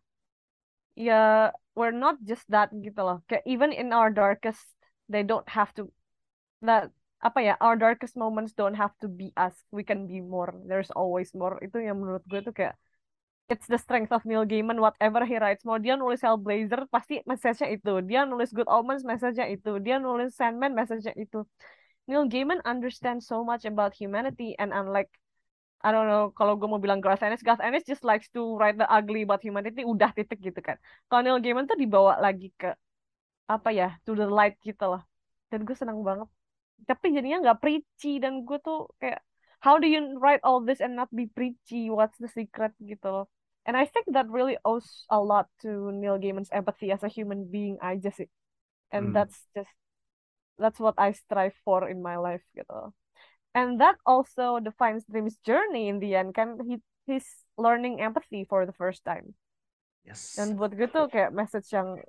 ya 1.00 1.52
we're 1.80 1.96
not 1.96 2.20
just 2.28 2.44
that 2.52 2.68
gitu 2.76 3.00
loh. 3.00 3.24
Kayak 3.32 3.48
even 3.48 3.72
in 3.72 3.96
our 3.96 4.12
darkest 4.12 4.60
they 5.08 5.24
don't 5.24 5.48
have 5.48 5.72
to 5.80 5.88
that 6.60 6.92
apa 7.24 7.40
ya 7.40 7.54
our 7.64 7.80
darkest 7.80 8.20
moments 8.20 8.52
don't 8.52 8.76
have 8.76 8.92
to 9.00 9.08
be 9.08 9.32
us. 9.40 9.56
We 9.72 9.88
can 9.88 10.04
be 10.04 10.20
more. 10.20 10.52
There's 10.68 10.92
always 10.92 11.32
more. 11.32 11.56
Itu 11.64 11.80
yang 11.80 12.04
menurut 12.04 12.28
gue 12.28 12.44
tuh 12.44 12.52
kayak 12.52 12.76
it's 13.48 13.66
the 13.72 13.80
strength 13.80 14.12
of 14.12 14.28
Neil 14.28 14.44
Gaiman 14.44 14.84
whatever 14.84 15.24
he 15.24 15.40
writes. 15.40 15.64
Mau 15.64 15.80
dia 15.80 15.96
nulis 15.96 16.20
Hellblazer 16.20 16.84
pasti 16.92 17.24
message-nya 17.24 17.72
itu. 17.72 18.04
Dia 18.04 18.28
nulis 18.28 18.52
Good 18.52 18.68
Omens 18.68 19.08
message-nya 19.08 19.48
itu. 19.48 19.80
Dia 19.80 19.98
nulis 20.04 20.36
Sandman 20.36 20.76
message-nya 20.76 21.16
itu. 21.16 21.48
Neil 22.12 22.28
Gaiman 22.28 22.60
understands 22.68 23.24
so 23.24 23.42
much 23.42 23.64
about 23.64 23.96
humanity 23.96 24.54
and 24.60 24.76
unlike 24.76 25.10
I 25.86 25.90
don't 25.96 26.08
know 26.12 26.32
kalau 26.36 26.60
gue 26.60 26.68
mau 26.68 26.82
bilang 26.84 27.00
Garth 27.00 27.24
Ennis 27.24 27.44
Garth 27.46 27.64
Ennis 27.64 27.88
just 27.88 28.04
likes 28.04 28.28
to 28.36 28.56
write 28.60 28.76
the 28.76 28.88
ugly 28.92 29.24
about 29.24 29.40
humanity 29.44 29.82
udah 29.88 30.12
titik 30.18 30.40
gitu 30.44 30.60
kan. 30.60 30.76
Kalau 31.08 31.22
Neil 31.24 31.40
Gaiman 31.44 31.66
tuh 31.70 31.80
dibawa 31.80 32.20
lagi 32.20 32.52
ke 32.60 32.76
apa 33.50 33.70
ya 33.74 33.88
to 34.06 34.14
the 34.16 34.28
light 34.28 34.56
gitu 34.62 34.84
loh. 34.86 35.02
Dan 35.50 35.64
gue 35.68 35.76
senang 35.78 36.00
banget. 36.06 36.30
Tapi 36.88 37.06
jadinya 37.16 37.38
nggak 37.44 37.60
preachy 37.64 38.20
dan 38.24 38.44
gue 38.48 38.58
tuh 38.64 38.88
kayak 39.02 39.20
how 39.64 39.76
do 39.80 39.88
you 39.88 40.16
write 40.20 40.40
all 40.44 40.60
this 40.64 40.80
and 40.84 40.96
not 40.96 41.10
be 41.12 41.28
preachy? 41.32 41.88
What's 41.92 42.18
the 42.20 42.30
secret 42.32 42.76
gitu 42.84 43.08
loh. 43.08 43.26
And 43.68 43.76
I 43.78 43.86
think 43.86 44.12
that 44.16 44.28
really 44.32 44.58
owes 44.66 45.06
a 45.12 45.20
lot 45.22 45.48
to 45.64 45.92
Neil 45.94 46.18
Gaiman's 46.18 46.50
empathy 46.52 46.90
as 46.92 47.04
a 47.06 47.12
human 47.12 47.48
being 47.52 47.78
aja 47.84 48.10
sih. 48.12 48.30
And 48.92 49.12
Hmm. 49.12 49.14
that's 49.16 49.38
just 49.56 49.72
that's 50.60 50.80
what 50.80 50.96
I 50.98 51.14
strive 51.14 51.56
for 51.66 51.88
in 51.90 52.02
my 52.04 52.18
life 52.20 52.44
gitu 52.56 52.92
and 53.54 53.82
that 53.82 53.98
also 54.06 54.60
defines 54.62 55.06
Dream's 55.10 55.38
journey 55.42 55.90
in 55.90 55.98
the 56.00 56.14
end 56.16 56.34
kan 56.38 56.60
he 56.64 56.82
he's 57.10 57.26
learning 57.58 58.02
empathy 58.02 58.46
for 58.46 58.66
the 58.66 58.76
first 58.76 59.02
time. 59.04 59.34
Yes. 60.08 60.34
dan 60.40 60.58
buat 60.58 60.74
gue 60.74 60.90
tuh 60.90 61.06
kayak 61.12 61.30
message 61.36 61.70
yang 61.70 62.00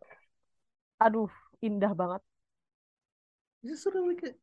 aduh 0.96 1.28
indah 1.60 1.92
banget. 1.92 2.22
Sort 3.76 4.00
of 4.00 4.08
like 4.08 4.24
a- 4.24 4.38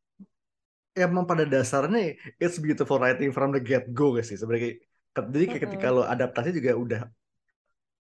emang 0.94 1.26
pada 1.26 1.42
dasarnya 1.42 2.14
it's 2.38 2.58
beautiful 2.62 3.02
writing 3.02 3.34
from 3.34 3.50
the 3.50 3.58
get 3.58 3.90
go 3.90 4.14
guys 4.14 4.30
sih 4.30 4.38
sebenarnya? 4.38 4.78
Jadi 5.18 5.44
kayak 5.50 5.62
ketika 5.66 5.88
lo 5.90 6.06
adaptasi 6.06 6.54
juga 6.54 6.78
udah 6.78 7.00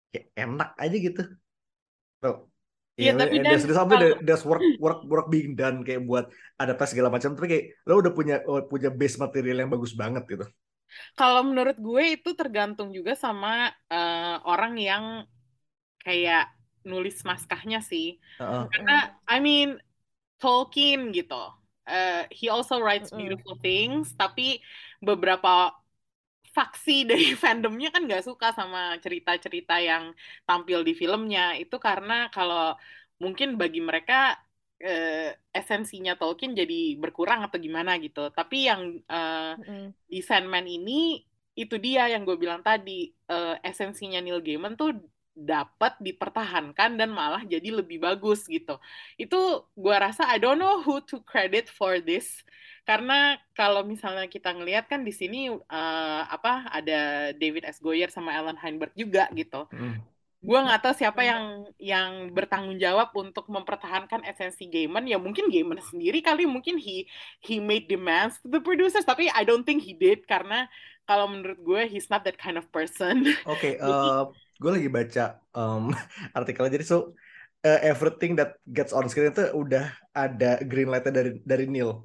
kayak 0.09 0.27
enak 0.33 0.71
aja 0.81 0.97
gitu. 0.97 1.23
Tuh. 2.25 2.37
Iya, 2.95 3.11
Ya, 3.11 3.13
tapi 3.19 3.37
and 3.43 3.45
there's, 3.51 3.65
there's 3.67 3.75
something 3.75 3.99
kalau- 3.99 4.15
that- 4.15 4.23
there's 4.23 4.45
work 4.47 4.63
work 4.79 5.01
work 5.11 5.27
being 5.27 5.59
done 5.59 5.83
kayak 5.83 6.07
buat 6.07 6.31
adaptasi 6.63 6.95
segala 6.95 7.11
macam 7.11 7.35
tapi 7.35 7.47
kayak 7.51 7.65
lo 7.91 7.99
udah 7.99 8.13
punya 8.15 8.37
oh, 8.47 8.63
punya 8.71 8.91
base 8.95 9.19
material 9.19 9.67
yang 9.67 9.71
bagus 9.73 9.93
banget 9.99 10.23
gitu 10.31 10.47
Kalau 11.19 11.43
menurut 11.43 11.75
gue 11.75 12.23
itu 12.23 12.31
tergantung 12.39 12.95
juga 12.95 13.19
sama 13.19 13.67
eh, 13.91 14.37
orang 14.47 14.79
yang 14.79 15.05
kayak 16.07 16.55
nulis 16.87 17.19
naskahnya 17.27 17.83
sih. 17.83 18.21
Heeh. 18.39 18.63
Karena 18.71 19.19
I 19.27 19.43
mean 19.43 19.81
Tolkien 20.39 21.11
gitu. 21.11 21.41
eh, 21.85 22.25
he 22.33 22.47
also 22.49 22.79
writes 22.81 23.11
beautiful 23.13 23.59
things, 23.61 24.15
tapi 24.17 24.63
beberapa 25.03 25.69
faksi 26.57 26.93
dari 27.11 27.25
fandomnya 27.43 27.89
kan 27.95 28.03
nggak 28.07 28.25
suka 28.29 28.47
sama 28.59 28.79
cerita-cerita 29.05 29.73
yang 29.89 30.05
tampil 30.49 30.79
di 30.89 30.93
filmnya. 31.01 31.41
Itu 31.63 31.77
karena 31.87 32.15
kalau 32.35 32.77
mungkin 33.23 33.49
bagi 33.61 33.81
mereka 33.89 34.15
eh, 34.83 35.35
esensinya 35.59 36.13
Tolkien 36.21 36.53
jadi 36.61 36.75
berkurang 37.03 37.41
atau 37.47 37.59
gimana 37.67 37.91
gitu. 38.05 38.21
Tapi 38.37 38.57
yang 38.69 38.81
eh, 39.13 39.53
Mm-mm. 39.59 39.95
di 40.13 40.19
Sandman 40.29 40.67
ini 40.69 40.93
itu 41.55 41.75
dia 41.79 42.11
yang 42.13 42.23
gue 42.29 42.37
bilang 42.43 42.61
tadi 42.67 42.91
eh, 43.31 43.55
esensinya 43.69 44.19
Neil 44.25 44.41
Gaiman 44.47 44.75
tuh 44.81 44.91
dapat 45.35 45.99
dipertahankan 45.99 46.95
dan 46.95 47.11
malah 47.11 47.43
jadi 47.43 47.69
lebih 47.83 47.99
bagus 48.07 48.47
gitu. 48.47 48.79
Itu 49.19 49.67
gue 49.75 49.97
rasa 49.99 50.31
I 50.31 50.39
don't 50.43 50.59
know 50.63 50.83
who 50.87 51.03
to 51.11 51.23
credit 51.27 51.67
for 51.71 51.99
this 51.99 52.27
karena 52.85 53.35
kalau 53.53 53.81
misalnya 53.83 54.29
kita 54.29 54.53
ngelihat 54.53 54.87
kan 54.87 55.03
di 55.03 55.11
sini 55.11 55.49
eh, 55.51 56.23
apa 56.29 56.69
ada 56.69 57.33
David 57.33 57.65
S. 57.65 57.81
Goyer 57.81 58.09
sama 58.09 58.37
Alan 58.37 58.57
Heinberg 58.57 58.93
juga 58.95 59.29
gitu 59.33 59.67
Hmm. 59.73 59.99
gue 60.45 60.59
nggak 60.61 60.81
tahu 60.85 60.93
siapa 60.93 61.25
yang 61.25 61.65
yang 61.81 62.29
bertanggung 62.37 62.77
jawab 62.77 63.17
untuk 63.17 63.49
mempertahankan 63.49 64.29
esensi 64.29 64.69
Gaiman 64.69 65.09
ya 65.09 65.17
mungkin 65.17 65.49
Gaiman 65.49 65.81
sendiri 65.81 66.21
kali 66.21 66.45
mungkin 66.45 66.77
he 66.77 67.09
he 67.41 67.65
made 67.65 67.89
demands 67.89 68.37
to 68.45 68.53
the 68.53 68.61
producers 68.61 69.09
tapi 69.09 69.33
I 69.33 69.49
don't 69.49 69.65
think 69.65 69.81
he 69.81 69.97
did 69.97 70.29
karena 70.29 70.69
kalau 71.09 71.33
menurut 71.33 71.57
gue 71.65 71.89
he's 71.89 72.13
not 72.13 72.29
that 72.29 72.37
kind 72.37 72.61
of 72.61 72.69
person 72.69 73.25
Oke, 73.49 73.81
Jadi- 73.81 73.81
eh, 73.81 74.23
gue 74.61 74.71
lagi 74.71 74.89
baca 74.93 75.25
em, 75.57 75.85
artikelnya 76.37 76.77
jadi 76.77 76.85
so 76.85 77.17
eh, 77.65 77.81
everything 77.89 78.37
that 78.37 78.61
gets 78.69 78.93
on 78.93 79.09
screen 79.09 79.33
itu 79.33 79.49
udah 79.49 79.89
ada 80.13 80.61
green 80.61 80.93
light-nya 80.93 81.25
dari 81.25 81.31
dari 81.41 81.65
Neil. 81.65 82.05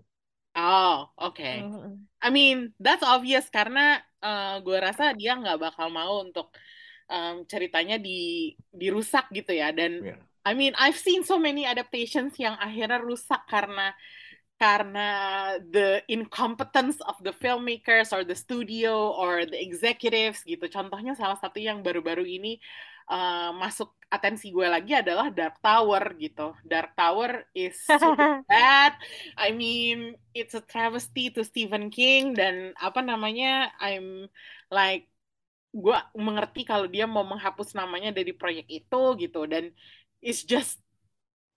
Oh 0.56 1.10
oke 1.18 1.42
Mm-mm. 1.44 2.06
I 2.22 2.30
mean 2.30 2.74
that's 2.80 3.04
obvious 3.06 3.48
karena 3.50 4.02
eh, 4.24 4.56
gue 4.66 4.78
rasa 4.80 5.14
dia 5.16 5.38
nggak 5.38 5.60
bakal 5.60 5.88
mau 5.94 6.22
untuk 6.26 6.52
em, 7.10 7.46
ceritanya 7.48 7.98
di 7.98 8.54
dirusak 8.74 9.30
gitu 9.34 9.52
ya 9.56 9.72
dan 9.74 10.04
Iya. 10.04 10.16
I 10.46 10.54
mean 10.56 10.74
I've 10.80 10.98
seen 10.98 11.22
so 11.28 11.38
many 11.38 11.68
adaptations 11.68 12.34
yang 12.40 12.56
akhirnya 12.58 13.00
rusak 13.04 13.44
karena 13.48 13.94
karena 14.60 15.08
the 15.72 16.04
incompetence 16.12 17.00
of 17.08 17.16
the 17.24 17.32
filmmakers 17.32 18.12
or 18.12 18.28
the 18.28 18.36
studio 18.36 19.16
or 19.16 19.48
the 19.48 19.56
executives 19.56 20.44
gitu. 20.44 20.68
Contohnya 20.68 21.16
salah 21.16 21.40
satu 21.40 21.64
yang 21.64 21.80
baru-baru 21.80 22.28
ini 22.28 22.60
uh, 23.10 23.52
masuk 23.58 23.92
atensi 24.10 24.50
gue 24.50 24.66
lagi 24.66 24.98
adalah 24.98 25.30
Dark 25.30 25.62
Tower 25.62 26.18
gitu. 26.18 26.54
Dark 26.66 26.98
Tower 26.98 27.46
is 27.54 27.78
super 27.86 28.42
bad. 28.50 28.98
I 29.38 29.54
mean, 29.54 30.18
it's 30.34 30.58
a 30.58 30.64
travesty 30.66 31.30
to 31.34 31.46
Stephen 31.46 31.94
King 31.94 32.34
dan 32.34 32.74
apa 32.78 33.02
namanya? 33.06 33.70
I'm 33.78 34.30
like 34.74 35.10
gue 35.70 35.98
mengerti 36.18 36.66
kalau 36.66 36.90
dia 36.90 37.06
mau 37.06 37.22
menghapus 37.22 37.78
namanya 37.78 38.10
dari 38.10 38.34
proyek 38.34 38.66
itu 38.66 39.04
gitu 39.22 39.46
dan 39.46 39.70
it's 40.18 40.42
just 40.42 40.82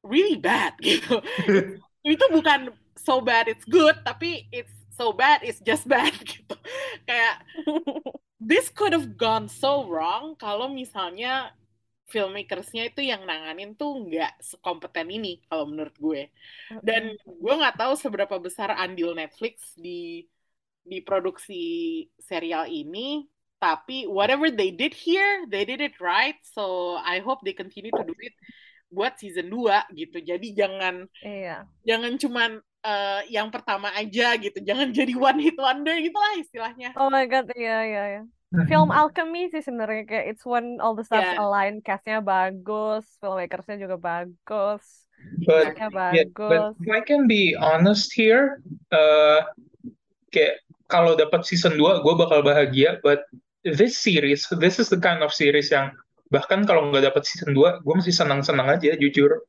really 0.04 0.36
bad 0.36 0.76
gitu. 0.84 1.24
itu 2.04 2.24
bukan 2.28 2.74
so 2.98 3.24
bad 3.24 3.48
it's 3.48 3.64
good 3.64 3.96
tapi 4.04 4.44
it's 4.52 4.74
so 4.92 5.16
bad 5.16 5.40
it's 5.40 5.64
just 5.64 5.88
bad 5.88 6.12
gitu 6.28 6.52
kayak 7.08 7.40
this 8.42 8.68
could 8.74 8.92
have 8.92 9.14
gone 9.14 9.46
so 9.46 9.86
wrong 9.86 10.34
kalau 10.34 10.66
misalnya 10.66 11.54
filmmakersnya 12.10 12.92
itu 12.92 13.00
yang 13.08 13.24
nanganin 13.24 13.72
tuh 13.72 14.04
nggak 14.04 14.36
sekompeten 14.44 15.08
ini 15.08 15.40
kalau 15.48 15.64
menurut 15.64 15.96
gue. 15.96 16.22
Dan 16.84 17.16
gue 17.24 17.54
nggak 17.56 17.78
tahu 17.80 17.94
seberapa 17.96 18.36
besar 18.36 18.74
andil 18.76 19.16
Netflix 19.16 19.72
di 19.78 20.28
di 20.82 20.98
produksi 21.00 21.62
serial 22.18 22.66
ini 22.66 23.24
tapi 23.62 24.10
whatever 24.10 24.50
they 24.50 24.74
did 24.74 24.90
here 24.90 25.46
they 25.46 25.62
did 25.62 25.78
it 25.78 25.94
right 26.02 26.34
so 26.42 26.98
I 26.98 27.22
hope 27.22 27.46
they 27.46 27.54
continue 27.54 27.94
to 27.94 28.02
do 28.02 28.16
it 28.18 28.34
buat 28.92 29.16
season 29.16 29.48
2 29.48 29.94
gitu. 29.94 30.18
Jadi 30.20 30.52
jangan 30.52 31.06
Iya. 31.24 31.64
jangan 31.86 32.18
cuman 32.20 32.50
eh, 32.82 33.20
yang 33.30 33.48
pertama 33.48 33.88
aja 33.94 34.34
gitu 34.36 34.58
jangan 34.62 34.90
jadi 34.98 35.14
one 35.14 35.38
hit 35.40 35.56
wonder 35.58 35.94
gitu 35.96 36.14
lah 36.14 36.32
istilahnya 36.38 36.90
Oh 36.98 37.08
my 37.08 37.24
god, 37.26 37.48
iya 37.54 37.78
iya 37.86 38.02
iya. 38.18 38.22
Film 38.68 38.92
Alchemy 38.92 39.48
sih 39.48 39.64
sebenarnya 39.64 40.04
kayak 40.04 40.24
it's 40.28 40.44
when 40.44 40.76
all 40.76 40.92
the 40.92 41.00
stars 41.00 41.24
Yeah. 41.24 41.40
align, 41.40 41.80
castnya 41.80 42.20
bagus, 42.20 43.08
filmmakersnya 43.16 43.80
juga 43.80 43.96
bagus, 43.96 45.08
But 45.48 45.72
yeah, 45.80 45.88
bagus. 45.88 46.36
but 46.36 46.76
if 46.84 46.92
I 46.92 47.00
can 47.00 47.24
be 47.24 47.56
honest 47.56 48.12
here, 48.12 48.60
uh, 48.92 49.48
kayak 50.36 50.60
kalau 50.92 51.16
dapat 51.16 51.48
season 51.48 51.80
2 51.80 52.04
gue 52.04 52.14
bakal 52.18 52.44
bahagia, 52.44 53.00
but 53.00 53.24
this 53.64 53.96
series, 53.96 54.44
this 54.60 54.76
is 54.76 54.92
the 54.92 55.00
kind 55.00 55.24
of 55.24 55.32
series 55.32 55.72
yang 55.72 55.88
bahkan 56.28 56.68
kalau 56.68 56.92
nggak 56.92 57.08
dapat 57.08 57.24
season 57.24 57.56
2, 57.56 57.80
gue 57.80 57.94
masih 57.96 58.12
senang-senang 58.12 58.68
aja 58.68 58.92
jujur. 59.00 59.48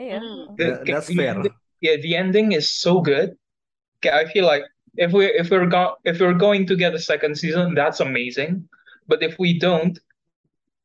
Iya. 0.00 0.24
Hmm. 0.24 0.56
The- 0.56 0.80
That- 0.80 1.04
that's 1.04 1.12
fair. 1.12 1.36
Yeah, 1.80 1.96
the 1.96 2.16
ending 2.16 2.52
is 2.52 2.68
so 2.70 3.00
good. 3.00 3.36
Kayak 4.02 4.14
I 4.14 4.24
feel 4.32 4.46
like 4.46 4.64
if 4.96 5.12
we 5.12 5.26
if 5.32 5.50
we're 5.50 5.68
go 5.68 5.96
if 6.04 6.20
we're 6.20 6.36
going 6.36 6.66
to 6.68 6.76
get 6.76 6.94
a 6.94 7.02
second 7.02 7.36
season, 7.36 7.74
that's 7.74 8.00
amazing. 8.00 8.68
But 9.08 9.22
if 9.22 9.38
we 9.38 9.58
don't, 9.58 9.98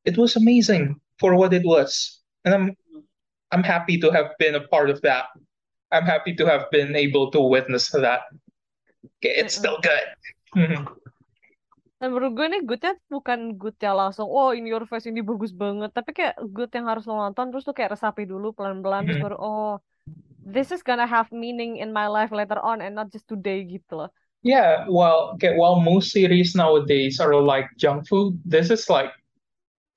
it 0.05 0.18
was 0.18 0.35
amazing 0.38 0.99
for 1.18 1.35
what 1.35 1.53
it 1.53 1.65
was, 1.65 2.22
and 2.45 2.53
I'm 2.53 2.65
I'm 3.51 3.63
happy 3.63 3.97
to 3.99 4.11
have 4.11 4.38
been 4.39 4.55
a 4.55 4.65
part 4.68 4.89
of 4.89 5.01
that. 5.01 5.31
I'm 5.91 6.07
happy 6.07 6.35
to 6.39 6.45
have 6.47 6.72
been 6.72 6.95
able 6.95 7.31
to 7.35 7.41
witness 7.41 7.91
that. 7.91 8.31
Okay, 9.19 9.35
it's 9.35 9.55
still 9.55 9.77
good. 9.84 10.07
Dan 12.01 12.18
menurut 12.18 12.34
gue 12.34 12.47
nih 12.49 12.61
goodnya 12.65 12.97
bukan 13.13 13.61
good 13.61 13.77
yang 13.77 13.93
langsung, 13.93 14.26
oh 14.26 14.57
in 14.57 14.65
your 14.65 14.81
face 14.89 15.05
ini 15.05 15.22
bagus 15.22 15.53
banget. 15.53 15.93
Tapi 15.93 16.18
kayak 16.18 16.34
good 16.49 16.73
yang 16.73 16.89
harus 16.89 17.05
lo 17.05 17.13
nonton, 17.13 17.53
terus 17.53 17.61
tuh 17.61 17.77
kayak 17.77 17.93
resapi 17.93 18.26
dulu 18.26 18.57
pelan-pelan, 18.57 19.05
terus 19.05 19.22
Mhm. 19.22 19.26
baru, 19.30 19.38
oh 19.38 19.77
this 20.45 20.72
is 20.72 20.84
gonna 20.84 21.07
have 21.07 21.31
meaning 21.31 21.77
in 21.77 21.93
my 21.93 22.07
life 22.07 22.31
later 22.31 22.59
on 22.59 22.81
and 22.81 22.95
not 22.95 23.11
just 23.11 23.27
today 23.27 23.63
gitu 23.65 23.95
loh. 23.97 24.09
Yeah, 24.43 24.85
well, 24.89 25.31
okay, 25.35 25.55
while 25.55 25.80
most 25.80 26.11
series 26.11 26.55
nowadays 26.55 27.19
are 27.19 27.35
like 27.35 27.69
junk 27.77 28.07
food, 28.07 28.41
this 28.43 28.72
is 28.72 28.89
like 28.89 29.11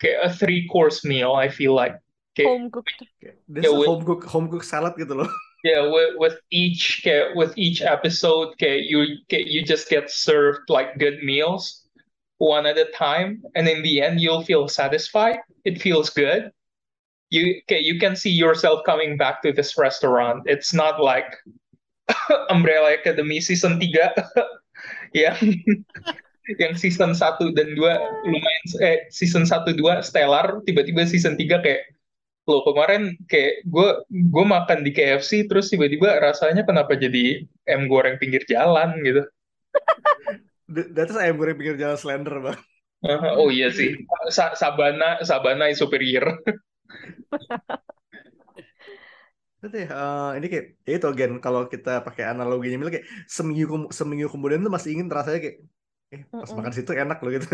okay, 0.00 0.16
a 0.22 0.30
three 0.32 0.68
course 0.68 1.04
meal. 1.04 1.32
I 1.34 1.48
feel 1.48 1.74
like. 1.74 1.96
Okay, 2.34 2.48
Home 2.48 2.70
cooked. 2.70 3.02
This 3.48 3.66
Yeah, 3.66 3.70
is 3.72 3.74
we- 3.78 3.86
home 3.86 4.04
cook 4.04 4.24
home 4.24 4.48
cook 4.50 4.64
salad 4.64 4.94
gitu 5.00 5.14
loh. 5.16 5.28
Yeah, 5.64 5.88
with, 5.88 6.10
with 6.20 6.36
each 6.50 7.00
okay, 7.00 7.32
with 7.34 7.56
each 7.56 7.80
episode, 7.80 8.52
okay, 8.60 8.78
you 8.84 9.00
okay, 9.24 9.42
you 9.48 9.64
just 9.64 9.88
get 9.88 10.10
served 10.10 10.68
like 10.68 10.98
good 10.98 11.24
meals 11.24 11.88
one 12.36 12.66
at 12.66 12.76
a 12.76 12.84
time, 12.92 13.40
and 13.56 13.64
in 13.68 13.80
the 13.82 14.02
end, 14.02 14.20
you'll 14.20 14.44
feel 14.44 14.68
satisfied. 14.68 15.40
It 15.64 15.80
feels 15.80 16.10
good. 16.10 16.52
You 17.34 17.58
okay, 17.66 17.82
you 17.82 17.98
can 17.98 18.14
see 18.14 18.30
yourself 18.30 18.86
coming 18.86 19.18
back 19.18 19.42
to 19.42 19.50
this 19.50 19.74
restaurant. 19.74 20.46
It's 20.46 20.70
not 20.70 21.02
like 21.02 21.34
Umbrella 22.54 22.94
Academy 22.94 23.42
season 23.42 23.82
3 23.82 23.90
yang 25.26 25.34
yang 26.62 26.74
season 26.78 27.10
1 27.18 27.58
dan 27.58 27.74
2 27.74 27.82
lumayan 28.30 28.64
eh 28.86 29.10
season 29.10 29.42
1 29.42 29.74
2 29.74 29.82
stellar, 30.06 30.62
tiba-tiba 30.62 31.02
season 31.10 31.34
3 31.34 31.58
kayak 31.58 31.90
Loh 32.44 32.60
kemarin 32.60 33.16
kayak 33.24 33.64
gue 33.64 33.88
gue 34.12 34.44
makan 34.44 34.84
di 34.84 34.92
KFC 34.92 35.48
terus 35.48 35.72
tiba-tiba 35.72 36.20
rasanya 36.20 36.60
kenapa 36.68 36.92
jadi 36.92 37.40
em 37.64 37.88
goreng 37.88 38.20
pinggir 38.20 38.44
jalan 38.44 39.00
gitu. 39.00 39.24
Th- 40.68 40.92
That 40.92 41.08
is 41.08 41.16
ayam 41.16 41.40
goreng 41.40 41.56
pinggir 41.56 41.80
jalan 41.80 41.96
slender 41.96 42.36
bang. 42.44 42.60
Uh, 43.00 43.36
oh 43.36 43.48
iya 43.48 43.72
sih, 43.72 43.96
Sa- 44.28 44.52
Sabana 44.56 45.24
Sabana 45.24 45.72
is 45.72 45.80
superior. 45.80 46.36
Itu 49.64 49.76
ya, 49.80 49.88
eh, 49.88 50.28
ini 50.38 50.46
kayak 50.52 50.66
ya 50.84 50.92
itu 51.00 51.06
again 51.08 51.32
kalau 51.40 51.60
kita 51.72 52.04
pakai 52.04 52.24
analoginya 52.32 52.76
misalnya 52.76 53.00
kayak 53.00 53.08
seminggu 53.24 53.64
kem- 53.72 53.92
seminggu 53.98 54.26
kemudian 54.28 54.60
tuh 54.60 54.72
masih 54.76 54.90
ingin 54.94 55.08
rasanya 55.08 55.40
kayak 55.40 55.56
eh 56.14 56.20
pas 56.28 56.50
Mm-mm. 56.52 56.58
makan 56.60 56.72
situ 56.76 56.90
enak 56.92 57.18
loh 57.24 57.30
gitu. 57.32 57.48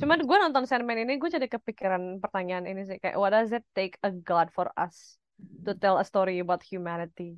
Cuman 0.00 0.18
gue 0.24 0.36
nonton 0.40 0.64
Sandman 0.64 1.04
ini 1.04 1.20
gue 1.20 1.28
jadi 1.28 1.46
kepikiran 1.46 2.18
pertanyaan 2.24 2.64
ini 2.64 2.82
sih 2.88 2.96
kayak 2.98 3.20
what 3.20 3.36
does 3.36 3.52
it 3.52 3.62
take 3.76 4.00
a 4.00 4.10
god 4.10 4.48
for 4.56 4.72
us 4.80 5.20
to 5.68 5.76
tell 5.76 6.00
a 6.00 6.04
story 6.08 6.40
about 6.40 6.64
humanity? 6.64 7.36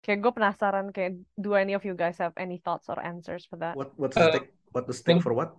Kayak 0.00 0.18
gue 0.24 0.32
penasaran 0.32 0.86
kayak 0.96 1.20
do 1.36 1.52
any 1.52 1.76
of 1.76 1.84
you 1.84 1.92
guys 1.92 2.16
have 2.16 2.32
any 2.40 2.56
thoughts 2.64 2.88
or 2.88 2.96
answers 3.04 3.44
for 3.44 3.60
that? 3.60 3.76
What 3.76 3.92
what 4.00 4.16
does 4.16 4.24
it 4.24 4.32
Uh, 4.32 4.34
take 4.40 4.48
what 4.72 4.84
does 4.88 4.98
it 4.98 5.04
take 5.04 5.20
for 5.20 5.36
what? 5.36 5.52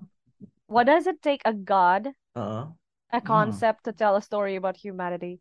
What 0.66 0.90
does 0.90 1.06
it 1.08 1.22
take 1.22 1.46
a 1.46 1.54
god, 1.54 2.12
Heeh. 2.36 2.64
A 3.12 3.22
concept 3.22 3.84
to 3.86 3.92
tell 3.92 4.16
a 4.16 4.22
story 4.22 4.56
about 4.56 4.78
humanity? 4.78 5.40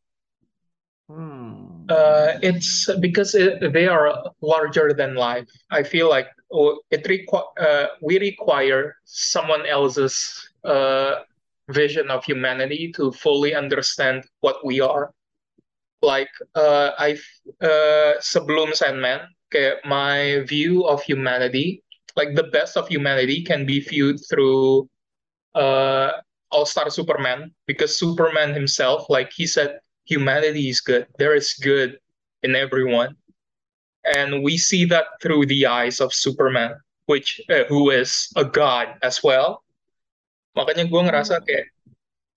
Hmm. 1.09 1.87
Uh, 1.89 2.35
it's 2.43 2.91
because 2.99 3.35
it, 3.35 3.73
they 3.73 3.87
are 3.87 4.25
larger 4.41 4.93
than 4.93 5.15
life. 5.15 5.47
I 5.71 5.83
feel 5.83 6.09
like 6.09 6.27
oh, 6.53 6.81
it 6.91 7.05
requ- 7.05 7.53
uh, 7.59 7.87
we 8.03 8.19
require 8.19 8.97
someone 9.05 9.65
else's 9.67 10.51
uh, 10.65 11.23
vision 11.71 12.11
of 12.11 12.25
humanity 12.25 12.93
to 12.97 13.13
fully 13.13 13.55
understand 13.55 14.25
what 14.41 14.65
we 14.65 14.81
are. 14.81 15.13
Like 16.03 16.31
uh, 16.57 16.91
I 16.99 17.19
uh, 17.63 18.19
sebelum 18.19 18.75
Sandman, 18.75 19.31
kayak 19.55 19.87
my 19.87 20.43
view 20.51 20.83
of 20.91 21.03
humanity 21.03 21.87
like 22.17 22.35
the 22.35 22.49
best 22.49 22.77
of 22.77 22.89
humanity 22.89 23.45
can 23.45 23.67
be 23.67 23.81
viewed 23.81 24.19
through 24.29 24.89
uh, 25.55 26.13
All 26.51 26.67
Star 26.67 26.91
Superman 26.91 27.51
because 27.67 27.99
Superman 27.99 28.55
himself, 28.55 29.11
like 29.11 29.33
he 29.35 29.47
said, 29.47 29.81
humanity 30.05 30.69
is 30.69 30.81
good. 30.81 31.07
There 31.19 31.35
is 31.35 31.55
good 31.55 31.99
in 32.43 32.55
everyone, 32.55 33.17
and 34.05 34.43
we 34.43 34.57
see 34.57 34.85
that 34.87 35.07
through 35.21 35.47
the 35.47 35.67
eyes 35.67 36.01
of 36.01 36.15
Superman, 36.15 36.77
which 37.07 37.41
uh, 37.51 37.65
who 37.69 37.91
is 37.91 38.31
a 38.37 38.45
god 38.45 38.95
as 39.03 39.23
well. 39.23 39.65
Makanya 40.57 40.89
gue 40.89 41.03
ngerasa 41.03 41.43
kayak, 41.45 41.69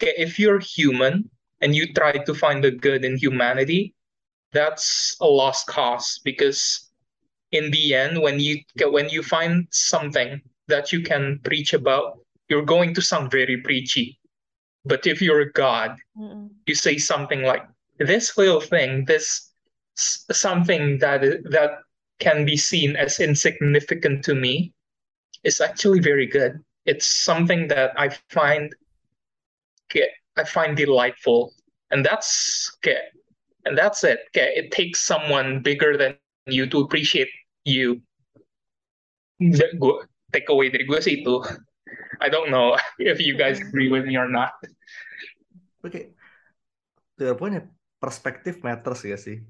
kayak 0.01 0.17
if 0.17 0.35
you're 0.41 0.59
human 0.59 1.29
and 1.61 1.71
you 1.75 1.93
try 1.93 2.11
to 2.11 2.33
find 2.33 2.63
the 2.63 2.71
good 2.73 3.05
in 3.05 3.15
humanity, 3.15 3.95
that's 4.51 5.15
a 5.21 5.27
lost 5.27 5.67
cause 5.67 6.19
because 6.25 6.89
in 7.51 7.71
the 7.71 7.95
end, 7.95 8.21
when 8.21 8.39
you 8.39 8.61
when 8.91 9.09
you 9.09 9.23
find 9.23 9.67
something 9.71 10.41
that 10.67 10.91
you 10.91 11.01
can 11.01 11.39
preach 11.43 11.73
about, 11.73 12.19
you're 12.49 12.65
going 12.65 12.93
to 12.95 13.01
sound 13.01 13.31
very 13.31 13.57
preachy. 13.57 14.19
But 14.85 15.05
if 15.05 15.21
you're 15.21 15.41
a 15.41 15.51
God, 15.51 15.97
Mm-mm. 16.17 16.49
you 16.65 16.75
say 16.75 16.97
something 16.97 17.43
like 17.43 17.65
this 17.99 18.37
little 18.37 18.61
thing, 18.61 19.05
this 19.05 19.51
something 19.95 20.97
that 20.99 21.21
that 21.51 21.71
can 22.19 22.45
be 22.45 22.57
seen 22.57 22.95
as 22.95 23.19
insignificant 23.19 24.23
to 24.25 24.35
me, 24.35 24.73
is 25.43 25.61
actually 25.61 25.99
very 25.99 26.25
good. 26.25 26.59
It's 26.85 27.05
something 27.05 27.67
that 27.67 27.91
I 27.97 28.09
find 28.29 28.73
okay, 29.91 30.09
I 30.37 30.43
find 30.43 30.75
delightful, 30.75 31.53
and 31.91 32.05
that's 32.05 32.71
okay, 32.79 33.11
and 33.65 33.77
that's 33.77 34.03
it. 34.03 34.19
Okay, 34.31 34.53
it 34.55 34.71
takes 34.71 35.01
someone 35.01 35.61
bigger 35.61 35.97
than 35.97 36.15
you 36.47 36.65
to 36.67 36.79
appreciate 36.81 37.29
you. 37.65 38.01
Gua- 39.77 40.07
takeaway 40.31 40.71
dari 40.71 40.85
gue 40.85 40.99
sih 41.01 41.21
itu. 41.21 41.41
I 42.21 42.27
don't 42.29 42.51
know 42.51 42.75
if 42.99 43.19
you 43.19 43.37
guys 43.37 43.59
agree 43.59 43.89
with 43.89 44.05
me 44.05 44.17
or 44.17 44.27
not. 44.27 44.53
Oke, 45.83 46.15
to 47.17 47.21
your 47.23 47.35
point 47.35 47.63
perspektif 47.99 48.63
matters 48.63 49.03
ya 49.03 49.19
sih. 49.19 49.43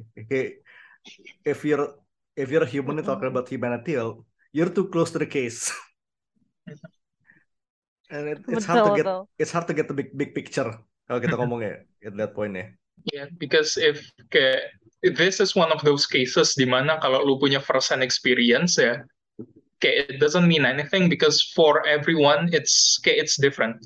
If 1.45 1.65
you're 1.65 1.93
if 2.33 2.49
you're 2.49 2.65
a 2.65 2.69
human 2.69 2.97
and 2.97 3.05
talking 3.05 3.29
about 3.29 3.49
humanity, 3.49 3.95
well, 3.97 4.25
you're 4.53 4.73
too 4.73 4.89
close 4.89 5.11
to 5.13 5.19
the 5.21 5.29
case. 5.29 5.69
And 8.09 8.25
it, 8.25 8.41
it's 8.49 8.65
hard 8.65 8.89
to 8.89 8.97
get 8.97 9.05
betul. 9.05 9.29
it's 9.37 9.53
hard 9.53 9.69
to 9.69 9.73
get 9.77 9.85
the 9.85 9.93
big 9.93 10.09
big 10.17 10.33
picture 10.33 10.73
kalau 11.05 11.21
kita 11.21 11.37
ngomong 11.37 11.61
ya 11.61 11.77
at 12.09 12.17
that 12.17 12.33
point 12.33 12.57
ya. 12.57 12.65
Yeah, 13.13 13.29
because 13.37 13.77
if 13.77 14.01
kayak 14.33 14.73
this 15.13 15.37
is 15.37 15.53
one 15.53 15.69
of 15.69 15.85
those 15.85 16.09
cases 16.09 16.57
di 16.57 16.65
mana 16.65 16.97
kalau 16.99 17.21
lu 17.21 17.37
punya 17.37 17.61
first 17.61 17.93
hand 17.93 18.01
experience 18.01 18.81
ya, 18.81 19.05
kayak 19.79 20.15
it 20.15 20.17
doesn't 20.19 20.47
mean 20.47 20.67
anything 20.67 21.07
because 21.07 21.39
for 21.55 21.83
everyone 21.87 22.51
it's 22.51 22.99
kayak 23.03 23.27
it's 23.27 23.39
different. 23.39 23.79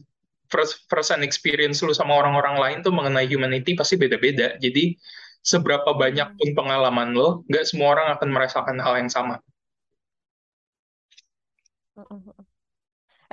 First 0.54 1.10
hand 1.10 1.26
experience 1.26 1.82
lu 1.82 1.98
sama 1.98 2.14
orang-orang 2.14 2.62
lain 2.62 2.78
tuh 2.86 2.94
mengenai 2.94 3.26
humanity 3.26 3.74
pasti 3.74 3.98
beda-beda. 3.98 4.54
Jadi 4.62 4.94
seberapa 5.42 5.98
banyak 5.98 6.38
pun 6.38 6.50
pengalaman 6.54 7.18
lo, 7.18 7.42
nggak 7.50 7.66
semua 7.66 7.98
orang 7.98 8.08
akan 8.14 8.30
merasakan 8.30 8.78
hal 8.78 8.94
yang 9.02 9.10
sama. 9.10 9.42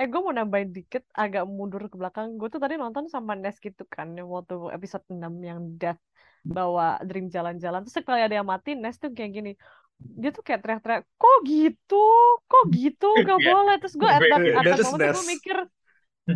Eh 0.01 0.09
gue 0.09 0.17
mau 0.17 0.33
nambahin 0.33 0.73
dikit 0.73 1.05
agak 1.13 1.45
mundur 1.45 1.85
ke 1.85 1.93
belakang 1.93 2.37
Gue 2.37 2.49
tuh 2.49 2.57
tadi 2.57 2.73
nonton 2.73 3.05
sama 3.05 3.37
Nes 3.37 3.57
gitu 3.61 3.85
kan 3.85 4.13
Waktu 4.17 4.73
episode 4.73 5.05
6 5.09 5.17
yang 5.45 5.77
Death 5.77 6.01
Bawa 6.41 6.97
Dream 7.05 7.29
jalan-jalan 7.29 7.85
Terus 7.85 8.01
sekali 8.01 8.21
ada 8.21 8.33
yang 8.33 8.49
mati 8.49 8.73
Nes 8.73 8.97
tuh 8.97 9.13
kayak 9.13 9.31
gini 9.33 9.51
Dia 10.21 10.29
tuh 10.35 10.43
kayak 10.45 10.59
teriak-teriak 10.63 11.03
Kok 11.21 11.37
gitu? 11.49 11.95
Kok 12.49 12.63
gitu? 12.77 13.05
Gak 13.27 13.39
Yeah. 13.39 13.47
boleh 13.47 13.73
Terus 13.81 13.95
gue 14.01 14.09
at 14.11 14.25
that, 14.29 14.43
at 14.59 14.67
that 14.71 14.81
moment 14.83 15.01
tuh 15.05 15.11
gue 15.15 15.25
mikir 15.25 15.57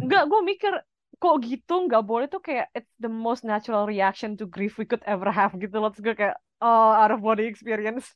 Enggak, 0.04 0.24
gue 0.32 0.42
mikir 0.52 0.74
Kok 1.22 1.36
gitu? 1.48 1.74
Gak 1.92 2.04
boleh 2.10 2.28
tuh 2.34 2.42
kayak 2.44 2.66
It's 2.78 2.92
the 3.02 3.12
most 3.12 3.44
natural 3.48 3.84
reaction 3.88 4.36
to 4.40 4.46
grief 4.50 4.78
we 4.82 4.86
could 4.90 5.04
ever 5.08 5.30
have 5.32 5.56
gitu 5.60 5.76
loh 5.82 5.90
Terus 5.94 6.04
gue 6.06 6.16
kayak 6.18 6.38
Oh, 6.64 6.92
out 6.96 7.12
of 7.12 7.20
body 7.22 7.46
experience 7.52 8.16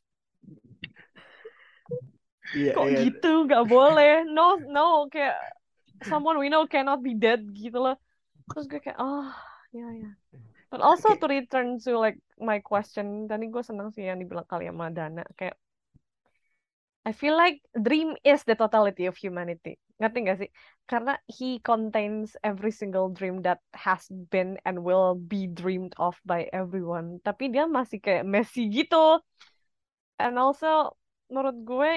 Iya, 2.57 2.73
kok 2.73 2.87
iya. 2.87 2.99
gitu 2.99 3.27
nggak 3.45 3.63
boleh 3.73 4.07
no 4.35 4.41
no 4.73 4.81
kayak 5.13 5.35
someone 6.09 6.37
we 6.41 6.47
know 6.51 6.63
cannot 6.73 6.99
be 7.07 7.11
dead 7.23 7.41
gitu 7.61 7.77
loh 7.85 7.95
terus 8.51 8.65
gue 8.71 8.79
kayak 8.85 8.99
oh 9.03 9.27
ya 9.77 9.85
ya 10.01 10.09
but 10.69 10.81
also 10.81 11.17
to 11.17 11.25
return 11.25 11.81
to 11.81 11.97
like 11.97 12.17
my 12.37 12.61
question 12.61 13.25
tadi 13.25 13.49
gue 13.49 13.61
seneng 13.65 13.89
sih 13.89 14.05
yang 14.05 14.21
dibilang 14.21 14.45
kali 14.45 14.69
sama 14.69 14.93
Dana 14.93 15.25
kayak 15.33 15.57
I 17.07 17.11
feel 17.11 17.33
like 17.33 17.63
dream 17.73 18.13
is 18.21 18.43
the 18.43 18.53
totality 18.53 19.07
of 19.07 19.17
humanity. 19.17 19.79
Ngerti 19.97 20.17
gak 20.29 20.37
sih? 20.45 20.51
Karena 20.85 21.17
he 21.25 21.57
contains 21.63 22.35
every 22.43 22.69
single 22.69 23.09
dream 23.09 23.41
that 23.47 23.63
has 23.73 24.05
been 24.29 24.59
and 24.67 24.83
will 24.83 25.15
be 25.15 25.47
dreamed 25.47 25.95
of 25.97 26.19
by 26.21 26.45
everyone. 26.53 27.17
Tapi 27.23 27.49
dia 27.49 27.65
masih 27.65 28.03
kayak 28.03 28.27
messy 28.27 28.67
gitu. 28.69 29.17
And 30.19 30.35
also 30.35 30.93
menurut 31.31 31.57
gue 31.63 31.91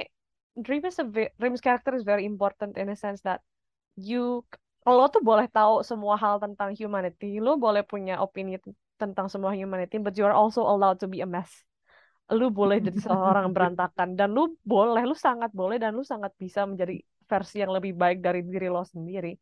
dream 0.64 0.86
is 0.86 0.96
a 1.02 1.06
dream's 1.36 1.60
character 1.60 1.92
is 1.92 2.06
very 2.06 2.24
important 2.24 2.78
in 2.78 2.88
a 2.88 2.96
sense 2.96 3.20
that 3.26 3.42
you 3.98 4.46
lo 4.82 5.06
tuh 5.06 5.22
boleh 5.22 5.46
tahu 5.46 5.86
semua 5.86 6.18
hal 6.18 6.42
tentang 6.42 6.74
humanity. 6.74 7.38
Lo 7.38 7.54
boleh 7.54 7.86
punya 7.86 8.18
opini 8.18 8.58
tentang 8.98 9.30
semua 9.30 9.54
humanity 9.54 9.98
but 10.02 10.14
you 10.18 10.26
are 10.26 10.34
also 10.34 10.62
allowed 10.66 10.98
to 10.98 11.06
be 11.06 11.22
a 11.22 11.28
mess. 11.28 11.50
Lu 12.30 12.50
boleh 12.50 12.82
jadi 12.82 12.98
seorang 12.98 13.50
berantakan 13.54 14.18
dan 14.18 14.34
lu 14.34 14.58
boleh 14.66 15.06
lu 15.06 15.14
sangat 15.14 15.54
boleh 15.54 15.78
dan 15.78 15.94
lu 15.94 16.02
sangat 16.02 16.34
bisa 16.34 16.66
menjadi 16.66 16.98
versi 17.30 17.62
yang 17.62 17.70
lebih 17.70 17.94
baik 17.94 18.18
dari 18.18 18.42
diri 18.42 18.66
lo 18.66 18.82
sendiri. 18.82 19.38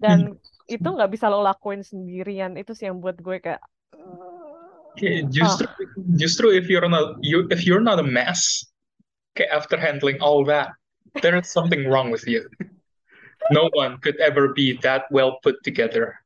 Dan 0.00 0.32
itu 0.66 0.88
nggak 0.88 1.10
bisa 1.12 1.28
lo 1.28 1.44
lakuin 1.44 1.84
sendirian. 1.84 2.56
Itu 2.56 2.72
sih 2.72 2.88
yang 2.88 2.98
buat 2.98 3.20
gue 3.20 3.38
kayak 3.38 3.62
Kayak 4.92 5.32
justru 5.32 5.66
justru 6.20 6.46
if 6.52 6.68
you're 6.68 6.84
not 6.84 7.16
you 7.24 7.48
if 7.48 7.64
you're 7.64 7.80
not 7.80 7.96
a 7.96 8.04
mess, 8.04 8.60
kayak 9.32 9.48
after 9.48 9.80
handling 9.80 10.20
all 10.20 10.44
that, 10.44 10.76
there 11.24 11.32
is 11.32 11.48
something 11.48 11.88
wrong 11.88 12.12
with 12.12 12.28
you. 12.28 12.44
No 13.50 13.70
one 13.72 13.98
could 13.98 14.18
ever 14.20 14.52
be 14.52 14.76
that 14.82 15.04
well 15.10 15.38
put 15.42 15.62
together. 15.64 16.18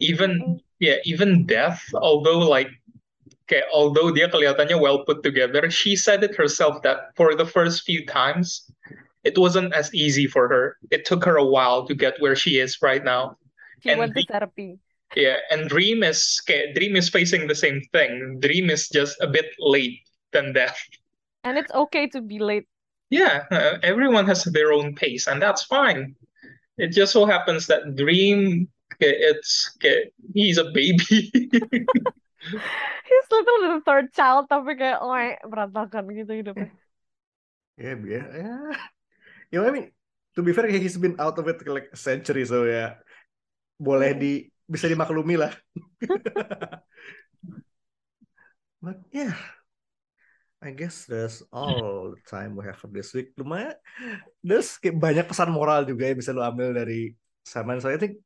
Even 0.00 0.60
yeah, 0.78 0.96
even 1.04 1.46
death, 1.46 1.82
although 1.94 2.38
like 2.38 2.68
okay, 3.44 3.62
although 3.72 4.10
dia 4.10 4.28
kelihatannya 4.28 4.80
well 4.80 5.04
put 5.04 5.22
together, 5.22 5.70
she 5.70 5.96
said 5.96 6.22
it 6.24 6.34
herself 6.36 6.82
that 6.82 7.12
for 7.16 7.34
the 7.34 7.44
first 7.46 7.82
few 7.84 8.06
times, 8.06 8.70
it 9.24 9.36
wasn't 9.36 9.72
as 9.74 9.92
easy 9.94 10.26
for 10.26 10.48
her. 10.48 10.78
It 10.90 11.04
took 11.04 11.24
her 11.24 11.36
a 11.36 11.44
while 11.44 11.86
to 11.86 11.94
get 11.94 12.20
where 12.20 12.36
she 12.36 12.58
is 12.58 12.80
right 12.82 13.04
now. 13.04 13.36
she 13.80 13.90
And 13.90 13.98
went 14.00 14.14
to 14.16 14.24
therapy 14.24 14.78
Yeah, 15.16 15.42
and 15.50 15.68
Dream 15.68 16.02
is 16.06 16.40
kayak 16.46 16.74
Dream 16.78 16.94
is 16.94 17.10
facing 17.10 17.46
the 17.50 17.54
same 17.58 17.82
thing. 17.90 18.38
Dream 18.40 18.70
is 18.70 18.86
just 18.88 19.18
a 19.20 19.26
bit 19.26 19.50
late 19.58 19.98
than 20.32 20.52
Death. 20.54 20.78
and 21.44 21.58
it's 21.58 21.72
okay 21.72 22.06
to 22.08 22.20
be 22.20 22.38
late 22.38 22.68
Yeah, 23.10 23.44
uh, 23.50 23.78
everyone 23.82 24.26
has 24.30 24.44
their 24.46 24.72
own 24.72 24.94
pace, 24.94 25.26
and 25.26 25.42
that's 25.42 25.66
fine. 25.66 26.14
It 26.78 26.94
just 26.94 27.12
so 27.12 27.26
happens 27.26 27.66
that 27.66 27.98
Dream, 27.98 28.70
it's 29.02 29.76
he's 30.32 30.58
a 30.58 30.70
baby. 30.70 31.30
He's 33.10 33.26
literally 33.28 33.68
the 33.76 33.82
third 33.84 34.14
child 34.14 34.48
tapi 34.48 34.78
kayak 34.78 35.02
oh 35.02 35.12
berantakan 35.44 36.08
gitu 36.14 36.32
hidupnya. 36.40 36.70
Yeah, 37.76 37.96
yeah, 38.00 38.26
yeah. 38.30 38.76
You 39.50 39.60
know, 39.60 39.66
I 39.66 39.72
mean, 39.72 39.86
to 40.36 40.40
be 40.44 40.52
fair, 40.52 40.68
he's 40.68 40.96
been 40.96 41.18
out 41.18 41.36
of 41.40 41.48
it 41.48 41.64
like 41.66 41.90
a 41.92 41.98
century, 41.98 42.46
so 42.46 42.64
ya 42.68 42.94
boleh 43.80 44.14
di 44.14 44.46
bisa 44.68 44.86
dimaklumi 44.86 45.34
lah. 45.40 45.52
But 48.80 48.96
yeah, 49.12 49.36
I 50.60 50.76
guess 50.76 51.08
that's 51.08 51.40
all 51.48 52.12
the 52.12 52.20
time 52.28 52.52
we 52.52 52.68
have 52.68 52.76
for 52.76 52.92
this 52.92 53.16
week. 53.16 53.32
Lumayan, 53.40 53.80
there's 54.44 54.76
banyak 54.76 55.24
pesan 55.24 55.48
moral 55.48 55.88
juga 55.88 56.12
yang 56.12 56.20
bisa 56.20 56.36
lo 56.36 56.44
ambil 56.44 56.76
dari 56.76 57.16
Saman. 57.40 57.80
So 57.80 57.88
I 57.88 57.96
think, 57.96 58.20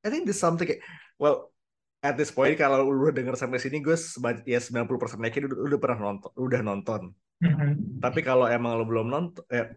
I 0.00 0.08
think 0.08 0.24
this 0.24 0.40
something 0.40 0.64
kayak, 0.64 0.80
well, 1.20 1.52
at 2.00 2.16
this 2.16 2.32
point 2.32 2.56
kalau 2.56 2.88
lu 2.88 3.12
udah 3.12 3.12
denger 3.12 3.36
sampai 3.36 3.60
sini, 3.60 3.84
gue 3.84 3.92
sebanyak 3.92 4.48
ya 4.48 4.56
90% 4.56 5.20
yakin 5.20 5.42
udah, 5.52 5.58
udah 5.68 5.78
pernah 5.78 5.98
nonton, 6.00 6.32
udah 6.32 6.60
nonton. 6.64 7.02
Tapi 8.00 8.20
kalau 8.24 8.48
emang 8.48 8.80
lo 8.80 8.84
belum 8.88 9.12
nonton, 9.12 9.44
eh, 9.52 9.76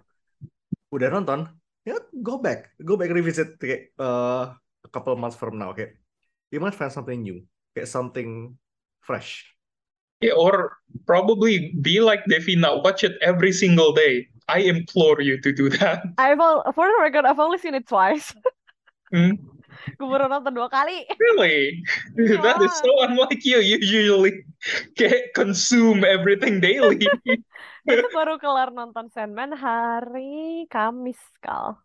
udah 0.88 1.08
nonton, 1.12 1.52
ya 1.84 2.00
go 2.24 2.40
back, 2.40 2.72
go 2.80 2.96
back 2.96 3.12
revisit 3.12 3.60
kayak 3.60 3.92
uh, 4.00 4.56
a 4.56 4.90
couple 4.92 5.16
months 5.20 5.36
from 5.36 5.60
now, 5.60 5.76
kayak 5.76 6.00
you 6.48 6.64
might 6.64 6.76
find 6.76 6.96
something 6.96 7.20
new, 7.20 7.44
kayak 7.76 7.92
something 7.92 8.56
fresh. 9.04 9.52
Yeah, 10.24 10.40
or 10.40 10.80
probably 11.06 11.76
be 11.84 12.00
like 12.00 12.24
Devina, 12.32 12.80
watch 12.84 13.04
it 13.04 13.20
every 13.20 13.52
single 13.52 13.92
day. 13.92 14.28
I 14.48 14.60
implore 14.68 15.20
you 15.20 15.40
to 15.42 15.52
do 15.52 15.70
that. 15.80 16.04
I've 16.18 16.40
all, 16.40 16.64
for 16.76 16.88
the 16.88 16.98
record 17.00 17.26
I've 17.26 17.40
only 17.40 17.58
seen 17.60 17.76
it 17.76 17.88
twice. 17.88 18.36
Hmm? 19.12 19.40
Gue 20.00 20.08
baru 20.08 20.32
nonton 20.32 20.56
dua 20.56 20.72
kali. 20.72 21.04
Really? 21.20 21.84
That 22.40 22.64
is 22.64 22.72
so 22.80 22.92
unlike 23.04 23.44
you. 23.44 23.60
You 23.60 23.84
usually 23.84 24.48
get 24.96 25.36
consume 25.36 26.08
everything 26.08 26.64
daily. 26.64 27.04
Tuh 27.84 28.10
baru 28.16 28.40
kelar 28.40 28.72
nonton 28.72 29.12
Sandman 29.12 29.52
hari 29.52 30.72
Kamis, 30.72 31.20
Kal. 31.44 31.84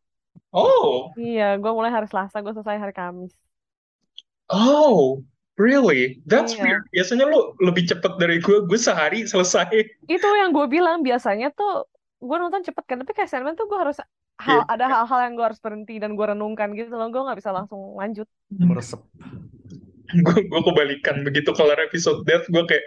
Oh, 0.54 1.10
Iya, 1.18 1.58
gue 1.60 1.72
mulai 1.74 1.90
hari 1.92 2.06
Selasa, 2.08 2.40
gue 2.40 2.54
selesai 2.54 2.78
hari 2.78 2.94
Kamis. 2.94 3.34
oh, 4.48 5.20
really? 5.58 6.22
That's 6.24 6.54
Iya. 6.54 6.62
weird. 6.64 6.82
Biasanya 6.94 7.24
lu 7.26 7.52
lebih 7.60 7.84
cepet 7.84 8.12
dari 8.16 8.38
gue. 8.38 8.64
Gue 8.64 8.78
sehari 8.78 9.26
selesai. 9.26 9.68
Itu 10.06 10.26
yang 10.38 10.54
gue 10.54 10.66
bilang, 10.70 11.02
biasanya 11.02 11.50
tuh 11.52 11.84
gue 12.18 12.36
nonton 12.38 12.62
cepet 12.62 12.84
kan, 12.86 12.96
tapi 13.02 13.12
kayak 13.12 13.30
Sandman 13.30 13.54
tuh 13.54 13.66
gue 13.66 13.78
harus 13.78 13.98
hal, 14.38 14.62
Iya. 14.62 14.70
ada 14.70 14.84
hal-hal 14.86 15.18
yang 15.30 15.34
gue 15.34 15.46
harus 15.50 15.58
berhenti 15.58 15.98
dan 15.98 16.14
gue 16.14 16.26
renungkan 16.26 16.70
gitu 16.74 16.94
loh, 16.94 17.10
gue 17.10 17.22
nggak 17.22 17.38
bisa 17.38 17.50
langsung 17.50 17.94
lanjut. 17.94 18.26
Meresep. 18.50 19.02
gue 20.24 20.40
gue 20.48 20.60
kebalikan. 20.64 21.20
Begitu 21.24 21.52
kelar 21.52 21.76
episode 21.80 22.24
death 22.24 22.48
gue 22.48 22.64
kayak 22.64 22.84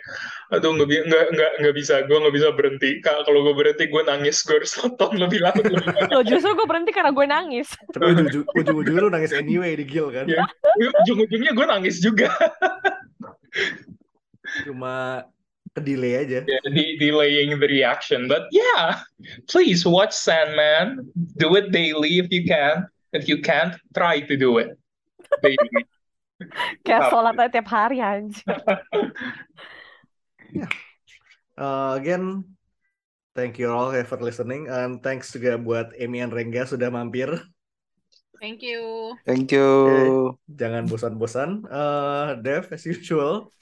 aduh 0.50 0.74
nggak 0.74 0.90
nggak 0.90 1.26
nggak 1.38 1.52
nggak 1.62 1.76
bisa. 1.78 2.02
Gue 2.10 2.18
nggak 2.18 2.36
bisa 2.36 2.50
berhenti. 2.58 2.98
Kak 3.06 3.30
kalau 3.30 3.46
gue 3.46 3.54
berhenti 3.54 3.86
gue 3.90 4.02
nangis. 4.02 4.42
Gue 4.42 4.62
harus 4.62 4.74
nonton 4.82 5.22
lebih 5.22 5.40
lama. 5.46 5.62
Loh, 6.14 6.24
justru 6.26 6.52
gue 6.58 6.68
berhenti 6.68 6.92
karena 6.92 7.12
gue 7.14 7.26
nangis. 7.30 7.78
Tapi 7.94 8.26
ujung- 8.26 8.50
ujung-ujungnya 8.58 9.02
lu 9.06 9.12
nangis 9.14 9.32
anyway 9.34 9.78
di 9.78 9.86
Gil 9.86 10.10
kan. 10.10 10.26
Ya, 10.26 10.46
ujung-ujungnya 11.06 11.54
gue 11.54 11.66
nangis 11.70 12.02
juga. 12.02 12.34
Cuma 14.66 15.26
ke 15.72 15.80
delay 15.80 16.28
aja. 16.28 16.44
Di 16.46 17.00
delaying 17.00 17.56
the 17.62 17.70
reaction. 17.70 18.28
But 18.28 18.50
yeah. 18.52 19.06
Please 19.48 19.86
watch 19.86 20.12
Sandman. 20.12 21.08
Do 21.38 21.56
it 21.56 21.72
daily 21.72 22.20
if 22.20 22.28
you 22.34 22.44
can. 22.44 22.90
If 23.12 23.28
you 23.28 23.44
can't 23.44 23.76
try 23.92 24.24
to 24.24 24.36
do 24.40 24.56
it 24.60 24.72
daily 25.44 25.84
Kayak 26.86 27.12
sholat 27.12 27.36
aja 27.38 27.50
tiap 27.52 27.68
hari 27.70 28.02
anjir. 28.02 28.44
Uh, 31.56 31.94
again, 32.00 32.44
thank 33.38 33.60
you 33.62 33.70
all 33.72 33.92
for 34.04 34.20
listening 34.20 34.68
and 34.68 35.00
thanks 35.06 35.32
juga 35.32 35.56
buat 35.56 35.94
Amy 35.98 36.20
and 36.24 36.34
Rengga 36.34 36.68
sudah 36.68 36.90
mampir. 36.92 37.30
Thank 38.42 38.66
you. 38.66 39.14
Thank 39.22 39.54
you. 39.54 39.70
Jangan 40.50 40.90
bosan-bosan. 40.90 41.62
Uh, 41.70 42.42
Dev, 42.42 42.74
as 42.74 42.82
usual, 42.90 43.54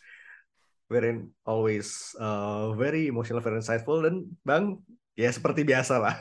very 0.87 1.19
always 1.43 2.15
uh, 2.15 2.71
very 2.79 3.11
emotional, 3.11 3.43
very 3.43 3.59
insightful 3.59 3.99
dan 3.99 4.23
Bang, 4.47 4.79
ya 5.19 5.27
seperti 5.35 5.67
biasa 5.67 5.99
lah. 5.99 6.15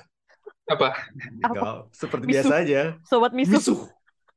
apa 0.69 0.93
Nggak- 1.49 1.89
seperti 1.97 2.25
Misu. 2.29 2.35
biasa 2.37 2.53
aja. 2.61 2.81
Sobat 3.09 3.33
misu. 3.33 3.57
Misuh. 3.57 3.81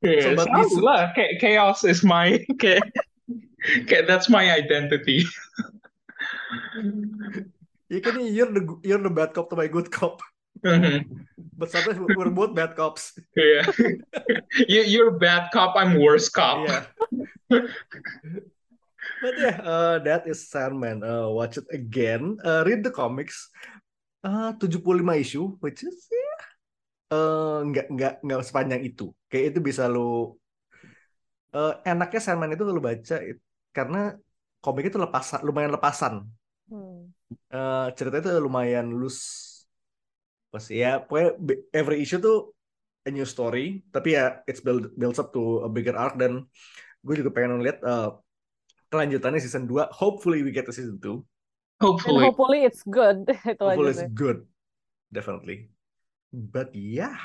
Ya, 0.02 0.34
Sobat 0.34 0.46
selalu 0.50 0.66
bisu. 0.66 0.80
lah 0.82 1.00
chaos 1.38 1.86
is 1.86 2.02
my 2.02 2.42
kayak 2.62 2.82
kayak 3.86 4.10
that's 4.10 4.26
my 4.26 4.50
identity 4.50 5.22
Ya 7.92 8.00
kan 8.00 8.18
you're 8.24 8.50
the 8.50 8.64
you're 8.82 8.98
the 9.02 9.12
bad 9.12 9.36
cop 9.36 9.52
to 9.52 9.56
my 9.56 9.68
good 9.68 9.92
cop. 9.92 10.18
Mhm. 10.64 11.28
But 11.60 11.68
sometimes 11.70 12.00
we're 12.00 12.32
both 12.32 12.56
bad 12.56 12.72
cops. 12.72 13.12
Yeah. 13.36 13.68
you, 14.64 14.82
you're 14.88 15.12
bad 15.12 15.52
cop, 15.52 15.76
I'm 15.76 16.00
worse 16.00 16.32
cop. 16.32 16.64
Yeah. 16.66 16.88
But 19.22 19.34
yeah, 19.38 19.56
uh, 19.62 19.96
that 20.08 20.24
is 20.26 20.48
Sandman. 20.48 21.04
Uh, 21.04 21.28
watch 21.28 21.60
it 21.60 21.68
again. 21.70 22.40
Uh, 22.42 22.64
read 22.66 22.82
the 22.82 22.90
comics. 22.90 23.50
Uh, 24.24 24.54
75 24.56 25.02
issue, 25.18 25.58
which 25.60 25.82
is 25.84 26.06
ya 26.10 26.34
uh, 27.12 27.56
nggak 27.68 27.86
nggak 27.94 28.12
nggak 28.24 28.40
sepanjang 28.48 28.82
itu. 28.88 29.04
Kayak 29.30 29.44
itu 29.54 29.60
bisa 29.68 29.82
lu 29.94 30.00
uh, 31.56 31.72
enaknya 31.90 32.20
Sandman 32.24 32.52
itu 32.54 32.62
lu 32.76 32.80
baca 32.88 33.16
it- 33.30 33.42
karena 33.76 33.98
komik 34.64 34.84
itu 34.92 34.98
lepasan, 35.00 35.40
lumayan 35.46 35.72
lepasan. 35.76 36.14
Hmm. 36.68 37.12
Eh, 37.52 37.86
ceritanya 37.96 38.22
itu 38.28 38.30
lumayan 38.46 38.86
loose. 39.00 39.24
Pas 40.52 40.64
ya, 40.68 41.00
pokoknya 41.00 41.30
every 41.72 41.96
issue 42.04 42.20
tuh 42.20 42.52
a 43.08 43.10
new 43.10 43.24
story, 43.24 43.82
tapi 43.90 44.14
ya 44.16 44.44
it's 44.46 44.60
build 44.60 44.92
builds 45.00 45.18
up 45.18 45.32
to 45.32 45.64
a 45.66 45.68
bigger 45.72 45.96
arc 45.96 46.14
dan 46.20 46.44
gue 47.02 47.14
juga 47.20 47.30
pengen 47.34 47.58
ngeliat 47.58 47.78
eh, 47.82 48.08
kelanjutannya 48.92 49.40
season 49.42 49.64
2. 49.66 49.88
Hopefully 49.90 50.44
we 50.44 50.52
get 50.52 50.68
to 50.68 50.74
season 50.74 51.00
2. 51.00 51.24
And 51.82 51.88
Hopefully. 51.88 52.24
hopefully 52.24 52.60
it's 52.68 52.82
good. 52.86 53.26
Itu 53.52 53.58
Hopefully 53.64 53.90
it's 53.90 54.06
good. 54.14 54.46
Definitely. 55.12 55.72
But 56.32 56.72
yeah. 56.72 57.20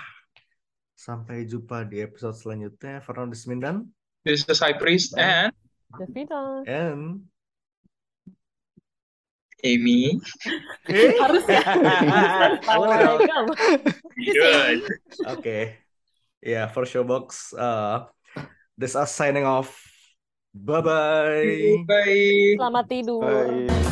Sampai 0.97 1.47
jumpa 1.47 1.88
di 1.88 2.03
episode 2.03 2.35
selanjutnya. 2.35 2.99
Fernando 2.99 3.31
Desmindan 3.31 3.88
This 4.27 4.43
is 4.51 4.59
High 4.59 4.75
Priest 4.75 5.15
and 5.15 5.55
Devita. 5.95 6.67
and 6.67 7.23
Amy. 9.63 10.19
Harus 11.23 11.47
ya. 11.47 11.63
Assalamualaikum. 12.59 13.45
Good. 14.19 14.79
Okay. 15.39 15.79
Yeah, 16.43 16.67
for 16.67 16.84
Showbox. 16.84 17.55
Uh, 17.55 18.11
this 18.77 18.99
us 18.99 19.15
signing 19.15 19.47
off. 19.47 19.79
Bye 20.51 20.84
bye. 20.84 21.81
Bye. 21.88 22.59
Selamat 22.59 22.85
tidur. 22.91 23.23
Bye. 23.23 23.86